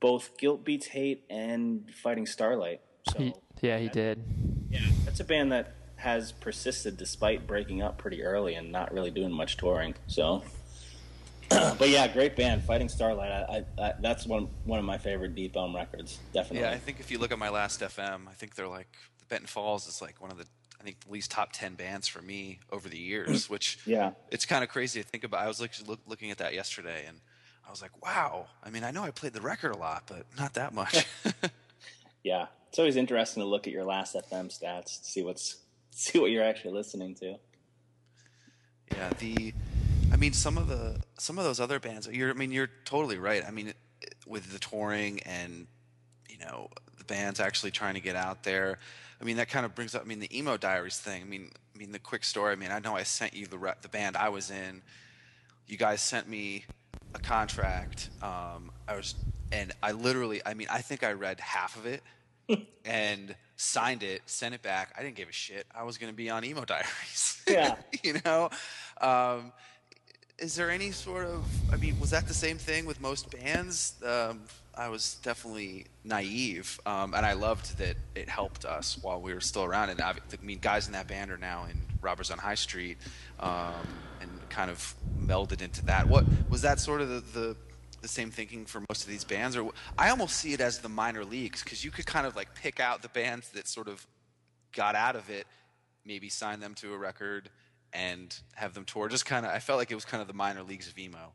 both 0.00 0.38
Guilt 0.38 0.64
Beats 0.64 0.86
Hate 0.86 1.24
and 1.28 1.90
Fighting 2.02 2.26
Starlight. 2.26 2.80
So 3.10 3.18
he, 3.18 3.34
yeah, 3.60 3.78
he 3.78 3.88
did. 3.88 4.22
Yeah, 4.70 4.80
that's 5.04 5.20
a 5.20 5.24
band 5.24 5.52
that 5.52 5.74
has 5.96 6.32
persisted 6.32 6.96
despite 6.96 7.46
breaking 7.46 7.82
up 7.82 7.98
pretty 7.98 8.22
early 8.22 8.54
and 8.54 8.72
not 8.72 8.92
really 8.92 9.10
doing 9.10 9.32
much 9.32 9.56
touring. 9.56 9.94
So 10.06 10.42
but 11.78 11.88
yeah, 11.88 12.06
great 12.08 12.36
band, 12.36 12.62
Fighting 12.62 12.88
Starlight. 12.88 13.30
I, 13.30 13.64
I, 13.78 13.84
I, 13.84 13.94
that's 14.00 14.26
one 14.26 14.48
one 14.64 14.78
of 14.78 14.84
my 14.84 14.98
favorite 14.98 15.34
Deep 15.34 15.56
Elm 15.56 15.74
records, 15.74 16.18
definitely. 16.32 16.60
Yeah, 16.60 16.70
I 16.70 16.78
think 16.78 17.00
if 17.00 17.10
you 17.10 17.18
look 17.18 17.32
at 17.32 17.38
my 17.38 17.48
last 17.48 17.80
FM, 17.80 18.28
I 18.28 18.32
think 18.32 18.54
they're 18.54 18.68
like 18.68 18.96
Benton 19.28 19.48
Falls 19.48 19.86
is 19.86 20.00
like 20.00 20.20
one 20.20 20.30
of 20.30 20.38
the 20.38 20.46
I 20.82 20.84
think 20.84 21.00
the 21.00 21.12
least 21.12 21.30
top 21.30 21.52
ten 21.52 21.74
bands 21.74 22.08
for 22.08 22.20
me 22.20 22.58
over 22.70 22.88
the 22.88 22.98
years. 22.98 23.48
Which 23.48 23.78
yeah, 23.86 24.12
it's 24.30 24.44
kind 24.44 24.64
of 24.64 24.70
crazy 24.70 25.02
to 25.02 25.08
think 25.08 25.22
about. 25.22 25.40
I 25.40 25.48
was 25.48 25.60
like 25.60 25.72
look, 25.86 26.00
looking 26.06 26.30
at 26.32 26.38
that 26.38 26.54
yesterday, 26.54 27.04
and 27.06 27.20
I 27.66 27.70
was 27.70 27.80
like, 27.80 28.04
wow. 28.04 28.46
I 28.64 28.70
mean, 28.70 28.82
I 28.82 28.90
know 28.90 29.04
I 29.04 29.12
played 29.12 29.32
the 29.32 29.40
record 29.40 29.72
a 29.74 29.78
lot, 29.78 30.04
but 30.08 30.26
not 30.36 30.54
that 30.54 30.74
much. 30.74 31.06
yeah, 32.24 32.46
it's 32.68 32.78
always 32.78 32.96
interesting 32.96 33.42
to 33.42 33.48
look 33.48 33.66
at 33.66 33.72
your 33.72 33.84
last 33.84 34.16
FM 34.16 34.46
stats, 34.48 35.00
to 35.00 35.04
see 35.04 35.22
what's 35.22 35.56
see 35.90 36.18
what 36.18 36.30
you're 36.30 36.44
actually 36.44 36.74
listening 36.74 37.14
to. 37.16 37.36
Yeah, 38.90 39.10
the 39.18 39.54
I 40.12 40.16
mean, 40.16 40.32
some 40.32 40.58
of 40.58 40.68
the 40.68 41.00
some 41.18 41.38
of 41.38 41.44
those 41.44 41.60
other 41.60 41.78
bands. 41.78 42.08
You're, 42.10 42.30
I 42.30 42.34
mean, 42.34 42.50
you're 42.50 42.70
totally 42.84 43.18
right. 43.18 43.44
I 43.46 43.50
mean, 43.50 43.72
with 44.26 44.52
the 44.52 44.58
touring 44.58 45.20
and 45.20 45.66
you 46.28 46.38
know 46.38 46.68
the 46.98 47.04
band's 47.04 47.40
actually 47.40 47.70
trying 47.70 47.94
to 47.94 48.00
get 48.00 48.16
out 48.16 48.42
there. 48.42 48.78
I 49.22 49.24
mean, 49.24 49.36
that 49.36 49.48
kind 49.48 49.64
of 49.64 49.74
brings 49.76 49.94
up. 49.94 50.02
I 50.02 50.04
mean, 50.04 50.18
the 50.18 50.36
emo 50.36 50.56
diaries 50.56 50.98
thing. 50.98 51.22
I 51.22 51.24
mean, 51.24 51.50
I 51.74 51.78
mean 51.78 51.92
the 51.92 52.00
quick 52.00 52.24
story. 52.24 52.52
I 52.52 52.56
mean, 52.56 52.72
I 52.72 52.80
know 52.80 52.96
I 52.96 53.04
sent 53.04 53.34
you 53.34 53.46
the 53.46 53.56
re- 53.56 53.74
the 53.80 53.88
band 53.88 54.16
I 54.16 54.30
was 54.30 54.50
in. 54.50 54.82
You 55.68 55.76
guys 55.76 56.02
sent 56.02 56.28
me 56.28 56.64
a 57.14 57.20
contract. 57.20 58.10
Um, 58.20 58.72
I 58.88 58.96
was, 58.96 59.14
and 59.52 59.72
I 59.80 59.92
literally. 59.92 60.42
I 60.44 60.54
mean, 60.54 60.66
I 60.70 60.80
think 60.80 61.04
I 61.04 61.12
read 61.12 61.38
half 61.38 61.76
of 61.76 61.86
it 61.86 62.02
and 62.84 63.36
signed 63.54 64.02
it, 64.02 64.22
sent 64.26 64.56
it 64.56 64.62
back. 64.62 64.92
I 64.98 65.02
didn't 65.02 65.14
give 65.14 65.28
a 65.28 65.32
shit. 65.32 65.66
I 65.72 65.84
was 65.84 65.98
going 65.98 66.12
to 66.12 66.16
be 66.16 66.28
on 66.28 66.44
emo 66.44 66.64
diaries. 66.66 67.42
Yeah. 67.46 67.76
you 68.02 68.16
know. 68.24 68.50
Um, 69.00 69.52
is 70.38 70.56
there 70.56 70.70
any 70.70 70.90
sort 70.90 71.24
of 71.24 71.44
i 71.72 71.76
mean 71.76 71.98
was 72.00 72.10
that 72.10 72.26
the 72.26 72.34
same 72.34 72.58
thing 72.58 72.84
with 72.84 73.00
most 73.00 73.30
bands 73.30 73.94
um, 74.04 74.40
i 74.74 74.88
was 74.88 75.18
definitely 75.22 75.86
naive 76.04 76.80
um, 76.86 77.14
and 77.14 77.24
i 77.24 77.32
loved 77.32 77.78
that 77.78 77.96
it 78.14 78.28
helped 78.28 78.64
us 78.64 78.98
while 79.02 79.20
we 79.20 79.32
were 79.32 79.40
still 79.40 79.64
around 79.64 79.90
and 79.90 80.00
i 80.00 80.14
mean 80.42 80.58
guys 80.60 80.86
in 80.86 80.92
that 80.92 81.06
band 81.06 81.30
are 81.30 81.38
now 81.38 81.66
in 81.70 81.76
robbers 82.00 82.30
on 82.30 82.38
high 82.38 82.54
street 82.54 82.96
um, 83.40 83.86
and 84.20 84.30
kind 84.48 84.70
of 84.70 84.94
melded 85.20 85.62
into 85.62 85.84
that 85.84 86.06
what 86.06 86.24
was 86.48 86.62
that 86.62 86.80
sort 86.80 87.00
of 87.00 87.08
the, 87.08 87.20
the 87.38 87.56
the 88.00 88.08
same 88.08 88.32
thinking 88.32 88.64
for 88.66 88.80
most 88.88 89.04
of 89.04 89.08
these 89.08 89.22
bands 89.22 89.56
or 89.56 89.70
i 89.96 90.08
almost 90.08 90.36
see 90.36 90.52
it 90.52 90.60
as 90.60 90.80
the 90.80 90.88
minor 90.88 91.24
leagues 91.24 91.62
because 91.62 91.84
you 91.84 91.90
could 91.90 92.06
kind 92.06 92.26
of 92.26 92.34
like 92.34 92.52
pick 92.54 92.80
out 92.80 93.00
the 93.00 93.08
bands 93.10 93.50
that 93.50 93.68
sort 93.68 93.86
of 93.86 94.04
got 94.72 94.96
out 94.96 95.14
of 95.14 95.30
it 95.30 95.46
maybe 96.04 96.28
sign 96.28 96.60
them 96.60 96.74
to 96.74 96.92
a 96.92 96.98
record 96.98 97.48
and 97.92 98.38
have 98.54 98.74
them 98.74 98.84
tour. 98.84 99.08
Just 99.08 99.26
kind 99.26 99.44
of, 99.44 99.52
I 99.52 99.58
felt 99.58 99.78
like 99.78 99.90
it 99.90 99.94
was 99.94 100.04
kind 100.04 100.20
of 100.20 100.28
the 100.28 100.34
minor 100.34 100.62
leagues 100.62 100.88
of 100.88 100.98
emo. 100.98 101.32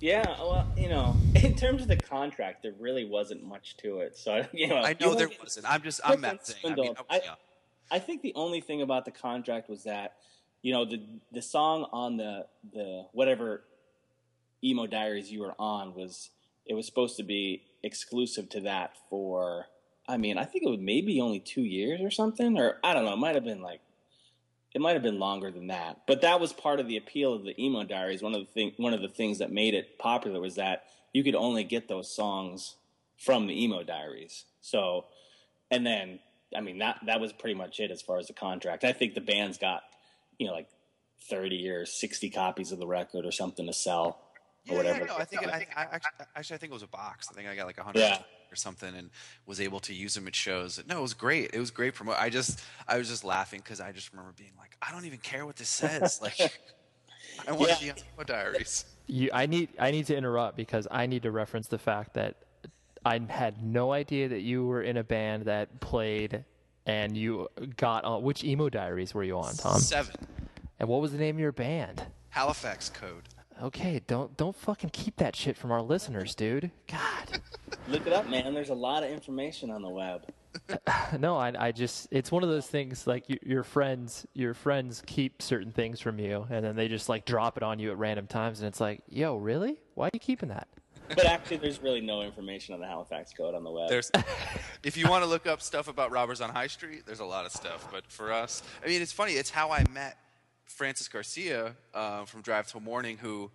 Yeah, 0.00 0.24
well, 0.40 0.66
you 0.76 0.88
know, 0.88 1.14
in 1.34 1.54
terms 1.54 1.82
of 1.82 1.88
the 1.88 1.96
contract, 1.96 2.62
there 2.62 2.72
really 2.78 3.04
wasn't 3.04 3.44
much 3.44 3.76
to 3.78 4.00
it. 4.00 4.16
So, 4.16 4.46
you 4.52 4.68
know, 4.68 4.76
I 4.76 4.96
know 4.98 5.14
there 5.14 5.30
wasn't. 5.40 5.70
I'm 5.70 5.82
just, 5.82 6.00
I'm 6.02 6.22
that 6.22 6.46
thing. 6.46 6.72
I, 6.72 6.74
mean, 6.74 6.94
I, 7.10 7.16
I, 7.16 7.20
I, 7.92 7.98
think 7.98 8.22
the 8.22 8.32
only 8.34 8.60
thing 8.60 8.82
about 8.82 9.04
the 9.04 9.10
contract 9.10 9.68
was 9.68 9.84
that, 9.84 10.16
you 10.62 10.72
know, 10.72 10.84
the 10.84 11.02
the 11.32 11.42
song 11.42 11.86
on 11.92 12.16
the 12.16 12.46
the 12.72 13.06
whatever 13.12 13.62
emo 14.64 14.86
diaries 14.86 15.30
you 15.30 15.40
were 15.40 15.54
on 15.58 15.94
was 15.94 16.30
it 16.66 16.74
was 16.74 16.86
supposed 16.86 17.16
to 17.16 17.22
be 17.22 17.62
exclusive 17.82 18.48
to 18.50 18.60
that 18.60 18.96
for. 19.08 19.66
I 20.08 20.16
mean, 20.16 20.38
I 20.38 20.44
think 20.44 20.64
it 20.64 20.70
was 20.70 20.80
maybe 20.80 21.20
only 21.20 21.38
two 21.38 21.62
years 21.62 22.00
or 22.00 22.10
something, 22.10 22.58
or 22.58 22.78
I 22.82 22.94
don't 22.94 23.04
know. 23.04 23.12
It 23.12 23.18
might 23.18 23.36
have 23.36 23.44
been 23.44 23.62
like 23.62 23.80
it 24.72 24.80
might 24.80 24.92
have 24.92 25.02
been 25.02 25.18
longer 25.18 25.50
than 25.50 25.66
that, 25.68 26.02
but 26.06 26.20
that 26.22 26.40
was 26.40 26.52
part 26.52 26.78
of 26.78 26.86
the 26.86 26.96
appeal 26.96 27.34
of 27.34 27.44
the 27.44 27.60
emo 27.62 27.82
diaries. 27.84 28.22
One 28.22 28.34
of 28.34 28.40
the 28.40 28.52
thing, 28.52 28.72
one 28.76 28.94
of 28.94 29.02
the 29.02 29.08
things 29.08 29.38
that 29.38 29.50
made 29.50 29.74
it 29.74 29.98
popular 29.98 30.40
was 30.40 30.54
that 30.56 30.84
you 31.12 31.24
could 31.24 31.34
only 31.34 31.64
get 31.64 31.88
those 31.88 32.14
songs 32.14 32.76
from 33.18 33.46
the 33.46 33.64
emo 33.64 33.82
diaries. 33.82 34.44
So, 34.60 35.06
and 35.70 35.84
then 35.84 36.20
I 36.56 36.60
mean 36.60 36.78
that 36.78 37.00
that 37.06 37.20
was 37.20 37.32
pretty 37.32 37.54
much 37.54 37.80
it 37.80 37.90
as 37.90 38.02
far 38.02 38.18
as 38.18 38.28
the 38.28 38.32
contract. 38.32 38.84
I 38.84 38.92
think 38.92 39.14
the 39.14 39.20
band's 39.20 39.58
got 39.58 39.82
you 40.38 40.46
know 40.46 40.52
like 40.52 40.68
thirty 41.28 41.68
or 41.68 41.84
sixty 41.84 42.30
copies 42.30 42.70
of 42.70 42.78
the 42.78 42.86
record 42.86 43.26
or 43.26 43.32
something 43.32 43.66
to 43.66 43.72
sell 43.72 44.20
yeah, 44.64 44.74
whatever. 44.74 45.00
Yeah, 45.00 45.06
no, 45.06 45.16
I 45.16 45.24
think 45.24 45.46
I, 45.46 45.66
I, 45.76 45.82
actually, 45.82 46.26
actually 46.36 46.54
I 46.54 46.58
think 46.58 46.70
it 46.70 46.74
was 46.74 46.82
a 46.82 46.88
box. 46.88 47.28
I 47.30 47.34
think 47.34 47.48
I 47.48 47.56
got 47.56 47.66
like 47.66 47.78
a 47.78 47.82
hundred. 47.82 48.00
Yeah 48.00 48.22
or 48.50 48.56
something 48.56 48.94
and 48.94 49.10
was 49.46 49.60
able 49.60 49.80
to 49.80 49.94
use 49.94 50.14
them 50.14 50.26
at 50.26 50.34
shows. 50.34 50.82
No, 50.86 50.98
it 50.98 51.02
was 51.02 51.14
great. 51.14 51.50
It 51.52 51.58
was 51.58 51.70
great 51.70 51.94
promo. 51.94 52.18
I 52.18 52.30
just 52.30 52.60
I 52.88 52.98
was 52.98 53.08
just 53.08 53.24
laughing 53.24 53.60
because 53.60 53.80
I 53.80 53.92
just 53.92 54.12
remember 54.12 54.32
being 54.36 54.52
like, 54.58 54.76
I 54.82 54.92
don't 54.92 55.04
even 55.04 55.18
care 55.18 55.46
what 55.46 55.56
this 55.56 55.68
says. 55.68 56.20
like, 56.22 56.38
I 57.48 57.52
want 57.52 57.82
yeah. 57.82 57.92
the 58.18 58.24
diaries. 58.24 58.84
You, 59.06 59.30
I 59.32 59.46
need 59.46 59.70
I 59.78 59.90
need 59.90 60.06
to 60.06 60.16
interrupt 60.16 60.56
because 60.56 60.86
I 60.90 61.06
need 61.06 61.22
to 61.22 61.30
reference 61.30 61.68
the 61.68 61.78
fact 61.78 62.14
that 62.14 62.36
I 63.04 63.20
had 63.28 63.62
no 63.62 63.92
idea 63.92 64.28
that 64.28 64.40
you 64.40 64.66
were 64.66 64.82
in 64.82 64.96
a 64.96 65.04
band 65.04 65.44
that 65.44 65.80
played 65.80 66.44
and 66.86 67.16
you 67.16 67.48
got 67.76 68.04
on 68.04 68.22
which 68.22 68.44
emo 68.44 68.68
diaries 68.68 69.14
were 69.14 69.24
you 69.24 69.38
on, 69.38 69.54
Tom? 69.54 69.78
Seven. 69.78 70.14
And 70.78 70.88
what 70.88 71.00
was 71.00 71.12
the 71.12 71.18
name 71.18 71.36
of 71.36 71.40
your 71.40 71.52
band? 71.52 72.02
Halifax 72.30 72.88
Code. 72.88 73.28
Okay, 73.62 74.00
don't 74.06 74.36
don't 74.36 74.56
fucking 74.56 74.90
keep 74.90 75.16
that 75.16 75.36
shit 75.36 75.56
from 75.56 75.70
our 75.70 75.82
listeners, 75.82 76.34
dude. 76.34 76.70
God. 76.88 77.40
Look 77.88 78.06
it 78.06 78.12
up, 78.12 78.28
man. 78.28 78.54
There's 78.54 78.70
a 78.70 78.74
lot 78.74 79.02
of 79.02 79.10
information 79.10 79.70
on 79.70 79.82
the 79.82 79.88
web. 79.88 80.26
no, 81.18 81.36
I, 81.36 81.52
I 81.66 81.72
just 81.72 82.08
it's 82.10 82.32
one 82.32 82.42
of 82.42 82.48
those 82.48 82.66
things 82.66 83.06
like 83.06 83.28
you, 83.28 83.38
your 83.42 83.62
friends 83.62 84.26
your 84.34 84.54
friends 84.54 85.02
keep 85.06 85.42
certain 85.42 85.70
things 85.70 86.00
from 86.00 86.18
you 86.18 86.44
and 86.50 86.64
then 86.64 86.74
they 86.74 86.88
just 86.88 87.08
like 87.08 87.24
drop 87.24 87.56
it 87.56 87.62
on 87.62 87.78
you 87.78 87.92
at 87.92 87.98
random 87.98 88.26
times 88.26 88.60
and 88.60 88.66
it's 88.66 88.80
like, 88.80 89.02
yo, 89.08 89.36
really? 89.36 89.80
Why 89.94 90.06
are 90.06 90.10
you 90.12 90.20
keeping 90.20 90.48
that? 90.48 90.68
But 91.08 91.26
actually, 91.26 91.56
there's 91.56 91.82
really 91.82 92.00
no 92.00 92.22
information 92.22 92.72
on 92.72 92.80
the 92.80 92.86
Halifax 92.86 93.32
Code 93.32 93.54
on 93.54 93.64
the 93.64 93.70
web. 93.70 93.88
There's, 93.88 94.12
if 94.84 94.96
you 94.96 95.08
want 95.08 95.24
to 95.24 95.28
look 95.28 95.46
up 95.46 95.60
stuff 95.60 95.88
about 95.88 96.12
robbers 96.12 96.40
on 96.40 96.50
High 96.50 96.68
Street, 96.68 97.02
there's 97.04 97.18
a 97.18 97.24
lot 97.24 97.46
of 97.46 97.50
stuff. 97.52 97.88
But 97.90 98.06
for 98.06 98.32
us, 98.32 98.62
I 98.84 98.86
mean, 98.86 99.02
it's 99.02 99.10
funny. 99.10 99.32
It's 99.32 99.50
how 99.50 99.72
I 99.72 99.84
met 99.92 100.16
Francis 100.70 101.08
Garcia 101.08 101.74
uh, 101.92 102.24
from 102.24 102.42
Drive 102.42 102.70
Till 102.70 102.80
Morning, 102.80 103.18
who 103.18 103.50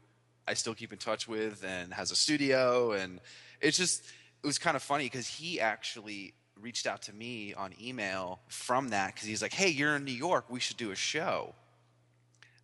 I 0.48 0.54
still 0.54 0.76
keep 0.76 0.92
in 0.92 1.00
touch 1.00 1.28
with 1.28 1.64
and 1.64 1.94
has 1.94 2.12
a 2.12 2.16
studio. 2.16 2.92
And 2.92 3.20
it's 3.62 3.78
just, 3.78 4.04
it 4.44 4.46
was 4.46 4.60
kind 4.60 4.76
of 4.76 4.84
funny 4.84 5.06
because 5.06 5.28
he 5.28 5.60
actually 5.60 6.34
reached 6.60 6.86
out 6.86 7.02
to 7.04 7.14
me 7.14 7.54
on 7.54 7.74
email 7.82 8.40
from 8.48 8.90
that 8.90 9.14
because 9.14 9.28
he's 9.28 9.42
like, 9.42 9.54
hey, 9.54 9.70
you're 9.70 9.96
in 9.96 10.06
New 10.06 10.12
York. 10.12 10.46
We 10.50 10.60
should 10.60 10.78
do 10.78 10.92
a 10.92 10.96
show. 10.96 11.56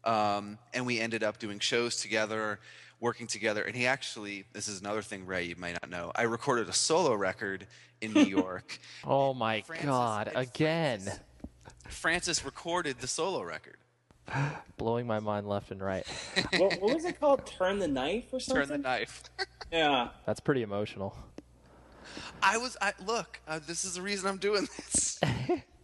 Um, 0.04 0.58
and 0.74 0.86
we 0.86 1.00
ended 1.00 1.24
up 1.24 1.40
doing 1.40 1.60
shows 1.60 1.96
together, 1.96 2.60
working 3.00 3.28
together. 3.28 3.64
And 3.64 3.76
he 3.76 3.88
actually, 3.88 4.46
this 4.54 4.68
is 4.68 4.82
another 4.82 5.02
thing, 5.02 5.26
Ray, 5.26 5.46
you 5.46 5.56
might 5.58 5.78
not 5.82 5.90
know. 5.90 6.12
I 6.16 6.24
recorded 6.24 6.70
a 6.70 6.74
solo 6.74 7.16
record 7.16 7.68
in 8.02 8.14
New 8.14 8.26
York. 8.26 8.80
oh 9.06 9.34
my 9.34 9.62
Francis, 9.62 9.86
God, 9.88 10.32
again. 10.36 11.00
Francis, 11.00 11.20
Francis 11.88 12.46
recorded 12.46 13.00
the 13.00 13.08
solo 13.08 13.42
record. 13.42 13.78
blowing 14.78 15.08
my 15.08 15.20
mind 15.20 15.48
left 15.48 15.72
and 15.72 15.82
right. 15.82 16.06
what, 16.58 16.82
what, 16.82 16.96
was 16.96 17.06
it 17.06 17.20
called? 17.20 17.46
Turn 17.46 17.80
the 17.80 17.88
knife 17.88 18.26
or 18.32 18.40
something? 18.40 18.68
Turn 18.68 18.82
the 18.82 18.88
knife. 18.88 19.24
yeah, 19.72 20.10
that's 20.26 20.40
pretty 20.40 20.62
emotional. 20.62 21.16
I 22.44 22.58
was. 22.58 22.78
I 22.82 22.94
look. 23.06 23.40
Uh, 23.48 23.60
this 23.66 23.86
is 23.86 23.96
the 23.96 24.02
reason 24.02 24.28
I'm 24.28 24.38
doing 24.38 24.68
this. 24.78 25.20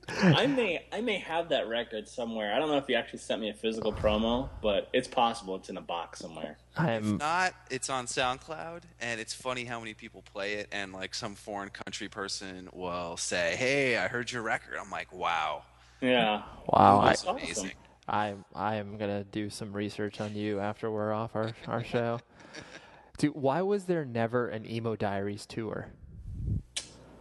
I 0.10 0.48
may, 0.48 0.86
I 0.92 1.02
may 1.02 1.20
have 1.20 1.50
that 1.50 1.68
record 1.68 2.08
somewhere. 2.08 2.54
I 2.54 2.60
don't 2.60 2.70
know 2.70 2.78
if 2.78 2.86
you 2.88 2.96
actually 2.96 3.20
sent 3.20 3.42
me 3.42 3.50
a 3.50 3.54
physical 3.54 3.92
promo, 3.92 4.50
but 4.62 4.88
it's 4.94 5.08
possible 5.08 5.58
it's 5.58 5.70
in 5.70 5.76
a 5.76 5.82
box 5.82 6.20
somewhere. 6.20 6.58
I'm 6.78 7.14
if 7.14 7.20
not, 7.20 7.54
it's 7.70 7.90
on 7.90 8.06
SoundCloud, 8.06 8.84
and 9.02 9.20
it's 9.20 9.34
funny 9.34 9.66
how 9.66 9.80
many 9.80 9.94
people 9.94 10.24
play 10.34 10.56
it, 10.56 10.70
and 10.72 10.94
like 10.94 11.14
some 11.14 11.36
foreign 11.36 11.70
country 11.70 12.08
person 12.08 12.70
will 12.72 13.18
say, 13.18 13.56
"Hey, 13.58 13.98
I 13.98 14.08
heard 14.08 14.32
your 14.32 14.44
record." 14.44 14.78
I'm 14.80 14.90
like, 14.90 15.14
"Wow." 15.14 15.64
Yeah. 16.02 16.44
Wow. 16.68 17.04
That's 17.06 17.24
amazing. 17.24 17.66
Awesome. 17.66 17.78
I 18.08 18.36
I 18.56 18.76
am 18.76 18.98
gonna 18.98 19.24
do 19.24 19.50
some 19.50 19.74
research 19.74 20.22
on 20.22 20.36
you 20.36 20.60
after 20.60 20.90
we're 20.90 21.14
off 21.14 21.36
our, 21.36 21.52
our 21.68 21.84
show. 21.84 22.20
Dude, 23.18 23.34
why 23.34 23.62
was 23.62 23.86
there 23.86 24.06
never 24.06 24.48
an 24.48 24.70
emo 24.70 24.96
diaries 24.96 25.46
tour? 25.46 25.88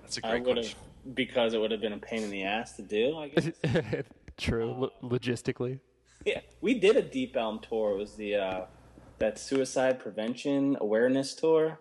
That's 0.03 0.19
a 0.19 0.21
great 0.21 0.45
question. 0.45 0.79
Because 1.15 1.55
it 1.55 1.61
would 1.61 1.71
have 1.71 1.81
been 1.81 1.93
a 1.93 1.99
pain 1.99 2.23
in 2.23 2.31
the 2.31 2.45
ass 2.45 2.75
to 2.77 2.83
do. 2.83 3.17
I 3.17 3.29
guess. 3.29 3.51
True, 4.37 4.73
lo- 4.73 4.93
logistically. 5.03 5.81
Yeah, 6.25 6.41
we 6.61 6.79
did 6.79 6.97
a 6.97 7.03
Deep 7.03 7.37
Elm 7.37 7.61
tour. 7.61 7.93
It 7.93 7.99
was 7.99 8.15
the 8.15 8.35
uh, 8.37 8.61
that 9.19 9.39
suicide 9.39 9.99
prevention 9.99 10.77
awareness 10.81 11.35
tour, 11.35 11.81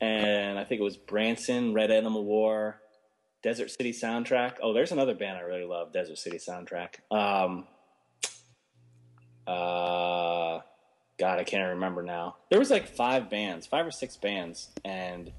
and 0.00 0.58
I 0.58 0.64
think 0.64 0.80
it 0.80 0.84
was 0.84 0.96
Brandtson, 0.96 1.74
Red 1.74 1.90
Animal 1.90 2.24
War, 2.24 2.80
Desert 3.42 3.70
City 3.70 3.92
Soundtrack. 3.92 4.54
Oh, 4.62 4.72
there's 4.72 4.92
another 4.92 5.14
band 5.14 5.38
I 5.38 5.42
really 5.42 5.64
love, 5.64 5.92
Desert 5.92 6.18
City 6.18 6.38
Soundtrack. 6.38 6.94
Um, 7.10 7.66
uh, 9.46 10.60
God, 11.18 11.38
I 11.38 11.44
can't 11.44 11.74
remember 11.74 12.02
now. 12.02 12.36
There 12.50 12.58
was 12.58 12.70
like 12.70 12.86
five 12.88 13.30
bands, 13.30 13.66
five 13.66 13.86
or 13.86 13.90
six 13.90 14.16
bands, 14.16 14.68
and 14.84 15.30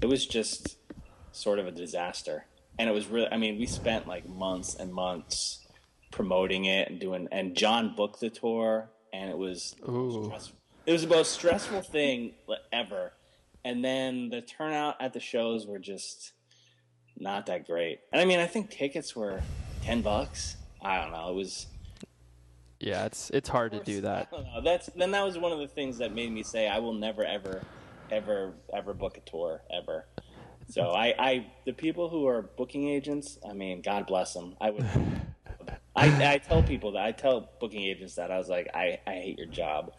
it 0.00 0.06
was 0.06 0.26
just 0.26 0.76
sort 1.32 1.58
of 1.58 1.66
a 1.66 1.70
disaster. 1.70 2.44
And 2.78 2.88
it 2.88 2.92
was 2.92 3.06
really, 3.06 3.28
I 3.30 3.36
mean, 3.36 3.58
we 3.58 3.66
spent 3.66 4.06
like 4.06 4.28
months 4.28 4.74
and 4.76 4.92
months 4.92 5.60
promoting 6.10 6.66
it 6.66 6.88
and 6.88 7.00
doing, 7.00 7.28
and 7.32 7.56
John 7.56 7.94
booked 7.96 8.20
the 8.20 8.30
tour, 8.30 8.88
and 9.12 9.30
it 9.30 9.38
was, 9.38 9.74
it 10.86 10.92
was 10.92 11.02
the 11.02 11.08
most 11.08 11.32
stressful 11.32 11.82
thing 11.82 12.32
ever. 12.72 13.12
And 13.64 13.84
then 13.84 14.28
the 14.28 14.42
turnout 14.42 15.00
at 15.00 15.12
the 15.12 15.20
shows 15.20 15.66
were 15.66 15.78
just 15.78 16.32
not 17.16 17.46
that 17.46 17.66
great. 17.66 18.00
And 18.12 18.20
I 18.20 18.24
mean, 18.24 18.38
I 18.38 18.46
think 18.46 18.70
tickets 18.70 19.16
were 19.16 19.40
10 19.84 20.02
bucks. 20.02 20.56
I 20.82 21.00
don't 21.00 21.12
know. 21.12 21.30
It 21.30 21.34
was, 21.34 21.66
yeah, 22.84 23.06
it's 23.06 23.30
it's 23.30 23.48
hard 23.48 23.72
to 23.72 23.80
do 23.80 24.02
that. 24.02 24.28
That's 24.64 24.86
then 24.94 25.10
that 25.12 25.24
was 25.24 25.38
one 25.38 25.52
of 25.52 25.58
the 25.58 25.68
things 25.68 25.96
that 25.98 26.14
made 26.14 26.30
me 26.30 26.42
say 26.42 26.68
I 26.68 26.78
will 26.78 26.92
never 26.92 27.24
ever 27.24 27.62
ever 28.10 28.52
ever 28.74 28.92
book 28.92 29.16
a 29.16 29.20
tour 29.20 29.62
ever. 29.72 30.06
So 30.68 30.90
I, 30.92 31.14
I 31.18 31.46
the 31.64 31.72
people 31.72 32.10
who 32.10 32.26
are 32.26 32.42
booking 32.42 32.88
agents, 32.88 33.38
I 33.48 33.54
mean, 33.54 33.80
God 33.80 34.06
bless 34.06 34.34
them. 34.34 34.54
I 34.60 34.70
would 34.70 34.86
I, 35.96 36.34
I 36.34 36.38
tell 36.38 36.62
people 36.62 36.92
that 36.92 37.04
I 37.04 37.12
tell 37.12 37.48
booking 37.58 37.82
agents 37.82 38.16
that 38.16 38.30
I 38.30 38.36
was 38.36 38.48
like 38.48 38.68
I, 38.74 39.00
I 39.06 39.12
hate 39.12 39.38
your 39.38 39.46
job. 39.46 39.92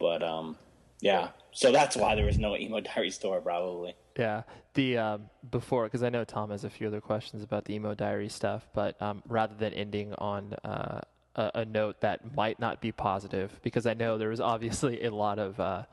But 0.00 0.22
um 0.24 0.56
yeah, 1.00 1.28
so 1.52 1.70
that's 1.70 1.96
why 1.96 2.16
there 2.16 2.24
was 2.24 2.38
no 2.38 2.56
emo 2.56 2.80
diaries 2.80 3.18
tour 3.18 3.40
probably. 3.40 3.94
Yeah, 4.18 4.42
the 4.74 4.98
um, 4.98 5.30
before 5.48 5.84
because 5.84 6.02
I 6.02 6.08
know 6.08 6.24
Tom 6.24 6.50
has 6.50 6.64
a 6.64 6.70
few 6.70 6.88
other 6.88 7.00
questions 7.00 7.44
about 7.44 7.66
the 7.66 7.74
emo 7.76 7.94
diary 7.94 8.28
stuff, 8.28 8.66
but 8.74 9.00
um, 9.00 9.22
rather 9.28 9.54
than 9.54 9.72
ending 9.74 10.12
on 10.14 10.54
uh, 10.64 11.02
a, 11.36 11.50
a, 11.56 11.64
note 11.64 12.00
that 12.00 12.34
might 12.36 12.58
not 12.58 12.80
be 12.80 12.92
positive, 12.92 13.58
because 13.62 13.86
I 13.86 13.94
know 13.94 14.18
there 14.18 14.28
was 14.28 14.40
obviously 14.40 15.04
a 15.04 15.10
lot 15.10 15.38
of 15.38 15.58
uh, 15.60 15.84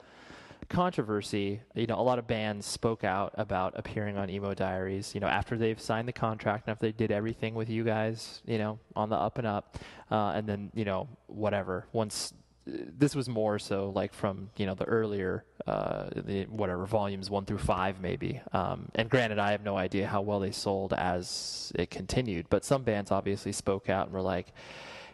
controversy. 0.69 1.61
You 1.73 1.87
know, 1.87 1.99
a 1.99 2.01
lot 2.01 2.19
of 2.19 2.27
bands 2.27 2.65
spoke 2.65 3.03
out 3.03 3.33
about 3.35 3.73
appearing 3.75 4.17
on 4.17 4.29
emo 4.29 4.53
diaries. 4.53 5.13
You 5.13 5.21
know, 5.21 5.27
after 5.27 5.57
they've 5.57 5.79
signed 5.79 6.07
the 6.07 6.13
contract 6.13 6.67
and 6.67 6.71
after 6.73 6.87
they 6.87 6.91
did 6.91 7.11
everything 7.11 7.55
with 7.55 7.69
you 7.69 7.83
guys, 7.83 8.41
you 8.45 8.57
know, 8.57 8.79
on 8.95 9.09
the 9.09 9.15
up 9.15 9.37
and 9.37 9.47
up, 9.47 9.77
uh, 10.11 10.33
and 10.35 10.47
then 10.47 10.71
you 10.73 10.85
know 10.85 11.07
whatever 11.27 11.87
once 11.93 12.33
this 12.67 13.15
was 13.15 13.29
more 13.29 13.59
so 13.59 13.91
like 13.93 14.11
from 14.11 14.49
you 14.57 14.65
know 14.65 14.73
the 14.73 14.85
earlier 14.85 15.45
uh, 15.67 16.09
the 16.15 16.45
whatever 16.45 16.85
volumes 16.85 17.29
one 17.29 17.45
through 17.45 17.59
five 17.59 18.01
maybe. 18.01 18.41
Um, 18.53 18.89
and 18.95 19.09
granted, 19.09 19.39
I 19.39 19.51
have 19.51 19.63
no 19.63 19.77
idea 19.77 20.07
how 20.07 20.21
well 20.21 20.39
they 20.39 20.51
sold 20.51 20.93
as 20.93 21.71
it 21.75 21.89
continued, 21.89 22.47
but 22.49 22.65
some 22.65 22.83
bands 22.83 23.11
obviously 23.11 23.51
spoke 23.51 23.89
out 23.89 24.07
and 24.07 24.13
were 24.13 24.21
like, 24.21 24.47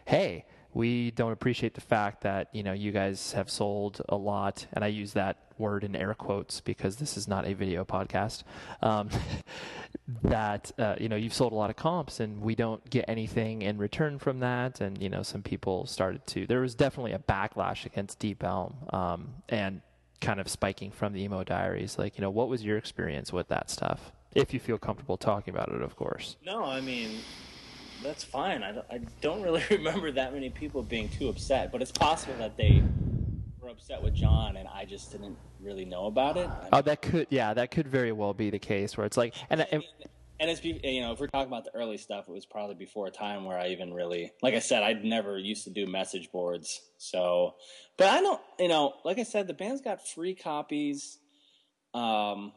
"Hey." 0.04 0.44
We 0.74 1.10
don't 1.10 1.32
appreciate 1.32 1.74
the 1.74 1.82
fact 1.82 2.22
that 2.22 2.48
you 2.52 2.62
know 2.62 2.72
you 2.72 2.92
guys 2.92 3.32
have 3.32 3.50
sold 3.50 4.00
a 4.08 4.16
lot, 4.16 4.66
and 4.72 4.82
I 4.82 4.86
use 4.86 5.12
that 5.12 5.36
word 5.58 5.84
in 5.84 5.94
air 5.94 6.14
quotes 6.14 6.62
because 6.62 6.96
this 6.96 7.18
is 7.18 7.28
not 7.28 7.46
a 7.46 7.52
video 7.52 7.84
podcast. 7.84 8.42
Um, 8.80 9.10
that 10.22 10.72
uh, 10.78 10.96
you 10.98 11.08
know 11.08 11.16
you've 11.16 11.34
sold 11.34 11.52
a 11.52 11.54
lot 11.54 11.70
of 11.70 11.76
comps 11.76 12.20
and 12.20 12.40
we 12.40 12.54
don't 12.54 12.88
get 12.90 13.04
anything 13.08 13.62
in 13.62 13.78
return 13.78 14.18
from 14.18 14.40
that 14.40 14.80
and 14.80 15.00
you 15.00 15.08
know 15.08 15.22
some 15.22 15.42
people 15.42 15.86
started 15.86 16.26
to 16.26 16.46
there 16.46 16.60
was 16.60 16.74
definitely 16.74 17.12
a 17.12 17.18
backlash 17.18 17.86
against 17.86 18.18
deep 18.18 18.42
elm 18.42 18.74
um, 18.92 19.28
and 19.48 19.80
kind 20.20 20.40
of 20.40 20.48
spiking 20.48 20.90
from 20.90 21.12
the 21.12 21.22
emo 21.22 21.44
diaries 21.44 21.98
like 21.98 22.16
you 22.18 22.22
know 22.22 22.30
what 22.30 22.48
was 22.48 22.64
your 22.64 22.76
experience 22.76 23.32
with 23.32 23.48
that 23.48 23.70
stuff 23.70 24.12
if 24.34 24.52
you 24.52 24.60
feel 24.60 24.78
comfortable 24.78 25.16
talking 25.16 25.54
about 25.54 25.68
it 25.68 25.82
of 25.82 25.96
course 25.96 26.36
no 26.44 26.64
i 26.64 26.80
mean 26.80 27.10
that's 28.02 28.24
fine 28.24 28.62
i 28.62 28.72
don't, 28.72 28.86
I 28.90 29.00
don't 29.20 29.42
really 29.42 29.62
remember 29.70 30.10
that 30.12 30.32
many 30.32 30.50
people 30.50 30.82
being 30.82 31.08
too 31.08 31.28
upset 31.28 31.72
but 31.72 31.82
it's 31.82 31.92
possible 31.92 32.34
that 32.38 32.56
they 32.56 32.82
were 33.60 33.68
upset 33.68 34.02
with 34.02 34.14
john 34.14 34.56
and 34.56 34.68
i 34.68 34.84
just 34.84 35.12
didn't 35.12 35.36
really 35.62 35.84
know 35.84 36.06
about 36.06 36.36
it. 36.36 36.48
I 36.48 36.62
mean, 36.62 36.68
oh, 36.72 36.82
that 36.82 37.02
could 37.02 37.26
yeah, 37.30 37.54
that 37.54 37.70
could 37.70 37.88
very 37.88 38.12
well 38.12 38.34
be 38.34 38.50
the 38.50 38.58
case 38.58 38.96
where 38.96 39.06
it's 39.06 39.16
like 39.16 39.34
and 39.50 39.66
and, 39.72 39.82
and 40.40 40.50
it's 40.50 40.62
you 40.64 41.00
know 41.00 41.12
if 41.12 41.20
we're 41.20 41.28
talking 41.28 41.48
about 41.48 41.64
the 41.64 41.74
early 41.74 41.96
stuff, 41.96 42.28
it 42.28 42.32
was 42.32 42.46
probably 42.46 42.74
before 42.74 43.06
a 43.06 43.10
time 43.10 43.44
where 43.44 43.58
I 43.58 43.68
even 43.68 43.94
really 43.94 44.32
like 44.42 44.54
I 44.54 44.58
said 44.58 44.82
I'd 44.82 45.04
never 45.04 45.38
used 45.38 45.64
to 45.64 45.70
do 45.70 45.86
message 45.86 46.30
boards. 46.32 46.80
So, 46.98 47.54
but 47.96 48.08
I 48.08 48.20
don't 48.20 48.40
you 48.58 48.68
know 48.68 48.94
like 49.04 49.18
I 49.18 49.22
said 49.22 49.46
the 49.46 49.54
band's 49.54 49.80
got 49.80 50.06
free 50.06 50.34
copies, 50.34 51.18
um, 51.94 52.52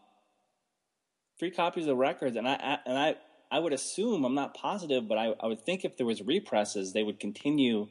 free 1.37 1.51
copies 1.51 1.87
of 1.87 1.97
records, 1.97 2.35
and 2.35 2.47
I, 2.47 2.53
I 2.53 2.79
and 2.85 2.97
I 2.97 3.15
I 3.51 3.59
would 3.59 3.73
assume 3.73 4.25
I'm 4.25 4.35
not 4.35 4.53
positive, 4.53 5.07
but 5.07 5.17
I 5.17 5.33
I 5.39 5.47
would 5.47 5.61
think 5.61 5.85
if 5.85 5.97
there 5.97 6.05
was 6.05 6.21
represses, 6.21 6.93
they 6.93 7.03
would 7.03 7.19
continue 7.19 7.87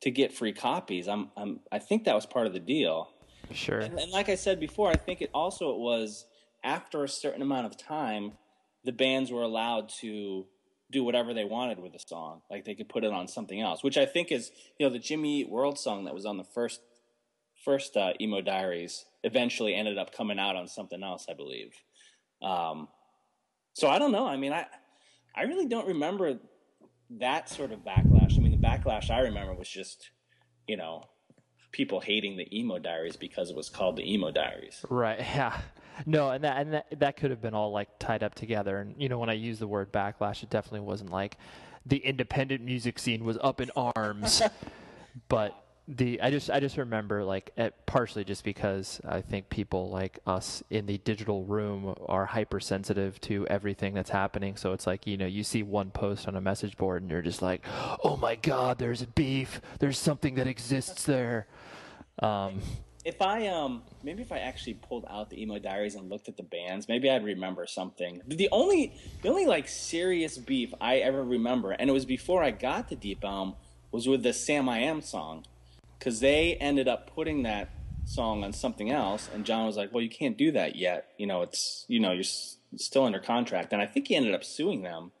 to 0.00 0.10
get 0.10 0.32
free 0.32 0.52
copies. 0.52 1.08
I'm, 1.08 1.30
I'm 1.36 1.60
I 1.72 1.78
think 1.78 2.04
that 2.04 2.14
was 2.14 2.26
part 2.26 2.46
of 2.46 2.52
the 2.52 2.60
deal. 2.60 3.10
Sure. 3.52 3.78
And, 3.78 3.98
and, 3.98 4.12
like 4.12 4.28
I 4.28 4.34
said 4.34 4.60
before, 4.60 4.90
I 4.90 4.96
think 4.96 5.22
it 5.22 5.30
also 5.32 5.70
it 5.70 5.78
was 5.78 6.26
after 6.62 7.04
a 7.04 7.08
certain 7.08 7.40
amount 7.40 7.66
of 7.66 7.78
time, 7.78 8.32
the 8.84 8.92
bands 8.92 9.30
were 9.30 9.42
allowed 9.42 9.88
to 10.00 10.46
do 10.90 11.04
whatever 11.04 11.34
they 11.34 11.44
wanted 11.44 11.78
with 11.78 11.92
the 11.92 11.98
song. 11.98 12.42
Like 12.50 12.64
they 12.64 12.74
could 12.74 12.88
put 12.88 13.04
it 13.04 13.12
on 13.12 13.28
something 13.28 13.60
else, 13.60 13.82
which 13.82 13.96
I 13.96 14.06
think 14.06 14.30
is 14.30 14.50
you 14.78 14.86
know 14.86 14.92
the 14.92 14.98
Jimmy 14.98 15.40
Eat 15.40 15.50
World 15.50 15.78
song 15.78 16.04
that 16.04 16.14
was 16.14 16.26
on 16.26 16.36
the 16.36 16.44
first 16.44 16.80
first 17.64 17.96
uh, 17.96 18.12
emo 18.20 18.40
diaries 18.40 19.04
eventually 19.24 19.74
ended 19.74 19.98
up 19.98 20.14
coming 20.14 20.38
out 20.38 20.56
on 20.56 20.68
something 20.68 21.02
else, 21.02 21.26
I 21.28 21.34
believe. 21.34 21.74
Um, 22.40 22.88
so 23.78 23.88
I 23.88 24.00
don't 24.00 24.10
know. 24.10 24.26
I 24.26 24.36
mean, 24.36 24.52
I 24.52 24.66
I 25.34 25.42
really 25.42 25.66
don't 25.66 25.86
remember 25.86 26.40
that 27.10 27.48
sort 27.48 27.70
of 27.70 27.80
backlash. 27.80 28.36
I 28.36 28.40
mean, 28.40 28.50
the 28.50 28.66
backlash 28.66 29.08
I 29.08 29.20
remember 29.20 29.54
was 29.54 29.68
just 29.68 30.10
you 30.66 30.76
know 30.76 31.04
people 31.70 32.00
hating 32.00 32.36
the 32.36 32.58
emo 32.58 32.78
diaries 32.80 33.16
because 33.16 33.50
it 33.50 33.56
was 33.56 33.68
called 33.68 33.96
the 33.96 34.12
emo 34.12 34.30
diaries. 34.30 34.84
Right. 34.90 35.20
Yeah. 35.34 35.60
No, 36.06 36.30
and 36.30 36.44
that 36.44 36.58
and 36.58 36.74
that, 36.74 37.00
that 37.00 37.16
could 37.16 37.30
have 37.32 37.42
been 37.42 37.54
all 37.54 37.72
like 37.72 37.98
tied 37.98 38.22
up 38.22 38.36
together. 38.36 38.78
And 38.78 38.94
you 38.98 39.08
know, 39.08 39.18
when 39.18 39.30
I 39.30 39.32
use 39.32 39.58
the 39.58 39.66
word 39.66 39.92
backlash, 39.92 40.44
it 40.44 40.50
definitely 40.50 40.86
wasn't 40.86 41.10
like 41.10 41.36
the 41.84 41.96
independent 41.96 42.62
music 42.62 43.00
scene 43.00 43.24
was 43.24 43.36
up 43.42 43.60
in 43.60 43.70
arms, 43.74 44.40
but 45.28 45.56
the 45.88 46.20
I 46.20 46.30
just 46.30 46.50
I 46.50 46.60
just 46.60 46.76
remember 46.76 47.24
like 47.24 47.50
at, 47.56 47.86
partially 47.86 48.22
just 48.22 48.44
because 48.44 49.00
I 49.08 49.22
think 49.22 49.48
people 49.48 49.88
like 49.88 50.18
us 50.26 50.62
in 50.68 50.84
the 50.84 50.98
digital 50.98 51.44
room 51.44 51.94
are 52.06 52.26
hypersensitive 52.26 53.18
to 53.22 53.46
everything 53.46 53.94
that's 53.94 54.10
happening. 54.10 54.56
So 54.56 54.74
it's 54.74 54.86
like 54.86 55.06
you 55.06 55.16
know 55.16 55.26
you 55.26 55.42
see 55.42 55.62
one 55.62 55.90
post 55.90 56.28
on 56.28 56.36
a 56.36 56.42
message 56.42 56.76
board 56.76 57.02
and 57.02 57.10
you're 57.10 57.22
just 57.22 57.40
like, 57.40 57.64
oh 58.04 58.18
my 58.18 58.36
god, 58.36 58.78
there's 58.78 59.02
beef. 59.06 59.62
There's 59.78 59.98
something 59.98 60.34
that 60.34 60.46
exists 60.46 61.04
there. 61.04 61.46
Um, 62.18 62.60
if 63.02 63.22
I 63.22 63.46
um 63.46 63.82
maybe 64.02 64.20
if 64.20 64.30
I 64.30 64.40
actually 64.40 64.74
pulled 64.74 65.06
out 65.08 65.30
the 65.30 65.40
emo 65.40 65.58
diaries 65.58 65.94
and 65.94 66.10
looked 66.10 66.28
at 66.28 66.36
the 66.36 66.42
bands, 66.42 66.86
maybe 66.86 67.08
I'd 67.08 67.24
remember 67.24 67.66
something. 67.66 68.20
The 68.26 68.50
only 68.52 68.92
the 69.22 69.30
only 69.30 69.46
like 69.46 69.68
serious 69.68 70.36
beef 70.36 70.74
I 70.82 70.96
ever 70.96 71.24
remember, 71.24 71.70
and 71.70 71.88
it 71.88 71.94
was 71.94 72.04
before 72.04 72.42
I 72.42 72.50
got 72.50 72.90
the 72.90 72.96
Deep 72.96 73.24
Elm, 73.24 73.54
was 73.90 74.06
with 74.06 74.22
the 74.22 74.34
Sam 74.34 74.68
I 74.68 74.80
Am 74.80 75.00
song, 75.00 75.46
because 75.98 76.20
they 76.20 76.54
ended 76.54 76.88
up 76.88 77.14
putting 77.14 77.42
that 77.42 77.70
song 78.04 78.44
on 78.44 78.52
something 78.52 78.90
else, 78.90 79.28
and 79.32 79.44
John 79.44 79.66
was 79.66 79.76
like, 79.76 79.92
"Well, 79.92 80.02
you 80.02 80.10
can't 80.10 80.36
do 80.36 80.52
that 80.52 80.76
yet. 80.76 81.10
You 81.18 81.26
know, 81.26 81.42
it's 81.42 81.84
you 81.88 82.00
know 82.00 82.12
you're 82.12 82.24
still 82.76 83.04
under 83.04 83.20
contract." 83.20 83.72
And 83.72 83.82
I 83.82 83.86
think 83.86 84.08
he 84.08 84.16
ended 84.16 84.34
up 84.34 84.44
suing 84.44 84.82
them. 84.82 85.12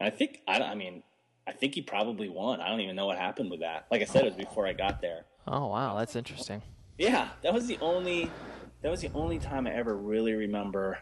And 0.00 0.12
I 0.12 0.16
think 0.16 0.40
I, 0.48 0.60
I 0.60 0.74
mean 0.74 1.02
I 1.46 1.52
think 1.52 1.74
he 1.74 1.82
probably 1.82 2.28
won. 2.28 2.60
I 2.60 2.68
don't 2.68 2.80
even 2.80 2.96
know 2.96 3.06
what 3.06 3.18
happened 3.18 3.50
with 3.50 3.60
that. 3.60 3.86
Like 3.90 4.00
I 4.00 4.04
said, 4.04 4.22
it 4.22 4.36
was 4.36 4.46
before 4.46 4.66
I 4.66 4.72
got 4.72 5.00
there. 5.00 5.24
Oh 5.46 5.66
wow, 5.66 5.96
that's 5.98 6.14
interesting. 6.14 6.62
Yeah, 6.98 7.28
that 7.42 7.52
was 7.52 7.66
the 7.66 7.78
only 7.80 8.30
that 8.82 8.90
was 8.90 9.00
the 9.00 9.10
only 9.14 9.38
time 9.38 9.66
I 9.66 9.72
ever 9.72 9.96
really 9.96 10.32
remember. 10.32 10.98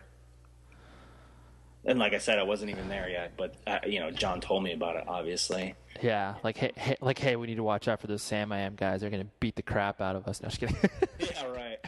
And 1.85 1.99
like 1.99 2.13
I 2.13 2.19
said, 2.19 2.39
I 2.39 2.43
wasn't 2.43 2.71
even 2.71 2.89
there 2.89 3.09
yet, 3.09 3.33
but 3.37 3.55
uh, 3.67 3.79
you 3.87 4.01
know, 4.01 4.11
John 4.11 4.41
told 4.41 4.63
me 4.63 4.73
about 4.73 4.97
it. 4.97 5.05
Obviously. 5.07 5.75
Yeah, 6.03 6.37
like 6.43 6.57
hey, 6.57 6.73
hey, 6.77 6.97
like 7.01 7.19
hey, 7.19 7.37
we 7.37 7.47
need 7.47 7.57
to 7.57 7.63
watch 7.63 7.89
out 7.89 8.01
for 8.01 8.07
those 8.07 8.23
Sam 8.23 8.53
I 8.53 8.61
Am 8.61 8.75
guys. 8.75 9.01
They're 9.01 9.11
gonna 9.11 9.27
beat 9.41 9.57
the 9.57 9.63
crap 9.63 10.01
out 10.01 10.17
of 10.17 10.27
us. 10.27 10.43
No, 10.43 10.49
just 10.49 10.61
kidding. 10.61 10.77
yeah, 11.19 11.47
right. 11.47 11.79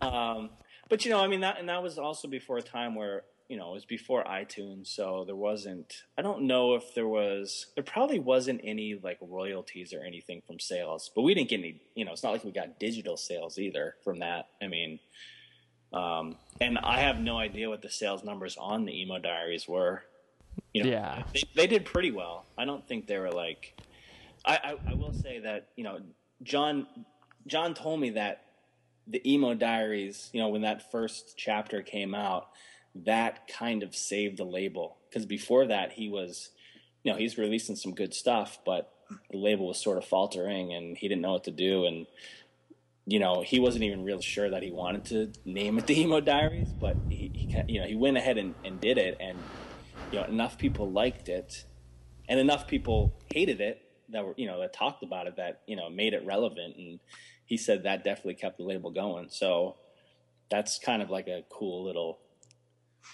Um, 0.00 0.50
but 0.88 1.04
you 1.04 1.10
know, 1.10 1.20
I 1.20 1.28
mean, 1.28 1.40
that 1.40 1.58
and 1.58 1.68
that 1.68 1.82
was 1.82 1.98
also 1.98 2.26
before 2.26 2.58
a 2.58 2.62
time 2.62 2.94
where 2.94 3.22
you 3.50 3.56
know, 3.56 3.70
it 3.70 3.74
was 3.74 3.84
before 3.84 4.22
iTunes, 4.22 4.86
so 4.86 5.24
there 5.26 5.34
wasn't. 5.34 6.04
I 6.16 6.22
don't 6.22 6.42
know 6.42 6.76
if 6.76 6.94
there 6.94 7.08
was. 7.08 7.66
There 7.74 7.82
probably 7.82 8.20
wasn't 8.20 8.60
any 8.62 8.98
like 9.02 9.18
royalties 9.20 9.92
or 9.92 10.04
anything 10.04 10.40
from 10.46 10.60
sales, 10.60 11.10
but 11.16 11.22
we 11.22 11.34
didn't 11.34 11.50
get 11.50 11.58
any. 11.58 11.80
You 11.96 12.04
know, 12.04 12.12
it's 12.12 12.22
not 12.22 12.32
like 12.32 12.44
we 12.44 12.52
got 12.52 12.78
digital 12.78 13.16
sales 13.16 13.58
either 13.58 13.96
from 14.04 14.20
that. 14.20 14.46
I 14.62 14.68
mean, 14.68 15.00
um, 15.92 16.36
and 16.60 16.78
I 16.78 17.00
have 17.00 17.18
no 17.18 17.38
idea 17.38 17.68
what 17.68 17.82
the 17.82 17.90
sales 17.90 18.22
numbers 18.22 18.56
on 18.56 18.84
the 18.84 19.00
emo 19.00 19.18
diaries 19.18 19.66
were. 19.66 20.04
You 20.72 20.84
know, 20.84 20.90
yeah, 20.90 21.22
they, 21.32 21.42
they 21.54 21.66
did 21.66 21.84
pretty 21.84 22.10
well. 22.10 22.46
I 22.56 22.64
don't 22.64 22.86
think 22.86 23.06
they 23.06 23.18
were 23.18 23.32
like. 23.32 23.80
I, 24.44 24.56
I, 24.56 24.90
I 24.92 24.94
will 24.94 25.12
say 25.12 25.40
that 25.40 25.68
you 25.76 25.84
know 25.84 26.00
John 26.42 26.86
John 27.46 27.74
told 27.74 28.00
me 28.00 28.10
that 28.10 28.44
the 29.06 29.20
emo 29.30 29.54
diaries, 29.54 30.30
you 30.32 30.40
know, 30.40 30.48
when 30.48 30.62
that 30.62 30.90
first 30.90 31.34
chapter 31.36 31.82
came 31.82 32.14
out 32.14 32.48
that 32.94 33.48
kind 33.48 33.82
of 33.82 33.94
saved 33.94 34.38
the 34.38 34.44
label 34.44 34.96
because 35.08 35.26
before 35.26 35.66
that 35.66 35.92
he 35.92 36.08
was 36.08 36.50
you 37.02 37.12
know 37.12 37.18
he's 37.18 37.38
releasing 37.38 37.76
some 37.76 37.94
good 37.94 38.12
stuff 38.12 38.58
but 38.66 38.92
the 39.30 39.38
label 39.38 39.68
was 39.68 39.80
sort 39.80 39.98
of 39.98 40.04
faltering 40.04 40.72
and 40.72 40.96
he 40.96 41.08
didn't 41.08 41.22
know 41.22 41.32
what 41.32 41.44
to 41.44 41.50
do 41.50 41.84
and 41.84 42.06
you 43.06 43.18
know 43.18 43.42
he 43.42 43.60
wasn't 43.60 43.82
even 43.82 44.04
real 44.04 44.20
sure 44.20 44.50
that 44.50 44.62
he 44.62 44.70
wanted 44.70 45.04
to 45.04 45.32
name 45.44 45.78
it 45.78 45.86
the 45.86 46.00
emo 46.00 46.20
diaries 46.20 46.72
but 46.72 46.96
he, 47.08 47.30
he 47.32 47.62
you 47.72 47.80
know 47.80 47.86
he 47.86 47.94
went 47.94 48.16
ahead 48.16 48.38
and, 48.38 48.54
and 48.64 48.80
did 48.80 48.98
it 48.98 49.16
and 49.20 49.38
you 50.10 50.18
know 50.18 50.24
enough 50.24 50.58
people 50.58 50.90
liked 50.90 51.28
it 51.28 51.64
and 52.28 52.38
enough 52.40 52.66
people 52.66 53.14
hated 53.34 53.60
it 53.60 53.82
that 54.10 54.24
were 54.24 54.34
you 54.36 54.46
know 54.46 54.60
that 54.60 54.72
talked 54.72 55.02
about 55.02 55.26
it 55.26 55.36
that 55.36 55.62
you 55.66 55.76
know 55.76 55.88
made 55.90 56.14
it 56.14 56.24
relevant 56.24 56.76
and 56.76 57.00
he 57.46 57.56
said 57.56 57.82
that 57.84 58.04
definitely 58.04 58.34
kept 58.34 58.58
the 58.58 58.64
label 58.64 58.90
going 58.90 59.28
so 59.30 59.76
that's 60.50 60.78
kind 60.78 61.02
of 61.02 61.10
like 61.10 61.28
a 61.28 61.44
cool 61.50 61.84
little 61.84 62.18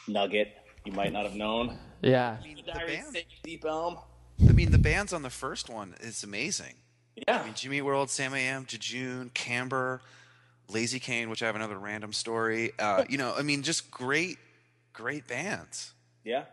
nugget 0.09 0.49
you 0.86 0.92
might 0.92 1.12
not 1.12 1.24
have 1.24 1.34
known. 1.34 1.76
Yeah. 2.01 2.36
I 2.40 2.44
mean, 2.44 2.57
The 2.57 2.72
the 2.72 2.78
band, 2.86 3.24
Deep 3.42 3.64
Elm. 3.64 3.99
I 4.49 4.53
mean, 4.53 4.70
the 4.70 4.78
bands 4.78 5.12
on 5.12 5.22
the 5.22 5.30
first 5.30 5.68
one 5.68 5.94
is 6.01 6.22
amazing. 6.22 6.74
Yeah. 7.26 7.40
I 7.40 7.44
mean, 7.44 7.55
Jimmy 7.55 7.82
World, 7.82 8.09
Sam 8.09 8.34
Am, 8.34 8.66
Jejune, 8.66 9.30
Camber, 9.34 10.01
Lazycain, 10.70 11.28
which 11.28 11.42
I 11.42 11.47
have 11.47 11.57
another 11.57 11.78
random 11.78 12.12
story. 12.12 12.70
Uh, 12.78 13.05
you 13.09 13.18
know, 13.18 13.34
I 13.36 13.42
mean, 13.42 13.62
just 13.62 13.90
great, 13.90 14.38
great 14.92 15.26
bands. 15.26 15.92
yeah. 16.24 16.44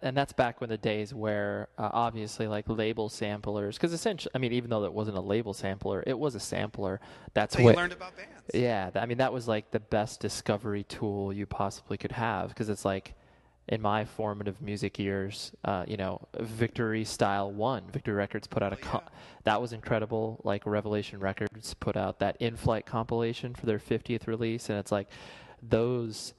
And 0.00 0.16
that's 0.16 0.32
back 0.32 0.60
when 0.60 0.70
the 0.70 0.78
days 0.78 1.12
where 1.12 1.68
uh, 1.76 1.88
obviously 1.92 2.46
like 2.46 2.68
label 2.68 3.08
samplers 3.08 3.76
because 3.76 3.92
essentially 3.92 4.30
i 4.34 4.38
mean 4.38 4.52
even 4.52 4.70
though 4.70 4.84
it 4.84 4.92
wasn't 4.92 5.16
a 5.16 5.20
label 5.20 5.52
sampler 5.52 6.04
it 6.06 6.16
was 6.16 6.36
a 6.36 6.40
sampler 6.40 7.00
that's 7.34 7.56
So 7.56 7.62
what 7.64 7.70
you 7.70 7.76
learned 7.76 7.92
about 7.92 8.16
bands. 8.16 8.30
yeah 8.54 8.90
i 8.94 9.06
mean 9.06 9.18
that 9.18 9.32
was 9.32 9.48
like 9.48 9.72
the 9.72 9.80
best 9.80 10.20
discovery 10.20 10.84
tool 10.84 11.32
you 11.32 11.46
possibly 11.46 11.96
could 11.96 12.12
have 12.12 12.50
because 12.50 12.68
it's 12.68 12.84
like 12.84 13.14
in 13.68 13.80
my 13.82 14.04
formative 14.04 14.60
music 14.62 15.00
years 15.00 15.50
uh, 15.64 15.84
you 15.88 15.96
know 15.96 16.20
victory 16.38 17.04
style 17.04 17.50
one 17.50 17.82
victory 17.92 18.14
records 18.14 18.46
put 18.46 18.62
out 18.62 18.72
a 18.72 18.76
Oh, 18.92 19.00
yeah. 19.02 19.08
that 19.44 19.60
was 19.60 19.72
incredible 19.72 20.40
like 20.44 20.64
revelation 20.64 21.18
records 21.18 21.74
put 21.74 21.96
out 21.96 22.20
that 22.20 22.36
in-flight 22.38 22.86
compilation 22.86 23.52
for 23.54 23.66
their 23.66 23.78
50th 23.80 24.28
release 24.28 24.68
and 24.68 24.78
it's 24.78 24.92
like 24.92 25.08
those 25.60 26.34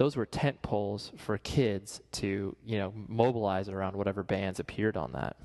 those 0.00 0.16
were 0.16 0.24
tent 0.24 0.62
poles 0.62 1.12
for 1.18 1.36
kids 1.36 2.00
to 2.10 2.56
you 2.64 2.78
know 2.78 2.90
mobilize 3.06 3.68
around 3.68 3.94
whatever 3.94 4.22
bands 4.22 4.58
appeared 4.58 4.96
on 4.96 5.12
that. 5.12 5.36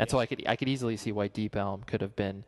And 0.00 0.10
so 0.10 0.18
i 0.18 0.26
could 0.26 0.42
i 0.48 0.56
could 0.56 0.68
easily 0.68 0.96
see 0.96 1.12
why 1.12 1.28
deep 1.28 1.54
elm 1.54 1.84
could 1.86 2.00
have 2.00 2.16
been 2.16 2.42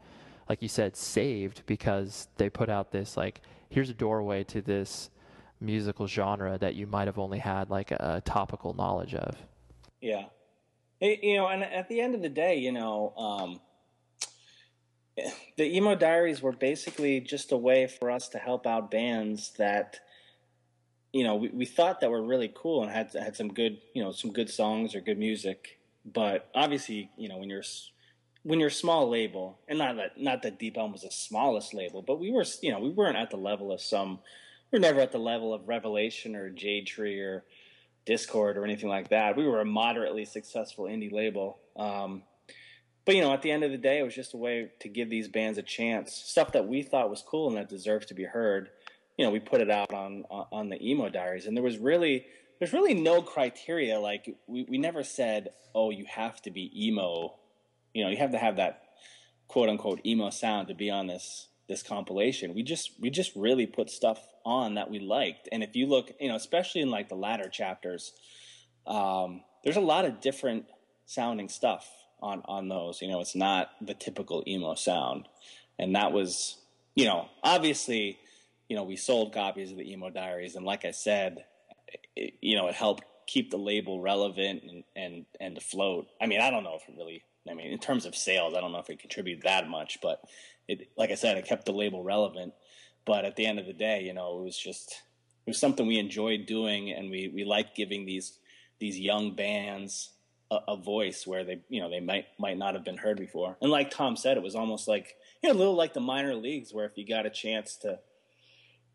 like 0.48 0.62
you 0.62 0.68
said 0.68 0.96
saved 0.96 1.62
because 1.66 2.26
they 2.38 2.50
put 2.50 2.68
out 2.68 2.90
this 2.90 3.16
like 3.16 3.40
here's 3.68 3.88
a 3.88 3.94
doorway 3.94 4.42
to 4.42 4.62
this 4.62 5.10
musical 5.60 6.08
genre 6.08 6.58
that 6.58 6.74
you 6.74 6.88
might 6.88 7.06
have 7.06 7.20
only 7.20 7.38
had 7.38 7.70
like 7.70 7.92
a, 7.92 8.20
topical 8.24 8.74
knowledge 8.74 9.14
of. 9.14 9.36
Yeah. 10.00 10.24
It- 11.00 11.22
you 11.22 11.36
know, 11.36 11.46
and 11.46 11.62
at 11.62 11.88
the 11.88 12.00
end 12.00 12.16
of 12.16 12.22
the 12.22 12.28
day, 12.28 12.56
you 12.56 12.72
know, 12.72 13.14
um, 13.16 13.60
the 15.56 15.76
emo 15.76 15.94
diaries 15.94 16.42
were 16.42 16.52
basically 16.52 17.20
just 17.20 17.52
a 17.52 17.56
way 17.56 17.86
for 17.86 18.10
us 18.10 18.28
to 18.30 18.38
help 18.38 18.66
out 18.66 18.90
bands 18.90 19.52
that, 19.58 20.00
you 21.14 21.22
know, 21.22 21.36
we, 21.36 21.48
we 21.50 21.64
thought 21.64 22.00
that 22.00 22.10
were 22.10 22.22
really 22.22 22.52
cool 22.52 22.82
and 22.82 22.90
had 22.90 23.12
had 23.12 23.36
some 23.36 23.54
good, 23.54 23.78
you 23.94 24.02
know, 24.02 24.10
some 24.10 24.32
good 24.32 24.50
songs 24.50 24.96
or 24.96 25.00
good 25.00 25.16
music. 25.16 25.78
But 26.04 26.50
obviously, 26.56 27.08
you 27.16 27.28
know, 27.28 27.38
when 27.38 27.48
you're 27.48 27.62
when 28.42 28.58
you're 28.58 28.68
a 28.68 28.72
small 28.72 29.08
label, 29.08 29.60
and 29.68 29.78
not 29.78 29.96
that 29.96 30.20
not 30.20 30.42
that 30.42 30.58
Deep 30.58 30.76
Elm 30.76 30.90
was 30.90 31.02
the 31.02 31.12
smallest 31.12 31.72
label, 31.72 32.02
but 32.02 32.18
we 32.18 32.32
were, 32.32 32.44
you 32.62 32.72
know, 32.72 32.80
we 32.80 32.90
weren't 32.90 33.16
at 33.16 33.30
the 33.30 33.36
level 33.36 33.70
of 33.70 33.80
some. 33.80 34.18
We 34.72 34.78
were 34.78 34.80
never 34.80 35.00
at 35.00 35.12
the 35.12 35.18
level 35.18 35.54
of 35.54 35.68
Revelation 35.68 36.34
or 36.34 36.50
Jade 36.50 36.88
Tree 36.88 37.20
or 37.20 37.44
Dischord 38.04 38.56
or 38.56 38.64
anything 38.64 38.88
like 38.88 39.10
that. 39.10 39.36
We 39.36 39.46
were 39.46 39.60
a 39.60 39.64
moderately 39.64 40.24
successful 40.24 40.86
indie 40.86 41.12
label. 41.12 41.60
Um, 41.76 42.24
but 43.04 43.14
you 43.14 43.20
know, 43.20 43.32
at 43.32 43.42
the 43.42 43.52
end 43.52 43.62
of 43.62 43.70
the 43.70 43.78
day, 43.78 44.00
it 44.00 44.02
was 44.02 44.16
just 44.16 44.34
a 44.34 44.36
way 44.36 44.72
to 44.80 44.88
give 44.88 45.10
these 45.10 45.28
bands 45.28 45.58
a 45.58 45.62
chance. 45.62 46.12
Stuff 46.12 46.50
that 46.52 46.66
we 46.66 46.82
thought 46.82 47.08
was 47.08 47.22
cool 47.22 47.46
and 47.46 47.56
that 47.56 47.68
deserves 47.68 48.06
to 48.06 48.14
be 48.14 48.24
heard. 48.24 48.70
You 49.16 49.24
know, 49.24 49.30
we 49.30 49.40
put 49.40 49.60
it 49.60 49.70
out 49.70 49.92
on 49.92 50.24
on, 50.30 50.68
the 50.68 50.88
emo 50.88 51.08
diaries, 51.08 51.46
and 51.46 51.56
there 51.56 51.62
was 51.62 51.78
really 51.78 52.26
there's 52.58 52.72
really 52.72 52.94
no 52.94 53.22
criteria. 53.22 53.98
Like 54.00 54.36
we 54.46 54.66
we 54.68 54.78
never 54.78 55.04
said, 55.04 55.48
oh, 55.74 55.90
you 55.90 56.04
have 56.06 56.40
to 56.42 56.50
be 56.50 56.70
emo. 56.86 57.34
You 57.92 58.04
know, 58.04 58.10
you 58.10 58.16
have 58.16 58.32
to 58.32 58.38
have 58.38 58.56
that 58.56 58.82
quote 59.48 59.68
unquote 59.68 60.04
emo 60.04 60.30
sound 60.30 60.68
to 60.68 60.74
be 60.74 60.90
on 60.90 61.06
this 61.06 61.48
this 61.68 61.82
compilation. 61.82 62.54
We 62.54 62.62
just 62.62 62.92
we 63.00 63.10
just 63.10 63.34
really 63.34 63.66
put 63.66 63.90
stuff 63.90 64.20
on 64.44 64.74
that 64.74 64.90
we 64.90 64.98
liked. 64.98 65.48
And 65.50 65.62
if 65.62 65.74
you 65.76 65.86
look, 65.86 66.10
you 66.20 66.28
know, 66.28 66.36
especially 66.36 66.82
in 66.82 66.90
like 66.90 67.08
the 67.08 67.14
latter 67.14 67.48
chapters, 67.48 68.12
um, 68.86 69.42
there's 69.62 69.76
a 69.76 69.80
lot 69.80 70.04
of 70.04 70.20
different 70.20 70.66
sounding 71.06 71.48
stuff 71.48 71.88
on 72.20 72.42
on 72.44 72.68
those. 72.68 73.00
You 73.00 73.08
know, 73.08 73.20
it's 73.20 73.34
not 73.34 73.70
the 73.80 73.94
typical 73.94 74.42
emo 74.46 74.74
sound, 74.74 75.28
and 75.78 75.94
that 75.94 76.12
was, 76.12 76.58
you 76.94 77.06
know, 77.06 77.28
obviously, 77.42 78.18
you 78.68 78.76
know, 78.76 78.84
we 78.84 78.96
sold 78.96 79.34
copies 79.34 79.70
of 79.70 79.76
the 79.76 79.90
emo 79.90 80.10
diaries, 80.10 80.56
and 80.56 80.64
like 80.64 80.84
I 80.84 80.90
said, 80.90 81.44
it, 82.16 82.34
you 82.40 82.56
know, 82.56 82.68
it 82.68 82.74
helped 82.74 83.04
keep 83.26 83.50
the 83.50 83.56
label 83.56 84.00
relevant 84.00 84.62
and 84.62 84.84
and 84.96 85.26
and 85.40 85.56
afloat. 85.56 86.06
I 86.20 86.26
mean, 86.26 86.40
I 86.40 86.50
don't 86.50 86.64
know 86.64 86.76
if 86.76 86.88
it 86.88 86.96
really. 86.96 87.22
I 87.48 87.52
mean, 87.52 87.70
in 87.70 87.78
terms 87.78 88.06
of 88.06 88.14
sales, 88.14 88.54
I 88.54 88.60
don't 88.60 88.72
know 88.72 88.78
if 88.78 88.88
it 88.88 89.00
contributed 89.00 89.44
that 89.44 89.68
much, 89.68 89.98
but 90.00 90.22
it, 90.66 90.88
like 90.96 91.10
I 91.10 91.14
said, 91.14 91.36
it 91.36 91.46
kept 91.46 91.66
the 91.66 91.72
label 91.72 92.02
relevant. 92.02 92.54
But 93.04 93.26
at 93.26 93.36
the 93.36 93.44
end 93.44 93.58
of 93.58 93.66
the 93.66 93.74
day, 93.74 94.02
you 94.02 94.14
know, 94.14 94.38
it 94.38 94.44
was 94.44 94.56
just 94.56 95.02
it 95.46 95.50
was 95.50 95.58
something 95.58 95.86
we 95.86 95.98
enjoyed 95.98 96.46
doing, 96.46 96.90
and 96.90 97.10
we 97.10 97.28
we 97.28 97.44
liked 97.44 97.76
giving 97.76 98.06
these 98.06 98.38
these 98.78 98.98
young 98.98 99.34
bands 99.34 100.10
a, 100.50 100.58
a 100.68 100.76
voice 100.76 101.26
where 101.26 101.44
they 101.44 101.60
you 101.68 101.80
know 101.80 101.90
they 101.90 102.00
might 102.00 102.26
might 102.38 102.58
not 102.58 102.74
have 102.74 102.84
been 102.84 102.96
heard 102.96 103.18
before. 103.18 103.56
And 103.60 103.70
like 103.70 103.90
Tom 103.90 104.16
said, 104.16 104.36
it 104.36 104.42
was 104.42 104.54
almost 104.54 104.88
like 104.88 105.14
you 105.42 105.48
know 105.48 105.54
a 105.54 105.58
little 105.58 105.76
like 105.76 105.92
the 105.92 106.00
minor 106.00 106.34
leagues, 106.34 106.72
where 106.72 106.86
if 106.86 106.96
you 106.96 107.06
got 107.06 107.26
a 107.26 107.30
chance 107.30 107.76
to 107.78 107.98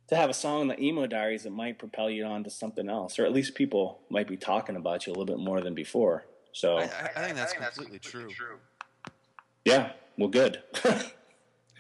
to 0.10 0.16
have 0.16 0.30
a 0.30 0.34
song 0.34 0.62
in 0.64 0.68
the 0.68 0.80
emo 0.82 1.08
diaries, 1.08 1.46
it 1.46 1.52
might 1.52 1.80
propel 1.80 2.10
you 2.10 2.26
on 2.26 2.44
to 2.44 2.50
something 2.50 2.90
else, 2.90 3.18
or 3.20 3.26
at 3.26 3.32
least 3.34 3.56
people 3.56 4.00
might 4.10 4.28
be 4.28 4.38
talking 4.38 4.76
about 4.76 5.06
you 5.08 5.12
a 5.12 5.16
little 5.16 5.26
bit 5.26 5.40
more 5.40 5.62
than 5.62 5.74
before. 5.74 6.26
So 6.52 6.78
I, 6.78 6.82
I, 6.84 7.12
I 7.16 7.24
think 7.24 7.36
that's 7.36 7.54
completely 7.54 8.00
true. 8.00 8.30
true. 8.30 8.58
yeah, 9.66 9.92
well, 10.18 10.30
good. 10.30 10.62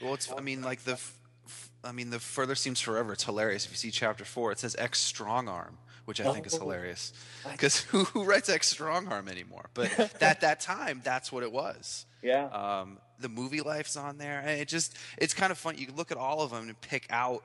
Well, 0.01 0.13
it's 0.13 0.31
I 0.31 0.39
mean 0.39 0.61
like 0.61 0.85
the 0.85 0.93
f- 0.93 1.19
f- 1.45 1.69
I 1.83 1.91
mean 1.91 2.09
the 2.09 2.19
further 2.21 2.55
seems 2.55 2.79
forever. 2.79 3.11
It's 3.11 3.25
hilarious. 3.25 3.65
If 3.65 3.71
you 3.71 3.75
see 3.77 3.91
chapter 3.91 4.23
four, 4.23 4.53
it 4.53 4.59
says 4.59 4.73
X 4.79 4.97
Strong 5.01 5.49
Arm, 5.49 5.77
which 6.05 6.21
I 6.21 6.31
think 6.31 6.47
is 6.47 6.53
Oh. 6.55 6.59
hilarious 6.59 7.11
because 7.51 7.79
who, 7.91 8.05
who 8.05 8.23
writes 8.23 8.47
X 8.47 8.69
Strong 8.69 9.09
Arm 9.09 9.27
anymore? 9.27 9.65
But 9.73 9.99
at 10.21 10.39
that 10.39 10.61
time, 10.61 11.01
that's 11.03 11.33
what 11.33 11.43
it 11.43 11.51
was. 11.51 12.05
yeah, 12.21 12.45
Um, 12.45 12.99
the 13.19 13.27
Movielife's 13.27 13.97
on 13.97 14.17
there, 14.17 14.39
and 14.39 14.51
it 14.61 14.69
just 14.69 14.95
it's 15.17 15.33
kind 15.33 15.51
of 15.51 15.57
fun. 15.57 15.77
You 15.77 15.87
can 15.87 15.97
look 15.97 16.11
at 16.13 16.17
all 16.17 16.39
of 16.43 16.51
them 16.51 16.69
and 16.69 16.79
pick 16.79 17.05
out 17.09 17.43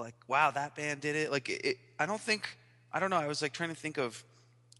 like, 0.00 0.14
wow, 0.26 0.50
that 0.50 0.74
band 0.74 1.00
did 1.00 1.16
it. 1.16 1.30
Like, 1.30 1.48
it, 1.48 1.64
it, 1.64 1.76
I 1.98 2.06
don't 2.06 2.20
think 2.20 2.56
I 2.92 2.98
don't 2.98 3.10
know. 3.10 3.16
I 3.16 3.26
was 3.26 3.42
like 3.42 3.52
trying 3.52 3.68
to 3.68 3.74
think 3.74 3.98
of 3.98 4.24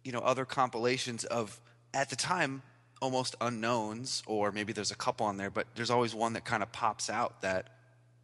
you 0.04 0.12
know 0.12 0.20
other 0.20 0.44
compilations 0.44 1.24
of 1.24 1.60
at 1.94 2.10
the 2.10 2.16
time 2.16 2.62
almost 3.00 3.34
unknowns, 3.40 4.22
or 4.26 4.52
maybe 4.52 4.72
there's 4.72 4.90
a 4.90 4.96
couple 4.96 5.26
on 5.26 5.36
there, 5.36 5.50
but 5.50 5.66
there's 5.74 5.90
always 5.90 6.14
one 6.14 6.34
that 6.34 6.44
kind 6.44 6.62
of 6.62 6.70
pops 6.72 7.08
out 7.08 7.40
that 7.42 7.68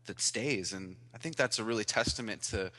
that 0.07 0.21
stays, 0.21 0.73
and 0.73 0.97
I 1.15 1.19
think 1.19 1.37
that's 1.37 1.59
a 1.59 1.65
really 1.65 1.85
testament 1.85 2.43
to 2.45 2.71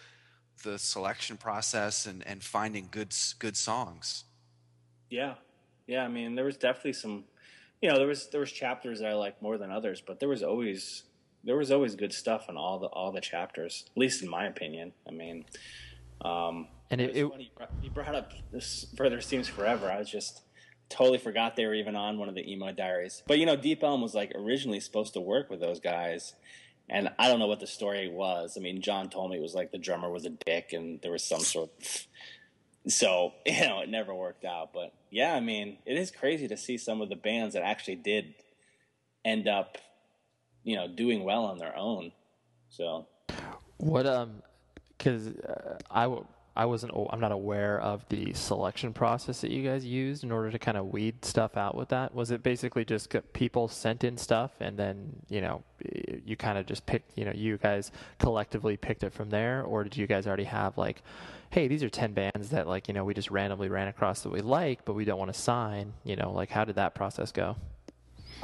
the 0.64 0.78
selection 0.80 1.38
process 1.38 2.06
and 2.06 2.26
and 2.28 2.44
finding 2.44 2.90
good 2.92 3.14
good 3.40 3.58
songs. 3.58 4.24
Yeah, 5.10 5.36
yeah. 5.88 6.04
I 6.04 6.08
mean, 6.08 6.36
there 6.36 6.46
was 6.46 6.58
definitely 6.58 6.94
some, 6.94 7.24
you 7.82 7.90
know, 7.90 7.98
there 7.98 8.08
was 8.08 8.28
there 8.28 8.42
was 8.42 8.52
chapters 8.52 9.00
that 9.00 9.08
I 9.08 9.14
liked 9.14 9.42
more 9.42 9.58
than 9.58 9.72
others, 9.72 10.02
but 10.06 10.20
there 10.20 10.30
was 10.30 10.44
always 10.44 11.04
there 11.44 11.58
was 11.58 11.72
always 11.72 11.96
good 11.96 12.14
stuff 12.14 12.48
in 12.50 12.58
all 12.58 12.80
the 12.80 12.88
all 12.88 13.12
the 13.12 13.22
chapters, 13.22 13.86
at 13.92 13.98
least 13.98 14.22
in 14.22 14.30
my 14.30 14.46
opinion. 14.46 14.94
I 15.08 15.12
mean, 15.12 15.46
um, 16.22 16.68
and 16.90 17.02
it, 17.02 17.10
it's 17.12 17.18
it 17.20 17.30
funny 17.30 17.52
brought- 17.56 17.72
you 17.82 17.90
brought 17.90 18.16
up 18.16 18.32
this 18.52 18.88
further 18.96 19.22
seems 19.22 19.48
forever. 19.48 19.92
I 19.92 20.00
was 20.00 20.10
just 20.10 20.42
totally 20.90 21.18
forgot 21.18 21.56
they 21.56 21.66
were 21.66 21.74
even 21.74 21.96
on 21.96 22.18
one 22.18 22.30
of 22.30 22.36
the 22.36 22.50
emo 22.50 22.72
diaries. 22.72 23.24
But 23.28 23.40
you 23.40 23.46
know, 23.46 23.56
Deep 23.56 23.84
Elm 23.84 24.02
was 24.02 24.14
like 24.14 24.32
originally 24.36 24.80
supposed 24.80 25.14
to 25.14 25.22
work 25.22 25.50
with 25.50 25.60
those 25.60 25.80
guys. 25.80 26.34
And 26.90 27.10
I 27.20 27.28
don't 27.28 27.40
know 27.40 27.48
what 27.48 27.60
the 27.60 27.68
story 27.68 28.08
was. 28.08 28.56
I 28.58 28.62
mean, 28.62 28.82
John 28.82 29.10
told 29.10 29.30
me 29.32 29.38
it 29.38 29.42
was 29.42 29.54
like 29.54 29.72
the 29.74 29.78
drummer 29.78 30.10
was 30.10 30.26
a 30.26 30.30
dick 30.30 30.70
and 30.72 31.02
there 31.02 31.12
was 31.12 31.24
some 31.24 31.42
sort 31.42 31.70
of 31.78 32.08
so 32.88 33.34
you 33.46 33.62
know 33.62 33.82
it 33.82 33.90
never 33.90 34.14
worked 34.14 34.46
out 34.46 34.72
but 34.74 34.94
yeah 35.12 35.34
i 35.34 35.40
mean 35.40 35.78
it 35.86 35.98
is 35.98 36.12
crazy 36.12 36.48
to 36.48 36.56
see 36.58 36.78
some 36.78 37.02
of 37.02 37.10
the 37.10 37.16
bands 37.16 37.54
that 37.54 37.64
actually 37.64 37.96
did 37.96 38.34
end 39.26 39.48
up 39.48 39.78
you 40.68 40.76
know 40.76 40.88
doing 40.88 41.24
well 41.24 41.46
on 41.46 41.58
their 41.58 41.76
own 41.78 42.12
so 42.70 43.08
What 43.78 44.06
um, 44.06 44.42
because 44.98 45.28
uh, 45.28 45.78
I 45.90 46.04
w- 46.04 46.26
I 46.56 46.66
wasn't 46.66 46.92
o- 46.94 47.08
I'm 47.12 47.20
not 47.20 47.32
aware 47.32 47.80
of 47.80 48.04
the 48.10 48.34
selection 48.34 48.92
process 48.92 49.42
that 49.42 49.52
you 49.52 49.62
guys 49.64 49.86
used 49.86 50.24
in 50.24 50.32
order 50.32 50.50
to 50.52 50.58
kind 50.60 50.76
of 50.76 50.88
weed 50.88 51.24
stuff 51.24 51.56
out 51.56 51.76
with 51.76 51.90
that. 51.90 52.16
Was 52.16 52.32
it 52.32 52.42
basically 52.42 52.84
just 52.84 53.16
people 53.34 53.68
sent 53.68 54.04
in 54.04 54.18
stuff 54.18 54.52
and 54.60 54.76
then 54.78 55.16
you 55.30 55.40
know 55.40 55.64
you 56.26 56.36
kind 56.36 56.58
of 56.58 56.66
just 56.66 56.86
picked 56.86 57.16
you 57.18 57.26
know 57.26 57.32
you 57.34 57.58
guys 57.58 57.92
collectively 58.18 58.76
picked 58.76 59.04
it 59.04 59.14
from 59.14 59.30
there, 59.30 59.64
or 59.64 59.84
did 59.84 59.96
you 59.96 60.08
guys 60.08 60.26
already 60.28 60.46
have 60.46 60.78
like, 60.78 61.02
hey, 61.52 61.68
these 61.70 61.84
are 61.84 61.90
ten 61.90 62.12
bands 62.14 62.50
that 62.50 62.68
like 62.68 62.88
you 62.90 62.94
know 62.96 63.06
we 63.06 63.14
just 63.14 63.30
randomly 63.32 63.70
ran 63.70 63.88
across 63.88 64.22
that 64.24 64.32
we 64.32 64.42
like, 64.42 64.84
but 64.84 64.94
we 64.96 65.06
don't 65.06 65.20
want 65.20 65.32
to 65.34 65.40
sign. 65.40 65.94
You 66.04 66.16
know, 66.18 66.32
like 66.34 66.50
how 66.50 66.66
did 66.66 66.76
that 66.76 66.94
process 66.96 67.32
go? 67.32 67.56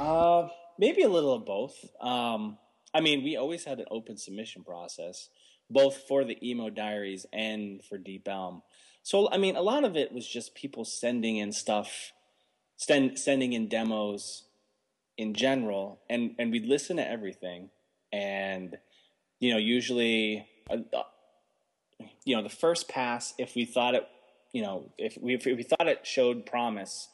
uh 0.00 0.48
maybe 0.78 1.02
a 1.02 1.08
little 1.08 1.34
of 1.34 1.44
both. 1.44 1.74
Um 2.00 2.58
i 2.92 3.00
mean 3.00 3.24
we 3.24 3.36
always 3.36 3.64
had 3.64 3.80
an 3.80 3.86
open 3.90 4.16
submission 4.16 4.62
process 4.62 5.28
both 5.70 5.96
for 6.06 6.24
the 6.24 6.38
emo 6.48 6.70
diaries 6.70 7.26
and 7.32 7.82
for 7.84 7.98
deep 7.98 8.28
elm. 8.28 8.62
So 9.02 9.28
i 9.30 9.38
mean 9.38 9.56
a 9.56 9.62
lot 9.62 9.84
of 9.84 9.96
it 9.96 10.12
was 10.12 10.26
just 10.26 10.54
people 10.54 10.84
sending 10.84 11.36
in 11.36 11.52
stuff 11.52 12.12
send, 12.76 13.18
sending 13.18 13.52
in 13.52 13.68
demos 13.68 14.44
in 15.16 15.34
general 15.34 16.00
and 16.10 16.34
and 16.38 16.50
we'd 16.50 16.66
listen 16.66 16.96
to 16.96 17.08
everything. 17.08 17.70
And 18.12 18.78
you 19.40 19.52
know 19.52 19.58
usually 19.58 20.46
uh, 20.70 20.78
uh, 20.96 21.02
you 22.24 22.36
know 22.36 22.42
the 22.42 22.48
first 22.48 22.88
pass 22.88 23.34
if 23.38 23.54
we 23.54 23.64
thought 23.64 23.94
it 23.94 24.06
you 24.52 24.62
know 24.62 24.90
if 24.98 25.18
we 25.20 25.34
if 25.34 25.44
we 25.44 25.62
thought 25.62 25.86
it 25.86 26.06
showed 26.06 26.46
promise 26.46 27.08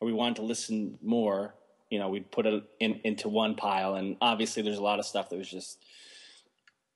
or 0.00 0.06
we 0.06 0.12
wanted 0.12 0.36
to 0.36 0.42
listen 0.42 0.98
more 1.02 1.54
you 1.90 1.98
know 1.98 2.08
we'd 2.08 2.30
put 2.30 2.46
it 2.46 2.64
in 2.80 3.00
into 3.04 3.28
one 3.28 3.54
pile 3.54 3.94
and 3.94 4.16
obviously 4.20 4.62
there's 4.62 4.78
a 4.78 4.82
lot 4.82 4.98
of 4.98 5.06
stuff 5.06 5.28
that 5.30 5.38
was 5.38 5.50
just 5.50 5.78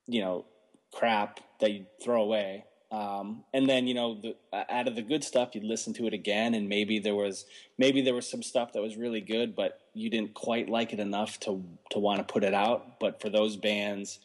you 0.07 0.21
know 0.21 0.45
crap 0.93 1.41
that 1.61 1.73
you 1.73 1.87
throw 2.03 2.23
away 2.23 2.65
Um, 2.91 3.45
and 3.55 3.69
then 3.69 3.87
you 3.87 3.95
know, 3.95 4.21
the, 4.21 4.37
out 4.53 4.89
of 4.89 4.97
the 4.97 5.03
good 5.03 5.23
stuff, 5.23 5.55
you'd 5.55 5.63
listen 5.63 5.93
to 5.95 6.07
it 6.09 6.13
again, 6.13 6.55
and 6.55 6.69
maybe 6.69 6.99
there 6.99 7.15
was 7.15 7.47
maybe 7.79 8.03
there 8.03 8.15
was 8.15 8.29
some 8.29 8.43
stuff 8.43 8.73
that 8.73 8.83
was 8.83 8.97
really 8.97 9.21
good, 9.21 9.55
but 9.55 9.81
you 9.95 10.11
didn't 10.11 10.35
quite 10.35 10.69
like 10.69 10.93
it 10.93 10.99
enough 10.99 11.39
to 11.41 11.63
to 11.91 11.99
want 12.01 12.19
to 12.19 12.25
put 12.33 12.43
it 12.43 12.53
out. 12.53 12.99
But 12.99 13.21
for 13.21 13.31
those 13.31 13.57
bands, 13.57 14.19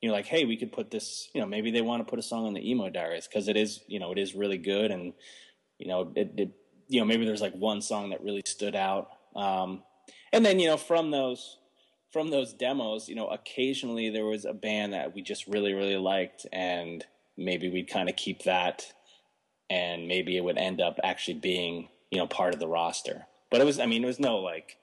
you're 0.00 0.12
like, 0.12 0.26
hey, 0.26 0.44
we 0.44 0.56
could 0.56 0.70
put 0.70 0.90
this. 0.90 1.30
You 1.34 1.40
know, 1.40 1.48
maybe 1.48 1.72
they 1.72 1.82
want 1.82 2.06
to 2.06 2.08
put 2.08 2.20
a 2.20 2.22
song 2.22 2.46
on 2.46 2.54
the 2.54 2.70
emo 2.70 2.90
diaries 2.90 3.26
because 3.26 3.48
it 3.48 3.56
is 3.56 3.80
you 3.88 3.98
know 3.98 4.12
it 4.12 4.18
is 4.18 4.36
really 4.36 4.58
good, 4.58 4.92
and 4.92 5.14
you 5.78 5.88
know 5.88 6.12
it, 6.14 6.32
it 6.36 6.50
you 6.86 7.00
know 7.00 7.06
maybe 7.06 7.26
there's 7.26 7.42
like 7.42 7.54
one 7.54 7.82
song 7.82 8.10
that 8.10 8.22
really 8.22 8.42
stood 8.46 8.76
out. 8.76 9.08
Um, 9.34 9.82
and 10.32 10.44
then 10.44 10.58
you 10.58 10.66
know 10.66 10.76
from 10.76 11.10
those 11.10 11.58
from 12.12 12.28
those 12.30 12.52
demos, 12.52 13.08
you 13.08 13.14
know, 13.14 13.28
occasionally 13.28 14.10
there 14.10 14.26
was 14.26 14.44
a 14.44 14.52
band 14.52 14.92
that 14.92 15.14
we 15.14 15.22
just 15.22 15.46
really 15.46 15.72
really 15.72 15.96
liked 15.96 16.46
and 16.52 17.04
maybe 17.36 17.68
we'd 17.68 17.88
kind 17.88 18.08
of 18.08 18.16
keep 18.16 18.42
that 18.42 18.92
and 19.70 20.06
maybe 20.06 20.36
it 20.36 20.44
would 20.44 20.58
end 20.58 20.80
up 20.80 20.98
actually 21.02 21.38
being 21.38 21.88
you 22.10 22.18
know 22.18 22.26
part 22.26 22.54
of 22.54 22.60
the 22.60 22.68
roster. 22.68 23.26
But 23.50 23.60
it 23.60 23.64
was 23.64 23.78
i 23.78 23.86
mean 23.86 24.02
it 24.02 24.06
was 24.06 24.20
no 24.20 24.38
like 24.38 24.78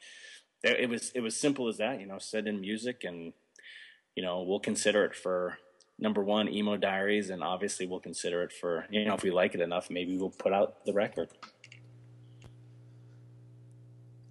it 0.63 0.89
was 0.89 1.11
it 1.15 1.21
was 1.21 1.35
simple 1.35 1.67
as 1.67 1.77
that 1.77 1.99
you 1.99 2.05
know 2.05 2.19
send 2.19 2.47
in 2.47 2.59
music 2.59 3.03
and 3.03 3.33
you 4.15 4.23
know 4.23 4.43
we'll 4.43 4.59
consider 4.59 5.05
it 5.05 5.15
for 5.15 5.57
number 5.97 6.23
one 6.23 6.49
emo 6.49 6.77
diaries 6.77 7.29
and 7.29 7.43
obviously 7.43 7.85
we'll 7.85 7.99
consider 7.99 8.43
it 8.43 8.51
for 8.51 8.85
you 8.89 9.05
know 9.05 9.15
if 9.15 9.23
we 9.23 9.31
like 9.31 9.55
it 9.55 9.61
enough 9.61 9.89
maybe 9.89 10.17
we'll 10.17 10.29
put 10.29 10.53
out 10.53 10.85
the 10.85 10.93
record 10.93 11.29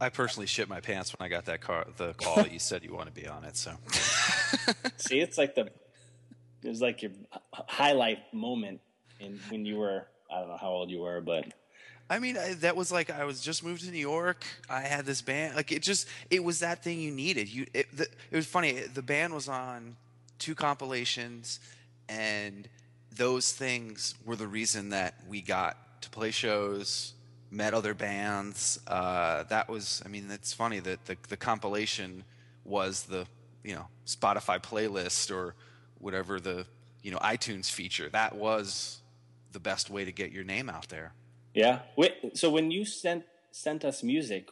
I 0.00 0.08
personally 0.10 0.46
shit 0.46 0.68
my 0.68 0.80
pants 0.80 1.14
when 1.18 1.24
I 1.24 1.28
got 1.28 1.46
that 1.46 1.60
car, 1.60 1.86
the 1.96 2.14
call 2.14 2.36
that 2.36 2.52
you 2.52 2.58
said 2.58 2.84
you 2.84 2.94
want 2.94 3.06
to 3.06 3.20
be 3.20 3.26
on 3.26 3.44
it. 3.44 3.56
So, 3.56 3.72
see, 4.96 5.20
it's 5.20 5.36
like 5.36 5.54
the 5.54 5.70
it 6.62 6.68
was 6.68 6.80
like 6.80 7.02
your 7.02 7.12
highlight 7.52 8.32
moment 8.32 8.80
in 9.20 9.40
when 9.48 9.64
you 9.64 9.76
were 9.76 10.06
I 10.30 10.40
don't 10.40 10.48
know 10.48 10.56
how 10.56 10.70
old 10.70 10.90
you 10.90 11.00
were, 11.00 11.20
but 11.20 11.46
I 12.10 12.20
mean 12.20 12.36
I, 12.36 12.54
that 12.54 12.76
was 12.76 12.92
like 12.92 13.10
I 13.10 13.24
was 13.24 13.40
just 13.40 13.64
moved 13.64 13.84
to 13.84 13.90
New 13.90 13.98
York. 13.98 14.44
I 14.70 14.82
had 14.82 15.04
this 15.04 15.20
band 15.20 15.56
like 15.56 15.72
it 15.72 15.82
just 15.82 16.06
it 16.30 16.44
was 16.44 16.60
that 16.60 16.84
thing 16.84 17.00
you 17.00 17.10
needed. 17.10 17.48
You 17.48 17.66
it, 17.74 17.96
the, 17.96 18.04
it 18.04 18.36
was 18.36 18.46
funny. 18.46 18.72
The 18.72 19.02
band 19.02 19.34
was 19.34 19.48
on 19.48 19.96
two 20.38 20.54
compilations, 20.54 21.58
and 22.08 22.68
those 23.16 23.52
things 23.52 24.14
were 24.24 24.36
the 24.36 24.46
reason 24.46 24.90
that 24.90 25.14
we 25.28 25.42
got 25.42 26.02
to 26.02 26.10
play 26.10 26.30
shows, 26.30 27.14
met 27.50 27.74
other 27.74 27.94
bands. 27.94 28.80
Uh, 28.86 29.44
that 29.44 29.68
was 29.68 30.02
I 30.04 30.08
mean 30.08 30.30
it's 30.30 30.52
funny 30.52 30.80
that 30.80 31.04
the 31.06 31.16
the 31.28 31.36
compilation 31.36 32.24
was 32.64 33.04
the 33.04 33.26
you 33.64 33.74
know 33.74 33.86
Spotify 34.06 34.62
playlist 34.62 35.34
or 35.34 35.54
whatever 35.98 36.40
the 36.40 36.66
you 37.02 37.10
know 37.10 37.18
iTunes 37.18 37.70
feature. 37.70 38.08
That 38.10 38.36
was 38.36 39.00
the 39.52 39.60
best 39.60 39.90
way 39.90 40.04
to 40.04 40.12
get 40.12 40.32
your 40.32 40.44
name 40.44 40.68
out 40.68 40.88
there. 40.88 41.12
Yeah. 41.54 41.80
So 42.34 42.50
when 42.50 42.70
you 42.70 42.84
sent 42.84 43.24
sent 43.50 43.84
us 43.84 44.02
music, 44.02 44.48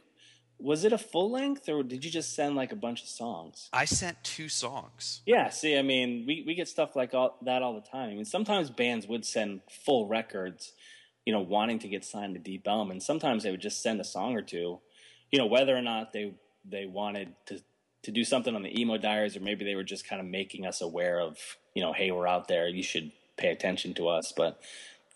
was 0.59 0.85
it 0.85 0.93
a 0.93 0.99
full 0.99 1.31
length 1.31 1.69
or 1.69 1.83
did 1.83 2.05
you 2.05 2.11
just 2.11 2.35
send 2.35 2.57
like 2.57 2.73
a 2.73 2.77
bunch 2.77 3.03
of 3.03 3.09
songs? 3.09 3.69
I 3.73 3.85
sent 3.85 4.23
two 4.25 4.49
songs. 4.49 5.23
Yeah. 5.27 5.51
See, 5.51 5.77
I 5.77 5.83
mean, 5.83 6.25
we 6.27 6.43
we 6.47 6.55
get 6.55 6.69
stuff 6.69 6.97
like 6.97 7.15
all, 7.15 7.37
that 7.43 7.63
all 7.63 7.75
the 7.75 7.87
time. 7.87 8.11
I 8.11 8.15
mean, 8.15 8.25
sometimes 8.25 8.71
bands 8.71 9.07
would 9.07 9.25
send 9.25 9.61
full 9.71 10.09
records, 10.09 10.73
you 11.27 11.33
know, 11.33 11.41
wanting 11.41 11.79
to 11.81 11.89
get 11.89 12.05
signed 12.05 12.35
to 12.35 12.41
Deep 12.41 12.67
Elm, 12.67 12.91
and 12.91 13.03
sometimes 13.03 13.43
they 13.43 13.51
would 13.51 13.61
just 13.61 13.83
send 13.83 14.01
a 14.01 14.05
song 14.05 14.35
or 14.35 14.43
two, 14.43 14.81
you 15.31 15.39
know, 15.39 15.47
whether 15.47 15.77
or 15.77 15.83
not 15.83 16.15
they 16.15 16.33
they 16.65 16.87
wanted 16.87 17.35
to 17.47 17.61
to 18.03 18.13
do 18.13 18.25
something 18.25 18.55
on 18.55 18.63
the 18.63 18.81
emo 18.81 18.97
diaries 18.97 19.37
or 19.37 19.41
maybe 19.41 19.65
they 19.65 19.75
were 19.75 19.83
just 19.83 20.09
kind 20.09 20.21
of 20.21 20.27
making 20.27 20.65
us 20.65 20.81
aware 20.81 21.21
of 21.21 21.39
you 21.75 21.83
know 21.83 21.93
hey 21.93 22.13
we're 22.13 22.27
out 22.27 22.47
there 22.47 22.69
you 22.69 22.83
should 22.83 23.11
pay 23.37 23.49
attention 23.49 23.95
to 23.95 24.09
us. 24.09 24.33
But 24.37 24.61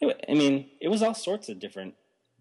i 0.03 0.35
mean 0.35 0.71
it 0.81 0.89
was 0.89 1.03
all 1.03 1.15
sorts 1.15 1.49
of 1.49 1.61
different 1.61 1.95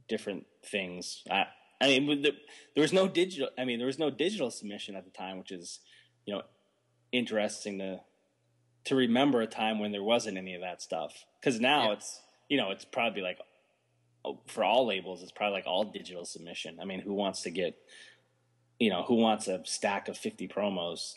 different 0.07 0.45
things. 0.65 1.23
I 1.29 1.45
i 1.81 1.99
mean 1.99 2.23
there 2.23 2.81
was 2.81 2.91
no 2.91 3.07
digital 3.07 3.49
i 3.57 3.63
mean 3.63 3.77
there 3.77 3.87
was 3.87 3.99
no 3.99 4.09
digital 4.09 4.49
submission 4.49 4.95
at 4.95 5.05
the 5.05 5.11
time 5.11 5.37
which 5.37 5.51
is 5.51 5.79
you 6.25 6.33
know 6.33 6.41
interesting 7.11 7.79
to 7.79 8.01
to 8.85 8.95
remember 8.95 9.41
a 9.41 9.47
time 9.47 9.79
when 9.79 9.91
there 9.91 10.03
wasn't 10.03 10.37
any 10.37 10.55
of 10.55 10.61
that 10.61 10.81
stuff. 10.81 11.25
Because 11.39 11.59
now 11.59 11.87
yeah. 11.87 11.93
it's 11.93 12.21
you 12.49 12.57
know 12.57 12.71
it's 12.71 12.85
probably 12.85 13.21
like 13.21 13.37
for 14.47 14.63
all 14.63 14.85
labels 14.85 15.23
it's 15.23 15.31
probably 15.31 15.53
like 15.53 15.67
all 15.67 15.85
digital 15.85 16.25
submission 16.25 16.77
i 16.81 16.85
mean 16.85 16.99
who 16.99 17.13
wants 17.13 17.41
to 17.41 17.49
get 17.49 17.77
you 18.79 18.89
know, 18.89 19.03
who 19.03 19.15
wants 19.15 19.47
a 19.47 19.61
stack 19.65 20.07
of 20.07 20.17
50 20.17 20.47
promos 20.47 21.15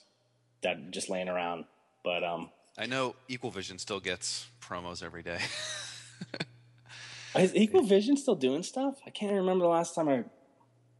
that 0.63 0.91
just 0.91 1.09
laying 1.09 1.29
around? 1.29 1.65
But 2.05 2.25
um, 2.25 2.51
I 2.77 2.87
know 2.87 3.15
Equal 3.29 3.51
Vision 3.51 3.79
still 3.79 4.01
gets 4.01 4.49
promos 4.61 5.03
every 5.03 5.23
day. 5.23 5.39
Is 7.37 7.55
Equal 7.55 7.85
Vision 7.85 8.17
still 8.17 8.35
doing 8.35 8.63
stuff? 8.63 8.99
I 9.07 9.11
can't 9.11 9.33
remember 9.33 9.65
the 9.65 9.71
last 9.71 9.95
time 9.95 10.09
I. 10.09 10.25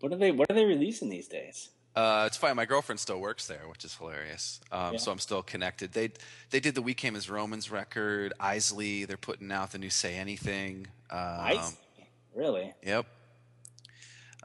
What 0.01 0.13
are 0.13 0.17
they? 0.17 0.31
What 0.31 0.51
are 0.51 0.55
they 0.55 0.65
releasing 0.65 1.11
these 1.11 1.29
days? 1.29 1.71
Uh, 1.95 2.25
it's 2.27 2.39
fine. 2.39 2.57
My 2.57 2.65
girlfriend 2.65 2.99
still 3.01 3.21
works 3.21 3.47
there, 3.47 3.69
which 3.69 3.85
is 3.85 3.95
hilarious. 3.95 4.61
Um, 4.71 4.95
yeah. 4.95 4.99
So 4.99 5.13
I'm 5.13 5.19
still 5.19 5.43
connected. 5.43 5.93
They 5.93 6.13
they 6.51 6.59
did 6.59 6.75
the 6.75 6.81
We 6.81 6.95
Came 6.95 7.17
as 7.17 7.29
Romans 7.29 7.71
record. 7.71 8.33
Eisley, 8.41 9.07
they're 9.07 9.19
putting 9.19 9.53
out 9.53 9.73
the 9.73 9.79
new 9.79 9.91
Say 9.91 10.15
Anything. 10.15 10.87
Um, 11.11 11.19
Eisley? 11.19 11.77
Really? 12.35 12.73
Yep. 12.83 13.07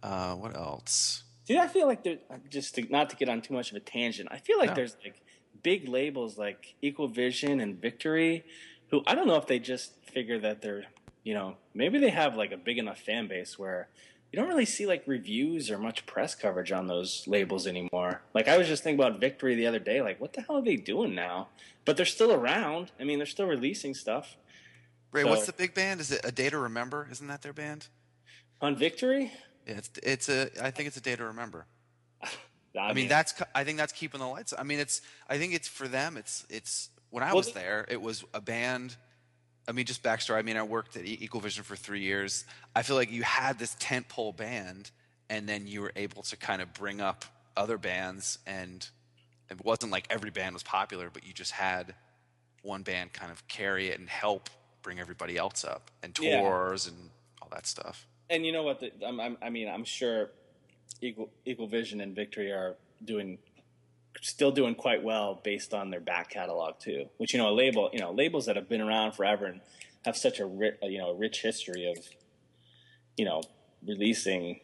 Uh, 0.03 0.35
what 0.35 0.55
else? 0.55 1.23
See, 1.45 1.57
I 1.57 1.67
feel 1.67 1.87
like 1.87 2.03
there. 2.03 2.17
Just 2.49 2.75
to, 2.75 2.81
not 2.91 3.09
to 3.11 3.15
get 3.15 3.29
on 3.29 3.41
too 3.41 3.53
much 3.53 3.71
of 3.71 3.77
a 3.77 3.79
tangent, 3.79 4.27
I 4.31 4.37
feel 4.37 4.57
like 4.57 4.75
there's 4.75 4.97
like 5.03 5.21
big 5.63 5.87
labels 5.87 6.37
like 6.37 6.75
Equal 6.81 7.07
Vision 7.07 7.59
and 7.59 7.79
Victory, 7.79 8.43
who 8.89 9.01
I 9.07 9.15
don't 9.15 9.27
know 9.27 9.37
if 9.37 9.47
they 9.47 9.59
just 9.59 9.93
figure 10.11 10.39
that 10.39 10.61
they're, 10.61 10.83
you 11.23 11.33
know, 11.33 11.55
maybe 11.73 11.99
they 11.99 12.09
have 12.09 12.35
like 12.35 12.51
a 12.51 12.57
big 12.57 12.77
enough 12.77 12.99
fan 12.99 13.27
base 13.27 13.57
where 13.57 13.87
you 14.31 14.39
don't 14.39 14.49
really 14.49 14.65
see 14.65 14.85
like 14.85 15.03
reviews 15.07 15.71
or 15.71 15.77
much 15.77 16.05
press 16.05 16.35
coverage 16.35 16.71
on 16.71 16.87
those 16.87 17.23
labels 17.27 17.65
anymore. 17.65 18.21
Like 18.33 18.47
I 18.47 18.57
was 18.57 18.67
just 18.67 18.83
thinking 18.83 18.99
about 18.99 19.21
Victory 19.21 19.55
the 19.55 19.67
other 19.67 19.79
day, 19.79 20.01
like 20.01 20.19
what 20.19 20.33
the 20.33 20.41
hell 20.41 20.57
are 20.57 20.61
they 20.61 20.75
doing 20.75 21.15
now? 21.15 21.47
But 21.85 21.95
they're 21.95 22.05
still 22.05 22.33
around. 22.33 22.91
I 22.99 23.05
mean, 23.05 23.19
they're 23.19 23.25
still 23.25 23.47
releasing 23.47 23.93
stuff. 23.93 24.35
Ray, 25.11 25.23
so, 25.23 25.29
what's 25.29 25.45
the 25.45 25.53
big 25.53 25.73
band? 25.73 26.01
Is 26.01 26.11
it 26.11 26.21
A 26.23 26.31
Day 26.31 26.49
to 26.49 26.57
Remember? 26.57 27.07
Isn't 27.11 27.27
that 27.27 27.41
their 27.41 27.53
band? 27.53 27.87
On 28.61 28.75
Victory? 28.75 29.31
Yeah, 29.67 29.75
It's 29.77 29.89
it's 30.01 30.29
a 30.29 30.49
I 30.61 30.71
think 30.71 30.87
it's 30.87 30.97
a 30.97 31.01
day 31.01 31.15
to 31.15 31.25
remember. 31.25 31.65
I, 32.79 32.93
mean, 32.93 33.07
that's 33.07 33.33
I 33.53 33.63
think 33.63 33.77
that's 33.77 33.93
keeping 33.93 34.19
the 34.19 34.27
lights. 34.27 34.53
I 34.57 34.63
mean, 34.63 34.79
it's 34.79 35.01
I 35.29 35.37
think 35.37 35.53
it's 35.53 35.67
for 35.67 35.87
them. 35.87 36.17
It's 36.17 36.45
it's 36.49 36.89
when 37.09 37.23
I 37.23 37.27
well, 37.27 37.37
was 37.37 37.51
there, 37.53 37.85
it 37.89 38.01
was 38.01 38.23
a 38.33 38.41
band. 38.41 38.95
I 39.67 39.73
mean, 39.73 39.85
just 39.85 40.01
backstory. 40.01 40.37
I 40.37 40.41
mean, 40.43 40.57
I 40.57 40.63
worked 40.63 40.95
at 40.95 41.05
Equal 41.05 41.41
Vision 41.41 41.63
for 41.63 41.75
three 41.75 42.01
years. 42.01 42.45
I 42.75 42.83
feel 42.83 42.95
like 42.95 43.11
you 43.11 43.23
had 43.23 43.59
this 43.59 43.75
tentpole 43.75 44.35
band, 44.35 44.91
and 45.29 45.47
then 45.47 45.67
you 45.67 45.81
were 45.81 45.91
able 45.95 46.23
to 46.23 46.37
kind 46.37 46.61
of 46.61 46.73
bring 46.73 47.01
up 47.01 47.25
other 47.57 47.77
bands, 47.77 48.39
and 48.47 48.87
it 49.49 49.63
wasn't 49.65 49.91
like 49.91 50.07
every 50.09 50.29
band 50.29 50.53
was 50.53 50.63
popular, 50.63 51.09
but 51.11 51.25
you 51.25 51.33
just 51.33 51.51
had 51.51 51.95
one 52.61 52.83
band 52.83 53.11
kind 53.13 53.31
of 53.31 53.45
carry 53.47 53.89
it 53.89 53.99
and 53.99 54.07
help 54.07 54.49
bring 54.87 54.99
everybody 54.99 55.37
else 55.37 55.63
up, 55.63 55.91
and 56.01 56.15
tours 56.15 56.87
yeah. 56.87 56.93
and 56.93 57.09
all 57.41 57.49
that 57.51 57.67
stuff 57.67 58.07
and 58.29 58.45
you 58.45 58.51
know 58.51 58.63
what? 58.63 58.79
The, 58.79 58.91
I'm, 59.05 59.19
I'm, 59.19 59.37
i 59.41 59.49
mean, 59.49 59.69
I'm 59.69 59.85
sure 59.85 60.29
Equal 61.01 61.29
Equal 61.45 61.67
Vision 61.67 62.01
and 62.01 62.15
Victory 62.15 62.51
are 62.51 62.75
doing 63.03 63.37
still 64.21 64.51
doing 64.51 64.73
quite 64.73 65.03
well 65.03 65.39
based 65.43 65.73
on 65.73 65.91
their 65.91 65.99
back 65.99 66.29
catalog 66.29 66.79
too. 66.79 67.05
Which 67.17 67.33
you 67.33 67.39
know, 67.39 67.49
a 67.49 67.55
label, 67.55 67.89
you 67.93 67.99
know, 67.99 68.11
labels 68.11 68.45
that 68.47 68.55
have 68.55 68.67
been 68.67 68.81
around 68.81 69.13
forever 69.13 69.45
and 69.45 69.61
have 70.05 70.17
such 70.17 70.39
a 70.39 70.45
rich, 70.45 70.75
you 70.83 70.97
know, 70.97 71.13
rich 71.13 71.41
history 71.41 71.89
of, 71.89 71.97
you 73.15 73.25
know, 73.25 73.41
releasing 73.85 74.59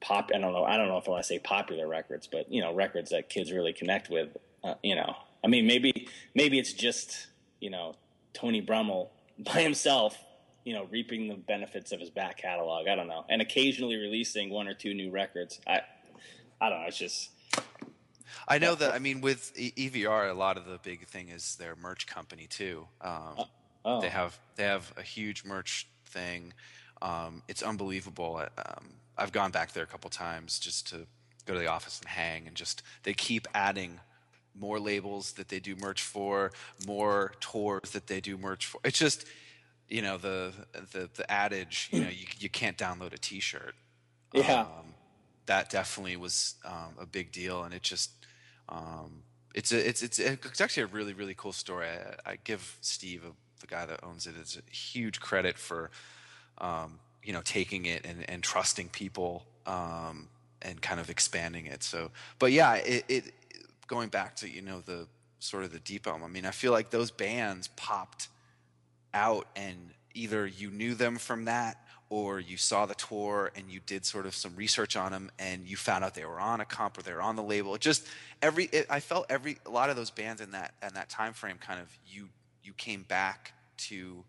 pop. 0.00 0.30
I 0.34 0.38
don't 0.38 0.52
know. 0.52 0.64
I 0.64 0.76
don't 0.76 0.88
know 0.88 0.98
if 0.98 1.08
I 1.08 1.12
want 1.12 1.22
to 1.22 1.26
say 1.26 1.38
popular 1.38 1.88
records, 1.88 2.28
but 2.30 2.50
you 2.52 2.60
know, 2.60 2.74
records 2.74 3.10
that 3.10 3.28
kids 3.28 3.50
really 3.50 3.72
connect 3.72 4.10
with. 4.10 4.36
Uh, 4.62 4.74
you 4.82 4.94
know, 4.94 5.14
I 5.42 5.48
mean, 5.48 5.66
maybe 5.66 6.08
maybe 6.34 6.58
it's 6.58 6.72
just 6.72 7.28
you 7.60 7.70
know 7.70 7.94
Tony 8.34 8.60
Brummel 8.60 9.10
by 9.38 9.62
himself 9.62 10.18
you 10.64 10.72
know, 10.72 10.86
reaping 10.90 11.28
the 11.28 11.34
benefits 11.34 11.92
of 11.92 12.00
his 12.00 12.10
back 12.10 12.38
catalog. 12.38 12.88
I 12.88 12.94
don't 12.94 13.06
know, 13.06 13.24
and 13.28 13.42
occasionally 13.42 13.96
releasing 13.96 14.50
one 14.50 14.66
or 14.66 14.74
two 14.74 14.94
new 14.94 15.10
records. 15.10 15.60
I, 15.66 15.82
I 16.60 16.70
don't 16.70 16.80
know. 16.80 16.86
It's 16.86 16.98
just. 16.98 17.30
I 18.48 18.58
know 18.58 18.74
that. 18.74 18.94
I 18.94 18.98
mean, 18.98 19.20
with 19.20 19.54
EVR, 19.54 20.30
a 20.30 20.34
lot 20.34 20.56
of 20.56 20.64
the 20.64 20.78
big 20.82 21.06
thing 21.06 21.28
is 21.28 21.56
their 21.56 21.76
merch 21.76 22.06
company 22.06 22.46
too. 22.46 22.86
Um, 23.00 23.34
uh, 23.38 23.44
oh. 23.84 24.00
They 24.00 24.08
have 24.08 24.38
they 24.56 24.64
have 24.64 24.92
a 24.96 25.02
huge 25.02 25.44
merch 25.44 25.86
thing. 26.06 26.54
Um, 27.02 27.42
it's 27.48 27.62
unbelievable. 27.62 28.42
Um, 28.56 28.94
I've 29.18 29.32
gone 29.32 29.50
back 29.50 29.72
there 29.72 29.84
a 29.84 29.86
couple 29.86 30.10
times 30.10 30.58
just 30.58 30.88
to 30.88 31.06
go 31.46 31.52
to 31.52 31.60
the 31.60 31.66
office 31.66 32.00
and 32.00 32.08
hang, 32.08 32.46
and 32.46 32.56
just 32.56 32.82
they 33.02 33.12
keep 33.12 33.46
adding 33.54 34.00
more 34.58 34.78
labels 34.78 35.32
that 35.32 35.48
they 35.48 35.60
do 35.60 35.76
merch 35.76 36.02
for, 36.02 36.52
more 36.86 37.32
tours 37.40 37.90
that 37.90 38.06
they 38.06 38.20
do 38.20 38.36
merch 38.36 38.66
for. 38.66 38.80
It's 38.84 38.98
just 38.98 39.26
you 39.88 40.02
know 40.02 40.16
the 40.16 40.52
the 40.92 41.10
the 41.14 41.30
adage 41.30 41.88
you 41.92 42.00
know 42.00 42.08
you 42.08 42.26
you 42.38 42.48
can't 42.48 42.76
download 42.78 43.12
a 43.12 43.18
T-shirt. 43.18 43.74
Yeah, 44.32 44.62
um, 44.62 44.94
that 45.46 45.70
definitely 45.70 46.16
was 46.16 46.54
um, 46.64 46.94
a 47.00 47.06
big 47.06 47.32
deal, 47.32 47.62
and 47.64 47.74
it 47.74 47.82
just 47.82 48.10
um, 48.68 49.22
it's 49.54 49.72
a 49.72 49.88
it's 49.88 50.02
it's 50.02 50.18
it's 50.18 50.60
actually 50.60 50.84
a 50.84 50.86
really 50.86 51.12
really 51.12 51.34
cool 51.34 51.52
story. 51.52 51.86
I, 51.86 52.32
I 52.32 52.38
give 52.42 52.78
Steve 52.80 53.22
the 53.60 53.66
guy 53.66 53.86
that 53.86 54.00
owns 54.02 54.26
it, 54.26 54.36
is 54.36 54.58
a 54.58 54.74
huge 54.74 55.20
credit 55.20 55.56
for 55.58 55.90
um, 56.58 56.98
you 57.22 57.32
know 57.32 57.40
taking 57.42 57.86
it 57.86 58.04
and, 58.04 58.28
and 58.28 58.42
trusting 58.42 58.88
people 58.88 59.46
um, 59.66 60.28
and 60.62 60.80
kind 60.80 61.00
of 61.00 61.10
expanding 61.10 61.66
it. 61.66 61.82
So, 61.82 62.10
but 62.38 62.52
yeah, 62.52 62.74
it, 62.74 63.04
it 63.08 63.34
going 63.86 64.08
back 64.08 64.36
to 64.36 64.48
you 64.48 64.62
know 64.62 64.80
the 64.80 65.06
sort 65.38 65.64
of 65.64 65.72
the 65.72 65.80
Deep 65.80 66.06
Elm. 66.06 66.22
I 66.22 66.28
mean, 66.28 66.46
I 66.46 66.50
feel 66.50 66.72
like 66.72 66.90
those 66.90 67.10
bands 67.10 67.68
popped 67.76 68.28
out, 69.12 69.46
and 69.54 69.90
either 70.14 70.46
you 70.46 70.70
knew 70.70 70.94
them 70.94 71.16
from 71.16 71.44
that, 71.46 71.84
or 72.10 72.38
you 72.38 72.56
saw 72.56 72.86
the 72.86 72.94
tour 72.94 73.50
and 73.56 73.70
you 73.70 73.80
did 73.84 74.04
sort 74.04 74.26
of 74.26 74.34
some 74.34 74.54
research 74.56 74.96
on 74.96 75.12
them, 75.12 75.30
and 75.38 75.66
you 75.66 75.76
found 75.76 76.04
out 76.04 76.14
they 76.14 76.24
were 76.24 76.40
on 76.40 76.60
a 76.60 76.64
comp 76.64 76.98
or 76.98 77.02
they 77.02 77.12
were 77.12 77.22
on 77.22 77.36
the 77.36 77.42
label. 77.42 77.74
It 77.74 77.80
just 77.80 78.06
every 78.42 78.66
it, 78.66 78.86
I 78.90 79.00
felt 79.00 79.26
every 79.28 79.58
a 79.66 79.70
lot 79.70 79.90
of 79.90 79.96
those 79.96 80.10
bands 80.10 80.40
in 80.40 80.52
that 80.52 80.74
in 80.82 80.94
that 80.94 81.08
time 81.08 81.32
frame 81.32 81.56
kind 81.58 81.80
of 81.80 81.88
you 82.06 82.28
you 82.62 82.72
came 82.74 83.02
back 83.02 83.52
to 83.76 84.24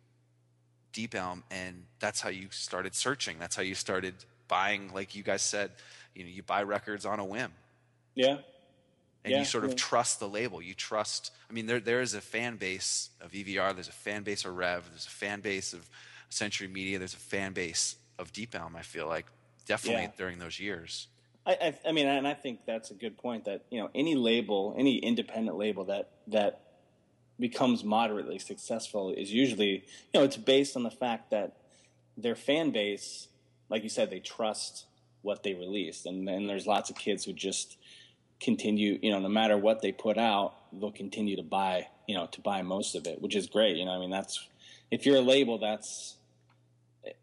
Deep 0.94 1.14
Elm, 1.14 1.44
and 1.52 1.84
that's 2.00 2.22
how 2.22 2.30
you 2.30 2.48
started 2.52 2.96
searching. 2.96 3.38
That's 3.40 3.56
how 3.56 3.64
you 3.64 3.76
started 3.76 4.16
buying, 4.48 4.94
like 4.94 5.16
you 5.16 5.24
guys 5.24 5.42
said, 5.42 5.72
you 6.14 6.24
know, 6.24 6.30
you 6.30 6.42
buy 6.42 6.64
records 6.64 7.06
on 7.06 7.20
a 7.20 7.26
whim. 7.26 7.52
Yeah, 8.16 8.38
and 9.26 9.32
Yeah, 9.34 9.40
you 9.40 9.46
sort 9.46 9.66
of 9.66 9.72
yeah. 9.72 9.76
trust 9.78 10.20
the 10.22 10.30
label. 10.30 10.62
You 10.62 10.74
trust. 10.76 11.32
I 11.50 11.54
mean, 11.54 11.66
there 11.66 11.82
there 11.82 12.00
is 12.02 12.14
a 12.14 12.22
fan 12.22 12.56
base 12.56 13.10
of 13.20 13.32
EVR. 13.34 13.74
There's 13.74 13.90
a 13.90 13.92
fan 13.92 14.24
base 14.24 14.46
of 14.46 14.56
Rev. 14.56 14.88
There's 14.90 15.06
a 15.08 15.10
fan 15.10 15.42
base 15.42 15.74
of 15.74 15.90
Century 16.30 16.68
Media. 16.70 16.98
There's 17.00 17.14
a 17.16 17.18
fan 17.18 17.52
base 17.54 17.98
of 18.18 18.32
Deep 18.32 18.56
Elm. 18.56 18.76
I 18.78 18.84
feel 18.84 19.08
like 19.08 19.26
definitely 19.66 20.04
Yeah. 20.04 20.12
during 20.18 20.40
those 20.40 20.60
years. 20.60 21.08
I, 21.48 21.52
I, 21.62 21.90
I 21.90 21.92
mean, 21.92 22.08
and 22.08 22.28
I 22.28 22.34
think 22.34 22.62
that's 22.66 22.92
a 22.92 22.94
good 22.96 23.18
point. 23.18 23.46
That 23.46 23.66
you 23.70 23.80
know, 23.82 23.90
any 23.94 24.16
label, 24.16 24.74
any 24.78 24.98
independent 24.98 25.58
label 25.58 25.86
that 25.86 26.12
that 26.28 26.62
becomes 27.40 27.84
moderately 27.84 28.40
successful 28.40 29.12
is 29.12 29.32
usually, 29.34 29.72
you 30.14 30.20
know, 30.20 30.24
it's 30.24 30.38
based 30.38 30.78
on 30.78 30.84
the 30.84 30.90
fact 30.92 31.32
that 31.32 31.58
their 32.18 32.36
fan 32.36 32.72
base, 32.72 33.28
like 33.70 33.84
you 33.84 33.90
said, 33.90 34.10
they 34.10 34.20
trust 34.22 34.86
what 35.22 35.44
they 35.44 35.54
released, 35.54 36.06
and 36.06 36.28
then 36.28 36.48
there's 36.48 36.66
lots 36.68 36.90
of 36.90 36.96
kids 36.96 37.26
who 37.26 37.34
just 37.34 37.78
continue, 38.40 39.00
you 39.02 39.12
know, 39.12 39.20
no 39.20 39.30
matter 39.30 39.58
what 39.58 39.82
they 39.82 39.92
put 39.92 40.18
out, 40.18 40.56
they'll 40.74 40.92
continue 40.92 41.36
to 41.36 41.44
buy, 41.44 41.88
you 42.08 42.16
know, 42.16 42.28
to 42.28 42.42
buy 42.42 42.62
most 42.62 42.96
of 42.96 43.08
it, 43.08 43.22
which 43.22 43.36
is 43.36 43.48
great. 43.48 43.78
You 43.78 43.86
know, 43.86 43.92
I 43.92 44.00
mean, 44.00 44.12
that's 44.12 44.48
if 44.92 45.06
you're 45.06 45.18
a 45.18 45.22
label, 45.22 45.58
that's 45.58 46.18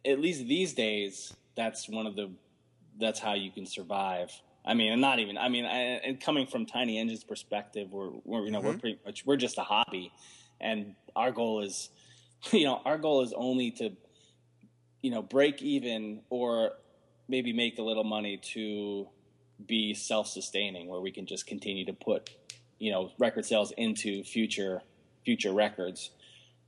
at 0.04 0.20
least 0.20 0.46
these 0.46 0.72
days, 0.72 1.34
that's 1.54 1.88
one 1.88 2.06
of 2.06 2.16
the 2.16 2.30
that's 2.98 3.18
how 3.18 3.34
you 3.34 3.50
can 3.50 3.66
survive. 3.66 4.30
I 4.64 4.74
mean, 4.74 4.92
and 4.92 5.00
not 5.00 5.18
even. 5.18 5.38
I 5.38 5.48
mean, 5.48 5.64
I, 5.64 6.00
and 6.04 6.20
coming 6.20 6.46
from 6.46 6.66
Tiny 6.66 6.98
Engine's 6.98 7.24
perspective, 7.24 7.90
we're, 7.90 8.10
we're 8.24 8.44
you 8.44 8.50
know 8.50 8.60
we're 8.60 8.70
mm-hmm. 8.70 8.78
pretty 8.78 8.98
much 9.04 9.26
we're 9.26 9.36
just 9.36 9.58
a 9.58 9.62
hobby, 9.62 10.12
and 10.60 10.94
our 11.16 11.32
goal 11.32 11.62
is, 11.62 11.90
you 12.52 12.64
know, 12.64 12.80
our 12.84 12.98
goal 12.98 13.22
is 13.22 13.32
only 13.32 13.70
to, 13.72 13.90
you 15.02 15.10
know, 15.10 15.22
break 15.22 15.62
even 15.62 16.20
or 16.30 16.72
maybe 17.28 17.52
make 17.52 17.78
a 17.78 17.82
little 17.82 18.04
money 18.04 18.36
to 18.36 19.08
be 19.66 19.94
self-sustaining, 19.94 20.88
where 20.88 21.00
we 21.00 21.10
can 21.10 21.26
just 21.26 21.46
continue 21.46 21.84
to 21.86 21.92
put, 21.92 22.30
you 22.78 22.92
know, 22.92 23.10
record 23.18 23.44
sales 23.44 23.72
into 23.76 24.24
future 24.24 24.82
future 25.24 25.52
records. 25.52 26.10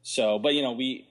So, 0.02 0.38
but 0.38 0.54
you 0.54 0.62
know, 0.62 0.72
we 0.72 1.08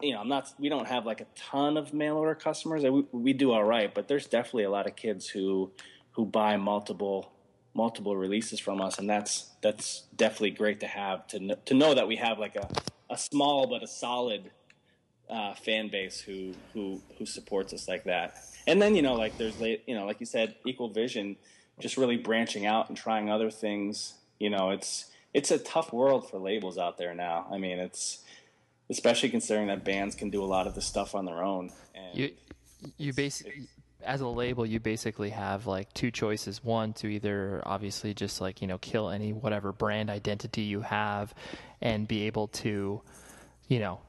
you 0.00 0.12
know, 0.12 0.20
I'm 0.20 0.28
not. 0.28 0.52
We 0.58 0.68
don't 0.68 0.86
have 0.86 1.06
like 1.06 1.20
a 1.20 1.26
ton 1.34 1.76
of 1.76 1.92
mail 1.92 2.16
order 2.16 2.34
customers. 2.34 2.82
We, 2.82 3.04
we 3.12 3.32
do 3.32 3.52
all 3.52 3.64
right, 3.64 3.92
but 3.92 4.06
there's 4.06 4.26
definitely 4.26 4.64
a 4.64 4.70
lot 4.70 4.86
of 4.86 4.96
kids 4.96 5.28
who 5.28 5.72
who 6.12 6.24
buy 6.24 6.56
multiple 6.56 7.32
multiple 7.74 8.16
releases 8.16 8.60
from 8.60 8.80
us, 8.80 8.98
and 8.98 9.10
that's 9.10 9.50
that's 9.62 10.04
definitely 10.14 10.50
great 10.50 10.80
to 10.80 10.86
have 10.86 11.26
to 11.28 11.38
kn- 11.38 11.58
to 11.64 11.74
know 11.74 11.94
that 11.94 12.06
we 12.06 12.16
have 12.16 12.38
like 12.38 12.54
a 12.56 12.68
a 13.10 13.18
small 13.18 13.66
but 13.66 13.82
a 13.82 13.88
solid 13.88 14.50
uh, 15.30 15.54
fan 15.54 15.88
base 15.88 16.20
who 16.20 16.54
who 16.72 17.00
who 17.18 17.26
supports 17.26 17.72
us 17.72 17.88
like 17.88 18.04
that. 18.04 18.36
And 18.66 18.80
then 18.80 18.94
you 18.94 19.02
know, 19.02 19.14
like 19.14 19.36
there's 19.38 19.60
you 19.60 19.94
know, 19.94 20.06
like 20.06 20.20
you 20.20 20.26
said, 20.26 20.54
Equal 20.64 20.88
Vision, 20.88 21.36
just 21.80 21.96
really 21.96 22.16
branching 22.16 22.66
out 22.66 22.88
and 22.88 22.96
trying 22.96 23.30
other 23.30 23.50
things. 23.50 24.14
You 24.38 24.50
know, 24.50 24.70
it's 24.70 25.06
it's 25.34 25.50
a 25.50 25.58
tough 25.58 25.92
world 25.92 26.28
for 26.28 26.38
labels 26.38 26.78
out 26.78 26.98
there 26.98 27.14
now. 27.14 27.46
I 27.50 27.58
mean, 27.58 27.78
it's 27.78 28.24
especially 28.90 29.28
considering 29.28 29.68
that 29.68 29.84
bands 29.84 30.14
can 30.14 30.30
do 30.30 30.42
a 30.42 30.46
lot 30.46 30.66
of 30.66 30.74
the 30.74 30.80
stuff 30.80 31.14
on 31.14 31.24
their 31.24 31.42
own. 31.42 31.70
You 32.12 32.32
you 32.96 33.12
basically 33.12 33.68
as 34.04 34.20
a 34.20 34.26
label 34.26 34.64
you 34.64 34.78
basically 34.80 35.30
have 35.30 35.66
like 35.66 35.92
two 35.92 36.10
choices. 36.10 36.62
One 36.62 36.92
to 36.94 37.08
either 37.08 37.62
obviously 37.66 38.14
just 38.14 38.40
like, 38.40 38.62
you 38.62 38.68
know, 38.68 38.78
kill 38.78 39.10
any 39.10 39.32
whatever 39.32 39.72
brand 39.72 40.10
identity 40.10 40.62
you 40.62 40.80
have 40.82 41.34
and 41.80 42.06
be 42.06 42.26
able 42.26 42.48
to, 42.48 43.02
you 43.68 43.78
know, 43.78 44.00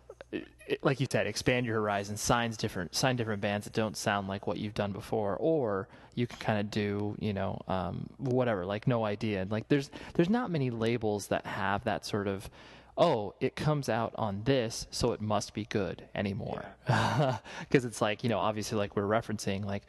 like 0.82 1.00
you 1.00 1.08
said, 1.10 1.26
expand 1.28 1.66
your 1.66 1.76
horizons, 1.76 2.22
signs 2.22 2.56
different, 2.58 2.96
sign 2.96 3.16
different 3.16 3.42
bands 3.42 3.66
that 3.66 3.74
don't 3.74 3.98
sound 3.98 4.28
like 4.28 4.46
what 4.46 4.58
you've 4.58 4.74
done 4.74 4.92
before, 4.92 5.36
or 5.38 5.88
you 6.16 6.28
can 6.28 6.38
kind 6.38 6.60
of 6.60 6.70
do, 6.70 7.16
you 7.20 7.34
know, 7.34 7.60
um, 7.68 8.08
whatever, 8.18 8.66
like 8.66 8.88
no 8.88 9.06
idea. 9.06 9.48
Like 9.50 9.68
there's 9.70 9.90
there's 10.14 10.30
not 10.30 10.52
many 10.52 10.70
labels 10.70 11.28
that 11.28 11.46
have 11.46 11.84
that 11.86 12.06
sort 12.06 12.28
of, 12.28 12.50
oh, 12.98 13.34
it 13.40 13.56
comes 13.56 13.90
out 13.90 14.14
on 14.16 14.44
this, 14.44 14.88
so 14.92 15.12
it 15.12 15.22
must 15.22 15.54
be 15.54 15.66
good 15.66 16.04
anymore, 16.14 16.66
because 16.86 17.40
it's 17.86 18.02
like 18.02 18.24
you 18.24 18.30
know, 18.30 18.40
obviously, 18.40 18.78
like 18.78 18.96
we're 18.96 19.04
referencing, 19.04 19.66
like 19.66 19.84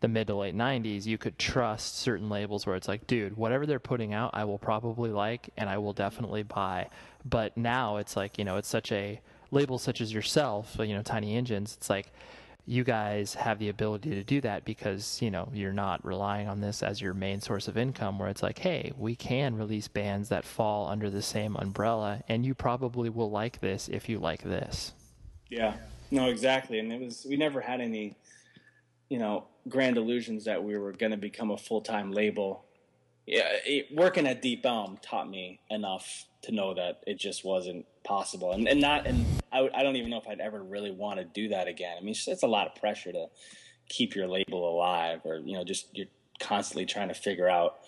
the 0.00 0.08
mid 0.08 0.28
to 0.28 0.34
late 0.34 0.56
90s, 0.56 1.04
you 1.06 1.18
could 1.18 1.38
trust 1.38 1.98
certain 1.98 2.30
labels 2.30 2.66
where 2.66 2.76
it's 2.76 2.88
like, 2.88 3.06
dude, 3.06 3.36
whatever 3.36 3.66
they're 3.66 3.78
putting 3.78 4.14
out, 4.14 4.30
I 4.32 4.44
will 4.44 4.58
probably 4.58 5.10
like 5.10 5.50
and 5.58 5.68
I 5.68 5.76
will 5.78 5.92
definitely 5.92 6.42
buy. 6.42 6.88
But 7.24 7.56
now 7.56 7.98
it's 7.98 8.16
like, 8.16 8.38
you 8.38 8.44
know, 8.44 8.56
it's 8.56 8.68
such 8.68 8.92
a 8.92 9.20
label 9.50 9.78
such 9.78 10.00
as 10.00 10.12
yourself, 10.12 10.78
uh, 10.78 10.82
you 10.82 10.94
know, 10.94 11.02
Tiny 11.02 11.36
Engines, 11.36 11.76
it's 11.76 11.90
like 11.90 12.12
you 12.66 12.84
guys 12.84 13.34
have 13.34 13.58
the 13.58 13.68
ability 13.68 14.10
to 14.10 14.22
do 14.22 14.40
that 14.42 14.64
because, 14.64 15.20
you 15.20 15.30
know, 15.30 15.48
you're 15.52 15.72
not 15.72 16.04
relying 16.04 16.46
on 16.46 16.60
this 16.60 16.82
as 16.82 17.00
your 17.00 17.14
main 17.14 17.40
source 17.40 17.66
of 17.66 17.76
income 17.76 18.18
where 18.18 18.28
it's 18.28 18.42
like, 18.42 18.58
hey, 18.58 18.92
we 18.96 19.16
can 19.16 19.56
release 19.56 19.88
bands 19.88 20.28
that 20.28 20.44
fall 20.44 20.88
under 20.88 21.10
the 21.10 21.22
same 21.22 21.56
umbrella 21.56 22.22
and 22.28 22.44
you 22.44 22.54
probably 22.54 23.08
will 23.08 23.30
like 23.30 23.60
this 23.60 23.88
if 23.88 24.08
you 24.08 24.18
like 24.18 24.42
this. 24.42 24.92
Yeah, 25.48 25.74
no, 26.10 26.28
exactly. 26.28 26.78
And 26.78 26.92
it 26.92 27.00
was 27.00 27.26
we 27.28 27.36
never 27.36 27.60
had 27.60 27.80
any, 27.80 28.16
you 29.08 29.18
know, 29.18 29.46
grand 29.68 29.96
illusions 29.96 30.44
that 30.44 30.62
we 30.62 30.78
were 30.78 30.92
going 30.92 31.12
to 31.12 31.18
become 31.18 31.50
a 31.50 31.56
full 31.56 31.80
time 31.80 32.12
label. 32.12 32.64
Yeah, 33.26 33.48
it, 33.64 33.88
working 33.94 34.26
at 34.26 34.42
Deep 34.42 34.64
Elm 34.64 34.98
taught 35.02 35.28
me 35.28 35.60
enough 35.70 36.26
to 36.42 36.52
know 36.52 36.74
that 36.74 37.02
it 37.06 37.18
just 37.18 37.44
wasn't 37.44 37.86
possible, 38.04 38.52
and 38.52 38.68
and 38.68 38.80
not 38.80 39.06
and 39.06 39.24
I, 39.52 39.68
I 39.74 39.82
don't 39.82 39.96
even 39.96 40.10
know 40.10 40.18
if 40.18 40.28
I'd 40.28 40.40
ever 40.40 40.62
really 40.62 40.90
want 40.90 41.18
to 41.18 41.24
do 41.24 41.48
that 41.48 41.68
again. 41.68 41.96
I 41.98 42.00
mean, 42.00 42.10
it's, 42.10 42.28
it's 42.28 42.42
a 42.42 42.48
lot 42.48 42.66
of 42.66 42.74
pressure 42.74 43.12
to 43.12 43.26
keep 43.88 44.14
your 44.14 44.26
label 44.26 44.74
alive, 44.74 45.20
or 45.24 45.38
you 45.38 45.54
know, 45.54 45.64
just 45.64 45.88
you're 45.96 46.06
constantly 46.40 46.86
trying 46.86 47.08
to 47.08 47.14
figure 47.14 47.48
out 47.48 47.80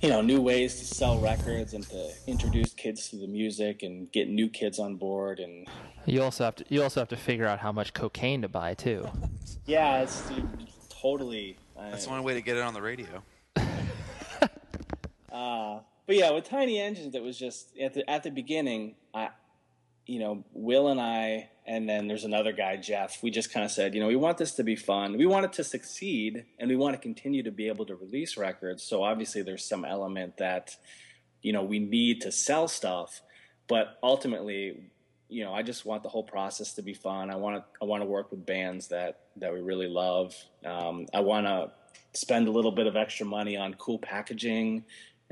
you 0.00 0.08
know 0.08 0.20
new 0.20 0.40
ways 0.40 0.78
to 0.78 0.84
sell 0.84 1.18
records 1.20 1.72
and 1.72 1.88
to 1.88 2.10
introduce 2.26 2.74
kids 2.74 3.08
to 3.08 3.16
the 3.16 3.26
music 3.26 3.82
and 3.82 4.10
get 4.12 4.28
new 4.28 4.48
kids 4.48 4.78
on 4.78 4.96
board 4.96 5.38
and 5.38 5.66
You 6.04 6.22
also 6.22 6.44
have 6.44 6.56
to 6.56 6.64
you 6.68 6.82
also 6.82 7.00
have 7.00 7.08
to 7.08 7.16
figure 7.16 7.46
out 7.46 7.60
how 7.60 7.72
much 7.72 7.94
cocaine 7.94 8.42
to 8.42 8.48
buy 8.48 8.74
too. 8.74 9.08
Yeah, 9.66 10.02
it's 10.02 10.22
totally. 10.90 11.56
That's 11.74 11.90
That's 11.92 12.06
one 12.06 12.22
way 12.22 12.34
to 12.34 12.42
get 12.42 12.58
it 12.58 12.62
on 12.62 12.74
the 12.74 12.82
radio. 12.82 13.22
uh, 15.32 15.78
but 16.06 16.16
yeah, 16.16 16.30
with 16.30 16.44
Tiny 16.44 16.80
Engines, 16.80 17.14
it 17.14 17.22
was 17.22 17.38
just 17.38 17.76
at 17.78 17.94
the 17.94 18.08
at 18.08 18.22
the 18.22 18.30
beginning. 18.30 18.96
I, 19.14 19.30
you 20.06 20.18
know, 20.18 20.44
Will 20.52 20.88
and 20.88 21.00
I, 21.00 21.48
and 21.66 21.88
then 21.88 22.08
there's 22.08 22.24
another 22.24 22.52
guy, 22.52 22.76
Jeff. 22.76 23.22
We 23.22 23.30
just 23.30 23.52
kind 23.52 23.64
of 23.64 23.70
said, 23.70 23.94
you 23.94 24.00
know, 24.00 24.06
we 24.06 24.16
want 24.16 24.36
this 24.36 24.52
to 24.56 24.64
be 24.64 24.76
fun. 24.76 25.16
We 25.16 25.24
want 25.24 25.46
it 25.46 25.52
to 25.54 25.64
succeed, 25.64 26.44
and 26.58 26.68
we 26.68 26.76
want 26.76 26.94
to 26.94 27.00
continue 27.00 27.42
to 27.42 27.50
be 27.50 27.68
able 27.68 27.86
to 27.86 27.96
release 27.96 28.36
records. 28.36 28.82
So 28.82 29.02
obviously, 29.02 29.42
there's 29.42 29.64
some 29.64 29.84
element 29.84 30.36
that, 30.36 30.76
you 31.40 31.52
know, 31.52 31.62
we 31.62 31.78
need 31.78 32.20
to 32.22 32.32
sell 32.32 32.68
stuff, 32.68 33.22
but 33.66 33.98
ultimately, 34.02 34.90
you 35.30 35.42
know, 35.42 35.54
I 35.54 35.62
just 35.62 35.86
want 35.86 36.02
the 36.02 36.10
whole 36.10 36.22
process 36.22 36.74
to 36.74 36.82
be 36.82 36.92
fun. 36.92 37.30
I 37.30 37.36
want 37.36 37.56
to 37.56 37.64
I 37.80 37.86
want 37.86 38.02
to 38.02 38.06
work 38.06 38.30
with 38.30 38.44
bands 38.44 38.88
that 38.88 39.20
that 39.36 39.52
we 39.54 39.60
really 39.60 39.88
love. 39.88 40.34
Um, 40.66 41.06
I 41.14 41.20
want 41.20 41.46
to 41.46 41.72
spend 42.12 42.46
a 42.46 42.50
little 42.50 42.72
bit 42.72 42.86
of 42.86 42.94
extra 42.94 43.24
money 43.24 43.56
on 43.56 43.74
cool 43.74 43.98
packaging 43.98 44.84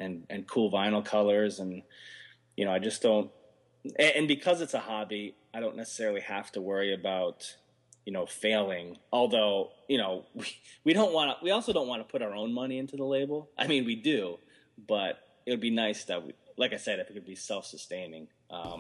and 0.03 0.27
and 0.29 0.47
cool 0.47 0.71
vinyl 0.71 1.05
colors, 1.05 1.59
and 1.61 1.83
you 2.57 2.65
know, 2.65 2.73
I 2.73 2.79
just 2.79 3.01
don't. 3.03 3.31
And, 3.99 4.29
because 4.29 4.61
it's 4.61 4.75
a 4.75 4.79
hobby, 4.79 5.35
I 5.53 5.59
don't 5.59 5.77
necessarily 5.77 6.21
have 6.21 6.53
to 6.53 6.61
worry 6.61 6.95
about 6.95 7.57
you 8.07 8.13
know 8.13 8.27
failing. 8.27 8.99
Although 9.13 9.71
you 9.89 9.99
know, 9.99 10.27
we, 10.35 10.47
we 10.85 10.93
don't 10.93 11.13
want 11.13 11.39
to. 11.39 11.45
We 11.45 11.51
also 11.51 11.73
don't 11.73 11.89
want 11.89 12.07
to 12.07 12.11
put 12.11 12.23
our 12.23 12.35
own 12.35 12.53
money 12.53 12.79
into 12.79 12.97
the 12.97 13.05
label. 13.05 13.51
I 13.59 13.67
mean, 13.67 13.85
we 13.85 13.97
do, 13.97 14.39
but 14.89 15.19
it 15.47 15.51
would 15.51 15.61
be 15.61 15.71
nice 15.71 16.05
that 16.05 16.25
we, 16.25 16.35
like 16.57 16.73
I 16.73 16.77
said, 16.77 16.99
if 17.01 17.11
it 17.11 17.15
could 17.15 17.27
be 17.27 17.35
self-sustaining. 17.35 18.29
Um, 18.51 18.79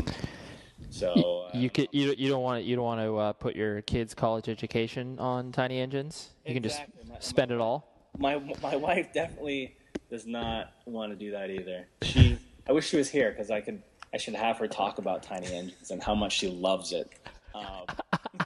so 0.91 1.49
uh, 1.53 1.59
you 1.59 1.71
could 1.71 1.89
you, 1.93 2.15
you 2.19 2.29
don't 2.29 2.43
want 2.43 2.63
to 2.63 2.69
you 2.69 2.77
don't 2.77 2.85
want 2.85 3.01
to 3.01 3.17
uh, 3.17 3.33
put 3.33 3.57
your 3.57 3.83
kids' 3.83 4.15
college 4.15 4.49
education 4.49 5.19
on 5.19 5.51
Tiny 5.53 5.79
Engines. 5.81 6.31
You 6.45 6.55
Exactly. 6.57 7.01
can 7.01 7.09
My- 7.09 7.15
just 7.17 7.29
spend 7.29 7.51
it 7.51 7.61
all. 7.61 7.89
my 8.19 8.39
my 8.63 8.77
wife 8.77 9.13
definitely 9.13 9.77
does 10.13 10.27
not 10.27 10.75
want 10.85 11.11
to 11.11 11.17
do 11.17 11.31
that 11.33 11.51
either. 11.51 11.87
She, 12.03 12.39
I 12.69 12.73
wish 12.73 12.87
she 12.87 12.99
was 12.99 13.09
here 13.09 13.31
because 13.31 13.51
I 13.51 13.63
could 13.63 13.83
I 14.15 14.19
should 14.19 14.35
have 14.35 14.59
her 14.59 14.69
talk 14.69 14.99
about 14.99 15.23
Tiny 15.23 15.47
Engines 15.47 15.91
and 15.91 16.03
how 16.03 16.15
much 16.15 16.35
she 16.35 16.49
loves 16.49 16.93
it. 16.93 17.11
Um, 17.55 17.87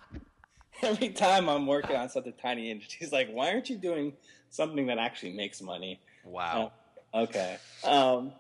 every 0.83 1.09
time 1.09 1.49
I'm 1.49 1.67
working 1.67 1.97
on 1.97 2.09
something 2.09 2.33
Tiny 2.41 2.71
Engines, 2.71 2.93
she's 2.97 3.13
like, 3.13 3.29
"Why 3.29 3.51
aren't 3.51 3.69
you 3.69 3.77
doing 3.77 4.13
something 4.49 4.87
that 4.87 4.99
actually 4.99 5.33
makes 5.33 5.61
money?" 5.61 6.01
Wow. 6.25 6.71
Uh, 7.13 7.23
okay. 7.23 7.59
Um, 7.83 8.33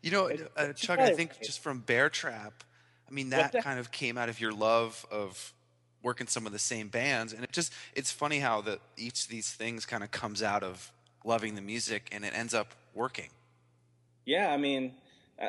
You 0.00 0.10
know, 0.10 0.30
uh, 0.56 0.72
Chuck. 0.72 0.98
I 0.98 1.12
think 1.12 1.38
just 1.42 1.60
from 1.60 1.80
Bear 1.80 2.08
Trap, 2.08 2.64
I 3.06 3.12
mean, 3.12 3.30
that 3.30 3.52
kind 3.62 3.78
of 3.78 3.92
came 3.92 4.16
out 4.16 4.30
of 4.30 4.40
your 4.40 4.52
love 4.52 5.04
of 5.10 5.52
working 6.02 6.26
some 6.26 6.46
of 6.46 6.52
the 6.52 6.58
same 6.58 6.88
bands. 6.88 7.32
And 7.32 7.44
it 7.44 7.52
just, 7.52 7.72
it's 7.94 8.12
funny 8.12 8.38
how 8.38 8.60
that 8.62 8.78
each 8.96 9.24
of 9.24 9.28
these 9.28 9.52
things 9.52 9.84
kind 9.84 10.04
of 10.04 10.10
comes 10.10 10.42
out 10.42 10.62
of 10.62 10.92
loving 11.26 11.56
the 11.56 11.60
music 11.60 12.08
and 12.12 12.24
it 12.24 12.32
ends 12.34 12.54
up 12.54 12.68
working. 12.94 13.28
Yeah, 14.24 14.52
I 14.52 14.56
mean, 14.56 14.94
uh, 15.40 15.48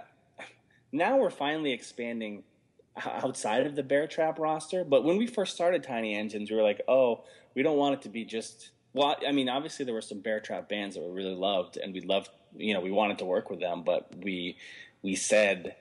now 0.92 1.18
we're 1.18 1.30
finally 1.30 1.72
expanding 1.72 2.44
outside 3.06 3.66
of 3.66 3.76
the 3.76 3.84
Bear 3.84 4.08
Trap 4.08 4.40
roster. 4.40 4.84
But 4.84 5.04
when 5.04 5.18
we 5.18 5.28
first 5.28 5.56
started 5.56 5.84
Tiny 5.84 6.16
Engines, 6.16 6.50
we 6.50 6.58
were 6.58 6.64
like, 6.64 6.82
oh, 6.88 7.24
we 7.56 7.64
don't 7.64 7.78
want 7.78 7.96
it 7.96 8.02
to 8.04 8.10
be 8.10 8.26
just. 8.26 8.72
Well, 8.94 9.16
I 9.28 9.32
mean, 9.32 9.50
obviously 9.50 9.86
there 9.86 9.94
were 9.94 10.02
some 10.02 10.22
Bear 10.22 10.40
Trap 10.40 10.68
bands 10.70 10.96
that 10.96 11.04
we 11.04 11.12
really 11.12 11.36
loved, 11.36 11.78
and 11.78 11.94
we 11.94 12.02
loved, 12.02 12.30
you 12.56 12.74
know, 12.74 12.82
we 12.82 12.92
wanted 12.92 13.20
to 13.20 13.26
work 13.26 13.50
with 13.50 13.60
them. 13.60 13.84
But 13.84 14.12
we 14.24 14.58
we 15.04 15.16
said, 15.16 15.76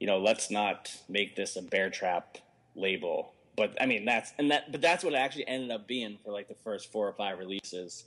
you 0.00 0.06
know, 0.06 0.18
let's 0.18 0.50
not 0.50 0.94
make 1.08 1.36
this 1.36 1.56
a 1.56 1.62
Bear 1.62 1.90
Trap 1.90 2.38
label. 2.74 3.34
But 3.56 3.76
I 3.80 3.86
mean, 3.86 4.06
that's 4.06 4.32
and 4.38 4.50
that, 4.50 4.72
but 4.72 4.80
that's 4.80 5.04
what 5.04 5.12
it 5.12 5.16
actually 5.16 5.46
ended 5.46 5.70
up 5.70 5.86
being 5.86 6.18
for 6.24 6.32
like 6.32 6.48
the 6.48 6.54
first 6.54 6.90
four 6.90 7.06
or 7.06 7.12
five 7.12 7.38
releases. 7.38 8.04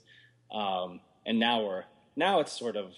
Um, 0.50 1.00
and 1.26 1.38
now 1.38 1.62
we're 1.62 1.84
now 2.16 2.40
it's 2.40 2.58
sort 2.58 2.76
of 2.76 2.92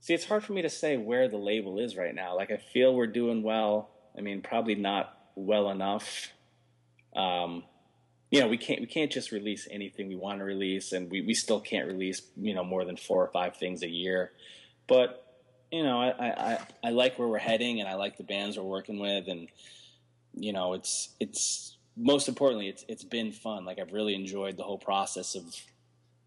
See, 0.00 0.14
it's 0.14 0.24
hard 0.24 0.42
for 0.42 0.54
me 0.54 0.62
to 0.62 0.70
say 0.70 0.96
where 0.96 1.28
the 1.28 1.36
label 1.36 1.78
is 1.78 1.94
right 1.94 2.14
now. 2.14 2.34
Like, 2.34 2.50
I 2.50 2.56
feel 2.56 2.94
we're 2.94 3.06
doing 3.06 3.42
well. 3.42 3.90
I 4.16 4.22
mean, 4.22 4.40
probably 4.40 4.74
not 4.74 5.14
well 5.34 5.70
enough. 5.70 6.32
Um, 7.14 7.64
you 8.30 8.40
know, 8.40 8.48
we 8.48 8.56
can't 8.56 8.80
we 8.80 8.86
can't 8.86 9.10
just 9.10 9.32
release 9.32 9.68
anything 9.70 10.08
we 10.08 10.14
want 10.16 10.38
to 10.38 10.44
release, 10.44 10.92
and 10.92 11.10
we, 11.10 11.20
we 11.20 11.34
still 11.34 11.60
can't 11.60 11.86
release 11.86 12.22
you 12.36 12.54
know 12.54 12.64
more 12.64 12.84
than 12.84 12.96
four 12.96 13.24
or 13.24 13.30
five 13.32 13.56
things 13.56 13.82
a 13.82 13.88
year. 13.88 14.30
But 14.86 15.26
you 15.70 15.82
know, 15.82 16.00
I, 16.00 16.08
I, 16.10 16.58
I, 16.84 16.90
like 16.90 17.18
where 17.18 17.28
we're 17.28 17.38
heading, 17.38 17.80
and 17.80 17.88
I 17.88 17.94
like 17.94 18.16
the 18.16 18.24
bands 18.24 18.56
we're 18.56 18.62
working 18.62 19.00
with, 19.00 19.26
and 19.26 19.48
you 20.32 20.52
know, 20.52 20.74
it's 20.74 21.14
it's 21.18 21.76
most 21.96 22.28
importantly, 22.28 22.68
it's 22.68 22.84
it's 22.88 23.04
been 23.04 23.32
fun. 23.32 23.64
Like 23.64 23.80
I've 23.80 23.92
really 23.92 24.14
enjoyed 24.14 24.56
the 24.56 24.62
whole 24.62 24.78
process 24.78 25.34
of 25.34 25.44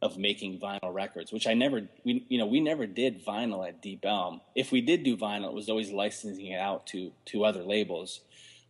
of 0.03 0.17
making 0.17 0.59
vinyl 0.59 0.93
records, 0.93 1.31
which 1.31 1.47
I 1.47 1.53
never, 1.53 1.77
we, 2.03 2.25
you 2.27 2.37
know, 2.37 2.45
we 2.45 2.59
never 2.59 2.85
did 2.85 3.25
vinyl 3.25 3.67
at 3.67 3.81
Deep 3.81 4.03
Elm. 4.05 4.41
If 4.53 4.71
we 4.71 4.81
did 4.81 5.03
do 5.03 5.15
vinyl, 5.17 5.47
it 5.47 5.53
was 5.53 5.69
always 5.69 5.91
licensing 5.91 6.47
it 6.47 6.59
out 6.59 6.85
to 6.87 7.11
to 7.31 7.45
other 7.45 7.63
labels. 7.63 8.21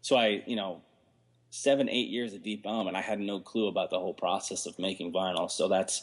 So 0.02 0.16
I, 0.16 0.44
you 0.46 0.56
know, 0.56 0.82
seven, 1.50 1.90
eight 1.90 2.10
years 2.10 2.34
at 2.34 2.44
Deep 2.44 2.66
Elm, 2.66 2.88
and 2.88 2.96
I 2.96 3.02
had 3.02 3.20
no 3.20 3.40
clue 3.40 3.68
about 3.68 3.90
the 3.90 4.00
whole 4.00 4.14
process 4.14 4.66
of 4.66 4.78
making 4.78 5.12
vinyl. 5.12 5.50
So 5.50 5.68
that's, 5.68 5.96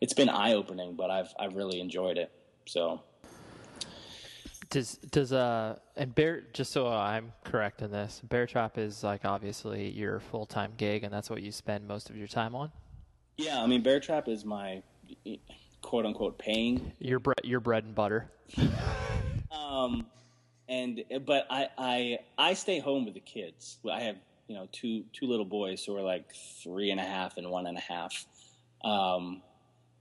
it's 0.00 0.14
been 0.14 0.28
eye 0.28 0.54
opening, 0.54 0.94
but 0.94 1.10
I've 1.10 1.32
I've 1.38 1.54
really 1.56 1.80
enjoyed 1.80 2.16
it. 2.16 2.30
So 2.66 3.02
Does 4.70 4.98
does 5.10 5.32
uh 5.32 5.78
and 5.96 6.14
bear 6.14 6.42
just 6.52 6.70
so 6.72 6.86
I'm 6.86 7.32
correct 7.44 7.82
in 7.82 7.90
this, 7.90 8.20
Bear 8.28 8.46
Trap 8.46 8.78
is 8.78 9.02
like 9.02 9.24
obviously 9.24 9.90
your 9.90 10.20
full 10.20 10.46
time 10.46 10.72
gig, 10.76 11.02
and 11.04 11.12
that's 11.12 11.28
what 11.28 11.42
you 11.42 11.50
spend 11.50 11.88
most 11.88 12.08
of 12.10 12.16
your 12.16 12.28
time 12.28 12.54
on. 12.54 12.70
Yeah, 13.40 13.62
I 13.62 13.66
mean, 13.66 13.82
Bear 13.82 14.00
Trap 14.00 14.28
is 14.28 14.44
my 14.44 14.82
quote 15.82 16.06
unquote 16.06 16.38
paying 16.38 16.92
Your 16.98 17.18
bread, 17.18 17.40
your 17.44 17.60
bread 17.60 17.84
and 17.84 17.94
butter. 17.94 18.30
Um, 19.52 20.06
and 20.68 21.02
but 21.26 21.46
I 21.50 21.68
I 21.76 22.18
I 22.38 22.54
stay 22.54 22.78
home 22.78 23.04
with 23.04 23.14
the 23.14 23.20
kids. 23.20 23.78
I 23.90 24.00
have 24.00 24.16
you 24.46 24.54
know 24.54 24.68
two 24.72 25.04
two 25.12 25.26
little 25.26 25.44
boys 25.44 25.84
who 25.84 25.96
are 25.96 26.02
like 26.02 26.32
three 26.62 26.90
and 26.90 27.00
a 27.00 27.04
half 27.04 27.36
and 27.36 27.50
one 27.50 27.66
and 27.66 27.76
a 27.76 27.80
half. 27.80 28.26
Um, 28.84 29.42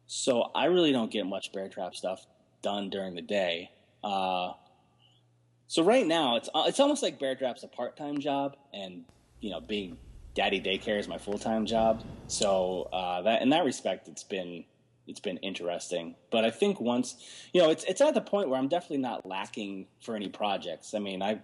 so 0.08 0.52
I 0.56 0.66
really 0.66 0.92
don't 0.92 1.12
get 1.12 1.26
much 1.26 1.52
bear 1.52 1.70
trap 1.70 1.96
stuff 1.96 2.26
done 2.62 2.90
during 2.90 3.16
the 3.16 3.22
day. 3.22 3.72
Uh, 4.04 4.54
so 5.68 5.84
right 5.84 6.06
now 6.06 6.36
it's 6.36 6.50
it's 6.56 6.80
almost 6.80 7.04
like 7.04 7.20
bear 7.20 7.36
trap's 7.36 7.64
a 7.64 7.68
part 7.68 7.98
time 7.98 8.20
job, 8.20 8.56
and 8.74 9.06
you 9.40 9.50
know 9.52 9.62
being 9.62 9.98
daddy 10.40 10.62
daycare 10.62 10.98
is 10.98 11.10
my 11.10 11.18
full 11.18 11.38
time 11.38 11.66
job. 11.66 12.02
So 12.28 12.88
uh, 12.94 13.24
that 13.24 13.42
in 13.42 13.50
that 13.50 13.66
respect, 13.66 14.08
it's 14.08 14.24
been 14.24 14.64
it's 15.06 15.20
been 15.20 15.36
interesting. 15.38 16.16
But 16.32 16.46
I 16.46 16.52
think 16.52 16.80
once 16.80 17.16
you 17.54 17.62
know, 17.62 17.70
it's 17.70 17.84
it's 17.84 18.00
at 18.00 18.14
the 18.14 18.22
point 18.22 18.48
where 18.48 18.58
I'm 18.58 18.70
definitely 18.70 19.00
not 19.00 19.26
lacking 19.26 19.88
for 20.00 20.16
any 20.16 20.30
projects. 20.30 20.94
I 20.94 21.00
mean, 21.00 21.22
I 21.22 21.42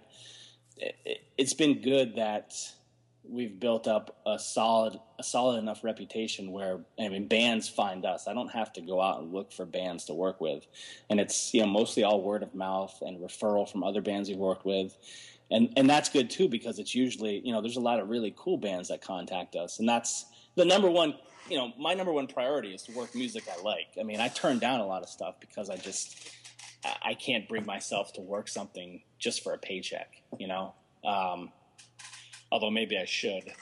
it, 0.78 1.20
it's 1.36 1.52
been 1.52 1.82
good 1.82 2.16
that 2.16 2.54
we've 3.28 3.60
built 3.60 3.86
up 3.86 4.16
a 4.24 4.38
solid 4.38 4.98
a 5.18 5.22
solid 5.22 5.58
enough 5.58 5.84
reputation 5.84 6.50
where 6.50 6.80
I 6.98 7.10
mean 7.10 7.28
bands 7.28 7.68
find 7.68 8.06
us. 8.06 8.26
I 8.26 8.32
don't 8.32 8.52
have 8.52 8.72
to 8.74 8.80
go 8.80 9.02
out 9.02 9.20
and 9.20 9.30
look 9.30 9.52
for 9.52 9.66
bands 9.66 10.06
to 10.06 10.14
work 10.14 10.40
with, 10.40 10.66
and 11.10 11.20
it's 11.20 11.52
you 11.52 11.60
know 11.60 11.66
mostly 11.66 12.02
all 12.02 12.22
word 12.22 12.42
of 12.42 12.54
mouth 12.54 12.96
and 13.02 13.20
referral 13.20 13.70
from 13.70 13.84
other 13.84 14.00
bands 14.00 14.30
we've 14.30 14.38
worked 14.38 14.64
with. 14.64 14.96
And, 15.50 15.72
and 15.76 15.88
that's 15.88 16.08
good 16.08 16.28
too 16.28 16.48
because 16.48 16.78
it's 16.80 16.94
usually 16.94 17.40
you 17.44 17.52
know 17.52 17.60
there's 17.60 17.76
a 17.76 17.80
lot 17.80 18.00
of 18.00 18.08
really 18.08 18.34
cool 18.36 18.58
bands 18.58 18.88
that 18.88 19.00
contact 19.00 19.54
us 19.54 19.78
and 19.78 19.88
that's 19.88 20.26
the 20.56 20.64
number 20.64 20.90
one 20.90 21.14
you 21.48 21.56
know 21.56 21.72
my 21.78 21.94
number 21.94 22.12
one 22.12 22.26
priority 22.26 22.74
is 22.74 22.82
to 22.82 22.92
work 22.92 23.14
music 23.14 23.44
I 23.48 23.62
like. 23.62 23.88
I 24.00 24.02
mean 24.02 24.20
I 24.20 24.28
turn 24.28 24.58
down 24.58 24.80
a 24.80 24.86
lot 24.86 25.02
of 25.02 25.08
stuff 25.08 25.36
because 25.40 25.70
I 25.70 25.76
just 25.76 26.30
I- 27.02 27.14
can't 27.14 27.48
bring 27.48 27.64
myself 27.66 28.12
to 28.14 28.20
work 28.20 28.48
something 28.48 29.02
just 29.18 29.42
for 29.42 29.52
a 29.52 29.58
paycheck, 29.58 30.22
you 30.38 30.46
know. 30.46 30.74
Um, 31.04 31.52
although 32.50 32.70
maybe 32.70 32.96
I 32.96 33.04
should. 33.04 33.52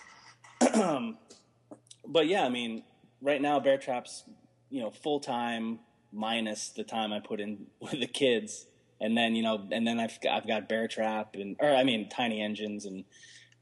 but 0.60 2.26
yeah, 2.26 2.44
I 2.44 2.48
mean, 2.48 2.82
right 3.20 3.40
now 3.40 3.60
Bear 3.60 3.78
Trap's 3.78 4.24
you 4.70 4.80
know 4.80 4.90
full 4.90 5.20
time 5.20 5.80
minus 6.12 6.70
the 6.70 6.84
time 6.84 7.12
I 7.12 7.20
put 7.20 7.40
in 7.40 7.66
with 7.80 8.00
the 8.00 8.06
kids, 8.06 8.66
and 9.04 9.14
then 9.16 9.36
you 9.36 9.42
know, 9.42 9.68
and 9.70 9.86
then 9.86 10.00
I've 10.00 10.18
I've 10.30 10.46
got 10.46 10.66
Bear 10.66 10.88
Trap 10.88 11.34
and 11.34 11.56
or 11.60 11.68
I 11.68 11.84
mean 11.84 12.08
Tiny 12.08 12.40
Engines, 12.40 12.86
and 12.86 13.04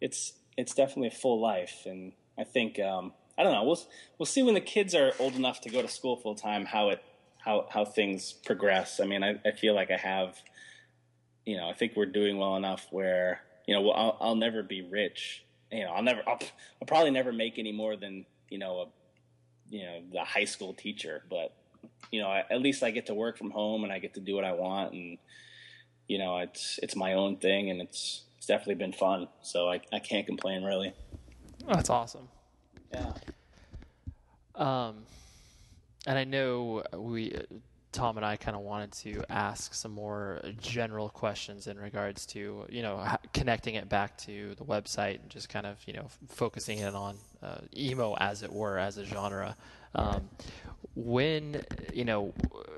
it's 0.01 0.35
it's 0.57 0.73
definitely 0.73 1.09
a 1.09 1.19
full 1.19 1.41
life, 1.41 1.83
and 1.85 2.13
I 2.39 2.45
think 2.45 2.79
um, 2.79 3.13
I 3.37 3.43
don't 3.43 3.53
know. 3.53 3.65
We'll 3.65 3.81
we'll 4.19 4.27
see 4.27 4.45
when 4.45 4.55
the 4.55 4.61
kids 4.61 4.95
are 4.95 5.13
old 5.19 5.35
enough 5.35 5.61
to 5.63 5.69
go 5.69 5.83
to 5.83 5.89
school 5.89 6.17
full 6.17 6.37
time 6.37 6.65
how 6.65 6.91
it 6.91 7.03
how 7.39 7.67
how 7.71 7.85
things 7.85 8.33
progress. 8.33 9.01
I 9.01 9.05
mean, 9.05 9.25
I, 9.25 9.41
I 9.45 9.51
feel 9.51 9.75
like 9.75 9.91
I 9.91 9.97
have, 9.97 10.37
you 11.45 11.57
know, 11.57 11.69
I 11.69 11.73
think 11.73 11.95
we're 11.97 12.07
doing 12.07 12.39
well 12.39 12.55
enough 12.55 12.87
where 12.93 13.41
you 13.67 13.75
know 13.75 13.91
I'll, 13.91 14.17
I'll 14.21 14.37
never 14.37 14.63
be 14.63 14.83
rich. 14.83 15.45
You 15.73 15.85
know, 15.85 15.91
I'll 15.91 16.05
never 16.05 16.23
I'll, 16.25 16.39
I'll 16.81 16.87
probably 16.87 17.11
never 17.11 17.33
make 17.33 17.59
any 17.59 17.73
more 17.73 17.97
than 17.97 18.27
you 18.49 18.59
know 18.59 18.79
a 18.79 18.87
you 19.75 19.83
know 19.87 20.03
the 20.13 20.21
high 20.21 20.45
school 20.45 20.73
teacher, 20.73 21.25
but 21.29 21.53
you 22.11 22.21
know 22.21 22.31
at 22.31 22.61
least 22.61 22.83
I 22.83 22.91
get 22.91 23.07
to 23.07 23.15
work 23.15 23.39
from 23.39 23.51
home 23.51 23.85
and 23.85 23.93
I 23.93 23.99
get 23.99 24.15
to 24.15 24.21
do 24.21 24.35
what 24.35 24.45
I 24.45 24.53
want 24.53 24.93
and 24.93 25.19
you 26.09 26.19
know 26.19 26.39
it's 26.39 26.79
it's 26.83 26.97
my 26.97 27.15
own 27.15 27.37
thing 27.37 27.71
and 27.71 27.81
it's 27.81 28.25
it's 28.39 28.47
definitely 28.47 28.75
been 28.75 28.93
fun. 28.93 29.29
So 29.43 29.69
I 29.69 29.81
I 29.93 29.99
can't 29.99 30.27
complain 30.27 30.65
really. 30.65 30.93
That's 31.67 31.91
awesome. 31.91 32.29
Yeah. 32.93 33.13
Um, 34.55 35.05
and 36.07 36.19
I 36.19 36.25
know 36.25 36.83
we, 36.97 37.35
Tom 37.93 38.17
and 38.17 38.27
I, 38.27 38.37
kind 38.37 38.57
of 38.57 38.63
wanted 38.63 38.93
to 38.93 39.23
ask 39.31 39.75
some 39.75 39.93
more 39.93 40.41
general 40.61 41.09
questions 41.09 41.67
in 41.67 41.79
regards 41.79 42.27
to 42.27 42.67
you 42.69 42.83
know 42.83 43.07
connecting 43.33 43.77
it 43.77 43.89
back 43.89 44.19
to 44.19 44.55
the 44.57 44.65
website 44.65 45.21
and 45.21 45.31
just 45.31 45.49
kind 45.49 45.67
of 45.67 45.79
you 45.87 45.93
know 45.95 46.05
f- 46.05 46.19
focusing 46.29 46.79
in 46.79 46.95
on 46.95 47.17
uh, 47.43 47.59
emo 47.77 48.17
as 48.19 48.43
it 48.43 48.53
were 48.53 48.79
as 48.79 48.99
a 48.99 49.05
genre. 49.05 49.57
Um, 49.95 50.29
when 50.95 51.65
you 51.93 52.05
know, 52.05 52.35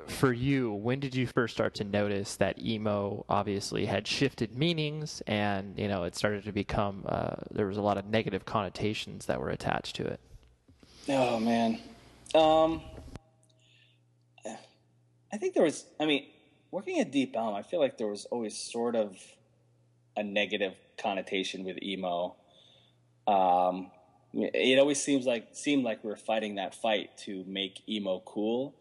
for 0.06 0.32
you, 0.32 0.72
when 0.72 1.00
did 1.00 1.14
you 1.14 1.26
first 1.26 1.54
start 1.54 1.74
to 1.74 1.84
notice 1.84 2.36
that 2.36 2.58
emo 2.60 3.24
obviously 3.28 3.86
had 3.86 4.06
shifted 4.06 4.56
meanings 4.56 5.22
and 5.26 5.78
you 5.78 5.88
know 5.88 6.04
it 6.04 6.14
started 6.14 6.44
to 6.44 6.52
become 6.52 7.04
uh, 7.06 7.36
there 7.50 7.66
was 7.66 7.76
a 7.76 7.82
lot 7.82 7.98
of 7.98 8.06
negative 8.06 8.44
connotations 8.44 9.26
that 9.26 9.40
were 9.40 9.50
attached 9.50 9.96
to 9.96 10.04
it? 10.06 10.20
Oh 11.08 11.38
man. 11.40 11.80
Um 12.34 12.82
I 15.32 15.36
think 15.36 15.54
there 15.54 15.64
was 15.64 15.84
I 15.98 16.06
mean, 16.06 16.26
working 16.70 17.00
at 17.00 17.10
Deep 17.10 17.34
Elm, 17.36 17.54
I 17.54 17.62
feel 17.62 17.80
like 17.80 17.98
there 17.98 18.06
was 18.06 18.24
always 18.26 18.56
sort 18.56 18.94
of 18.94 19.16
a 20.16 20.22
negative 20.22 20.74
connotation 20.96 21.64
with 21.64 21.82
emo. 21.82 22.36
Um 23.26 23.90
it 24.36 24.78
always 24.78 25.02
seems 25.02 25.27
like 25.27 25.48
seemed 25.52 25.85
like 25.85 26.02
we 26.02 26.11
were 26.11 26.16
fighting 26.16 26.56
that 26.56 26.74
fight 26.74 27.16
to 27.19 27.44
make 27.47 27.82
emo 27.89 28.23
cool. 28.24 28.74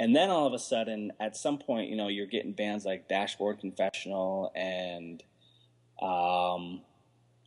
And 0.00 0.14
then 0.14 0.30
all 0.30 0.46
of 0.46 0.52
a 0.52 0.58
sudden, 0.58 1.12
at 1.20 1.36
some 1.36 1.58
point, 1.58 1.88
you 1.88 1.96
know, 1.96 2.08
you're 2.08 2.26
getting 2.26 2.52
bands 2.52 2.84
like 2.84 3.08
Dashboard 3.08 3.60
Confessional 3.60 4.50
and 4.54 5.22
um, 6.02 6.80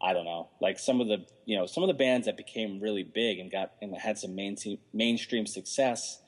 I 0.01 0.13
don't 0.13 0.25
know, 0.25 0.49
like 0.61 0.79
some 0.79 1.01
of 1.01 1.07
the 1.07 1.25
you 1.45 1.57
know 1.57 1.65
some 1.65 1.83
of 1.83 1.87
the 1.87 1.93
bands 1.93 2.27
that 2.27 2.37
became 2.37 2.79
really 2.79 3.03
big 3.03 3.39
and 3.39 3.51
got 3.51 3.73
and 3.81 3.95
had 3.95 4.17
some 4.17 4.35
main, 4.35 4.55
mainstream 4.93 5.45
success, 5.45 6.21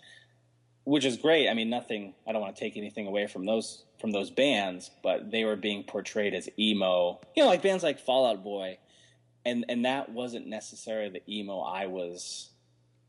which 0.83 1.05
is 1.05 1.17
great. 1.17 1.47
I 1.47 1.53
mean, 1.53 1.69
nothing. 1.69 2.15
I 2.27 2.31
don't 2.31 2.41
want 2.41 2.55
to 2.55 2.59
take 2.59 2.77
anything 2.77 3.07
away 3.07 3.27
from 3.27 3.45
those 3.45 3.83
from 4.01 4.11
those 4.11 4.31
bands, 4.31 4.89
but 5.03 5.31
they 5.31 5.45
were 5.45 5.55
being 5.55 5.83
portrayed 5.83 6.33
as 6.33 6.49
emo. 6.57 7.19
You 7.35 7.43
know, 7.43 7.49
like 7.49 7.61
bands 7.61 7.83
like 7.83 7.99
Fall 7.99 8.25
Out 8.25 8.43
Boy, 8.43 8.79
and 9.45 9.65
and 9.69 9.85
that 9.85 10.09
wasn't 10.09 10.47
necessarily 10.47 11.09
the 11.09 11.33
emo 11.39 11.59
I 11.59 11.87
was. 11.87 12.49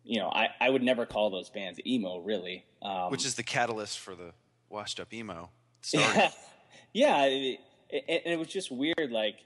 You 0.02 0.19
know, 0.19 0.28
I, 0.28 0.48
I 0.59 0.70
would 0.70 0.82
never 0.82 1.05
call 1.05 1.28
those 1.28 1.51
bands 1.51 1.78
emo, 1.86 2.20
really. 2.20 2.65
Um, 2.81 3.11
Which 3.11 3.27
is 3.27 3.35
the 3.35 3.43
catalyst 3.43 3.98
for 3.98 4.15
the 4.15 4.32
washed 4.70 4.98
up 4.98 5.12
emo 5.12 5.51
story. 5.82 6.05
yeah, 6.15 6.31
yeah. 6.93 7.24
It, 7.27 7.61
it, 7.90 8.23
it 8.24 8.39
was 8.39 8.48
just 8.48 8.73
weird. 8.73 9.11
Like, 9.11 9.36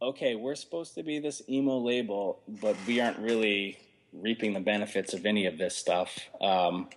okay, 0.00 0.36
we're 0.36 0.54
supposed 0.54 0.94
to 0.94 1.02
be 1.02 1.18
this 1.18 1.42
emo 1.48 1.78
label, 1.78 2.40
but 2.46 2.76
we 2.86 3.00
aren't 3.00 3.18
really 3.18 3.78
reaping 4.12 4.52
the 4.52 4.60
benefits 4.60 5.14
of 5.14 5.26
any 5.26 5.46
of 5.46 5.58
this 5.58 5.76
stuff. 5.76 6.18
Um, 6.40 6.88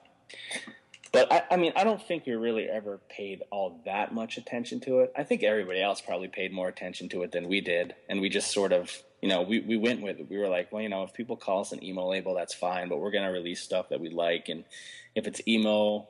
but 1.11 1.31
I, 1.31 1.43
I, 1.51 1.57
mean, 1.57 1.73
I 1.75 1.83
don't 1.83 2.01
think 2.01 2.25
we 2.25 2.33
really 2.33 2.67
ever 2.67 2.99
paid 3.07 3.43
all 3.51 3.81
that 3.85 4.13
much 4.13 4.37
attention 4.37 4.79
to 4.81 4.99
it. 4.99 5.13
I 5.15 5.23
think 5.23 5.43
everybody 5.43 5.81
else 5.81 6.01
probably 6.01 6.27
paid 6.27 6.51
more 6.51 6.67
attention 6.67 7.07
to 7.09 7.21
it 7.21 7.31
than 7.31 7.47
we 7.47 7.61
did, 7.61 7.93
and 8.09 8.19
we 8.19 8.29
just 8.29 8.51
sort 8.51 8.73
of, 8.73 8.91
you 9.23 9.29
know, 9.29 9.41
we, 9.41 9.61
we 9.61 9.77
went 9.77 10.01
with 10.01 10.19
it. 10.19 10.29
We 10.29 10.37
were 10.37 10.49
like, 10.49 10.69
well, 10.73 10.81
you 10.81 10.89
know, 10.89 11.03
if 11.03 11.13
people 11.13 11.37
call 11.37 11.61
us 11.61 11.71
an 11.71 11.81
emo 11.81 12.09
label, 12.09 12.35
that's 12.35 12.53
fine, 12.53 12.89
but 12.89 12.99
we're 12.99 13.09
going 13.09 13.23
to 13.23 13.31
release 13.31 13.61
stuff 13.61 13.87
that 13.87 14.01
we 14.01 14.09
like, 14.09 14.49
and 14.49 14.65
if 15.15 15.27
it's 15.27 15.39
emo, 15.47 16.09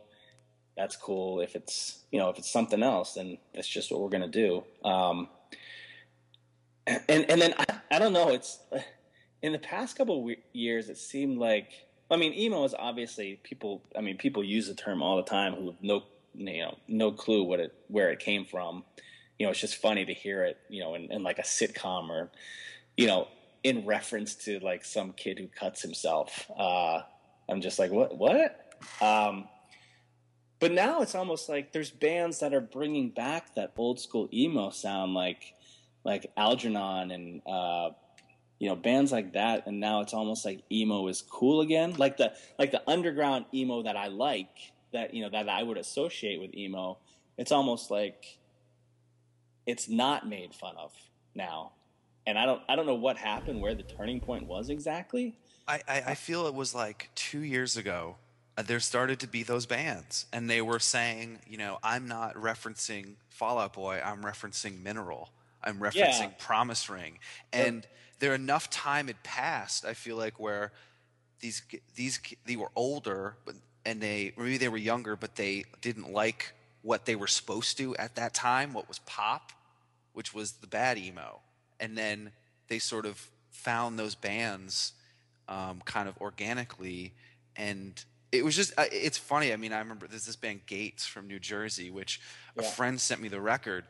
that's 0.75 0.95
cool. 0.95 1.39
If 1.39 1.55
it's, 1.55 1.99
you 2.11 2.17
know, 2.17 2.29
if 2.29 2.39
it's 2.39 2.51
something 2.51 2.81
else, 2.81 3.13
then 3.13 3.37
that's 3.53 3.67
just 3.67 3.91
what 3.91 4.01
we're 4.01 4.09
going 4.09 4.31
to 4.31 4.63
do. 4.83 4.89
Um, 4.89 5.29
and 6.87 7.29
and 7.29 7.39
then 7.39 7.53
I, 7.59 7.65
I 7.91 7.99
don't 7.99 8.13
know. 8.13 8.29
It's 8.29 8.57
in 9.43 9.51
the 9.51 9.59
past 9.59 9.95
couple 9.95 10.27
of 10.27 10.35
years, 10.51 10.89
it 10.89 10.97
seemed 10.97 11.37
like 11.37 11.69
I 12.09 12.17
mean, 12.17 12.33
emo 12.33 12.63
is 12.63 12.73
obviously 12.77 13.39
people. 13.43 13.83
I 13.95 14.01
mean, 14.01 14.17
people 14.17 14.43
use 14.43 14.67
the 14.67 14.73
term 14.73 15.03
all 15.03 15.17
the 15.17 15.23
time 15.23 15.53
who 15.53 15.67
have 15.67 15.81
no, 15.81 16.03
you 16.33 16.63
know, 16.63 16.77
no 16.87 17.11
clue 17.11 17.43
what 17.43 17.59
it 17.59 17.75
where 17.89 18.09
it 18.09 18.19
came 18.19 18.45
from. 18.45 18.83
You 19.37 19.45
know, 19.45 19.51
it's 19.51 19.61
just 19.61 19.75
funny 19.75 20.03
to 20.05 20.13
hear 20.13 20.43
it. 20.43 20.57
You 20.67 20.81
know, 20.81 20.95
in, 20.95 21.11
in 21.11 21.23
like 21.23 21.39
a 21.39 21.43
sitcom 21.43 22.09
or, 22.09 22.31
you 22.97 23.07
know, 23.07 23.27
in 23.63 23.85
reference 23.85 24.35
to 24.35 24.59
like 24.59 24.83
some 24.83 25.13
kid 25.13 25.39
who 25.39 25.47
cuts 25.47 25.81
himself. 25.81 26.49
Uh, 26.57 27.01
I'm 27.49 27.61
just 27.61 27.79
like, 27.79 27.91
what? 27.91 28.17
What? 28.17 28.59
Um, 29.01 29.47
but 30.59 30.71
now 30.71 31.01
it's 31.01 31.15
almost 31.15 31.49
like 31.49 31.73
there's 31.73 31.91
bands 31.91 32.39
that 32.39 32.53
are 32.53 32.61
bringing 32.61 33.09
back 33.09 33.55
that 33.55 33.73
old 33.77 33.99
school 33.99 34.29
emo 34.33 34.69
sound, 34.69 35.13
like 35.13 35.53
like 36.03 36.31
Algernon 36.35 37.11
and 37.11 37.41
uh, 37.47 37.91
you 38.63 38.69
know 38.69 38.77
bands 38.77 39.11
like 39.11 39.33
that 39.33 39.67
and 39.67 39.81
now 39.81 39.99
it's 39.99 40.13
almost 40.13 40.45
like 40.45 40.61
emo 40.71 41.07
is 41.09 41.21
cool 41.21 41.59
again 41.59 41.93
like 41.97 42.15
the 42.15 42.31
like 42.57 42.71
the 42.71 42.81
underground 42.89 43.43
emo 43.53 43.83
that 43.83 43.97
i 43.97 44.07
like 44.07 44.71
that 44.93 45.13
you 45.13 45.21
know 45.21 45.29
that 45.29 45.49
i 45.49 45.61
would 45.61 45.77
associate 45.77 46.39
with 46.39 46.55
emo 46.55 46.97
it's 47.37 47.51
almost 47.51 47.91
like 47.91 48.37
it's 49.65 49.89
not 49.89 50.29
made 50.29 50.53
fun 50.53 50.75
of 50.77 50.93
now 51.35 51.73
and 52.25 52.37
i 52.37 52.45
don't 52.45 52.61
i 52.69 52.75
don't 52.75 52.85
know 52.85 52.95
what 52.95 53.17
happened 53.17 53.61
where 53.61 53.75
the 53.75 53.83
turning 53.83 54.19
point 54.19 54.45
was 54.47 54.69
exactly 54.69 55.35
i 55.67 55.81
i, 55.87 56.03
I 56.07 56.15
feel 56.15 56.47
it 56.47 56.53
was 56.53 56.73
like 56.73 57.09
two 57.15 57.41
years 57.41 57.77
ago 57.77 58.15
uh, 58.57 58.61
there 58.61 58.79
started 58.79 59.19
to 59.19 59.27
be 59.27 59.43
those 59.43 59.65
bands 59.65 60.25
and 60.31 60.49
they 60.49 60.61
were 60.61 60.79
saying 60.79 61.39
you 61.47 61.57
know 61.57 61.79
i'm 61.83 62.07
not 62.07 62.35
referencing 62.35 63.15
Fallout 63.29 63.73
Boy 63.73 64.01
i'm 64.03 64.23
referencing 64.23 64.81
mineral 64.83 65.31
i'm 65.63 65.79
referencing 65.79 66.21
yeah. 66.21 66.31
promise 66.37 66.89
ring 66.89 67.19
and 67.51 67.87
there 68.23 68.33
enough 68.33 68.69
time 68.69 69.07
had 69.07 69.21
passed. 69.23 69.85
I 69.85 69.93
feel 69.93 70.15
like 70.15 70.39
where 70.39 70.71
these 71.41 71.61
these 71.95 72.21
they 72.45 72.55
were 72.55 72.71
older, 72.73 73.35
but 73.43 73.55
and 73.85 73.99
they 73.99 74.31
maybe 74.37 74.57
they 74.57 74.69
were 74.69 74.77
younger, 74.77 75.17
but 75.17 75.35
they 75.35 75.65
didn't 75.81 76.13
like 76.13 76.53
what 76.83 77.05
they 77.05 77.17
were 77.17 77.27
supposed 77.27 77.77
to 77.79 77.93
at 77.97 78.15
that 78.15 78.33
time. 78.33 78.71
What 78.71 78.87
was 78.87 78.99
pop, 78.99 79.51
which 80.13 80.33
was 80.33 80.53
the 80.53 80.67
bad 80.67 80.97
emo, 80.97 81.41
and 81.83 81.97
then 81.97 82.31
they 82.69 82.79
sort 82.79 83.05
of 83.05 83.29
found 83.51 83.99
those 83.99 84.15
bands 84.15 84.93
um, 85.49 85.81
kind 85.83 86.07
of 86.07 86.17
organically, 86.21 87.13
and 87.57 88.03
it 88.31 88.45
was 88.45 88.55
just 88.55 88.71
uh, 88.79 88.85
it's 88.89 89.17
funny. 89.17 89.51
I 89.51 89.57
mean, 89.57 89.73
I 89.73 89.79
remember 89.79 90.07
there's 90.07 90.25
this 90.25 90.37
band 90.37 90.61
Gates 90.65 91.05
from 91.05 91.27
New 91.27 91.39
Jersey, 91.39 91.91
which 91.91 92.21
yeah. 92.55 92.63
a 92.63 92.65
friend 92.65 92.99
sent 92.99 93.21
me 93.21 93.27
the 93.27 93.41
record. 93.41 93.83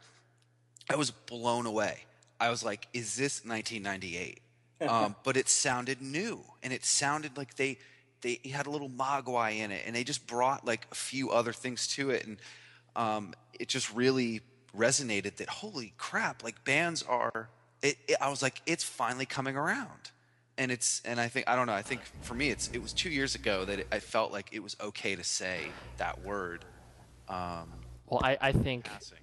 I 0.89 0.95
was 0.95 1.11
blown 1.11 1.67
away. 1.67 2.05
I 2.39 2.49
was 2.49 2.63
like, 2.63 2.87
is 2.93 3.15
this 3.15 3.45
1998? 3.45 4.41
um, 4.89 5.15
but 5.23 5.37
it 5.37 5.47
sounded 5.47 6.01
new, 6.01 6.43
and 6.63 6.73
it 6.73 6.83
sounded 6.83 7.37
like 7.37 7.55
they 7.55 7.77
they 8.21 8.39
had 8.51 8.65
a 8.65 8.71
little 8.71 8.89
mogwai 8.89 9.57
in 9.57 9.71
it, 9.71 9.83
and 9.85 9.95
they 9.95 10.03
just 10.03 10.25
brought 10.25 10.65
like 10.65 10.87
a 10.91 10.95
few 10.95 11.29
other 11.29 11.53
things 11.53 11.87
to 11.89 12.09
it, 12.09 12.25
and 12.25 12.37
um, 12.95 13.35
it 13.59 13.67
just 13.67 13.93
really 13.93 14.41
resonated. 14.75 15.35
That 15.35 15.47
holy 15.47 15.93
crap, 15.97 16.43
like 16.43 16.65
bands 16.65 17.03
are. 17.03 17.49
It, 17.83 17.97
it, 18.07 18.17
I 18.19 18.29
was 18.29 18.41
like, 18.41 18.61
it's 18.65 18.83
finally 18.83 19.25
coming 19.25 19.55
around, 19.55 20.11
and 20.57 20.71
it's 20.71 21.01
and 21.05 21.19
I 21.19 21.27
think 21.27 21.47
I 21.47 21.55
don't 21.55 21.67
know. 21.67 21.73
I 21.73 21.81
think 21.81 22.01
for 22.21 22.33
me, 22.33 22.49
it's 22.49 22.69
it 22.69 22.81
was 22.81 22.93
two 22.93 23.09
years 23.09 23.35
ago 23.35 23.65
that 23.65 23.79
it, 23.79 23.87
I 23.91 23.99
felt 23.99 24.31
like 24.31 24.49
it 24.51 24.63
was 24.63 24.75
okay 24.81 25.15
to 25.15 25.23
say 25.23 25.67
that 25.97 26.23
word. 26.23 26.65
Um, 27.27 27.71
well, 28.07 28.21
I, 28.23 28.37
I 28.41 28.51
think 28.53 28.85
passing. 28.85 29.19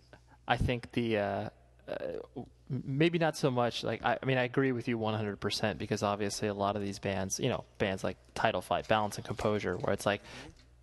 I 0.47 0.57
think 0.57 0.93
the. 0.93 1.19
Uh, 1.19 1.49
uh, 1.89 2.43
maybe 2.71 3.19
not 3.19 3.37
so 3.37 3.51
much 3.51 3.83
like 3.83 4.05
I, 4.05 4.17
I, 4.23 4.27
mean 4.27 4.39
I 4.39 4.45
agree 4.45 4.71
with 4.71 4.87
you 4.87 4.97
100% 4.97 5.77
because 5.77 6.05
obviously 6.05 6.47
a 6.47 6.55
lot 6.55 6.77
of 6.77 6.83
these 6.83 7.01
bands 7.01 7.41
you 7.41 7.49
know 7.49 7.65
bands 7.79 8.05
like 8.05 8.17
Title 8.35 8.61
Fight 8.61 8.87
Balance 8.87 9.17
and 9.17 9.25
Composure 9.25 9.77
where 9.77 9.93
it's 9.93 10.07
like 10.07 10.23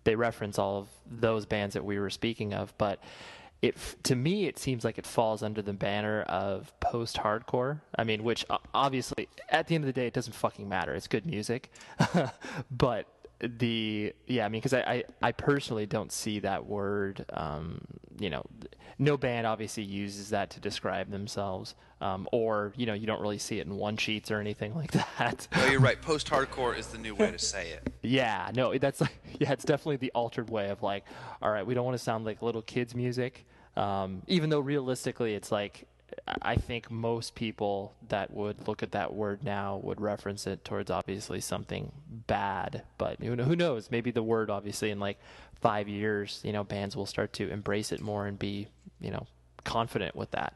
they 0.04 0.14
reference 0.14 0.58
all 0.58 0.80
of 0.80 0.88
those 1.10 1.46
bands 1.46 1.74
that 1.74 1.84
we 1.84 1.98
were 1.98 2.10
speaking 2.10 2.52
of 2.52 2.76
but 2.76 3.00
it 3.60 3.76
to 4.04 4.14
me 4.14 4.46
it 4.46 4.58
seems 4.58 4.84
like 4.84 4.98
it 4.98 5.06
falls 5.06 5.42
under 5.42 5.60
the 5.62 5.72
banner 5.72 6.22
of 6.22 6.72
post 6.80 7.16
hardcore 7.16 7.80
I 7.96 8.04
mean 8.04 8.22
which 8.22 8.44
obviously 8.72 9.28
at 9.50 9.66
the 9.66 9.74
end 9.74 9.84
of 9.84 9.86
the 9.86 9.92
day 9.92 10.06
it 10.06 10.12
doesn't 10.12 10.34
fucking 10.34 10.68
matter. 10.68 10.94
It's 10.94 11.08
good 11.08 11.26
music. 11.26 11.70
But 12.70 13.06
the 13.40 14.12
yeah 14.26 14.44
i 14.44 14.48
mean 14.48 14.60
because 14.60 14.74
I, 14.74 14.80
I, 14.80 15.04
I 15.22 15.32
personally 15.32 15.86
don't 15.86 16.10
see 16.10 16.40
that 16.40 16.66
word 16.66 17.24
um, 17.32 17.80
you 18.18 18.30
know 18.30 18.44
no 18.98 19.16
band 19.16 19.46
obviously 19.46 19.84
uses 19.84 20.30
that 20.30 20.50
to 20.50 20.60
describe 20.60 21.10
themselves 21.10 21.74
um, 22.00 22.28
or 22.32 22.72
you 22.76 22.86
know 22.86 22.94
you 22.94 23.06
don't 23.06 23.20
really 23.20 23.38
see 23.38 23.60
it 23.60 23.66
in 23.66 23.76
one 23.76 23.96
sheets 23.96 24.30
or 24.30 24.40
anything 24.40 24.74
like 24.74 24.92
that. 24.92 25.48
No 25.56 25.66
you're 25.66 25.80
right. 25.80 26.00
Post 26.00 26.28
hardcore 26.28 26.76
is 26.76 26.88
the 26.88 26.98
new 26.98 27.14
way 27.14 27.30
to 27.30 27.38
say 27.38 27.70
it. 27.70 27.92
Yeah 28.02 28.50
no 28.54 28.76
that's 28.78 29.00
like 29.00 29.18
yeah 29.38 29.52
it's 29.52 29.64
definitely 29.64 29.96
the 29.96 30.12
altered 30.12 30.48
way 30.50 30.70
of 30.70 30.82
like 30.82 31.04
all 31.42 31.50
right 31.50 31.66
we 31.66 31.74
don't 31.74 31.84
want 31.84 31.96
to 31.96 32.02
sound 32.02 32.24
like 32.24 32.42
little 32.42 32.62
kids 32.62 32.94
music 32.94 33.44
um, 33.76 34.22
even 34.26 34.50
though 34.50 34.60
realistically 34.60 35.34
it's 35.34 35.52
like 35.52 35.86
I 36.42 36.56
think 36.56 36.90
most 36.90 37.34
people 37.34 37.94
that 38.08 38.32
would 38.32 38.66
look 38.66 38.82
at 38.82 38.92
that 38.92 39.14
word 39.14 39.44
now 39.44 39.80
would 39.82 40.00
reference 40.00 40.46
it 40.46 40.64
towards 40.64 40.90
obviously 40.90 41.40
something 41.40 41.92
bad. 42.26 42.82
But 42.96 43.20
who 43.20 43.56
knows? 43.56 43.90
Maybe 43.90 44.10
the 44.10 44.22
word, 44.22 44.50
obviously, 44.50 44.90
in 44.90 45.00
like 45.00 45.18
five 45.60 45.88
years, 45.88 46.40
you 46.44 46.52
know, 46.52 46.64
bands 46.64 46.96
will 46.96 47.06
start 47.06 47.32
to 47.34 47.50
embrace 47.50 47.92
it 47.92 48.00
more 48.00 48.26
and 48.26 48.38
be, 48.38 48.68
you 49.00 49.10
know, 49.10 49.26
confident 49.64 50.16
with 50.16 50.30
that. 50.30 50.54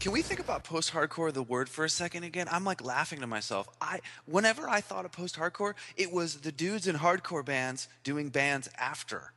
Can 0.00 0.12
we 0.12 0.22
think 0.22 0.40
about 0.40 0.64
post-hardcore, 0.64 1.32
the 1.32 1.42
word, 1.42 1.68
for 1.68 1.84
a 1.84 1.88
second 1.88 2.24
again? 2.24 2.46
I'm 2.50 2.64
like 2.64 2.84
laughing 2.84 3.20
to 3.20 3.26
myself. 3.26 3.68
I, 3.80 4.00
whenever 4.26 4.68
I 4.68 4.80
thought 4.80 5.04
of 5.04 5.12
post-hardcore, 5.12 5.74
it 5.96 6.12
was 6.12 6.36
the 6.40 6.52
dudes 6.52 6.86
in 6.86 6.96
hardcore 6.96 7.44
bands 7.44 7.88
doing 8.02 8.28
bands 8.28 8.68
after. 8.76 9.32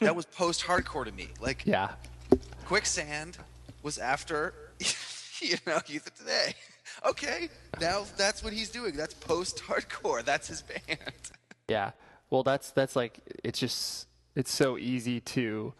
That 0.00 0.14
was 0.14 0.26
post-hardcore 0.26 1.06
to 1.06 1.12
me. 1.12 1.28
Like, 1.40 1.62
yeah, 1.66 1.92
Quicksand 2.66 3.38
was 3.82 3.98
after 3.98 4.54
you 5.40 5.56
know, 5.66 5.80
Youth 5.86 6.06
of 6.06 6.14
Today. 6.14 6.54
Okay, 7.06 7.48
now 7.80 8.04
that's 8.16 8.42
what 8.42 8.52
he's 8.52 8.70
doing. 8.70 8.96
That's 8.96 9.14
post-hardcore. 9.14 10.24
That's 10.24 10.48
his 10.48 10.62
band. 10.62 10.98
Yeah. 11.66 11.92
Well, 12.28 12.42
that's 12.42 12.72
that's 12.72 12.94
like 12.94 13.20
it's 13.42 13.58
just 13.58 14.06
it's 14.36 14.52
so 14.52 14.76
easy 14.76 15.20
to 15.20 15.72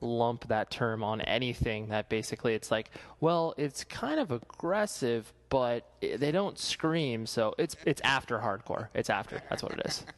lump 0.00 0.48
that 0.48 0.68
term 0.70 1.04
on 1.04 1.20
anything 1.20 1.88
that 1.90 2.08
basically 2.08 2.54
it's 2.54 2.72
like, 2.72 2.90
well, 3.20 3.54
it's 3.56 3.84
kind 3.84 4.18
of 4.18 4.32
aggressive, 4.32 5.32
but 5.48 5.88
they 6.00 6.32
don't 6.32 6.58
scream, 6.58 7.24
so 7.24 7.54
it's 7.56 7.76
it's 7.86 8.00
after 8.02 8.38
hardcore. 8.38 8.88
It's 8.94 9.10
after. 9.10 9.40
That's 9.48 9.62
what 9.62 9.72
it 9.72 9.82
is. 9.84 10.04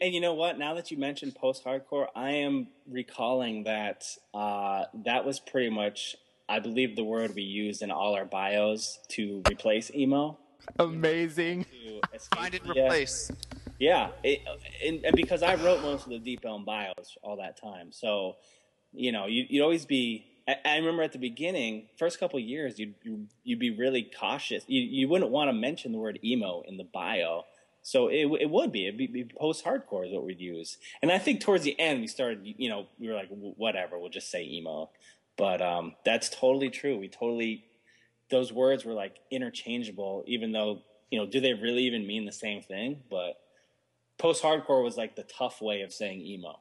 And 0.00 0.14
you 0.14 0.20
know 0.20 0.32
what? 0.32 0.58
Now 0.58 0.72
that 0.74 0.90
you 0.90 0.96
mentioned 0.96 1.34
post-hardcore, 1.34 2.06
I 2.16 2.30
am 2.30 2.68
recalling 2.88 3.64
that 3.64 4.06
uh, 4.32 4.84
that 5.04 5.26
was 5.26 5.40
pretty 5.40 5.68
much 5.68 6.16
I 6.48 6.58
believe 6.58 6.96
the 6.96 7.04
word 7.04 7.34
we 7.34 7.42
used 7.42 7.82
in 7.82 7.90
all 7.90 8.14
our 8.14 8.24
bios 8.24 8.98
to 9.10 9.42
replace 9.48 9.90
emo. 9.94 10.38
Amazing. 10.78 11.66
Find 12.34 12.54
and 12.54 12.66
uh, 12.66 12.72
replace. 12.72 13.30
Yeah, 13.78 14.10
it, 14.22 14.40
and, 14.84 15.04
and, 15.04 15.16
because 15.16 15.42
I 15.42 15.56
wrote 15.56 15.82
most 15.82 16.04
of 16.04 16.10
the 16.10 16.18
Deep 16.18 16.44
Elm 16.44 16.64
bios 16.64 17.16
all 17.22 17.36
that 17.36 17.60
time, 17.60 17.90
so 17.90 18.36
you 18.92 19.12
know, 19.12 19.26
you, 19.26 19.46
would 19.50 19.64
always 19.64 19.84
be. 19.84 20.26
I, 20.46 20.56
I, 20.64 20.76
remember 20.76 21.02
at 21.02 21.12
the 21.12 21.18
beginning, 21.18 21.88
first 21.98 22.20
couple 22.20 22.38
years, 22.38 22.78
you'd 22.78 22.94
you'd 23.42 23.58
be 23.58 23.70
really 23.70 24.10
cautious. 24.18 24.64
You 24.68 24.80
you 24.80 25.08
wouldn't 25.08 25.30
want 25.30 25.48
to 25.48 25.52
mention 25.52 25.92
the 25.92 25.98
word 25.98 26.18
emo 26.24 26.62
in 26.66 26.76
the 26.76 26.84
bio. 26.84 27.44
So 27.82 28.08
it, 28.08 28.26
it 28.40 28.48
would 28.48 28.72
be 28.72 28.86
it'd 28.86 28.96
be, 28.96 29.06
be 29.06 29.24
post 29.24 29.64
hardcore 29.64 30.06
is 30.06 30.12
what 30.12 30.24
we'd 30.24 30.40
use, 30.40 30.78
and 31.02 31.10
I 31.10 31.18
think 31.18 31.40
towards 31.40 31.64
the 31.64 31.78
end 31.78 32.00
we 32.00 32.06
started, 32.06 32.40
you 32.44 32.68
know, 32.68 32.86
we 32.98 33.08
were 33.08 33.14
like, 33.14 33.28
whatever, 33.28 33.98
we'll 33.98 34.08
just 34.08 34.30
say 34.30 34.44
emo. 34.44 34.90
But 35.36 35.60
um, 35.60 35.94
that's 36.04 36.28
totally 36.28 36.70
true. 36.70 36.98
We 36.98 37.08
totally 37.08 37.64
those 38.30 38.52
words 38.52 38.84
were 38.84 38.94
like 38.94 39.16
interchangeable, 39.30 40.24
even 40.26 40.52
though 40.52 40.82
you 41.10 41.20
know, 41.20 41.26
do 41.26 41.40
they 41.40 41.54
really 41.54 41.84
even 41.84 42.06
mean 42.06 42.24
the 42.24 42.32
same 42.32 42.62
thing? 42.62 43.02
But 43.10 43.34
post 44.18 44.42
hardcore 44.42 44.82
was 44.82 44.96
like 44.96 45.16
the 45.16 45.22
tough 45.22 45.60
way 45.60 45.82
of 45.82 45.92
saying 45.92 46.20
emo. 46.20 46.58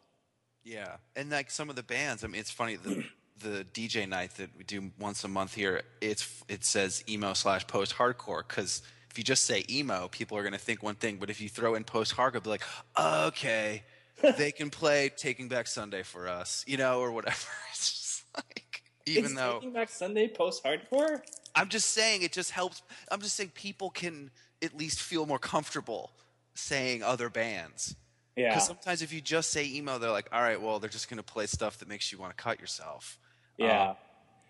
Yeah, 0.63 0.97
and 1.15 1.29
like 1.29 1.51
some 1.51 1.69
of 1.69 1.75
the 1.75 1.83
bands, 1.83 2.23
I 2.23 2.27
mean, 2.27 2.39
it's 2.39 2.51
funny 2.51 2.75
the 2.75 3.03
the 3.39 3.65
DJ 3.73 4.07
night 4.07 4.35
that 4.35 4.49
we 4.57 4.63
do 4.63 4.91
once 4.99 5.23
a 5.23 5.27
month 5.27 5.55
here. 5.55 5.81
It's 6.01 6.43
it 6.47 6.63
says 6.63 7.03
emo 7.09 7.33
slash 7.33 7.65
post 7.67 7.95
hardcore 7.95 8.47
because 8.47 8.81
if 9.09 9.17
you 9.17 9.23
just 9.23 9.43
say 9.43 9.63
emo, 9.69 10.07
people 10.07 10.37
are 10.37 10.41
going 10.41 10.53
to 10.53 10.59
think 10.59 10.81
one 10.81 10.95
thing, 10.95 11.17
but 11.19 11.29
if 11.29 11.39
you 11.39 11.49
throw 11.49 11.75
in 11.75 11.83
post 11.83 12.15
hardcore, 12.15 12.43
be 12.43 12.49
like, 12.49 12.63
okay, 12.99 13.83
they 14.37 14.51
can 14.51 14.69
play 14.69 15.09
Taking 15.15 15.47
Back 15.47 15.67
Sunday 15.67 16.03
for 16.03 16.27
us, 16.27 16.63
you 16.67 16.77
know, 16.77 16.99
or 16.99 17.11
whatever. 17.11 17.35
It's 17.71 17.91
just 17.91 18.23
like 18.35 18.62
even 19.05 19.25
Is 19.25 19.33
though 19.35 19.55
Taking 19.55 19.73
Back 19.73 19.89
Sunday 19.89 20.27
post 20.27 20.63
hardcore. 20.63 21.21
I'm 21.55 21.69
just 21.69 21.89
saying 21.91 22.23
it 22.23 22.31
just 22.31 22.51
helps. 22.51 22.81
I'm 23.11 23.21
just 23.21 23.35
saying 23.35 23.51
people 23.53 23.89
can 23.89 24.31
at 24.61 24.75
least 24.77 25.01
feel 25.01 25.25
more 25.25 25.39
comfortable 25.39 26.11
saying 26.55 27.03
other 27.03 27.29
bands. 27.29 27.95
Yeah, 28.35 28.49
Because 28.49 28.65
sometimes 28.65 29.01
if 29.03 29.13
you 29.13 29.21
just 29.21 29.51
say 29.51 29.65
emo, 29.65 29.99
they're 29.99 30.09
like, 30.09 30.27
all 30.31 30.41
right, 30.41 30.59
well, 30.59 30.79
they're 30.79 30.89
just 30.89 31.07
going 31.09 31.17
to 31.17 31.23
play 31.23 31.45
stuff 31.45 31.77
that 31.79 31.87
makes 31.87 32.11
you 32.11 32.17
want 32.17 32.35
to 32.35 32.41
cut 32.43 32.59
yourself. 32.59 33.19
yeah. 33.57 33.89
Um, 33.91 33.95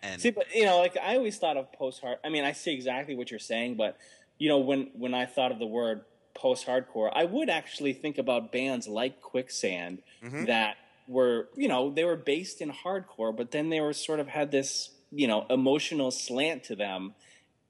and 0.02 0.20
See, 0.20 0.30
but 0.30 0.54
you 0.54 0.64
know, 0.66 0.78
like 0.78 0.96
I 1.02 1.16
always 1.16 1.38
thought 1.38 1.56
of 1.56 1.72
post 1.72 2.00
hard. 2.02 2.18
I 2.22 2.28
mean, 2.28 2.44
I 2.44 2.52
see 2.52 2.72
exactly 2.74 3.14
what 3.14 3.30
you're 3.30 3.40
saying, 3.40 3.76
but 3.76 3.96
you 4.38 4.48
know, 4.50 4.58
when 4.58 4.90
when 4.94 5.14
I 5.14 5.24
thought 5.24 5.50
of 5.50 5.58
the 5.58 5.66
word 5.66 6.02
post 6.34 6.66
hardcore, 6.66 7.10
I 7.14 7.24
would 7.24 7.48
actually 7.48 7.94
think 7.94 8.18
about 8.18 8.52
bands 8.52 8.86
like 8.86 9.22
Quicksand 9.22 10.02
Mhm. 10.22 10.46
that 10.46 10.76
were, 11.06 11.48
you 11.54 11.68
know, 11.68 11.90
they 11.90 12.04
were 12.04 12.16
based 12.16 12.60
in 12.60 12.72
hardcore, 12.72 13.36
but 13.36 13.50
then 13.50 13.68
they 13.70 13.80
were 13.80 13.92
sort 13.92 14.20
of 14.20 14.28
had 14.28 14.50
this, 14.50 14.90
you 15.10 15.26
know, 15.26 15.46
emotional 15.50 16.10
slant 16.10 16.64
to 16.64 16.76
them, 16.76 17.14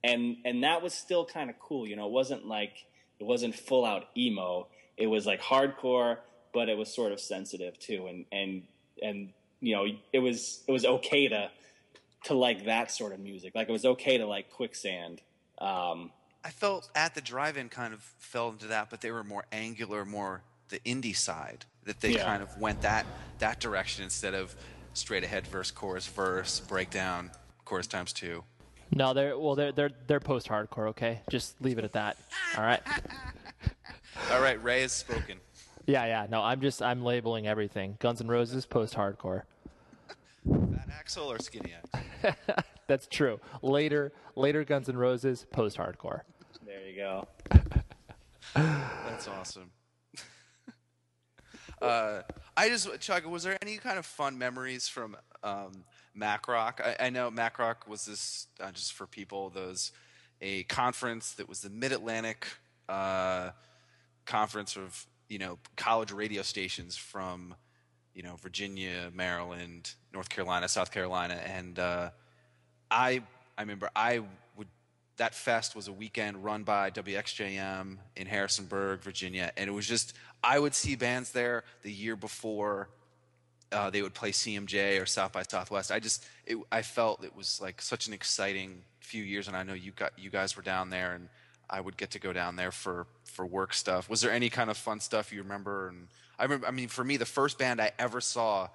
and 0.02 0.36
and 0.44 0.64
that 0.64 0.82
was 0.82 0.94
still 0.94 1.24
kind 1.24 1.50
of 1.50 1.58
cool. 1.58 1.86
You 1.86 1.96
know, 1.96 2.06
it 2.06 2.12
wasn't 2.12 2.46
like 2.46 2.84
it 3.18 3.24
wasn't 3.24 3.54
full 3.54 3.84
out 3.84 4.08
emo. 4.16 4.68
It 4.96 5.06
was 5.06 5.26
like 5.26 5.40
hardcore, 5.40 6.18
but 6.52 6.68
it 6.68 6.76
was 6.76 6.92
sort 6.92 7.12
of 7.12 7.20
sensitive 7.20 7.78
too, 7.78 8.06
and 8.06 8.24
and 8.32 8.62
and 9.02 9.32
you 9.60 9.74
know, 9.74 9.86
it 10.12 10.18
was 10.18 10.62
it 10.66 10.72
was 10.72 10.84
okay 10.84 11.28
to 11.28 11.50
to 12.24 12.34
like 12.34 12.64
that 12.66 12.90
sort 12.90 13.12
of 13.12 13.20
music. 13.20 13.54
Like 13.54 13.68
it 13.68 13.72
was 13.72 13.84
okay 13.84 14.18
to 14.18 14.26
like 14.26 14.50
Quicksand. 14.50 15.20
Um, 15.58 16.10
I 16.44 16.50
felt 16.50 16.90
at 16.94 17.14
the 17.14 17.20
drive-in 17.20 17.70
kind 17.70 17.94
of 17.94 18.02
fell 18.18 18.50
into 18.50 18.66
that, 18.66 18.90
but 18.90 19.00
they 19.00 19.10
were 19.10 19.24
more 19.24 19.44
angular, 19.52 20.04
more 20.04 20.42
the 20.68 20.78
indie 20.80 21.16
side. 21.16 21.64
That 21.84 22.00
they 22.00 22.12
Yeah. 22.14 22.24
kind 22.24 22.42
of 22.42 22.56
went 22.58 22.82
that 22.82 23.04
that 23.38 23.60
direction 23.60 24.04
instead 24.04 24.34
of 24.34 24.54
straight 24.94 25.24
ahead 25.24 25.46
verse, 25.46 25.70
chorus, 25.70 26.06
verse, 26.06 26.60
breakdown, 26.60 27.30
chorus 27.64 27.86
times 27.86 28.12
two. 28.12 28.44
No, 28.90 29.12
they're 29.12 29.36
well, 29.38 29.54
they're 29.54 29.72
they're 29.72 29.90
they're 30.06 30.20
post 30.20 30.48
hardcore. 30.48 30.88
Okay, 30.88 31.20
just 31.30 31.60
leave 31.60 31.78
it 31.78 31.84
at 31.84 31.92
that. 31.92 32.16
All 32.56 32.62
right. 32.64 32.80
All 34.32 34.40
right, 34.40 34.62
Ray 34.62 34.82
has 34.82 34.92
spoken. 34.92 35.38
Yeah, 35.86 36.06
yeah. 36.06 36.26
No, 36.30 36.40
I'm 36.42 36.60
just 36.60 36.80
I'm 36.80 37.04
labeling 37.04 37.46
everything. 37.46 37.96
Guns 38.00 38.20
N' 38.20 38.28
Roses 38.28 38.64
post 38.64 38.94
hardcore. 38.94 39.42
Fat 40.48 40.88
Axl 41.04 41.26
or 41.26 41.38
Skinny 41.38 41.74
Axl? 42.22 42.34
That's 42.86 43.06
true. 43.06 43.40
Later, 43.62 44.12
later 44.36 44.64
Guns 44.64 44.88
N' 44.88 44.96
Roses 44.96 45.44
post 45.50 45.76
hardcore. 45.76 46.20
there 46.64 46.86
you 46.86 46.96
go. 46.96 47.26
That's 48.54 49.26
awesome. 49.28 49.70
Uh, 51.84 52.22
I 52.56 52.68
just, 52.68 53.00
Chuck, 53.00 53.26
was 53.26 53.42
there 53.42 53.58
any 53.62 53.76
kind 53.78 53.98
of 53.98 54.06
fun 54.06 54.38
memories 54.38 54.88
from 54.88 55.16
um, 55.42 55.84
Mac 56.14 56.48
Rock? 56.48 56.80
I, 56.84 57.06
I 57.06 57.10
know 57.10 57.30
Mac 57.30 57.58
Rock 57.58 57.86
was 57.88 58.06
this, 58.06 58.46
uh, 58.60 58.70
just 58.70 58.92
for 58.92 59.06
people, 59.06 59.50
those 59.50 59.92
a 60.40 60.64
conference 60.64 61.32
that 61.32 61.48
was 61.48 61.60
the 61.60 61.70
Mid 61.70 61.92
Atlantic 61.92 62.46
uh, 62.88 63.50
conference 64.26 64.76
of 64.76 65.06
you 65.28 65.38
know 65.38 65.58
college 65.76 66.12
radio 66.12 66.42
stations 66.42 66.96
from 66.96 67.54
you 68.14 68.22
know 68.22 68.36
Virginia, 68.36 69.10
Maryland, 69.12 69.94
North 70.12 70.28
Carolina, 70.28 70.68
South 70.68 70.90
Carolina, 70.90 71.34
and 71.34 71.78
uh, 71.78 72.10
I 72.90 73.22
I 73.56 73.62
remember 73.62 73.90
I 73.96 74.20
would 74.56 74.68
that 75.16 75.34
fest 75.34 75.74
was 75.74 75.88
a 75.88 75.92
weekend 75.92 76.44
run 76.44 76.62
by 76.62 76.90
WXJM 76.90 77.96
in 78.16 78.26
Harrisonburg, 78.26 79.00
Virginia, 79.00 79.52
and 79.56 79.68
it 79.68 79.72
was 79.72 79.86
just 79.86 80.14
I 80.44 80.58
would 80.58 80.74
see 80.74 80.94
bands 80.94 81.32
there 81.32 81.64
the 81.82 81.90
year 81.92 82.16
before 82.16 82.88
uh, 83.72 83.90
they 83.90 84.02
would 84.02 84.14
play 84.14 84.30
CMJ 84.30 85.00
or 85.00 85.06
South 85.06 85.32
by 85.32 85.42
Southwest. 85.42 85.90
I 85.90 85.98
just 85.98 86.24
it, 86.46 86.56
I 86.70 86.82
felt 86.82 87.24
it 87.24 87.34
was 87.34 87.60
like 87.60 87.80
such 87.82 88.06
an 88.06 88.12
exciting 88.12 88.82
few 89.00 89.22
years, 89.24 89.48
and 89.48 89.56
I 89.56 89.62
know 89.62 89.74
you 89.74 89.92
got 89.92 90.12
you 90.18 90.30
guys 90.30 90.56
were 90.56 90.62
down 90.62 90.90
there, 90.90 91.14
and 91.14 91.28
I 91.68 91.80
would 91.80 91.96
get 91.96 92.10
to 92.12 92.18
go 92.18 92.32
down 92.32 92.56
there 92.56 92.70
for 92.70 93.06
for 93.24 93.44
work 93.46 93.74
stuff. 93.74 94.08
Was 94.08 94.20
there 94.20 94.30
any 94.30 94.50
kind 94.50 94.70
of 94.70 94.76
fun 94.76 95.00
stuff 95.00 95.32
you 95.32 95.42
remember? 95.42 95.88
And 95.88 96.08
I 96.38 96.44
remember, 96.44 96.66
I 96.66 96.70
mean, 96.70 96.88
for 96.88 97.02
me, 97.02 97.16
the 97.16 97.26
first 97.26 97.58
band 97.58 97.80
I 97.80 97.92
ever 97.98 98.20
saw 98.20 98.68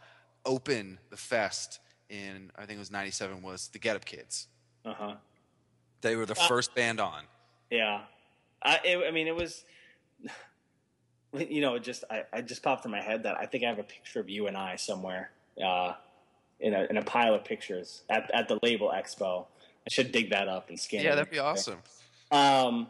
open 0.46 0.98
the 1.12 1.18
fest 1.18 1.80
in 2.10 2.52
I 2.58 2.66
think 2.66 2.78
it 2.78 2.80
was 2.80 2.92
'97 2.92 3.42
was 3.42 3.70
the 3.70 3.80
Get 3.80 3.96
Up 3.96 4.06
Kids. 4.06 4.48
Uh 4.84 4.94
huh. 4.94 5.14
They 6.02 6.16
were 6.16 6.26
the 6.26 6.40
Uh, 6.40 6.48
first 6.48 6.74
band 6.76 7.00
on. 7.00 7.24
Yeah. 7.70 8.02
I 8.64 8.80
it, 8.84 9.08
I 9.08 9.12
mean, 9.12 9.28
it 9.28 9.36
was. 9.36 9.64
You 11.50 11.62
know, 11.62 11.76
it 11.76 11.84
just 11.84 12.04
I, 12.10 12.24
I 12.34 12.42
just 12.42 12.64
popped 12.64 12.86
in 12.86 12.92
my 12.92 13.02
head 13.02 13.24
that 13.24 13.38
I 13.38 13.46
think 13.46 13.64
I 13.64 13.68
have 13.68 13.80
a 13.80 13.84
picture 13.84 14.20
of 14.20 14.30
you 14.30 14.48
and 14.48 14.58
I 14.58 14.76
somewhere 14.78 15.30
uh, 15.64 15.94
in 16.60 16.74
a 16.74 16.88
in 16.90 16.98
a 16.98 17.04
pile 17.04 17.36
of 17.36 17.46
pictures 17.46 18.02
at 18.10 18.32
at 18.34 18.48
the 18.48 18.58
label 18.64 18.92
expo. 18.94 19.46
I 19.86 19.90
should 19.92 20.12
dig 20.12 20.32
that 20.32 20.48
up 20.48 20.70
and 20.70 20.80
scan. 20.80 21.02
It. 21.02 21.04
Yeah, 21.04 21.16
that'd 21.16 21.32
be 21.32 21.40
awesome. 21.40 21.80
Um, 22.32 22.88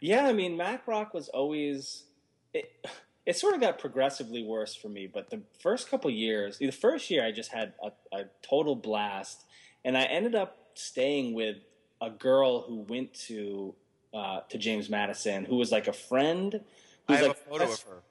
yeah, 0.00 0.26
I 0.26 0.32
mean, 0.32 0.56
Mac 0.56 0.86
Rock 0.86 1.14
was 1.14 1.28
always 1.28 2.04
it. 2.52 2.70
It 3.26 3.38
sort 3.38 3.54
of 3.54 3.62
got 3.62 3.78
progressively 3.78 4.42
worse 4.42 4.74
for 4.74 4.90
me, 4.90 5.06
but 5.06 5.30
the 5.30 5.40
first 5.58 5.88
couple 5.88 6.10
years, 6.10 6.58
the 6.58 6.70
first 6.70 7.10
year, 7.10 7.24
I 7.24 7.32
just 7.32 7.50
had 7.50 7.72
a, 7.82 7.90
a 8.14 8.24
total 8.42 8.76
blast, 8.76 9.44
and 9.82 9.96
I 9.96 10.02
ended 10.02 10.34
up 10.34 10.58
staying 10.74 11.32
with 11.32 11.56
a 12.02 12.10
girl 12.10 12.60
who 12.60 12.80
went 12.80 13.14
to 13.28 13.74
uh, 14.12 14.40
to 14.50 14.58
James 14.58 14.90
Madison, 14.90 15.46
who 15.46 15.56
was 15.56 15.72
like 15.72 15.88
a 15.88 15.92
friend. 15.94 16.60
I 17.08 17.16
have 17.16 17.28
like 17.28 17.36
a 17.36 17.50
photo 17.50 17.66
best, 17.66 17.82
of 17.82 17.88
her. 17.88 18.02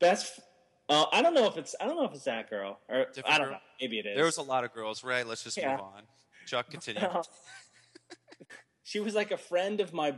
Best. 0.00 0.40
Uh, 0.88 1.04
I 1.12 1.20
don't 1.22 1.34
know 1.34 1.46
if 1.46 1.56
it's 1.56 1.74
I 1.80 1.86
don't 1.86 1.96
know 1.96 2.04
if 2.04 2.14
it's 2.14 2.24
that 2.24 2.48
girl 2.48 2.78
or 2.88 3.06
Different 3.12 3.26
I 3.26 3.38
don't 3.38 3.46
girl? 3.48 3.54
know. 3.56 3.60
Maybe 3.80 3.98
it 3.98 4.06
is. 4.06 4.16
There 4.16 4.24
was 4.24 4.38
a 4.38 4.42
lot 4.42 4.64
of 4.64 4.72
girls, 4.72 5.04
right? 5.04 5.26
Let's 5.26 5.44
just 5.44 5.56
Yeah. 5.56 5.72
move 5.72 5.80
on. 5.80 6.02
Chuck, 6.46 6.70
continue. 6.70 7.02
she 8.82 9.00
was 9.00 9.14
like 9.14 9.30
a 9.30 9.36
friend 9.36 9.80
of 9.80 9.92
my 9.92 10.14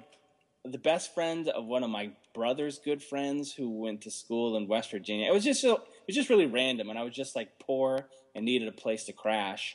the 0.64 0.78
best 0.78 1.14
friend 1.14 1.48
of 1.48 1.64
one 1.64 1.82
of 1.82 1.88
my 1.90 2.12
brother's 2.34 2.78
good 2.78 3.02
friends 3.02 3.50
who 3.52 3.70
went 3.80 4.02
to 4.02 4.10
school 4.10 4.56
in 4.58 4.68
West 4.68 4.90
Virginia. 4.90 5.26
It 5.28 5.32
was 5.32 5.44
just 5.44 5.60
so 5.62 5.74
it 5.76 5.82
was 6.06 6.14
just 6.16 6.28
really 6.28 6.46
random 6.46 6.90
and 6.90 6.98
I 6.98 7.02
was 7.02 7.14
just 7.14 7.34
like 7.34 7.58
poor 7.58 8.06
and 8.34 8.44
needed 8.44 8.68
a 8.68 8.72
place 8.72 9.04
to 9.04 9.12
crash. 9.12 9.74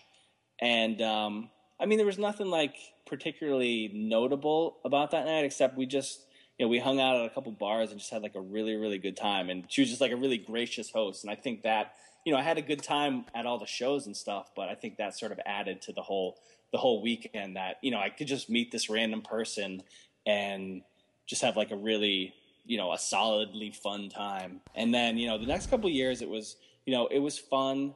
And 0.59 1.01
um 1.01 1.49
I 1.79 1.87
mean 1.87 1.97
there 1.97 2.05
was 2.05 2.19
nothing 2.19 2.47
like 2.47 2.75
particularly 3.07 3.91
notable 3.93 4.77
about 4.85 5.11
that 5.11 5.25
night 5.25 5.43
except 5.43 5.75
we 5.77 5.85
just 5.87 6.25
you 6.57 6.65
know, 6.65 6.69
we 6.69 6.79
hung 6.79 6.99
out 6.99 7.17
at 7.17 7.25
a 7.25 7.29
couple 7.29 7.51
bars 7.51 7.91
and 7.91 7.99
just 7.99 8.11
had 8.11 8.21
like 8.21 8.35
a 8.35 8.41
really, 8.41 8.75
really 8.75 8.97
good 8.97 9.17
time. 9.17 9.49
And 9.49 9.65
she 9.67 9.81
was 9.81 9.89
just 9.89 10.01
like 10.01 10.11
a 10.11 10.15
really 10.15 10.37
gracious 10.37 10.89
host. 10.89 11.23
And 11.23 11.31
I 11.31 11.35
think 11.35 11.63
that, 11.63 11.93
you 12.25 12.31
know, 12.31 12.39
I 12.39 12.43
had 12.43 12.57
a 12.57 12.61
good 12.61 12.81
time 12.81 13.25
at 13.35 13.45
all 13.45 13.57
the 13.57 13.65
shows 13.65 14.05
and 14.05 14.15
stuff, 14.15 14.51
but 14.55 14.69
I 14.69 14.75
think 14.75 14.97
that 14.97 15.17
sort 15.17 15.31
of 15.31 15.39
added 15.45 15.81
to 15.83 15.93
the 15.93 16.01
whole 16.01 16.37
the 16.71 16.77
whole 16.77 17.01
weekend 17.01 17.55
that, 17.55 17.77
you 17.81 17.91
know, 17.91 17.99
I 17.99 18.09
could 18.09 18.27
just 18.27 18.49
meet 18.49 18.71
this 18.71 18.89
random 18.89 19.21
person 19.21 19.81
and 20.25 20.81
just 21.25 21.41
have 21.41 21.55
like 21.55 21.71
a 21.71 21.75
really, 21.75 22.33
you 22.65 22.77
know, 22.77 22.91
a 22.91 22.97
solidly 22.97 23.71
fun 23.71 24.09
time. 24.09 24.59
And 24.75 24.93
then, 24.93 25.17
you 25.17 25.27
know, 25.27 25.37
the 25.37 25.45
next 25.45 25.69
couple 25.69 25.89
years 25.89 26.21
it 26.21 26.27
was, 26.27 26.57
you 26.85 26.93
know, 26.93 27.07
it 27.07 27.19
was 27.19 27.37
fun. 27.37 27.95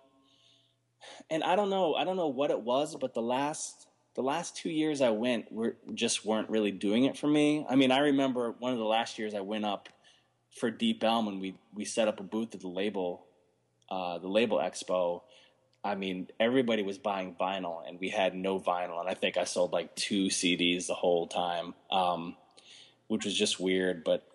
And 1.29 1.43
I 1.43 1.55
don't 1.57 1.69
know, 1.69 1.95
I 1.95 2.05
don't 2.05 2.15
know 2.15 2.27
what 2.27 2.51
it 2.51 2.61
was, 2.61 2.95
but 2.95 3.13
the 3.13 3.21
last 3.21 3.88
the 4.19 4.25
last 4.25 4.57
two 4.57 4.69
years 4.69 4.99
I 4.99 5.11
went 5.11 5.49
were 5.49 5.77
just 5.93 6.25
weren't 6.25 6.49
really 6.49 6.71
doing 6.71 7.05
it 7.05 7.17
for 7.17 7.27
me. 7.27 7.65
I 7.69 7.77
mean, 7.77 7.89
I 7.89 7.99
remember 7.99 8.53
one 8.59 8.73
of 8.73 8.77
the 8.77 8.83
last 8.83 9.17
years 9.17 9.33
I 9.33 9.39
went 9.39 9.63
up 9.63 9.87
for 10.59 10.69
Deep 10.69 11.05
Elm 11.05 11.25
when 11.25 11.39
we 11.39 11.55
we 11.73 11.85
set 11.85 12.09
up 12.09 12.19
a 12.19 12.23
booth 12.23 12.53
at 12.53 12.59
the 12.59 12.67
label, 12.67 13.25
uh, 13.89 14.17
the 14.17 14.27
label 14.27 14.57
expo. 14.57 15.21
I 15.85 15.95
mean, 15.95 16.27
everybody 16.37 16.83
was 16.83 16.97
buying 16.97 17.33
vinyl, 17.39 17.87
and 17.87 17.97
we 17.97 18.09
had 18.09 18.35
no 18.35 18.59
vinyl, 18.59 18.99
and 18.99 19.07
I 19.07 19.13
think 19.13 19.37
I 19.37 19.45
sold 19.45 19.71
like 19.71 19.95
two 19.95 20.25
CDs 20.25 20.87
the 20.87 20.95
whole 20.95 21.27
time, 21.27 21.73
um, 21.89 22.35
which 23.07 23.23
was 23.23 23.33
just 23.33 23.57
weird. 23.57 24.03
But 24.03 24.27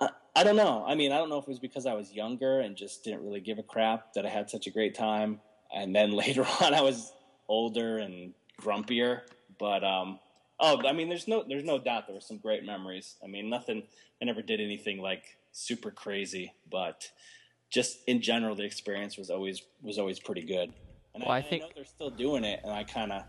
I, 0.00 0.08
I 0.34 0.42
don't 0.42 0.56
know. 0.56 0.84
I 0.84 0.96
mean, 0.96 1.12
I 1.12 1.18
don't 1.18 1.28
know 1.28 1.38
if 1.38 1.44
it 1.44 1.50
was 1.50 1.60
because 1.60 1.86
I 1.86 1.94
was 1.94 2.12
younger 2.12 2.58
and 2.58 2.74
just 2.74 3.04
didn't 3.04 3.22
really 3.22 3.38
give 3.38 3.60
a 3.60 3.62
crap 3.62 4.14
that 4.14 4.26
I 4.26 4.28
had 4.28 4.50
such 4.50 4.66
a 4.66 4.72
great 4.72 4.96
time, 4.96 5.40
and 5.72 5.94
then 5.94 6.10
later 6.24 6.44
on 6.60 6.74
I 6.74 6.80
was 6.80 7.12
older 7.48 7.98
and 7.98 8.34
grumpier. 8.60 9.20
But 9.58 9.84
um, 9.84 10.18
oh, 10.60 10.86
I 10.86 10.92
mean, 10.92 11.08
there's 11.08 11.28
no 11.28 11.44
there's 11.48 11.64
no 11.64 11.78
doubt 11.78 12.06
there 12.06 12.14
were 12.14 12.20
some 12.20 12.38
great 12.38 12.64
memories. 12.64 13.16
I 13.22 13.26
mean, 13.26 13.48
nothing. 13.48 13.82
I 14.20 14.24
never 14.24 14.42
did 14.42 14.60
anything 14.60 15.00
like 15.00 15.22
super 15.52 15.90
crazy, 15.90 16.52
but 16.70 17.10
just 17.70 17.98
in 18.06 18.20
general, 18.20 18.54
the 18.54 18.64
experience 18.64 19.16
was 19.16 19.30
always 19.30 19.62
was 19.82 19.98
always 19.98 20.18
pretty 20.20 20.42
good. 20.42 20.72
And 21.14 21.22
Well, 21.24 21.32
I 21.32 21.38
I, 21.38 21.42
think- 21.42 21.62
I 21.64 21.66
know 21.66 21.72
they're 21.74 21.84
still 21.84 22.10
doing 22.10 22.44
it, 22.44 22.60
and 22.62 22.70
I 22.72 22.84
kind 22.84 23.10
of, 23.12 23.22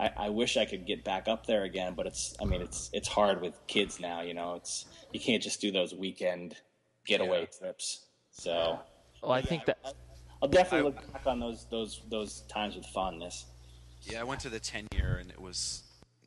I, 0.00 0.10
I 0.16 0.28
wish 0.30 0.56
I 0.56 0.64
could 0.64 0.86
get 0.86 1.04
back 1.04 1.28
up 1.28 1.44
there 1.46 1.64
again, 1.64 1.92
but 1.94 2.06
it's, 2.06 2.34
I 2.40 2.46
mean, 2.46 2.62
it's 2.62 2.88
it's 2.94 3.06
hard 3.08 3.42
with 3.42 3.54
kids 3.66 4.00
now. 4.00 4.22
You 4.22 4.32
know, 4.34 4.54
it's 4.54 4.86
you 5.12 5.20
can't 5.20 5.42
just 5.42 5.60
do 5.60 5.70
those 5.70 5.94
weekend 5.94 6.56
getaway 7.06 7.40
Yeah. 7.40 7.58
trips. 7.58 8.06
So 8.30 8.80
Well, 9.22 9.32
I 9.32 9.42
think 9.42 9.66
that 9.66 9.78
I'll, 9.84 9.94
I'll 10.42 10.48
definitely 10.48 10.90
I- 10.90 10.94
look 10.94 11.12
back 11.12 11.26
on 11.26 11.38
those 11.38 11.66
those 11.70 12.00
those 12.10 12.40
times 12.48 12.76
with 12.76 12.86
fondness. 12.86 13.44
Yeah, 14.06 14.20
I 14.20 14.24
went 14.24 14.40
to 14.42 14.50
the 14.50 14.60
ten 14.60 14.86
year, 14.92 15.16
and 15.20 15.30
it 15.30 15.40
was, 15.40 15.82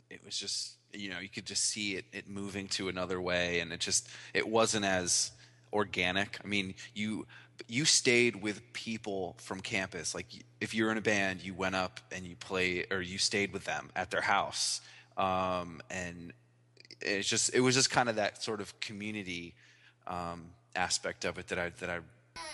it 0.10 0.26
was 0.26 0.38
just, 0.38 0.78
you 0.94 1.10
know, 1.10 1.20
you 1.20 1.30
could 1.30 1.46
just 1.46 1.64
see 1.64 1.96
it, 1.96 2.06
it 2.12 2.28
moving 2.28 2.68
to 2.70 2.90
another 2.90 3.22
way, 3.22 3.60
and 3.60 3.72
it 3.72 3.80
just, 3.80 4.10
it 4.34 4.48
wasn't 4.48 4.84
as 4.84 5.32
organic. 5.72 6.40
I 6.44 6.48
mean, 6.48 6.74
you, 6.96 7.28
you 7.68 7.86
stayed 7.86 8.42
with 8.42 8.62
people 8.74 9.36
from 9.38 9.60
campus. 9.62 10.16
Like, 10.16 10.26
if 10.60 10.74
you're 10.74 10.92
in 10.92 10.98
a 10.98 11.02
band, 11.02 11.44
you 11.44 11.54
went 11.54 11.76
up 11.76 12.00
and 12.12 12.26
you 12.26 12.36
play, 12.36 12.86
or 12.90 13.02
you 13.02 13.20
stayed 13.20 13.54
with 13.54 13.66
them 13.66 13.90
at 13.96 14.10
their 14.10 14.22
house, 14.22 14.82
um, 15.16 15.82
and 15.92 16.34
it's 17.02 17.30
just, 17.30 17.54
it 17.54 17.60
was 17.60 17.76
just 17.76 17.92
kind 17.92 18.10
of 18.10 18.16
that 18.16 18.42
sort 18.44 18.60
of 18.60 18.78
community 18.80 19.54
um, 20.08 20.46
aspect 20.76 21.26
of 21.26 21.38
it 21.38 21.48
that 21.50 21.60
I, 21.60 21.70
that 21.80 21.90
I, 21.90 22.00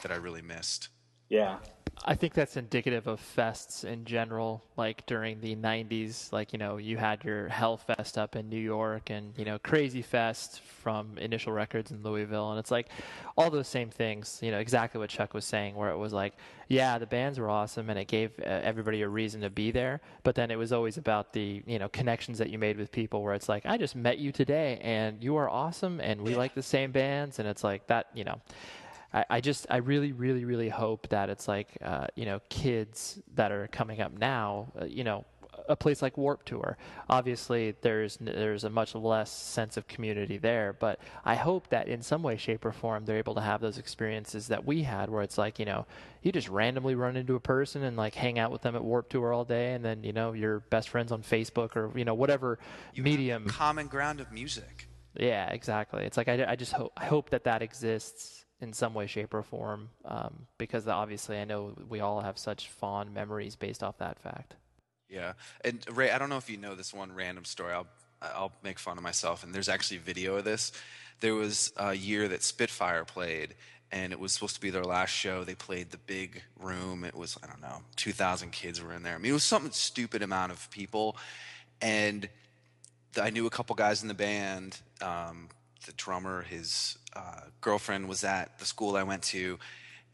that 0.01 0.11
I 0.11 0.15
really 0.15 0.41
missed. 0.41 0.89
Yeah, 1.33 1.57
I 2.05 2.13
think 2.13 2.35
that's 2.35 2.57
indicative 2.57 3.07
of 3.07 3.19
fests 3.19 3.83
in 3.83 4.05
general. 4.05 4.63
Like 4.77 5.03
during 5.07 5.41
the 5.41 5.55
'90s, 5.55 6.31
like 6.31 6.53
you 6.53 6.59
know, 6.59 6.77
you 6.77 6.97
had 6.97 7.23
your 7.23 7.49
Hellfest 7.49 8.19
up 8.19 8.35
in 8.35 8.49
New 8.49 8.59
York, 8.59 9.09
and 9.09 9.33
you 9.35 9.43
know, 9.43 9.57
Krazy 9.57 10.05
Fest 10.05 10.61
from 10.61 11.17
Initial 11.17 11.51
Records 11.51 11.89
in 11.89 12.03
Louisville, 12.03 12.51
and 12.51 12.59
it's 12.59 12.69
like 12.69 12.89
all 13.35 13.49
those 13.49 13.67
same 13.67 13.89
things. 13.89 14.37
You 14.43 14.51
know, 14.51 14.59
exactly 14.59 14.99
what 14.99 15.09
Chuck 15.09 15.33
was 15.33 15.43
saying, 15.43 15.73
where 15.73 15.89
it 15.89 15.97
was 15.97 16.13
like, 16.13 16.33
yeah, 16.67 16.99
the 16.99 17.07
bands 17.07 17.39
were 17.39 17.49
awesome, 17.49 17.89
and 17.89 17.97
it 17.97 18.07
gave 18.07 18.29
uh, 18.41 18.43
everybody 18.43 19.01
a 19.01 19.09
reason 19.09 19.41
to 19.41 19.49
be 19.49 19.71
there. 19.71 20.01
But 20.21 20.35
then 20.35 20.51
it 20.51 20.57
was 20.57 20.71
always 20.71 20.97
about 20.97 21.33
the 21.33 21.63
you 21.65 21.79
know 21.79 21.89
connections 21.89 22.37
that 22.37 22.51
you 22.51 22.59
made 22.59 22.77
with 22.77 22.91
people, 22.91 23.23
where 23.23 23.33
it's 23.33 23.49
like, 23.49 23.65
I 23.65 23.77
just 23.77 23.95
met 23.95 24.19
you 24.19 24.31
today, 24.31 24.77
and 24.83 25.23
you 25.23 25.35
are 25.37 25.49
awesome, 25.49 25.99
and 25.99 26.21
we 26.21 26.35
like 26.35 26.53
the 26.53 26.61
same 26.61 26.91
bands, 26.91 27.39
and 27.39 27.47
it's 27.47 27.63
like 27.63 27.87
that. 27.87 28.09
You 28.13 28.23
know. 28.23 28.39
I, 29.13 29.25
I 29.29 29.41
just 29.41 29.67
I 29.69 29.77
really 29.77 30.11
really 30.11 30.45
really 30.45 30.69
hope 30.69 31.09
that 31.09 31.29
it's 31.29 31.47
like 31.47 31.69
uh, 31.81 32.07
you 32.15 32.25
know 32.25 32.41
kids 32.49 33.19
that 33.35 33.51
are 33.51 33.67
coming 33.67 34.01
up 34.01 34.11
now 34.17 34.71
uh, 34.81 34.85
you 34.85 35.03
know 35.03 35.25
a 35.69 35.75
place 35.75 36.01
like 36.01 36.17
Warp 36.17 36.43
Tour 36.45 36.77
obviously 37.09 37.75
there's 37.81 38.17
there's 38.19 38.63
a 38.63 38.69
much 38.69 38.95
less 38.95 39.31
sense 39.31 39.77
of 39.77 39.87
community 39.87 40.37
there 40.37 40.73
but 40.77 40.99
I 41.23 41.35
hope 41.35 41.69
that 41.69 41.87
in 41.87 42.01
some 42.01 42.23
way 42.23 42.35
shape 42.37 42.65
or 42.65 42.71
form 42.73 43.05
they're 43.05 43.19
able 43.19 43.35
to 43.35 43.41
have 43.41 43.61
those 43.61 43.77
experiences 43.77 44.47
that 44.47 44.65
we 44.65 44.83
had 44.83 45.09
where 45.09 45.21
it's 45.21 45.37
like 45.37 45.59
you 45.59 45.65
know 45.65 45.85
you 46.21 46.31
just 46.31 46.49
randomly 46.49 46.95
run 46.95 47.15
into 47.15 47.35
a 47.35 47.39
person 47.39 47.83
and 47.83 47.95
like 47.95 48.15
hang 48.15 48.39
out 48.39 48.51
with 48.51 48.63
them 48.63 48.75
at 48.75 48.83
Warp 48.83 49.09
Tour 49.09 49.31
all 49.31 49.45
day 49.45 49.73
and 49.73 49.85
then 49.85 50.03
you 50.03 50.11
know 50.11 50.33
you're 50.33 50.59
best 50.59 50.89
friends 50.89 51.11
on 51.11 51.21
Facebook 51.21 51.75
or 51.77 51.97
you 51.97 52.03
know 52.03 52.15
whatever 52.15 52.57
You 52.93 53.03
medium 53.03 53.45
common 53.45 53.87
ground 53.87 54.19
of 54.19 54.31
music. 54.31 54.87
yeah, 55.15 55.49
exactly. 55.49 56.03
It's 56.03 56.17
like 56.17 56.27
I, 56.27 56.45
I 56.49 56.55
just 56.55 56.73
hope 56.73 56.91
I 56.97 57.05
hope 57.05 57.29
that 57.29 57.43
that 57.43 57.61
exists 57.61 58.42
in 58.61 58.73
some 58.73 58.93
way, 58.93 59.07
shape, 59.07 59.33
or 59.33 59.43
form, 59.43 59.89
um, 60.05 60.47
because 60.57 60.87
obviously 60.87 61.37
I 61.37 61.45
know 61.45 61.73
we 61.89 61.99
all 61.99 62.21
have 62.21 62.37
such 62.37 62.69
fond 62.69 63.13
memories 63.13 63.55
based 63.55 63.83
off 63.83 63.97
that 63.97 64.19
fact. 64.19 64.55
Yeah, 65.09 65.33
and 65.63 65.85
Ray, 65.91 66.11
I 66.11 66.17
don't 66.17 66.29
know 66.29 66.37
if 66.37 66.49
you 66.49 66.57
know 66.57 66.75
this 66.75 66.93
one 66.93 67.13
random 67.13 67.45
story. 67.45 67.73
I'll 67.73 67.87
I'll 68.21 68.53
make 68.63 68.79
fun 68.79 68.97
of 68.97 69.03
myself, 69.03 69.43
and 69.43 69.53
there's 69.53 69.69
actually 69.69 69.97
video 69.97 70.35
of 70.35 70.45
this. 70.45 70.71
There 71.19 71.35
was 71.35 71.73
a 71.77 71.93
year 71.93 72.27
that 72.29 72.41
Spitfire 72.41 73.05
played, 73.05 73.55
and 73.91 74.11
it 74.11 74.19
was 74.19 74.31
supposed 74.31 74.55
to 74.55 74.61
be 74.61 74.69
their 74.69 74.83
last 74.83 75.11
show. 75.11 75.43
They 75.43 75.55
played 75.55 75.91
the 75.91 75.97
big 75.97 76.41
room. 76.59 77.03
It 77.03 77.15
was 77.15 77.37
I 77.43 77.47
don't 77.47 77.61
know, 77.61 77.81
2,000 77.97 78.51
kids 78.51 78.81
were 78.81 78.93
in 78.93 79.03
there. 79.03 79.15
I 79.15 79.17
mean, 79.17 79.31
it 79.31 79.33
was 79.33 79.43
something 79.43 79.71
stupid 79.71 80.21
amount 80.21 80.51
of 80.51 80.69
people, 80.71 81.17
and 81.81 82.27
I 83.21 83.29
knew 83.29 83.45
a 83.45 83.49
couple 83.49 83.75
guys 83.75 84.01
in 84.01 84.07
the 84.07 84.13
band. 84.13 84.79
Um, 85.01 85.49
the 85.85 85.91
drummer, 85.93 86.43
his 86.43 86.97
uh, 87.15 87.41
girlfriend 87.61 88.07
was 88.07 88.23
at 88.23 88.57
the 88.59 88.65
school 88.65 88.95
I 88.95 89.03
went 89.03 89.23
to. 89.23 89.59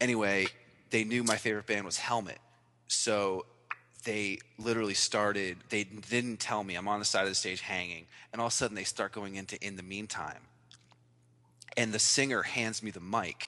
Anyway, 0.00 0.46
they 0.90 1.04
knew 1.04 1.22
my 1.24 1.36
favorite 1.36 1.66
band 1.66 1.84
was 1.84 1.98
Helmet, 1.98 2.38
so 2.88 3.46
they 4.04 4.38
literally 4.58 4.94
started. 4.94 5.58
They 5.68 5.84
didn't 5.84 6.38
tell 6.38 6.64
me. 6.64 6.74
I'm 6.74 6.88
on 6.88 6.98
the 6.98 7.04
side 7.04 7.22
of 7.22 7.28
the 7.28 7.34
stage 7.34 7.60
hanging, 7.60 8.06
and 8.32 8.40
all 8.40 8.46
of 8.46 8.52
a 8.52 8.56
sudden 8.56 8.74
they 8.74 8.84
start 8.84 9.12
going 9.12 9.36
into 9.36 9.56
"In 9.64 9.76
the 9.76 9.82
Meantime," 9.82 10.42
and 11.76 11.92
the 11.92 11.98
singer 11.98 12.42
hands 12.42 12.82
me 12.82 12.90
the 12.90 13.00
mic, 13.00 13.46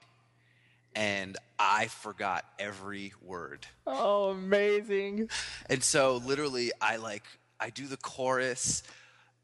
and 0.94 1.36
I 1.58 1.86
forgot 1.86 2.44
every 2.58 3.12
word. 3.22 3.66
Oh, 3.86 4.30
amazing! 4.30 5.28
And 5.68 5.82
so 5.82 6.16
literally 6.16 6.72
I 6.80 6.96
like 6.96 7.24
I 7.58 7.70
do 7.70 7.86
the 7.86 7.96
chorus 7.96 8.82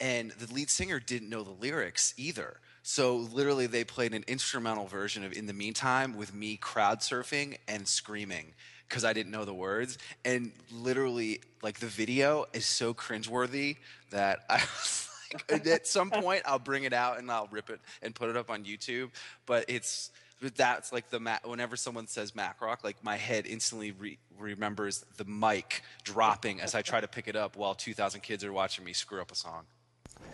and 0.00 0.30
the 0.32 0.52
lead 0.52 0.70
singer 0.70 1.00
didn't 1.00 1.28
know 1.28 1.42
the 1.42 1.50
lyrics 1.50 2.14
either. 2.16 2.60
So 2.88 3.16
literally 3.16 3.66
they 3.66 3.84
played 3.84 4.14
an 4.14 4.24
instrumental 4.26 4.86
version 4.86 5.22
of 5.22 5.34
In 5.34 5.44
the 5.44 5.52
Meantime 5.52 6.16
with 6.16 6.32
me 6.32 6.56
crowd 6.56 7.00
surfing 7.00 7.58
and 7.68 7.86
screaming 7.86 8.54
because 8.88 9.04
I 9.04 9.12
didn't 9.12 9.30
know 9.30 9.44
the 9.44 9.52
words. 9.52 9.98
And 10.24 10.52
literally 10.72 11.42
like 11.62 11.80
the 11.80 11.86
video 11.86 12.46
is 12.54 12.64
so 12.64 12.94
cringeworthy 12.94 13.76
that 14.08 14.38
I 14.48 14.54
was 14.54 15.10
like 15.50 15.66
at 15.66 15.86
some 15.86 16.08
point 16.22 16.44
I'll 16.46 16.58
bring 16.58 16.84
it 16.84 16.94
out 16.94 17.18
and 17.18 17.30
I'll 17.30 17.46
rip 17.50 17.68
it 17.68 17.78
and 18.00 18.14
put 18.14 18.30
it 18.30 18.38
up 18.38 18.48
on 18.48 18.64
YouTube. 18.64 19.10
But 19.44 19.66
it's 19.68 20.10
that's 20.56 20.90
like 20.90 21.10
the 21.10 21.20
ma- 21.20 21.40
whenever 21.44 21.76
someone 21.76 22.06
says 22.06 22.34
Mac 22.34 22.62
Rock, 22.62 22.84
like 22.84 23.04
my 23.04 23.16
head 23.16 23.44
instantly 23.46 23.90
re- 23.90 24.18
remembers 24.38 25.04
the 25.18 25.26
mic 25.26 25.82
dropping 26.04 26.62
as 26.62 26.74
I 26.74 26.80
try 26.80 27.02
to 27.02 27.08
pick 27.08 27.28
it 27.28 27.36
up 27.36 27.54
while 27.54 27.74
2,000 27.74 28.22
kids 28.22 28.44
are 28.44 28.52
watching 28.52 28.82
me 28.82 28.94
screw 28.94 29.20
up 29.20 29.30
a 29.30 29.34
song. 29.34 29.64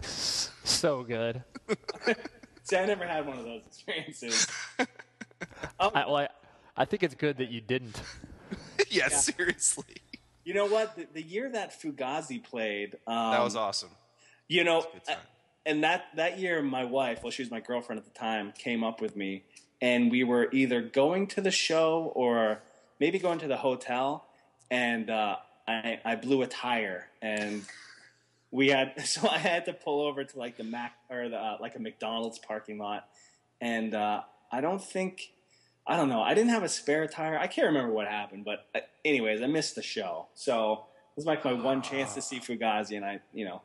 So 0.03 1.03
good. 1.03 1.43
see, 2.65 2.77
I 2.77 2.87
never 2.87 3.07
had 3.07 3.27
one 3.27 3.39
of 3.39 3.45
those 3.45 3.63
experiences. 3.67 4.49
I, 5.79 5.89
well, 6.07 6.17
I, 6.17 6.29
I 6.77 6.85
think 6.85 7.03
it's 7.03 7.15
good 7.15 7.39
that 7.39 7.51
you 7.51 7.61
didn't. 7.61 8.01
yeah, 8.91 9.09
seriously, 9.09 9.97
You 10.45 10.55
know 10.55 10.67
what? 10.67 10.97
The, 10.97 11.07
the 11.13 11.23
year 11.23 11.49
that 11.51 11.81
Fugazi 11.81 12.43
played, 12.43 12.97
um, 13.07 13.31
that 13.33 13.43
was 13.45 13.55
awesome. 13.57 13.91
You 14.49 14.65
know, 14.65 14.85
good 14.93 15.05
time. 15.05 15.17
and 15.65 15.85
that 15.85 16.07
that 16.17 16.39
year, 16.39 16.61
my 16.63 16.85
wife, 16.85 17.23
well, 17.23 17.31
she 17.31 17.43
was 17.43 17.51
my 17.51 17.61
girlfriend 17.61 17.99
at 17.99 18.05
the 18.05 18.19
time, 18.19 18.53
came 18.59 18.83
up 18.85 19.01
with 19.01 19.17
me, 19.17 19.45
and 19.81 20.11
we 20.11 20.25
were 20.25 20.49
either 20.53 20.83
going 20.83 21.27
to 21.29 21.41
the 21.41 21.51
show 21.51 22.13
or 22.15 22.61
maybe 23.01 23.19
going 23.19 23.39
to 23.41 23.49
the 23.49 23.57
hotel, 23.57 24.27
and 24.71 25.11
uh, 25.11 25.37
I 25.67 26.01
I 26.05 26.17
blew 26.17 26.43
a 26.43 26.47
tire, 26.47 27.09
and 27.23 27.63
we 28.55 28.69
had 28.69 28.93
so 29.05 29.29
I 29.29 29.39
had 29.39 29.67
to 29.67 29.73
pull 29.73 30.07
over 30.07 30.25
to 30.25 30.39
like 30.39 30.57
the 30.57 30.65
Mac 30.65 30.95
or 31.11 31.29
the 31.29 31.37
uh, 31.37 31.57
like 31.61 31.75
a 31.75 31.81
McDonald's 31.81 32.39
parking 32.39 32.79
lot, 32.79 33.09
and 33.61 33.95
uh, 33.95 34.23
I 34.51 34.61
don't 34.61 34.83
think. 34.83 35.33
I 35.87 35.99
don't 35.99 36.09
know. 36.09 36.23
I 36.23 36.33
didn't 36.33 36.49
have 36.49 36.63
a 36.63 36.69
spare 36.71 37.07
tire. 37.07 37.39
I 37.39 37.47
can't 37.47 37.67
remember 37.67 37.93
what 37.93 38.09
happened, 38.09 38.47
but 38.47 38.65
uh, 38.75 38.81
anyways, 39.05 39.43
I 39.43 39.49
missed 39.49 39.75
the 39.75 39.83
show. 39.83 40.29
So 40.35 40.87
this 41.15 41.25
was 41.25 41.27
like 41.27 41.45
my 41.45 41.53
one 41.53 41.83
chance 41.83 42.15
to 42.15 42.23
see 42.23 42.41
Fugazi, 42.41 42.97
and 42.97 43.05
I, 43.05 43.21
you 43.35 43.45
know, 43.45 43.61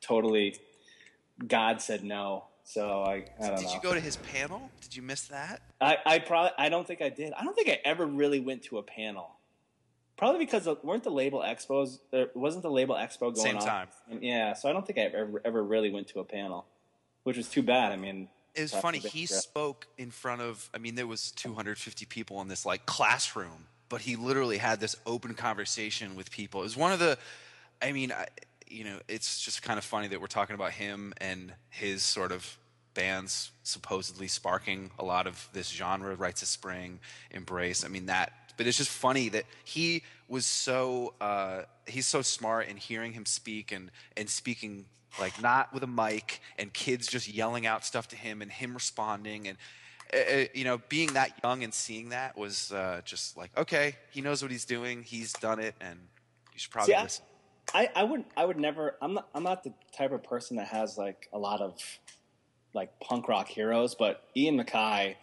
totally 0.00 0.56
God 1.46 1.82
said 1.82 2.02
no. 2.02 2.44
So 2.64 3.02
I, 3.02 3.24
I 3.38 3.48
don't 3.48 3.56
Did 3.56 3.66
know. 3.66 3.74
you 3.74 3.80
go 3.82 3.92
to 3.92 4.00
his 4.00 4.16
panel? 4.16 4.70
Did 4.80 4.96
you 4.96 5.02
miss 5.02 5.26
that? 5.28 5.60
I, 5.82 5.98
I 6.06 6.18
probably 6.18 6.52
I 6.56 6.70
don't 6.70 6.86
think 6.86 7.02
I 7.02 7.10
did. 7.10 7.34
I 7.38 7.44
don't 7.44 7.54
think 7.54 7.68
I 7.68 7.78
ever 7.84 8.06
really 8.06 8.40
went 8.40 8.62
to 8.64 8.78
a 8.78 8.82
panel. 8.82 9.36
Probably 10.20 10.38
because 10.38 10.68
weren't 10.82 11.02
the 11.02 11.10
label 11.10 11.40
expos 11.40 11.98
uh, 12.12 12.26
wasn't 12.34 12.62
the 12.62 12.70
label 12.70 12.94
expo 12.94 13.34
going 13.34 13.36
Same 13.36 13.56
on? 13.56 13.66
time. 13.66 13.88
Yeah, 14.20 14.52
so 14.52 14.68
I 14.68 14.72
don't 14.74 14.86
think 14.86 14.98
I 14.98 15.02
ever 15.04 15.40
ever 15.46 15.64
really 15.64 15.90
went 15.90 16.08
to 16.08 16.20
a 16.20 16.24
panel, 16.24 16.66
which 17.22 17.38
was 17.38 17.48
too 17.48 17.62
bad. 17.62 17.90
I 17.90 17.96
mean, 17.96 18.28
It 18.54 18.60
was 18.60 18.74
funny. 18.74 18.98
He 18.98 19.24
spoke 19.24 19.86
in 19.96 20.10
front 20.10 20.42
of. 20.42 20.68
I 20.74 20.78
mean, 20.78 20.94
there 20.94 21.06
was 21.06 21.30
250 21.30 22.04
people 22.04 22.42
in 22.42 22.48
this 22.48 22.66
like 22.66 22.84
classroom, 22.84 23.64
but 23.88 24.02
he 24.02 24.16
literally 24.16 24.58
had 24.58 24.78
this 24.78 24.94
open 25.06 25.32
conversation 25.32 26.16
with 26.16 26.30
people. 26.30 26.60
It 26.60 26.64
was 26.64 26.76
one 26.76 26.92
of 26.92 26.98
the. 26.98 27.16
I 27.80 27.92
mean, 27.92 28.12
I, 28.12 28.26
you 28.68 28.84
know, 28.84 28.98
it's 29.08 29.40
just 29.42 29.62
kind 29.62 29.78
of 29.78 29.84
funny 29.84 30.08
that 30.08 30.20
we're 30.20 30.26
talking 30.26 30.54
about 30.54 30.72
him 30.72 31.14
and 31.16 31.54
his 31.70 32.02
sort 32.02 32.30
of 32.30 32.58
bands 32.92 33.52
supposedly 33.62 34.28
sparking 34.28 34.90
a 34.98 35.04
lot 35.04 35.26
of 35.26 35.48
this 35.52 35.70
genre, 35.70 36.14
Rites 36.14 36.42
of 36.42 36.48
Spring, 36.48 37.00
Embrace. 37.30 37.84
I 37.84 37.88
mean 37.88 38.06
that, 38.06 38.32
but 38.60 38.66
it's 38.66 38.76
just 38.76 38.90
funny 38.90 39.30
that 39.30 39.46
he 39.64 40.02
was 40.28 40.44
so 40.44 41.14
uh, 41.18 41.62
he's 41.86 42.06
so 42.06 42.20
smart 42.20 42.68
in 42.68 42.76
hearing 42.76 43.14
him 43.14 43.24
speak 43.24 43.72
and 43.72 43.90
and 44.18 44.28
speaking 44.28 44.84
like 45.18 45.40
not 45.40 45.72
with 45.72 45.82
a 45.82 45.86
mic 45.86 46.42
and 46.58 46.70
kids 46.74 47.06
just 47.06 47.26
yelling 47.26 47.64
out 47.64 47.86
stuff 47.86 48.06
to 48.08 48.16
him 48.16 48.42
and 48.42 48.52
him 48.52 48.74
responding 48.74 49.48
and 49.48 49.56
uh, 50.12 50.18
uh, 50.18 50.44
you 50.52 50.64
know 50.64 50.76
being 50.90 51.10
that 51.14 51.32
young 51.42 51.64
and 51.64 51.72
seeing 51.72 52.10
that 52.10 52.36
was 52.36 52.70
uh, 52.72 53.00
just 53.02 53.34
like 53.34 53.50
okay 53.56 53.96
he 54.10 54.20
knows 54.20 54.42
what 54.42 54.50
he's 54.50 54.66
doing 54.66 55.02
he's 55.04 55.32
done 55.32 55.58
it 55.58 55.74
and 55.80 55.98
you 56.52 56.58
should 56.58 56.70
probably 56.70 56.92
See, 56.92 56.98
I- 56.98 57.02
listen. 57.04 57.24
I, 57.72 57.88
I 57.94 58.04
would 58.04 58.24
I 58.36 58.44
would 58.44 58.58
never 58.58 58.96
I'm 59.00 59.14
not 59.14 59.28
I'm 59.34 59.44
not 59.44 59.64
the 59.64 59.72
type 59.96 60.12
of 60.12 60.22
person 60.22 60.58
that 60.58 60.66
has 60.66 60.98
like 60.98 61.30
a 61.32 61.38
lot 61.38 61.62
of 61.62 61.80
like 62.74 63.00
punk 63.00 63.26
rock 63.26 63.48
heroes, 63.48 63.94
but 63.94 64.24
Ian 64.36 64.58
MacKaye, 64.62 65.14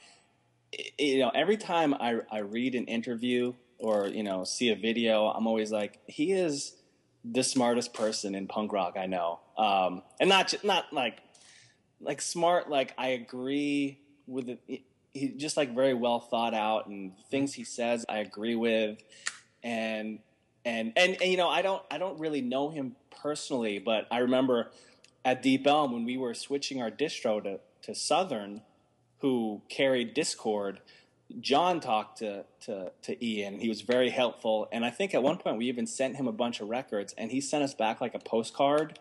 you 0.97 1.19
know, 1.19 1.31
every 1.33 1.57
time 1.57 1.93
I 1.93 2.19
I 2.31 2.39
read 2.39 2.75
an 2.75 2.85
interview 2.85 3.53
or 3.79 4.07
you 4.07 4.23
know 4.23 4.43
see 4.43 4.69
a 4.69 4.75
video, 4.75 5.27
I'm 5.27 5.47
always 5.47 5.71
like, 5.71 5.99
he 6.07 6.31
is 6.31 6.75
the 7.23 7.43
smartest 7.43 7.93
person 7.93 8.35
in 8.35 8.47
punk 8.47 8.71
rock 8.71 8.95
I 8.97 9.05
know, 9.05 9.39
um, 9.57 10.03
and 10.19 10.29
not 10.29 10.53
not 10.63 10.91
like 10.91 11.21
like 11.99 12.21
smart. 12.21 12.69
Like 12.69 12.93
I 12.97 13.09
agree 13.09 13.99
with 14.25 14.49
it. 14.49 14.83
He 15.13 15.29
just 15.29 15.57
like 15.57 15.73
very 15.73 15.93
well 15.93 16.19
thought 16.19 16.53
out, 16.53 16.87
and 16.87 17.13
things 17.29 17.53
he 17.53 17.63
says 17.63 18.05
I 18.07 18.19
agree 18.19 18.55
with, 18.55 18.99
and 19.63 20.19
and 20.65 20.93
and, 20.95 21.21
and 21.21 21.31
you 21.31 21.37
know 21.37 21.49
I 21.49 21.61
don't 21.61 21.81
I 21.89 21.97
don't 21.97 22.19
really 22.19 22.41
know 22.41 22.69
him 22.69 22.95
personally, 23.21 23.79
but 23.79 24.07
I 24.11 24.19
remember 24.19 24.71
at 25.27 25.41
Deep 25.41 25.67
Elm 25.67 25.91
when 25.91 26.05
we 26.05 26.17
were 26.17 26.33
switching 26.33 26.81
our 26.81 26.89
distro 26.89 27.43
to, 27.43 27.59
to 27.81 27.93
Southern, 27.93 28.61
who 29.19 29.61
carried 29.69 30.15
Dischord. 30.15 30.77
John 31.41 31.79
talked 31.79 32.19
to, 32.19 32.45
to, 32.61 32.91
to 33.03 33.25
Ian. 33.25 33.59
He 33.59 33.67
was 33.67 33.81
very 33.81 34.09
helpful. 34.09 34.69
And 34.71 34.85
I 34.85 34.89
think 34.89 35.13
at 35.13 35.21
one 35.21 35.37
point 35.37 35.57
we 35.57 35.65
even 35.65 35.87
sent 35.87 36.15
him 36.15 36.27
a 36.27 36.31
bunch 36.31 36.61
of 36.61 36.69
records 36.69 37.13
and 37.17 37.31
he 37.31 37.41
sent 37.41 37.63
us 37.63 37.73
back 37.73 37.99
like 37.99 38.15
a 38.15 38.19
postcard, 38.19 38.99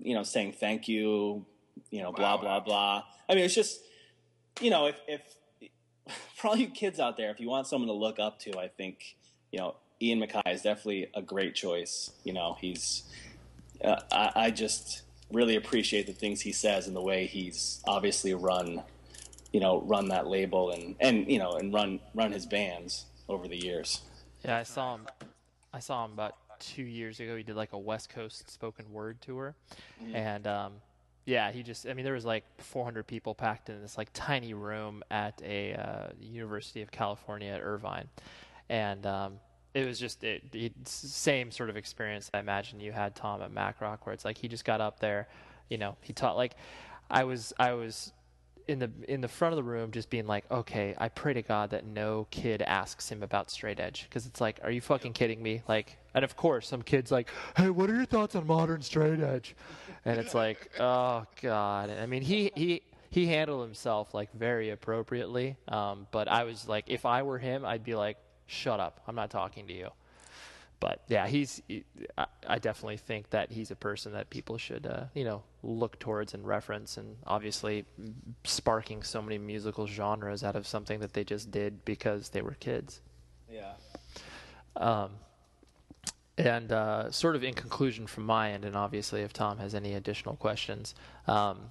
you 0.00 0.14
know, 0.14 0.22
saying 0.22 0.52
thank 0.52 0.88
you, 0.88 1.44
you 1.90 2.02
know, 2.02 2.12
blah, 2.12 2.36
Wow, 2.36 2.40
blah, 2.40 2.60
blah. 2.60 3.02
I 3.28 3.34
mean, 3.34 3.44
it's 3.44 3.54
just, 3.54 3.80
you 4.60 4.70
know, 4.70 4.86
if, 4.86 4.96
if 5.06 5.20
for 6.34 6.48
all 6.48 6.56
you 6.56 6.68
kids 6.68 6.98
out 6.98 7.16
there, 7.16 7.30
if 7.30 7.40
you 7.40 7.48
want 7.48 7.66
someone 7.66 7.88
to 7.88 7.94
look 7.94 8.18
up 8.18 8.38
to, 8.40 8.58
I 8.58 8.68
think, 8.68 9.16
you 9.52 9.58
know, 9.58 9.76
Ian 10.00 10.20
MacKaye 10.20 10.52
is 10.52 10.62
definitely 10.62 11.08
a 11.14 11.22
great 11.22 11.54
choice. 11.54 12.10
You 12.24 12.32
know, 12.32 12.56
he's, 12.60 13.04
uh, 13.82 14.00
I, 14.12 14.30
I 14.34 14.50
just 14.50 15.02
really 15.32 15.56
appreciate 15.56 16.06
the 16.06 16.12
things 16.12 16.40
he 16.40 16.52
says 16.52 16.86
and 16.86 16.94
the 16.94 17.02
way 17.02 17.26
he's 17.26 17.82
obviously 17.86 18.34
run, 18.34 18.82
you 19.56 19.60
know, 19.60 19.80
run 19.86 20.06
that 20.06 20.26
label 20.26 20.72
and, 20.72 20.94
and, 21.00 21.26
you 21.32 21.38
know, 21.38 21.52
and 21.52 21.72
run, 21.72 21.98
run 22.14 22.30
his 22.30 22.44
bands 22.44 23.06
over 23.26 23.48
the 23.48 23.56
years. 23.56 24.02
Yeah, 24.44 24.58
I 24.58 24.64
saw 24.64 24.96
him. 24.96 25.06
I 25.72 25.78
saw 25.78 26.04
him 26.04 26.12
about 26.12 26.34
two 26.60 26.82
years 26.82 27.20
ago. 27.20 27.38
He 27.38 27.42
did 27.42 27.56
like 27.56 27.72
a 27.72 27.78
West 27.78 28.10
Coast 28.10 28.50
spoken 28.50 28.92
word 28.92 29.18
tour, 29.22 29.54
and 30.12 30.46
um, 30.46 30.74
yeah, 31.24 31.52
he 31.52 31.62
just. 31.62 31.88
I 31.88 31.94
mean, 31.94 32.04
there 32.04 32.12
was 32.12 32.26
like 32.26 32.44
400 32.58 33.06
people 33.06 33.34
packed 33.34 33.70
in 33.70 33.80
this 33.80 33.96
like 33.96 34.10
tiny 34.12 34.52
room 34.52 35.02
at 35.10 35.40
a 35.42 35.72
uh, 35.72 36.08
University 36.20 36.82
of 36.82 36.90
California 36.90 37.50
at 37.50 37.62
Irvine, 37.62 38.10
and 38.68 39.06
um, 39.06 39.40
it 39.72 39.86
was 39.86 39.98
just 39.98 40.22
it, 40.22 40.42
it 40.52 40.74
same 40.86 41.50
sort 41.50 41.70
of 41.70 41.78
experience 41.78 42.30
I 42.34 42.40
imagine 42.40 42.78
you 42.78 42.92
had 42.92 43.16
Tom 43.16 43.40
at 43.40 43.50
Mac 43.50 43.80
Rock, 43.80 44.04
where 44.04 44.12
it's 44.12 44.26
like 44.26 44.36
he 44.36 44.48
just 44.48 44.66
got 44.66 44.82
up 44.82 45.00
there, 45.00 45.28
you 45.70 45.78
know, 45.78 45.96
he 46.02 46.12
taught 46.12 46.36
like 46.36 46.52
I 47.10 47.24
was 47.24 47.54
I 47.58 47.72
was 47.72 48.12
in 48.68 48.78
the 48.78 48.90
in 49.08 49.20
the 49.20 49.28
front 49.28 49.52
of 49.52 49.56
the 49.56 49.62
room 49.62 49.92
just 49.92 50.10
being 50.10 50.26
like 50.26 50.44
okay 50.50 50.94
i 50.98 51.08
pray 51.08 51.32
to 51.32 51.42
god 51.42 51.70
that 51.70 51.84
no 51.86 52.26
kid 52.30 52.62
asks 52.62 53.08
him 53.08 53.22
about 53.22 53.50
straight 53.50 53.78
edge. 53.78 54.06
Because 54.08 54.26
it's 54.26 54.40
like 54.40 54.58
are 54.62 54.70
you 54.70 54.80
fucking 54.80 55.12
kidding 55.12 55.42
me? 55.42 55.62
Like 55.68 55.98
and 56.14 56.24
of 56.24 56.36
course 56.36 56.68
some 56.68 56.82
kids 56.82 57.10
like 57.10 57.28
hey 57.56 57.70
what 57.70 57.90
are 57.90 57.94
your 57.94 58.06
thoughts 58.06 58.34
on 58.34 58.46
modern 58.46 58.82
straight 58.82 59.20
edge? 59.20 59.54
And 60.04 60.18
it's 60.18 60.34
like 60.34 60.70
oh 60.80 61.26
god. 61.40 61.90
I 61.90 62.06
mean 62.06 62.22
he 62.22 62.50
he 62.54 62.82
he 63.10 63.26
handled 63.26 63.62
himself 63.62 64.14
like 64.14 64.32
very 64.32 64.70
appropriately. 64.70 65.56
Um, 65.68 66.06
but 66.10 66.28
i 66.28 66.44
was 66.44 66.68
like 66.68 66.84
if 66.88 67.06
i 67.06 67.22
were 67.22 67.38
him 67.38 67.64
i'd 67.64 67.84
be 67.84 67.94
like 67.94 68.18
shut 68.46 68.80
up. 68.80 69.00
I'm 69.06 69.14
not 69.14 69.30
talking 69.30 69.66
to 69.68 69.72
you 69.72 69.90
but 70.80 71.02
yeah, 71.08 71.26
he's. 71.26 71.62
he- 71.68 71.84
I, 72.18 72.26
I 72.46 72.58
definitely 72.58 72.96
think 72.98 73.30
that 73.30 73.50
he's 73.50 73.70
a 73.70 73.76
person 73.76 74.12
that 74.12 74.30
people 74.30 74.58
should, 74.58 74.86
uh, 74.86 75.04
you 75.14 75.24
know, 75.24 75.42
look 75.62 75.98
towards 75.98 76.34
and 76.34 76.46
reference, 76.46 76.96
and 76.96 77.16
obviously 77.26 77.84
sparking 78.44 79.02
so 79.02 79.20
many 79.22 79.38
musical 79.38 79.86
genres 79.86 80.44
out 80.44 80.56
of 80.56 80.66
something 80.66 81.00
that 81.00 81.12
they 81.12 81.24
just 81.24 81.50
did 81.50 81.84
because 81.84 82.30
they 82.30 82.42
were 82.42 82.54
kids. 82.60 83.00
Yeah. 83.50 83.72
Um, 84.76 85.10
and 86.38 86.70
uh, 86.70 87.10
sort 87.10 87.34
of 87.36 87.44
in 87.44 87.54
conclusion 87.54 88.06
from 88.06 88.26
my 88.26 88.52
end, 88.52 88.64
and 88.64 88.76
obviously 88.76 89.22
if 89.22 89.32
Tom 89.32 89.58
has 89.58 89.74
any 89.74 89.94
additional 89.94 90.36
questions, 90.36 90.94
um, 91.26 91.70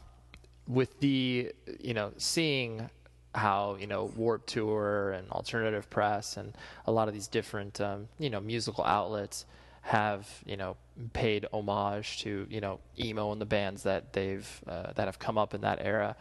with 0.67 0.99
the 0.99 1.51
you 1.79 1.93
know 1.93 2.11
seeing 2.17 2.89
how 3.35 3.75
you 3.79 3.87
know 3.87 4.11
Warp 4.15 4.45
Tour 4.45 5.11
and 5.11 5.29
alternative 5.31 5.89
press 5.89 6.37
and 6.37 6.53
a 6.87 6.91
lot 6.91 7.07
of 7.07 7.13
these 7.13 7.27
different 7.27 7.79
um, 7.81 8.07
you 8.17 8.29
know 8.29 8.39
musical 8.39 8.83
outlets 8.83 9.45
have 9.81 10.27
you 10.45 10.57
know 10.57 10.75
paid 11.13 11.45
homage 11.53 12.21
to 12.21 12.47
you 12.49 12.61
know 12.61 12.79
emo 12.99 13.31
and 13.31 13.39
the 13.39 13.45
bands 13.45 13.83
that 13.83 14.13
they've 14.13 14.61
uh, 14.67 14.91
that 14.95 15.05
have 15.05 15.19
come 15.19 15.37
up 15.37 15.53
in 15.53 15.61
that 15.61 15.79
era. 15.81 16.15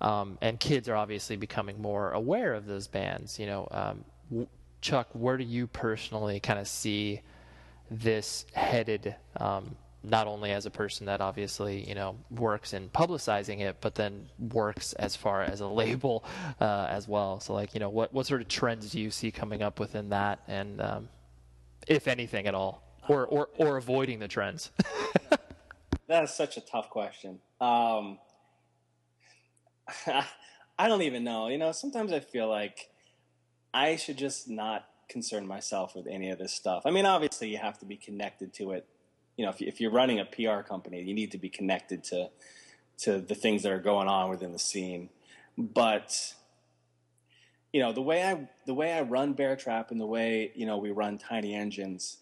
Um, 0.00 0.38
and 0.40 0.60
kids 0.60 0.88
are 0.88 0.94
obviously 0.96 1.36
becoming 1.36 1.82
more 1.82 2.12
aware 2.12 2.54
of 2.54 2.66
those 2.66 2.86
bands. 2.86 3.38
You 3.38 3.46
know, 3.46 3.68
um, 3.70 4.04
w- 4.30 4.48
Chuck, 4.80 5.08
where 5.12 5.36
do 5.36 5.44
you 5.44 5.66
personally 5.66 6.38
kind 6.38 6.58
of 6.58 6.68
see 6.68 7.20
this 7.90 8.46
headed? 8.52 9.16
Um, 9.36 9.76
not 10.02 10.26
only 10.26 10.52
as 10.52 10.64
a 10.64 10.70
person 10.70 11.06
that 11.06 11.20
obviously 11.20 11.88
you 11.88 11.94
know 11.94 12.16
works 12.30 12.72
in 12.72 12.88
publicizing 12.90 13.60
it, 13.60 13.76
but 13.80 13.94
then 13.94 14.28
works 14.38 14.92
as 14.94 15.16
far 15.16 15.42
as 15.42 15.60
a 15.60 15.66
label 15.82 16.24
uh, 16.60 16.86
as 16.90 17.08
well. 17.08 17.40
So, 17.40 17.54
like, 17.54 17.74
you 17.74 17.80
know, 17.80 17.88
what 17.90 18.12
what 18.12 18.26
sort 18.26 18.40
of 18.40 18.48
trends 18.48 18.90
do 18.90 19.00
you 19.00 19.10
see 19.10 19.30
coming 19.30 19.62
up 19.62 19.80
within 19.80 20.10
that, 20.10 20.40
and 20.46 20.80
um, 20.80 21.08
if 21.86 22.08
anything 22.08 22.46
at 22.46 22.54
all, 22.54 22.82
or 23.08 23.26
or 23.26 23.48
or 23.56 23.76
avoiding 23.76 24.18
the 24.18 24.28
trends? 24.28 24.70
That 26.08 26.24
is 26.24 26.30
such 26.30 26.56
a 26.56 26.62
tough 26.62 26.88
question. 26.88 27.38
Um, 27.60 28.18
I 30.78 30.88
don't 30.88 31.02
even 31.02 31.22
know. 31.22 31.48
You 31.48 31.58
know, 31.58 31.72
sometimes 31.72 32.12
I 32.12 32.20
feel 32.20 32.48
like 32.48 32.88
I 33.74 33.96
should 33.96 34.16
just 34.16 34.48
not 34.48 34.86
concern 35.10 35.46
myself 35.46 35.94
with 35.94 36.06
any 36.06 36.30
of 36.30 36.38
this 36.38 36.52
stuff. 36.52 36.82
I 36.86 36.90
mean, 36.90 37.04
obviously, 37.04 37.50
you 37.50 37.58
have 37.58 37.78
to 37.80 37.86
be 37.86 37.96
connected 37.96 38.54
to 38.54 38.72
it. 38.72 38.86
You 39.38 39.46
know, 39.46 39.50
if, 39.50 39.62
if 39.62 39.80
you're 39.80 39.90
running 39.90 40.20
a 40.20 40.26
PR 40.26 40.60
company, 40.60 41.00
you 41.02 41.14
need 41.14 41.30
to 41.30 41.38
be 41.38 41.48
connected 41.48 42.04
to 42.04 42.28
to 42.98 43.20
the 43.20 43.34
things 43.34 43.62
that 43.62 43.72
are 43.72 43.80
going 43.80 44.08
on 44.08 44.28
within 44.28 44.52
the 44.52 44.58
scene. 44.58 45.08
But 45.56 46.34
you 47.72 47.80
know, 47.80 47.92
the 47.92 48.02
way 48.02 48.22
I 48.24 48.48
the 48.66 48.74
way 48.74 48.92
I 48.92 49.02
run 49.02 49.32
Bear 49.32 49.56
Trap 49.56 49.90
and 49.90 50.00
the 50.00 50.06
way 50.06 50.52
you 50.54 50.66
know 50.66 50.76
we 50.76 50.90
run 50.90 51.16
Tiny 51.18 51.54
Engines, 51.54 52.18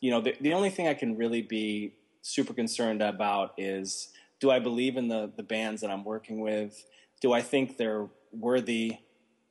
you 0.00 0.10
know, 0.10 0.20
the, 0.20 0.34
the 0.40 0.54
only 0.54 0.70
thing 0.70 0.88
I 0.88 0.94
can 0.94 1.16
really 1.16 1.42
be 1.42 1.94
super 2.22 2.54
concerned 2.54 3.02
about 3.02 3.54
is 3.58 4.08
do 4.40 4.50
I 4.50 4.58
believe 4.58 4.96
in 4.96 5.08
the 5.08 5.30
the 5.36 5.42
bands 5.42 5.82
that 5.82 5.90
I'm 5.90 6.04
working 6.04 6.40
with? 6.40 6.84
Do 7.20 7.32
I 7.32 7.42
think 7.42 7.76
they're 7.76 8.08
worthy 8.32 8.96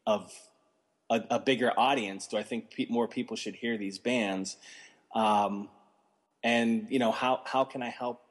of 0.07 0.34
a, 1.09 1.21
a 1.30 1.39
bigger 1.39 1.71
audience? 1.77 2.27
Do 2.27 2.38
I 2.38 2.43
think 2.43 2.71
pe- 2.71 2.88
more 2.89 3.07
people 3.07 3.35
should 3.35 3.55
hear 3.55 3.77
these 3.77 3.99
bands? 3.99 4.57
Um, 5.13 5.69
and 6.44 6.88
you 6.90 6.99
know, 6.99 7.11
how 7.11 7.41
how 7.45 7.64
can 7.64 7.82
I 7.84 7.90
help 7.90 8.22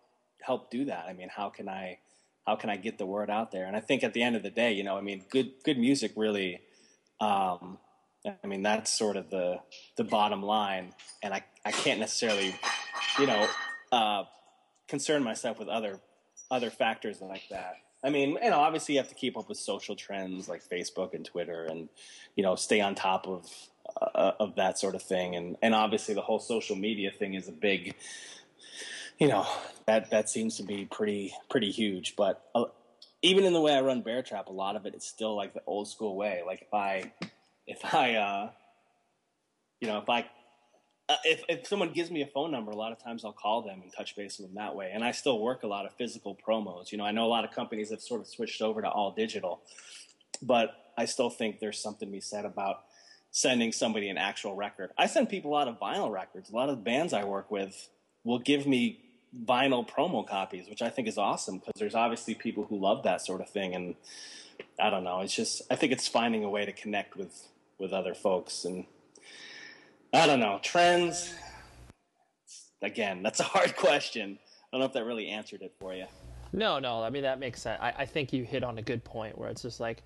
help 0.40 0.70
do 0.70 0.86
that? 0.86 1.06
I 1.08 1.12
mean, 1.12 1.28
how 1.28 1.50
can 1.50 1.68
I 1.68 1.98
how 2.46 2.56
can 2.56 2.70
I 2.70 2.76
get 2.76 2.98
the 2.98 3.06
word 3.06 3.30
out 3.30 3.50
there? 3.50 3.66
And 3.66 3.76
I 3.76 3.80
think 3.80 4.02
at 4.02 4.14
the 4.14 4.22
end 4.22 4.36
of 4.36 4.42
the 4.42 4.50
day, 4.50 4.72
you 4.72 4.82
know, 4.82 4.96
I 4.96 5.00
mean, 5.00 5.24
good 5.30 5.52
good 5.64 5.78
music 5.78 6.12
really. 6.16 6.60
Um, 7.20 7.78
I 8.42 8.46
mean, 8.46 8.62
that's 8.62 8.96
sort 8.96 9.16
of 9.16 9.30
the 9.30 9.60
the 9.96 10.04
bottom 10.04 10.42
line, 10.42 10.94
and 11.22 11.34
I 11.34 11.44
I 11.64 11.72
can't 11.72 12.00
necessarily, 12.00 12.54
you 13.18 13.26
know, 13.26 13.48
uh, 13.92 14.24
concern 14.86 15.22
myself 15.22 15.58
with 15.58 15.68
other 15.68 16.00
other 16.50 16.70
factors 16.70 17.20
like 17.20 17.48
that. 17.50 17.76
I 18.02 18.10
mean, 18.10 18.38
you 18.42 18.50
know, 18.50 18.60
obviously 18.60 18.94
you 18.94 19.00
have 19.00 19.08
to 19.08 19.14
keep 19.14 19.36
up 19.36 19.48
with 19.48 19.58
social 19.58 19.96
trends 19.96 20.48
like 20.48 20.62
Facebook 20.66 21.14
and 21.14 21.24
Twitter, 21.24 21.64
and 21.64 21.88
you 22.36 22.42
know, 22.42 22.54
stay 22.54 22.80
on 22.80 22.94
top 22.94 23.26
of 23.26 23.46
uh, 24.00 24.32
of 24.40 24.56
that 24.56 24.78
sort 24.78 24.94
of 24.94 25.02
thing. 25.02 25.36
And 25.36 25.56
and 25.62 25.74
obviously 25.74 26.14
the 26.14 26.20
whole 26.20 26.38
social 26.38 26.76
media 26.76 27.10
thing 27.10 27.34
is 27.34 27.48
a 27.48 27.52
big, 27.52 27.94
you 29.18 29.28
know, 29.28 29.46
that 29.86 30.10
that 30.10 30.28
seems 30.28 30.56
to 30.56 30.62
be 30.62 30.84
pretty 30.84 31.34
pretty 31.50 31.70
huge. 31.70 32.16
But 32.16 32.44
uh, 32.54 32.64
even 33.22 33.44
in 33.44 33.52
the 33.52 33.60
way 33.60 33.74
I 33.74 33.80
run 33.80 34.02
Bear 34.02 34.22
Trap, 34.22 34.48
a 34.48 34.52
lot 34.52 34.76
of 34.76 34.86
it 34.86 34.94
is 34.94 35.04
still 35.04 35.36
like 35.36 35.54
the 35.54 35.62
old 35.66 35.88
school 35.88 36.16
way. 36.16 36.42
Like 36.46 36.62
if 36.62 36.74
I 36.74 37.12
if 37.66 37.94
I 37.94 38.14
uh, 38.14 38.50
you 39.80 39.88
know 39.88 39.98
if 39.98 40.08
I 40.08 40.26
uh, 41.08 41.16
if 41.24 41.42
if 41.48 41.66
someone 41.66 41.92
gives 41.92 42.10
me 42.10 42.22
a 42.22 42.26
phone 42.26 42.50
number, 42.50 42.70
a 42.70 42.76
lot 42.76 42.92
of 42.92 43.02
times 43.02 43.24
I'll 43.24 43.32
call 43.32 43.62
them 43.62 43.80
and 43.82 43.92
touch 43.92 44.14
base 44.14 44.38
with 44.38 44.48
them 44.48 44.56
that 44.56 44.76
way. 44.76 44.90
And 44.92 45.02
I 45.02 45.12
still 45.12 45.40
work 45.40 45.62
a 45.62 45.66
lot 45.66 45.86
of 45.86 45.94
physical 45.94 46.36
promos. 46.46 46.92
You 46.92 46.98
know, 46.98 47.04
I 47.04 47.12
know 47.12 47.24
a 47.24 47.28
lot 47.28 47.44
of 47.44 47.50
companies 47.50 47.90
have 47.90 48.02
sort 48.02 48.20
of 48.20 48.26
switched 48.26 48.60
over 48.60 48.82
to 48.82 48.88
all 48.88 49.12
digital, 49.12 49.62
but 50.42 50.92
I 50.98 51.06
still 51.06 51.30
think 51.30 51.60
there's 51.60 51.80
something 51.80 52.08
to 52.08 52.12
be 52.12 52.20
said 52.20 52.44
about 52.44 52.82
sending 53.30 53.72
somebody 53.72 54.08
an 54.08 54.18
actual 54.18 54.54
record. 54.54 54.90
I 54.96 55.06
send 55.06 55.28
people 55.28 55.50
a 55.50 55.54
lot 55.54 55.68
of 55.68 55.78
vinyl 55.78 56.10
records. 56.10 56.50
A 56.50 56.56
lot 56.56 56.68
of 56.68 56.84
bands 56.84 57.12
I 57.12 57.24
work 57.24 57.50
with 57.50 57.88
will 58.24 58.38
give 58.38 58.66
me 58.66 59.00
vinyl 59.44 59.88
promo 59.88 60.26
copies, 60.26 60.68
which 60.68 60.82
I 60.82 60.88
think 60.88 61.08
is 61.08 61.18
awesome 61.18 61.58
because 61.58 61.74
there's 61.78 61.94
obviously 61.94 62.34
people 62.34 62.64
who 62.64 62.78
love 62.78 63.02
that 63.04 63.20
sort 63.20 63.40
of 63.40 63.48
thing. 63.48 63.74
And 63.74 63.94
I 64.80 64.90
don't 64.90 65.04
know, 65.04 65.20
it's 65.20 65.34
just 65.34 65.62
I 65.70 65.76
think 65.76 65.92
it's 65.92 66.08
finding 66.08 66.44
a 66.44 66.50
way 66.50 66.64
to 66.64 66.72
connect 66.72 67.16
with 67.16 67.48
with 67.78 67.92
other 67.92 68.14
folks 68.14 68.64
and 68.64 68.86
I 70.12 70.26
don't 70.26 70.40
know 70.40 70.58
trends. 70.62 71.34
Again, 72.80 73.22
that's 73.22 73.40
a 73.40 73.44
hard 73.44 73.76
question. 73.76 74.38
I 74.72 74.76
don't 74.76 74.80
know 74.80 74.86
if 74.86 74.92
that 74.94 75.04
really 75.04 75.28
answered 75.28 75.62
it 75.62 75.74
for 75.78 75.94
you. 75.94 76.06
No, 76.52 76.78
no. 76.78 77.02
I 77.02 77.10
mean 77.10 77.22
that 77.22 77.38
makes 77.38 77.62
sense. 77.62 77.78
I, 77.80 77.92
I 77.98 78.06
think 78.06 78.32
you 78.32 78.44
hit 78.44 78.64
on 78.64 78.78
a 78.78 78.82
good 78.82 79.04
point 79.04 79.36
where 79.36 79.50
it's 79.50 79.62
just 79.62 79.80
like, 79.80 80.02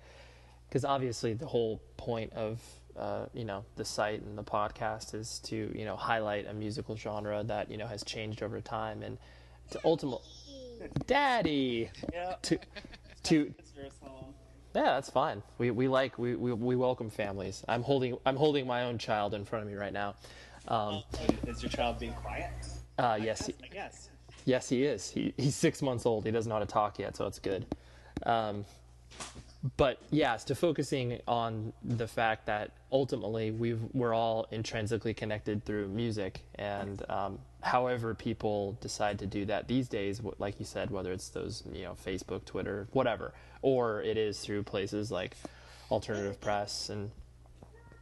because 0.67 0.83
obviously 0.83 1.33
the 1.33 1.45
whole 1.45 1.81
point 1.97 2.33
of 2.33 2.59
uh, 2.97 3.25
you 3.33 3.43
know 3.45 3.63
the 3.75 3.85
site 3.85 4.21
and 4.21 4.37
the 4.37 4.43
podcast 4.43 5.13
is 5.15 5.39
to 5.45 5.71
you 5.77 5.85
know 5.85 5.95
highlight 5.95 6.47
a 6.47 6.53
musical 6.53 6.95
genre 6.95 7.43
that 7.43 7.69
you 7.71 7.77
know 7.77 7.87
has 7.87 8.03
changed 8.03 8.43
over 8.43 8.61
time 8.61 9.01
and 9.03 9.17
to 9.71 9.79
ultimately 9.85 10.25
daddy! 11.07 11.89
Yeah. 12.11 12.35
to 12.43 12.59
to 13.23 13.53
yeah 14.75 14.83
that's 14.95 15.09
fine. 15.09 15.41
We 15.57 15.71
we 15.71 15.87
like 15.87 16.17
we, 16.17 16.35
we 16.35 16.53
we 16.53 16.75
welcome 16.75 17.09
families. 17.09 17.63
I'm 17.67 17.83
holding 17.83 18.17
i'm 18.25 18.35
holding 18.35 18.67
my 18.67 18.83
own 18.83 18.97
child 18.97 19.33
in 19.33 19.45
front 19.45 19.65
of 19.65 19.71
me 19.71 19.77
right 19.77 19.93
now. 19.93 20.15
Um 20.67 21.03
Is 21.47 21.61
your 21.61 21.69
child 21.71 21.99
being 21.99 22.13
quiet? 22.13 22.49
uh 22.99 23.17
yes 23.21 23.47
he, 23.47 23.55
I 23.63 23.67
guess. 23.67 24.09
yes 24.45 24.69
he 24.69 24.83
is. 24.83 25.09
He, 25.09 25.33
he's 25.37 25.55
six 25.55 25.81
months 25.81 26.05
old. 26.05 26.25
He 26.25 26.31
doesn't 26.31 26.47
know 26.49 26.55
how 26.55 26.59
to 26.59 26.65
talk 26.65 26.99
yet 26.99 27.15
so 27.15 27.25
it's 27.27 27.39
good. 27.39 27.65
Um 28.25 28.65
but 29.77 29.99
yes, 30.11 30.43
to 30.45 30.55
focusing 30.55 31.21
on 31.27 31.71
the 31.83 32.07
fact 32.07 32.47
that 32.47 32.71
ultimately 32.91 33.51
we've 33.51 33.79
we're 33.93 34.13
all 34.13 34.47
intrinsically 34.51 35.13
connected 35.13 35.63
through 35.63 35.87
music, 35.87 36.41
and 36.55 37.03
um, 37.09 37.39
however 37.61 38.13
people 38.13 38.77
decide 38.81 39.19
to 39.19 39.25
do 39.25 39.45
that 39.45 39.67
these 39.67 39.87
days, 39.87 40.21
like 40.37 40.59
you 40.59 40.65
said, 40.65 40.91
whether 40.91 41.13
it's 41.13 41.29
those 41.29 41.63
you 41.71 41.83
know 41.83 41.95
Facebook, 42.05 42.43
Twitter, 42.45 42.87
whatever, 42.91 43.33
or 43.61 44.01
it 44.01 44.17
is 44.17 44.39
through 44.39 44.63
places 44.63 45.11
like 45.11 45.37
alternative 45.89 46.41
press 46.41 46.89
and 46.89 47.11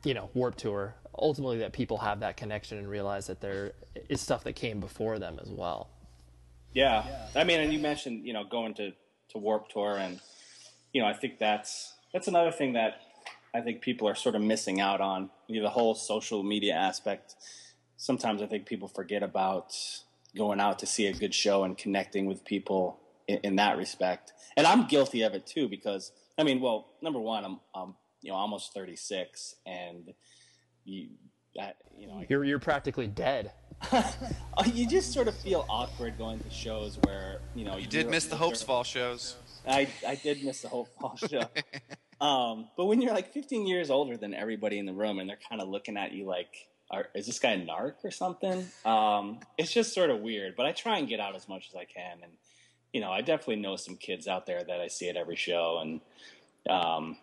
you 0.04 0.14
know 0.14 0.30
Warp 0.34 0.56
Tour. 0.56 0.96
Ultimately, 1.14 1.60
that 1.60 1.74
people 1.74 1.98
have 1.98 2.22
that 2.22 2.38
connection 2.38 2.78
and 2.78 2.90
realize 2.90 3.28
that 3.28 3.42
there 3.42 3.74
is 4.10 4.22
stuff 4.22 4.46
that 4.46 4.54
came 4.54 4.80
before 4.80 5.20
them 5.20 5.38
as 5.42 5.50
well. 5.50 5.90
Yeah. 6.74 7.06
I 7.36 7.44
mean, 7.44 7.60
and 7.60 7.74
you 7.74 7.80
mentioned, 7.80 8.26
you 8.26 8.34
know, 8.34 8.44
going 8.44 8.74
to, 8.76 8.92
to 9.30 9.38
Warp 9.38 9.70
Tour 9.70 9.98
and, 9.98 10.20
you 10.94 11.02
know, 11.02 11.08
I 11.08 11.14
think 11.14 11.40
that's, 11.40 11.94
that's 12.14 12.28
another 12.28 12.52
thing 12.52 12.74
that 12.74 13.02
I 13.54 13.62
think 13.62 13.82
people 13.82 14.08
are 14.08 14.16
sort 14.16 14.36
of 14.36 14.42
missing 14.42 14.80
out 14.80 15.02
on. 15.02 15.30
You 15.48 15.58
know, 15.58 15.68
the 15.68 15.72
whole 15.72 15.96
social 15.96 16.44
media 16.44 16.74
aspect. 16.74 17.36
Sometimes 17.98 18.42
I 18.42 18.48
think 18.48 18.66
people 18.66 18.88
forget 18.88 19.24
about 19.24 19.76
going 20.36 20.60
out 20.60 20.80
to 20.80 20.86
see 20.86 21.08
a 21.08 21.14
good 21.14 21.34
show 21.34 21.64
and 21.64 21.78
connecting 21.78 22.26
with 22.26 22.46
people 22.46 23.00
in, 23.28 23.40
in 23.44 23.56
that 23.58 23.78
respect. 23.78 24.34
And 24.56 24.66
I'm 24.66 24.88
guilty 24.88 25.22
of 25.24 25.34
it 25.34 25.46
too, 25.46 25.68
because 25.68 26.12
I 26.38 26.44
mean, 26.44 26.62
well, 26.62 26.88
number 27.02 27.20
one, 27.20 27.44
I'm, 27.44 27.60
I'm 27.76 27.96
you 28.22 28.32
know, 28.32 28.38
almost 28.38 28.74
36 28.74 29.56
and 29.66 30.14
you, 30.86 31.10
that, 31.56 31.78
you 31.98 32.08
know, 32.08 32.20
I 32.20 32.26
You're 32.30 32.44
you're 32.44 32.60
practically 32.60 33.08
dead. 33.08 33.52
You 34.74 34.88
just 34.88 35.12
sort 35.12 35.28
of 35.28 35.36
feel 35.36 35.66
awkward 35.70 36.18
going 36.20 36.40
to 36.40 36.50
shows 36.52 37.00
where 37.04 37.40
you 37.56 37.66
know 37.66 37.78
You 37.78 37.88
did 37.88 38.08
miss 38.08 38.26
the 38.26 38.36
Hopesfall 38.36 38.86
shows. 38.86 39.38
I 39.68 39.88
I 40.08 40.16
did 40.16 40.44
miss 40.44 40.62
the 40.62 40.68
whole 40.70 40.86
Fall 40.86 41.18
show. 41.30 41.44
um, 42.26 42.68
but 42.78 42.86
when 42.86 43.02
you're 43.02 43.14
like 43.14 43.34
15 43.34 43.68
years 43.68 43.90
older 43.90 44.18
than 44.18 44.34
everybody 44.34 44.80
in 44.80 44.86
the 44.86 44.94
room, 44.94 45.20
and 45.20 45.30
they're 45.30 45.40
kind 45.50 45.62
of 45.62 45.70
looking 45.70 45.98
at 45.98 46.12
you 46.12 46.26
like, 46.26 46.70
Are, 46.90 47.08
"Is 47.16 47.26
this 47.26 47.40
guy 47.40 47.52
a 47.52 47.60
narc 47.60 47.96
or 48.04 48.12
something?" 48.12 48.68
Um, 48.86 49.40
it's 49.58 49.72
just 49.72 49.94
sort 49.94 50.10
of 50.10 50.20
weird. 50.22 50.56
But 50.56 50.66
I 50.66 50.72
try 50.72 50.98
and 50.98 51.08
get 51.08 51.20
out 51.20 51.36
as 51.36 51.48
much 51.48 51.70
as 51.70 51.76
I 51.76 51.86
can, 51.86 52.18
and 52.24 52.32
you 52.94 53.02
know, 53.02 53.12
I 53.12 53.22
definitely 53.22 53.58
know 53.58 53.76
some 53.76 53.96
kids 53.98 54.28
out 54.28 54.46
there 54.46 54.64
that 54.64 54.82
I 54.82 54.88
see 54.88 55.10
at 55.10 55.16
every 55.16 55.36
show, 55.38 55.80
and 55.82 56.02
um, 56.70 57.18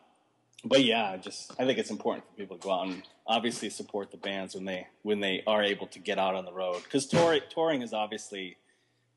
but 0.64 0.84
yeah, 0.84 1.16
just 1.16 1.52
I 1.58 1.64
think 1.64 1.78
it's 1.78 1.90
important 1.90 2.24
for 2.26 2.32
people 2.34 2.56
to 2.56 2.62
go 2.62 2.72
out 2.72 2.88
and 2.88 3.02
obviously 3.26 3.70
support 3.70 4.10
the 4.10 4.16
bands 4.16 4.54
when 4.54 4.64
they 4.64 4.86
when 5.02 5.20
they 5.20 5.42
are 5.46 5.62
able 5.62 5.86
to 5.88 5.98
get 5.98 6.18
out 6.18 6.34
on 6.34 6.44
the 6.44 6.52
road 6.52 6.82
because 6.82 7.06
touring 7.06 7.42
touring 7.50 7.82
is 7.82 7.92
obviously 7.92 8.56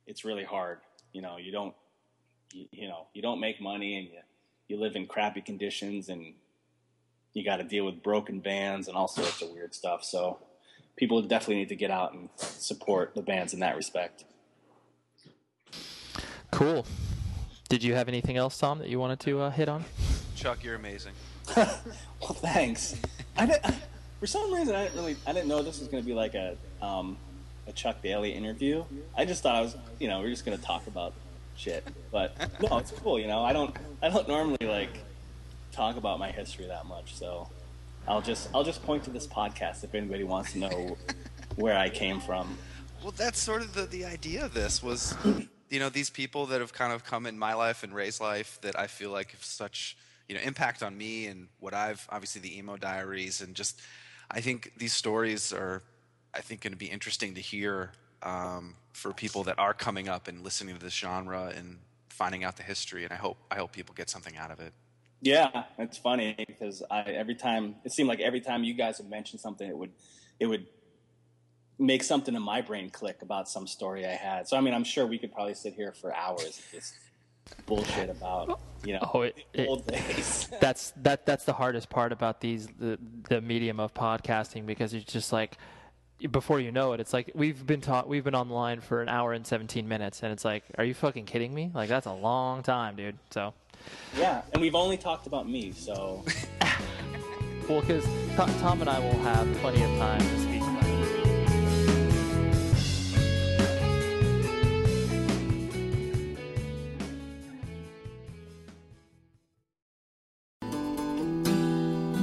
it's 0.05 0.23
really 0.25 0.43
hard. 0.43 0.79
You 1.13 1.21
know, 1.21 1.37
you 1.37 1.51
don't 1.51 1.73
you, 2.53 2.65
you 2.71 2.87
know 2.87 3.07
you 3.13 3.21
don't 3.21 3.39
make 3.39 3.61
money 3.61 3.97
and 3.97 4.07
you 4.07 4.19
you 4.67 4.79
live 4.79 4.95
in 4.95 5.05
crappy 5.05 5.41
conditions 5.41 6.09
and 6.09 6.33
you 7.33 7.43
got 7.43 7.57
to 7.57 7.63
deal 7.63 7.85
with 7.85 8.01
broken 8.01 8.39
bands 8.39 8.87
and 8.87 8.97
all 8.97 9.07
sorts 9.07 9.41
of 9.41 9.49
weird 9.49 9.73
stuff. 9.73 10.03
So 10.03 10.39
people 10.95 11.21
definitely 11.21 11.55
need 11.55 11.69
to 11.69 11.75
get 11.75 11.91
out 11.91 12.13
and 12.13 12.29
support 12.37 13.13
the 13.15 13.21
bands 13.21 13.53
in 13.53 13.59
that 13.59 13.75
respect. 13.75 14.25
Cool. 16.51 16.85
Did 17.69 17.83
you 17.83 17.95
have 17.95 18.07
anything 18.09 18.35
else, 18.37 18.57
Tom, 18.57 18.79
that 18.79 18.89
you 18.89 18.99
wanted 18.99 19.19
to 19.21 19.41
uh, 19.41 19.49
hit 19.49 19.69
on? 19.69 19.85
Chuck, 20.35 20.63
you're 20.63 20.75
amazing. 20.75 21.13
Well, 22.21 22.33
thanks. 22.33 22.95
I 23.35 23.47
didn't, 23.47 23.65
for 24.19 24.27
some 24.27 24.53
reason, 24.53 24.75
I 24.75 24.83
didn't 24.83 24.95
really, 24.95 25.15
I 25.25 25.33
didn't 25.33 25.47
know 25.47 25.63
this 25.63 25.79
was 25.79 25.87
going 25.87 26.03
to 26.03 26.07
be 26.07 26.13
like 26.13 26.35
a, 26.35 26.55
um, 26.79 27.17
a 27.65 27.71
Chuck 27.71 28.03
Daley 28.03 28.31
interview. 28.31 28.83
I 29.17 29.25
just 29.25 29.41
thought 29.41 29.55
I 29.55 29.61
was, 29.61 29.75
you 29.99 30.07
know, 30.07 30.19
we 30.19 30.27
are 30.27 30.29
just 30.29 30.45
going 30.45 30.55
to 30.55 30.63
talk 30.63 30.85
about 30.85 31.13
shit. 31.61 31.87
But 32.11 32.35
no, 32.61 32.79
it's 32.79 32.91
cool. 32.91 33.19
You 33.19 33.27
know, 33.27 33.43
I 33.43 33.53
don't, 33.53 33.75
I 34.01 34.09
don't 34.09 34.27
normally 34.27 34.57
like 34.67 34.97
talk 35.71 35.95
about 35.95 36.19
my 36.19 36.31
history 36.31 36.65
that 36.67 36.85
much. 36.85 37.15
So 37.15 37.47
I'll 38.07 38.21
just, 38.21 38.49
I'll 38.53 38.63
just 38.63 38.83
point 38.83 39.03
to 39.03 39.11
this 39.11 39.27
podcast 39.27 39.83
if 39.83 39.93
anybody 39.93 40.23
wants 40.23 40.53
to 40.53 40.59
know 40.59 40.97
where 41.55 41.77
I 41.77 41.89
came 41.89 42.19
from. 42.19 42.57
Well, 43.03 43.13
that's 43.15 43.39
sort 43.39 43.61
of 43.61 43.73
the, 43.73 43.85
the 43.85 44.05
idea 44.05 44.45
of 44.45 44.53
this 44.53 44.81
was, 44.83 45.15
you 45.69 45.79
know, 45.79 45.89
these 45.89 46.09
people 46.09 46.47
that 46.47 46.61
have 46.61 46.73
kind 46.73 46.93
of 46.93 47.03
come 47.03 47.25
in 47.25 47.37
my 47.37 47.53
life 47.53 47.83
and 47.83 47.93
Ray's 47.93 48.19
life 48.19 48.59
that 48.61 48.77
I 48.77 48.87
feel 48.87 49.11
like 49.11 49.31
have 49.31 49.43
such, 49.43 49.97
you 50.27 50.35
know, 50.35 50.41
impact 50.41 50.83
on 50.83 50.97
me 50.97 51.27
and 51.27 51.47
what 51.59 51.73
I've, 51.73 52.07
obviously 52.09 52.41
the 52.41 52.57
emo 52.57 52.77
diaries 52.77 53.41
and 53.41 53.55
just, 53.55 53.81
I 54.29 54.41
think 54.41 54.73
these 54.77 54.93
stories 54.93 55.51
are, 55.51 55.83
I 56.33 56.41
think, 56.41 56.61
going 56.61 56.73
to 56.73 56.77
be 56.77 56.85
interesting 56.85 57.35
to 57.35 57.41
hear 57.41 57.91
um, 58.23 58.75
for 58.93 59.13
people 59.13 59.43
that 59.45 59.57
are 59.59 59.73
coming 59.73 60.07
up 60.09 60.27
and 60.27 60.43
listening 60.43 60.75
to 60.75 60.81
this 60.83 60.93
genre 60.93 61.51
and 61.55 61.77
finding 62.09 62.43
out 62.43 62.57
the 62.57 62.63
history. 62.63 63.03
And 63.03 63.13
I 63.13 63.15
hope, 63.15 63.37
I 63.49 63.55
hope 63.55 63.71
people 63.71 63.95
get 63.95 64.09
something 64.09 64.35
out 64.37 64.51
of 64.51 64.59
it. 64.59 64.73
Yeah, 65.21 65.63
it's 65.77 65.97
funny 65.97 66.35
because 66.47 66.81
I 66.89 67.01
every 67.01 67.35
time 67.35 67.75
it 67.85 67.91
seemed 67.91 68.09
like 68.09 68.19
every 68.19 68.41
time 68.41 68.63
you 68.63 68.73
guys 68.73 68.97
would 68.99 69.09
mention 69.09 69.37
something, 69.37 69.69
it 69.69 69.77
would 69.77 69.91
it 70.39 70.47
would 70.47 70.65
make 71.77 72.03
something 72.03 72.35
in 72.35 72.41
my 72.41 72.61
brain 72.61 72.89
click 72.89 73.21
about 73.21 73.47
some 73.47 73.67
story 73.67 74.05
I 74.05 74.11
had. 74.13 74.47
So 74.47 74.57
I 74.57 74.61
mean, 74.61 74.73
I'm 74.73 74.83
sure 74.83 75.05
we 75.05 75.19
could 75.19 75.31
probably 75.31 75.53
sit 75.53 75.73
here 75.75 75.91
for 75.93 76.15
hours 76.15 76.59
just 76.71 76.95
bullshit 77.65 78.09
about 78.09 78.59
you 78.83 78.93
know 78.93 79.11
Oh, 79.13 79.21
it- 79.21 79.35
the 79.53 79.61
it- 79.63 79.67
old 79.67 79.85
days. 79.87 80.49
that's 80.59 80.91
that 80.97 81.25
that's 81.27 81.45
the 81.45 81.53
hardest 81.53 81.89
part 81.91 82.11
about 82.11 82.41
these 82.41 82.67
the 82.79 82.97
the 83.29 83.41
medium 83.41 83.79
of 83.79 83.93
podcasting 83.93 84.65
because 84.65 84.93
it's 84.95 85.11
just 85.11 85.31
like 85.31 85.57
before 86.29 86.59
you 86.59 86.71
know 86.71 86.93
it 86.93 86.99
it's 86.99 87.13
like 87.13 87.31
we've 87.33 87.65
been 87.65 87.81
taught 87.81 88.07
we've 88.07 88.23
been 88.23 88.35
online 88.35 88.81
for 88.81 89.01
an 89.01 89.09
hour 89.09 89.33
and 89.33 89.45
17 89.45 89.87
minutes 89.87 90.21
and 90.23 90.31
it's 90.31 90.45
like 90.45 90.63
are 90.77 90.83
you 90.83 90.93
fucking 90.93 91.25
kidding 91.25 91.53
me? 91.53 91.71
Like 91.73 91.89
that's 91.89 92.05
a 92.05 92.13
long 92.13 92.63
time 92.63 92.95
dude 92.95 93.17
so. 93.31 93.53
Yeah, 94.15 94.43
and 94.53 94.61
we've 94.61 94.75
only 94.75 94.97
talked 94.97 95.25
about 95.25 95.49
me, 95.49 95.71
so. 95.71 96.23
Well 97.69 97.79
because 97.79 98.03
tom 98.35 98.81
and 98.81 98.89
i 98.89 98.99
will 98.99 99.17
have 99.19 99.47
plenty 99.59 99.81
of 99.81 99.89
time 99.97 100.50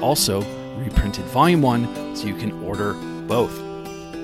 Also 0.00 0.42
reprinted 0.78 1.24
Volume 1.26 1.62
1 1.62 2.16
so 2.16 2.26
you 2.26 2.34
can 2.34 2.52
order 2.64 2.94
both. 3.26 3.56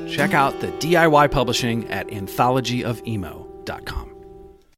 Check 0.08 0.34
out 0.34 0.60
the 0.60 0.68
DIY 0.68 1.30
publishing 1.30 1.88
at 1.90 2.08
anthologyofemo.com. 2.08 4.05